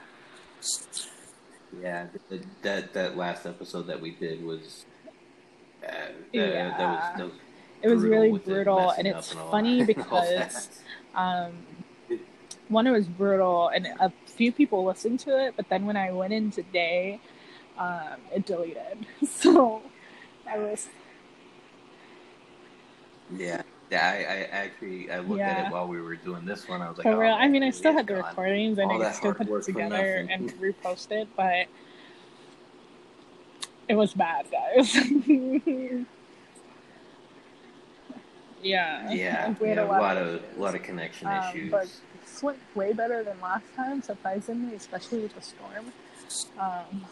Yeah, 1.81 2.07
th- 2.28 2.43
that 2.62 2.93
that 2.93 3.16
last 3.16 3.47
episode 3.47 3.86
that 3.86 4.01
we 4.01 4.11
did 4.11 4.44
was. 4.44 4.85
Uh, 5.82 5.89
Yeah. 6.32 6.77
that 6.78 6.89
was, 6.89 7.05
that 7.16 7.24
was 7.24 7.32
it 7.82 7.89
was 7.89 8.03
really 8.03 8.31
brutal 8.39 8.86
messing 8.89 9.07
and 9.07 9.16
it's 9.16 9.35
all 9.35 9.51
funny 9.51 9.78
that- 9.82 9.86
because 9.97 10.69
um 11.15 11.53
one 12.69 12.86
it 12.86 12.90
was 12.90 13.07
brutal 13.07 13.69
and 13.69 13.86
a 14.01 14.11
few 14.27 14.53
people 14.53 14.85
listened 14.85 15.19
to 15.20 15.31
it 15.44 15.55
but 15.57 15.69
then 15.69 15.85
when 15.86 15.97
i 15.97 16.11
went 16.12 16.32
in 16.32 16.51
today 16.51 17.19
um 17.78 18.20
it 18.35 18.44
deleted 18.47 19.07
so 19.28 19.82
i 20.49 20.59
was 20.59 20.89
Yeah, 23.35 23.62
yeah. 23.90 24.11
I, 24.11 24.16
I 24.32 24.36
actually 24.65 25.11
I 25.11 25.20
looked 25.20 25.40
at 25.43 25.66
it 25.66 25.73
while 25.73 25.89
we 25.89 26.01
were 26.01 26.16
doing 26.16 26.44
this 26.44 26.69
one. 26.69 26.82
I 26.82 26.89
was 26.89 26.99
like, 26.99 27.05
for 27.07 27.12
oh, 27.15 27.19
real 27.19 27.32
i 27.32 27.49
mean 27.49 27.62
i 27.62 27.70
still 27.70 27.93
had 27.93 28.07
the 28.07 28.15
gone. 28.15 28.24
recordings 28.24 28.78
and 28.78 28.90
i 28.93 29.11
still 29.12 29.32
put 29.35 29.49
it 29.49 29.62
together 29.65 30.27
and 30.31 30.53
repost 30.61 31.11
it 31.12 31.28
but 31.36 31.66
it 33.89 33.94
was 33.94 34.12
bad 34.15 34.47
guys 34.51 34.94
yeah 38.62 39.11
Yeah, 39.11 39.55
we 39.61 39.69
had 39.69 39.77
yeah, 39.78 39.85
a 39.85 39.86
lot, 39.86 40.16
of, 40.16 40.28
of 40.36 40.59
lot 40.59 40.74
of 40.74 40.82
connection 40.82 41.28
Um, 41.28 41.43
issues. 41.51 41.70
but 41.70 41.89
this 42.20 42.43
went 42.43 42.59
way 42.74 42.93
better 42.93 43.24
than 43.24 43.40
last 43.40 43.65
time, 43.74 44.01
surprisingly, 44.03 44.77
especially 44.77 45.20
with 45.20 45.35
the 45.35 45.43
storm. 45.43 45.93
Um, 46.59 47.05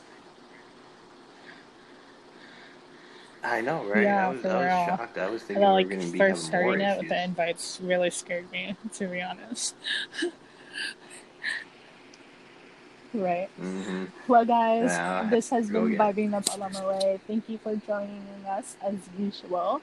I 3.43 3.61
know, 3.61 3.85
right? 3.85 4.03
Yeah, 4.05 4.27
I 4.27 4.31
was, 4.31 4.41
for 4.43 4.49
I 4.49 4.57
was 4.57 4.67
real. 4.67 4.87
shocked. 4.87 5.19
I 5.19 5.31
was 5.31 5.43
and 5.43 5.49
thinking 5.49 5.61
then, 5.63 5.71
we 5.71 5.75
like 5.77 5.85
were 5.87 5.91
going 5.95 6.07
to 6.07 6.13
be 6.13 6.19
first 6.19 6.47
starting 6.47 6.81
it 6.81 6.99
with 6.99 7.09
the 7.09 7.25
invites 7.25 7.81
really 7.83 8.11
scared 8.11 8.51
me, 8.53 8.77
to 8.95 9.07
be 9.07 9.23
honest. 9.23 9.75
right. 13.15 13.49
hmm 13.57 14.05
Well, 14.29 14.45
guys, 14.45 14.91
Yeah, 14.91 15.29
this 15.31 15.51
has 15.51 15.71
been. 15.71 15.97
Vibing 15.97 16.31
the 16.33 16.41
Paloma 16.51 16.87
Way. 16.89 17.21
Thank 17.27 17.49
you 17.49 17.59
for 17.59 17.75
joining 17.77 18.23
us 18.49 18.77
as 18.83 18.95
usual. 19.19 19.81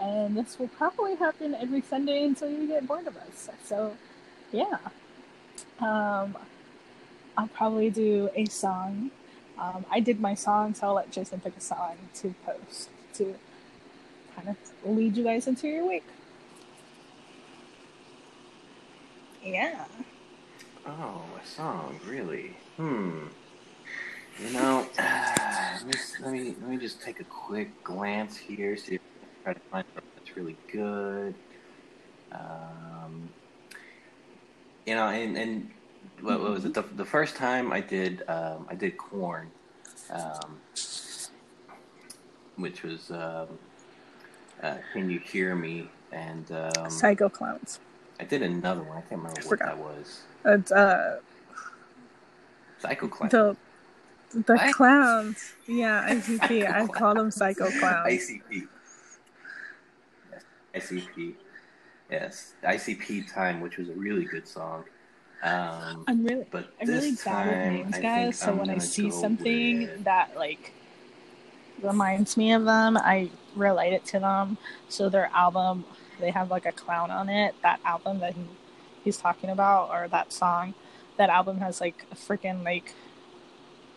And 0.00 0.36
this 0.36 0.58
will 0.58 0.68
probably 0.68 1.16
happen 1.16 1.54
every 1.54 1.82
Sunday 1.82 2.24
until 2.24 2.48
you 2.48 2.66
get 2.66 2.86
bored 2.86 3.06
of 3.06 3.16
us. 3.16 3.50
So, 3.64 3.96
yeah. 4.52 4.78
Um, 5.80 6.36
I'll 7.36 7.48
probably 7.48 7.90
do 7.90 8.30
a 8.34 8.46
song. 8.46 9.10
Um, 9.58 9.84
I 9.90 10.00
did 10.00 10.20
my 10.20 10.34
song, 10.34 10.74
so 10.74 10.86
I'll 10.88 10.94
let 10.94 11.10
Jason 11.10 11.40
pick 11.40 11.56
a 11.56 11.60
song 11.60 11.96
to 12.14 12.34
post 12.46 12.88
to 13.20 13.34
kind 14.34 14.48
of 14.48 14.56
lead 14.96 15.16
you 15.16 15.24
guys 15.24 15.46
into 15.46 15.68
your 15.68 15.86
week. 15.86 16.04
Yeah. 19.44 19.84
Oh, 20.86 21.22
a 21.42 21.46
song, 21.46 22.00
really? 22.06 22.56
Hmm. 22.76 23.26
You 24.42 24.52
know, 24.52 24.86
let 24.98 25.84
me 25.84 25.92
let 26.22 26.32
me 26.32 26.54
let 26.60 26.70
me 26.70 26.76
just 26.78 27.02
take 27.02 27.20
a 27.20 27.24
quick 27.24 27.84
glance 27.84 28.38
here, 28.38 28.76
see 28.76 28.94
if 28.94 29.00
I 29.00 29.24
can 29.24 29.42
try 29.44 29.52
to 29.52 29.60
find 29.70 29.84
something 29.94 30.10
that's 30.16 30.36
really 30.36 30.56
good. 30.72 31.34
Um, 32.32 33.28
you 34.86 34.94
know, 34.94 35.08
and 35.08 35.36
and 35.36 35.70
what, 36.22 36.40
what 36.40 36.52
was 36.52 36.64
it? 36.64 36.72
The, 36.72 36.82
the 36.96 37.04
first 37.04 37.36
time 37.36 37.70
I 37.70 37.80
did 37.80 38.22
um, 38.28 38.66
I 38.70 38.74
did 38.74 38.96
Korn, 38.96 39.50
um, 40.10 40.58
which 42.60 42.82
was 42.82 43.10
um, 43.10 43.46
uh, 44.62 44.76
"Can 44.92 45.10
You 45.10 45.18
Hear 45.18 45.54
Me?" 45.54 45.88
and 46.12 46.50
um, 46.52 46.90
Psycho 46.90 47.28
Clowns. 47.28 47.80
I 48.18 48.24
did 48.24 48.42
another 48.42 48.82
one. 48.82 48.98
I 48.98 49.00
can't 49.02 49.20
remember 49.22 49.40
I 49.42 49.46
what 49.46 49.58
that 49.60 49.78
was. 49.78 50.20
It's, 50.44 50.72
uh, 50.72 51.20
Psycho 52.78 53.08
Clowns. 53.08 53.32
the 53.32 53.56
the 54.32 54.54
What? 54.54 54.74
clowns. 54.74 55.52
Yeah, 55.66 56.06
ICP. 56.14 56.70
I 56.70 56.86
call 56.86 57.14
them 57.14 57.30
psycho 57.30 57.70
clowns. 57.78 58.06
ICP. 58.08 58.68
Yes. 60.74 60.90
ICP. 60.90 61.34
Yes. 62.10 62.52
ICP 62.62 63.32
time, 63.32 63.60
which 63.60 63.76
was 63.76 63.88
a 63.88 63.92
really 63.94 64.24
good 64.24 64.46
song. 64.46 64.84
Um, 65.42 66.04
I'm 66.06 66.22
really, 66.24 66.46
but 66.50 66.70
I'm 66.80 66.88
really 66.88 67.12
bad 67.24 67.46
with 67.46 67.56
names, 67.92 67.98
guys. 67.98 68.38
So 68.38 68.50
I'm 68.50 68.58
when 68.58 68.70
I 68.70 68.78
see 68.78 69.10
something 69.10 69.80
with- 69.82 70.04
that 70.04 70.36
like 70.36 70.72
reminds 71.82 72.36
me 72.36 72.52
of 72.52 72.64
them, 72.64 72.96
I 72.96 73.30
relate 73.56 73.92
it 73.92 74.04
to 74.06 74.20
them. 74.20 74.58
So 74.88 75.08
their 75.08 75.30
album, 75.34 75.84
they 76.18 76.30
have 76.30 76.50
like 76.50 76.66
a 76.66 76.72
clown 76.72 77.10
on 77.10 77.28
it. 77.28 77.54
That 77.62 77.80
album 77.84 78.20
that 78.20 78.34
he, 78.34 78.42
he's 79.04 79.16
talking 79.18 79.50
about, 79.50 79.90
or 79.90 80.08
that 80.08 80.32
song, 80.32 80.74
that 81.16 81.30
album 81.30 81.58
has 81.58 81.80
like 81.80 82.06
a 82.10 82.14
freaking 82.14 82.64
like 82.64 82.94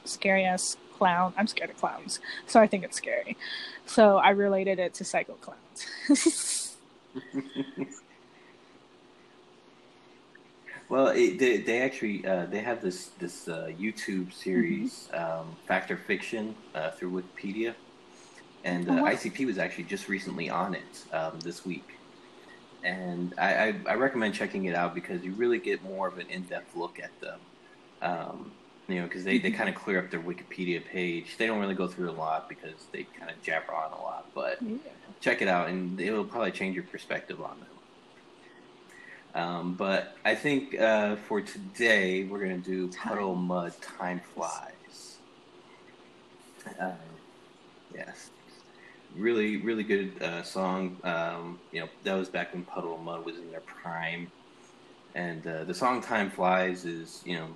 scary 0.05 0.45
ass 0.45 0.77
clown. 0.93 1.33
I'm 1.37 1.47
scared 1.47 1.69
of 1.69 1.77
clowns, 1.77 2.19
so 2.47 2.59
I 2.59 2.67
think 2.67 2.83
it's 2.83 2.97
scary. 2.97 3.37
So 3.85 4.17
I 4.17 4.29
related 4.31 4.79
it 4.79 4.93
to 4.95 5.03
Psycho 5.03 5.35
Clowns. 5.35 6.77
Well, 10.89 11.07
it, 11.07 11.39
they 11.39 11.57
they 11.61 11.81
actually 11.81 12.25
uh, 12.25 12.45
they 12.47 12.61
have 12.61 12.81
this 12.81 13.11
this 13.19 13.47
uh, 13.47 13.67
YouTube 13.71 14.33
series, 14.33 15.09
Mm-hmm. 15.13 15.15
um, 15.15 15.57
Fact 15.67 15.91
or 15.91 15.97
Fiction, 15.97 16.57
uh, 16.75 16.91
through 16.91 17.11
Wikipedia, 17.23 17.75
and 18.63 18.89
uh, 18.89 18.97
Oh, 18.97 19.03
wow. 19.03 19.09
ICP 19.13 19.45
was 19.45 19.57
actually 19.57 19.85
just 19.85 20.09
recently 20.09 20.49
on 20.49 20.75
it 20.75 21.05
um, 21.11 21.41
this 21.43 21.65
week, 21.65 22.01
and 22.83 23.33
I, 23.37 23.55
I, 23.69 23.83
I 23.91 23.95
recommend 23.95 24.35
checking 24.35 24.65
it 24.65 24.75
out 24.75 24.95
because 24.95 25.23
you 25.23 25.35
really 25.35 25.59
get 25.59 25.83
more 25.83 26.07
of 26.07 26.17
an 26.19 26.27
in 26.29 26.45
depth 26.47 26.75
look 26.75 26.99
at 26.99 27.19
them. 27.21 27.41
Um, 28.01 28.53
you 28.89 28.97
know, 28.97 29.03
because 29.05 29.23
they, 29.23 29.39
they 29.39 29.51
kind 29.51 29.69
of 29.69 29.75
clear 29.75 29.99
up 29.99 30.11
their 30.11 30.21
Wikipedia 30.21 30.85
page. 30.85 31.37
They 31.37 31.47
don't 31.47 31.59
really 31.59 31.75
go 31.75 31.87
through 31.87 32.11
a 32.11 32.13
lot 32.13 32.49
because 32.49 32.87
they 32.91 33.05
kind 33.05 33.31
of 33.31 33.41
jabber 33.41 33.73
on 33.73 33.93
a 33.93 34.01
lot, 34.01 34.31
but 34.35 34.65
check 35.21 35.41
it 35.41 35.47
out 35.49 35.69
and 35.69 35.99
it 36.01 36.11
will 36.11 36.25
probably 36.25 36.51
change 36.51 36.75
your 36.75 36.85
perspective 36.85 37.41
on 37.41 37.61
them. 37.61 37.72
Um, 39.35 39.73
but 39.75 40.15
I 40.23 40.35
think 40.35 40.79
uh, 40.79 41.15
for 41.15 41.41
today 41.41 42.25
we're 42.25 42.39
gonna 42.39 42.57
do 42.57 42.89
puddle 42.89 43.35
mud 43.35 43.73
time 43.81 44.21
flies. 44.33 45.17
Um, 46.79 46.93
yes, 47.93 48.29
really 49.15 49.57
really 49.57 49.83
good 49.83 50.21
uh, 50.21 50.43
song. 50.43 50.99
Um, 51.03 51.59
you 51.71 51.81
know 51.81 51.89
that 52.03 52.13
was 52.13 52.29
back 52.29 52.53
when 52.53 52.63
puddle 52.63 52.97
mud 52.97 53.25
was 53.25 53.37
in 53.37 53.49
their 53.49 53.61
prime, 53.61 54.31
and 55.15 55.45
uh, 55.47 55.63
the 55.63 55.73
song 55.73 56.01
"Time 56.01 56.29
Flies" 56.29 56.85
is 56.85 57.23
you 57.25 57.37
know 57.37 57.55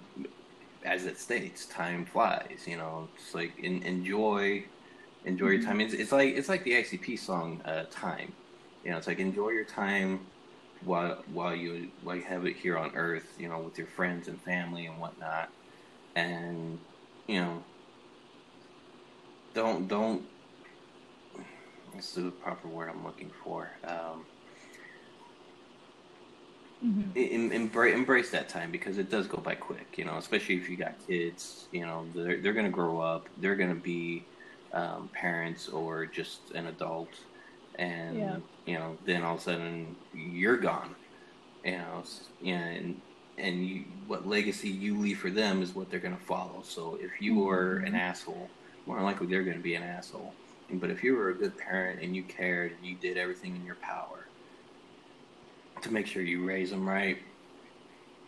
as 0.84 1.06
it 1.06 1.20
states, 1.20 1.68
time 1.68 2.06
flies. 2.06 2.64
You 2.66 2.78
know, 2.78 3.10
it's 3.16 3.36
like 3.36 3.54
in, 3.60 3.84
enjoy 3.84 4.64
enjoy 5.26 5.50
your 5.50 5.62
time. 5.64 5.80
It's, 5.82 5.94
it's 5.94 6.12
like 6.12 6.36
it's 6.36 6.50
like 6.50 6.64
the 6.64 6.74
ICP 6.74 7.20
song 7.20 7.62
uh, 7.66 7.84
"Time." 7.92 8.34
You 8.84 8.92
know, 8.92 8.98
it's 8.98 9.08
like 9.08 9.20
enjoy 9.20 9.50
your 9.50 9.66
time 9.66 10.32
while 10.82 11.24
while 11.28 11.56
you 11.56 11.92
while 12.02 12.16
you 12.16 12.24
have 12.24 12.46
it 12.46 12.58
here 12.58 12.78
on 12.78 12.96
Earth. 12.96 13.36
You 13.38 13.50
know, 13.50 13.62
with 13.62 13.78
your 13.78 13.88
friends 13.88 14.28
and 14.28 14.42
family 14.44 14.86
and 14.88 15.00
whatnot, 15.00 15.50
and 16.16 16.80
you 17.28 17.42
know, 17.42 17.66
don't 19.54 19.88
don't. 19.88 20.30
This 21.96 22.16
is 22.18 22.24
the 22.26 22.32
proper 22.32 22.70
word 22.70 22.90
I'm 22.90 23.04
looking 23.04 23.32
for. 23.44 23.80
Um, 23.84 24.28
Mm-hmm. 26.84 27.12
em- 27.16 27.52
embrace 27.52 27.96
embrace 27.96 28.32
that 28.32 28.50
time 28.50 28.72
because 28.72 28.98
it 28.98 29.10
does 29.10 29.28
go 29.28 29.38
by 29.38 29.56
quick. 29.56 29.98
You 29.98 30.06
know, 30.06 30.18
especially 30.18 30.56
if 30.58 30.70
you 30.70 30.78
got 30.78 31.00
kids. 31.08 31.68
You 31.72 31.86
know, 31.86 32.12
they're 32.14 32.42
they're 32.42 32.54
gonna 32.54 32.70
grow 32.70 33.00
up. 33.00 33.30
They're 33.38 33.56
gonna 33.56 33.76
be 33.76 34.30
um, 34.74 35.10
parents 35.14 35.68
or 35.70 36.06
just 36.08 36.52
an 36.52 36.68
adult, 36.68 37.14
and 37.78 38.18
Yeah. 38.18 38.40
You 38.68 38.74
know, 38.74 38.98
then 39.06 39.24
all 39.24 39.36
of 39.36 39.40
a 39.40 39.44
sudden 39.44 39.96
you're 40.14 40.58
gone. 40.58 40.94
You 41.64 41.80
know, 41.80 42.04
and 42.46 43.02
and 43.38 43.68
you, 43.68 43.84
what 44.08 44.28
legacy 44.28 44.70
you 44.70 44.98
leave 44.98 45.20
for 45.20 45.30
them 45.30 45.62
is 45.62 45.74
what 45.74 45.90
they're 45.90 46.00
gonna 46.00 46.18
follow. 46.18 46.62
So 46.64 47.00
if 47.02 47.22
you 47.22 47.34
mm-hmm. 47.34 47.46
were 47.46 47.78
an 47.78 47.96
asshole, 47.96 48.50
more 48.86 48.98
than 48.98 49.06
likely 49.06 49.28
they're 49.28 49.44
gonna 49.44 49.60
be 49.60 49.76
an 49.76 49.84
asshole. 49.84 50.34
But 50.74 50.90
if 50.90 51.04
you 51.04 51.16
were 51.16 51.30
a 51.30 51.34
good 51.34 51.58
parent 51.58 52.02
and 52.02 52.16
you 52.16 52.24
cared 52.24 52.74
and 52.74 52.86
you 52.86 52.96
did 52.96 53.18
everything 53.18 53.56
in 53.56 53.66
your 53.66 53.76
power 53.76 54.28
to 55.82 55.94
make 55.94 56.08
sure 56.08 56.22
you 56.22 56.46
raise 56.46 56.72
them 56.72 56.88
right, 56.88 57.20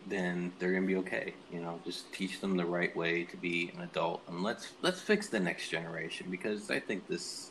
then 0.06 0.52
they're 0.58 0.72
gonna 0.72 0.86
be 0.86 0.96
okay. 0.96 1.34
You 1.52 1.60
know, 1.60 1.80
just 1.84 2.12
teach 2.12 2.40
them 2.40 2.56
the 2.56 2.64
right 2.64 2.94
way 2.96 3.24
to 3.24 3.36
be 3.36 3.70
an 3.76 3.82
adult, 3.82 4.22
and 4.28 4.42
let's 4.42 4.72
let's 4.82 5.00
fix 5.00 5.28
the 5.28 5.40
next 5.40 5.68
generation 5.68 6.28
because 6.30 6.70
I 6.70 6.80
think 6.80 7.06
this, 7.06 7.50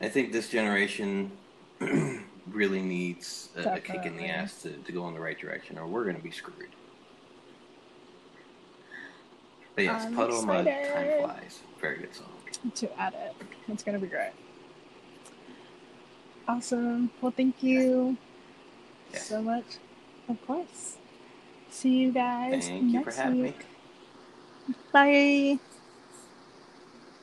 I 0.00 0.08
think 0.08 0.32
this 0.32 0.48
generation 0.48 1.30
really 2.50 2.82
needs 2.82 3.50
a, 3.56 3.74
a 3.74 3.80
kick 3.80 4.04
in 4.04 4.16
the 4.16 4.26
ass 4.26 4.62
to, 4.62 4.70
to 4.72 4.92
go 4.92 5.06
in 5.08 5.14
the 5.14 5.20
right 5.20 5.38
direction, 5.38 5.78
or 5.78 5.86
we're 5.86 6.04
gonna 6.04 6.18
be 6.18 6.30
screwed. 6.30 6.68
But 9.74 9.84
yes, 9.84 10.04
I'm 10.04 10.14
Puddle 10.14 10.38
of 10.40 10.46
Mudd, 10.46 10.66
time 10.66 11.20
flies. 11.20 11.60
Very 11.80 11.98
good 11.98 12.14
song. 12.14 12.26
To 12.74 13.00
add 13.00 13.14
it, 13.14 13.34
it's 13.68 13.82
gonna 13.82 13.98
be 13.98 14.06
great. 14.06 14.32
Awesome. 16.46 17.10
Well, 17.20 17.32
thank 17.34 17.62
you 17.62 18.16
Yeah. 19.12 19.18
so 19.20 19.42
much. 19.42 19.64
Of 20.28 20.44
course. 20.46 20.96
See 21.70 21.90
you 21.90 22.12
guys 22.12 22.66
Thank 22.68 22.84
you 22.84 22.92
next 23.00 23.16
for 23.16 23.22
having 23.22 23.42
week. 23.42 23.66
me. 24.68 24.74
Bye. 24.92 25.58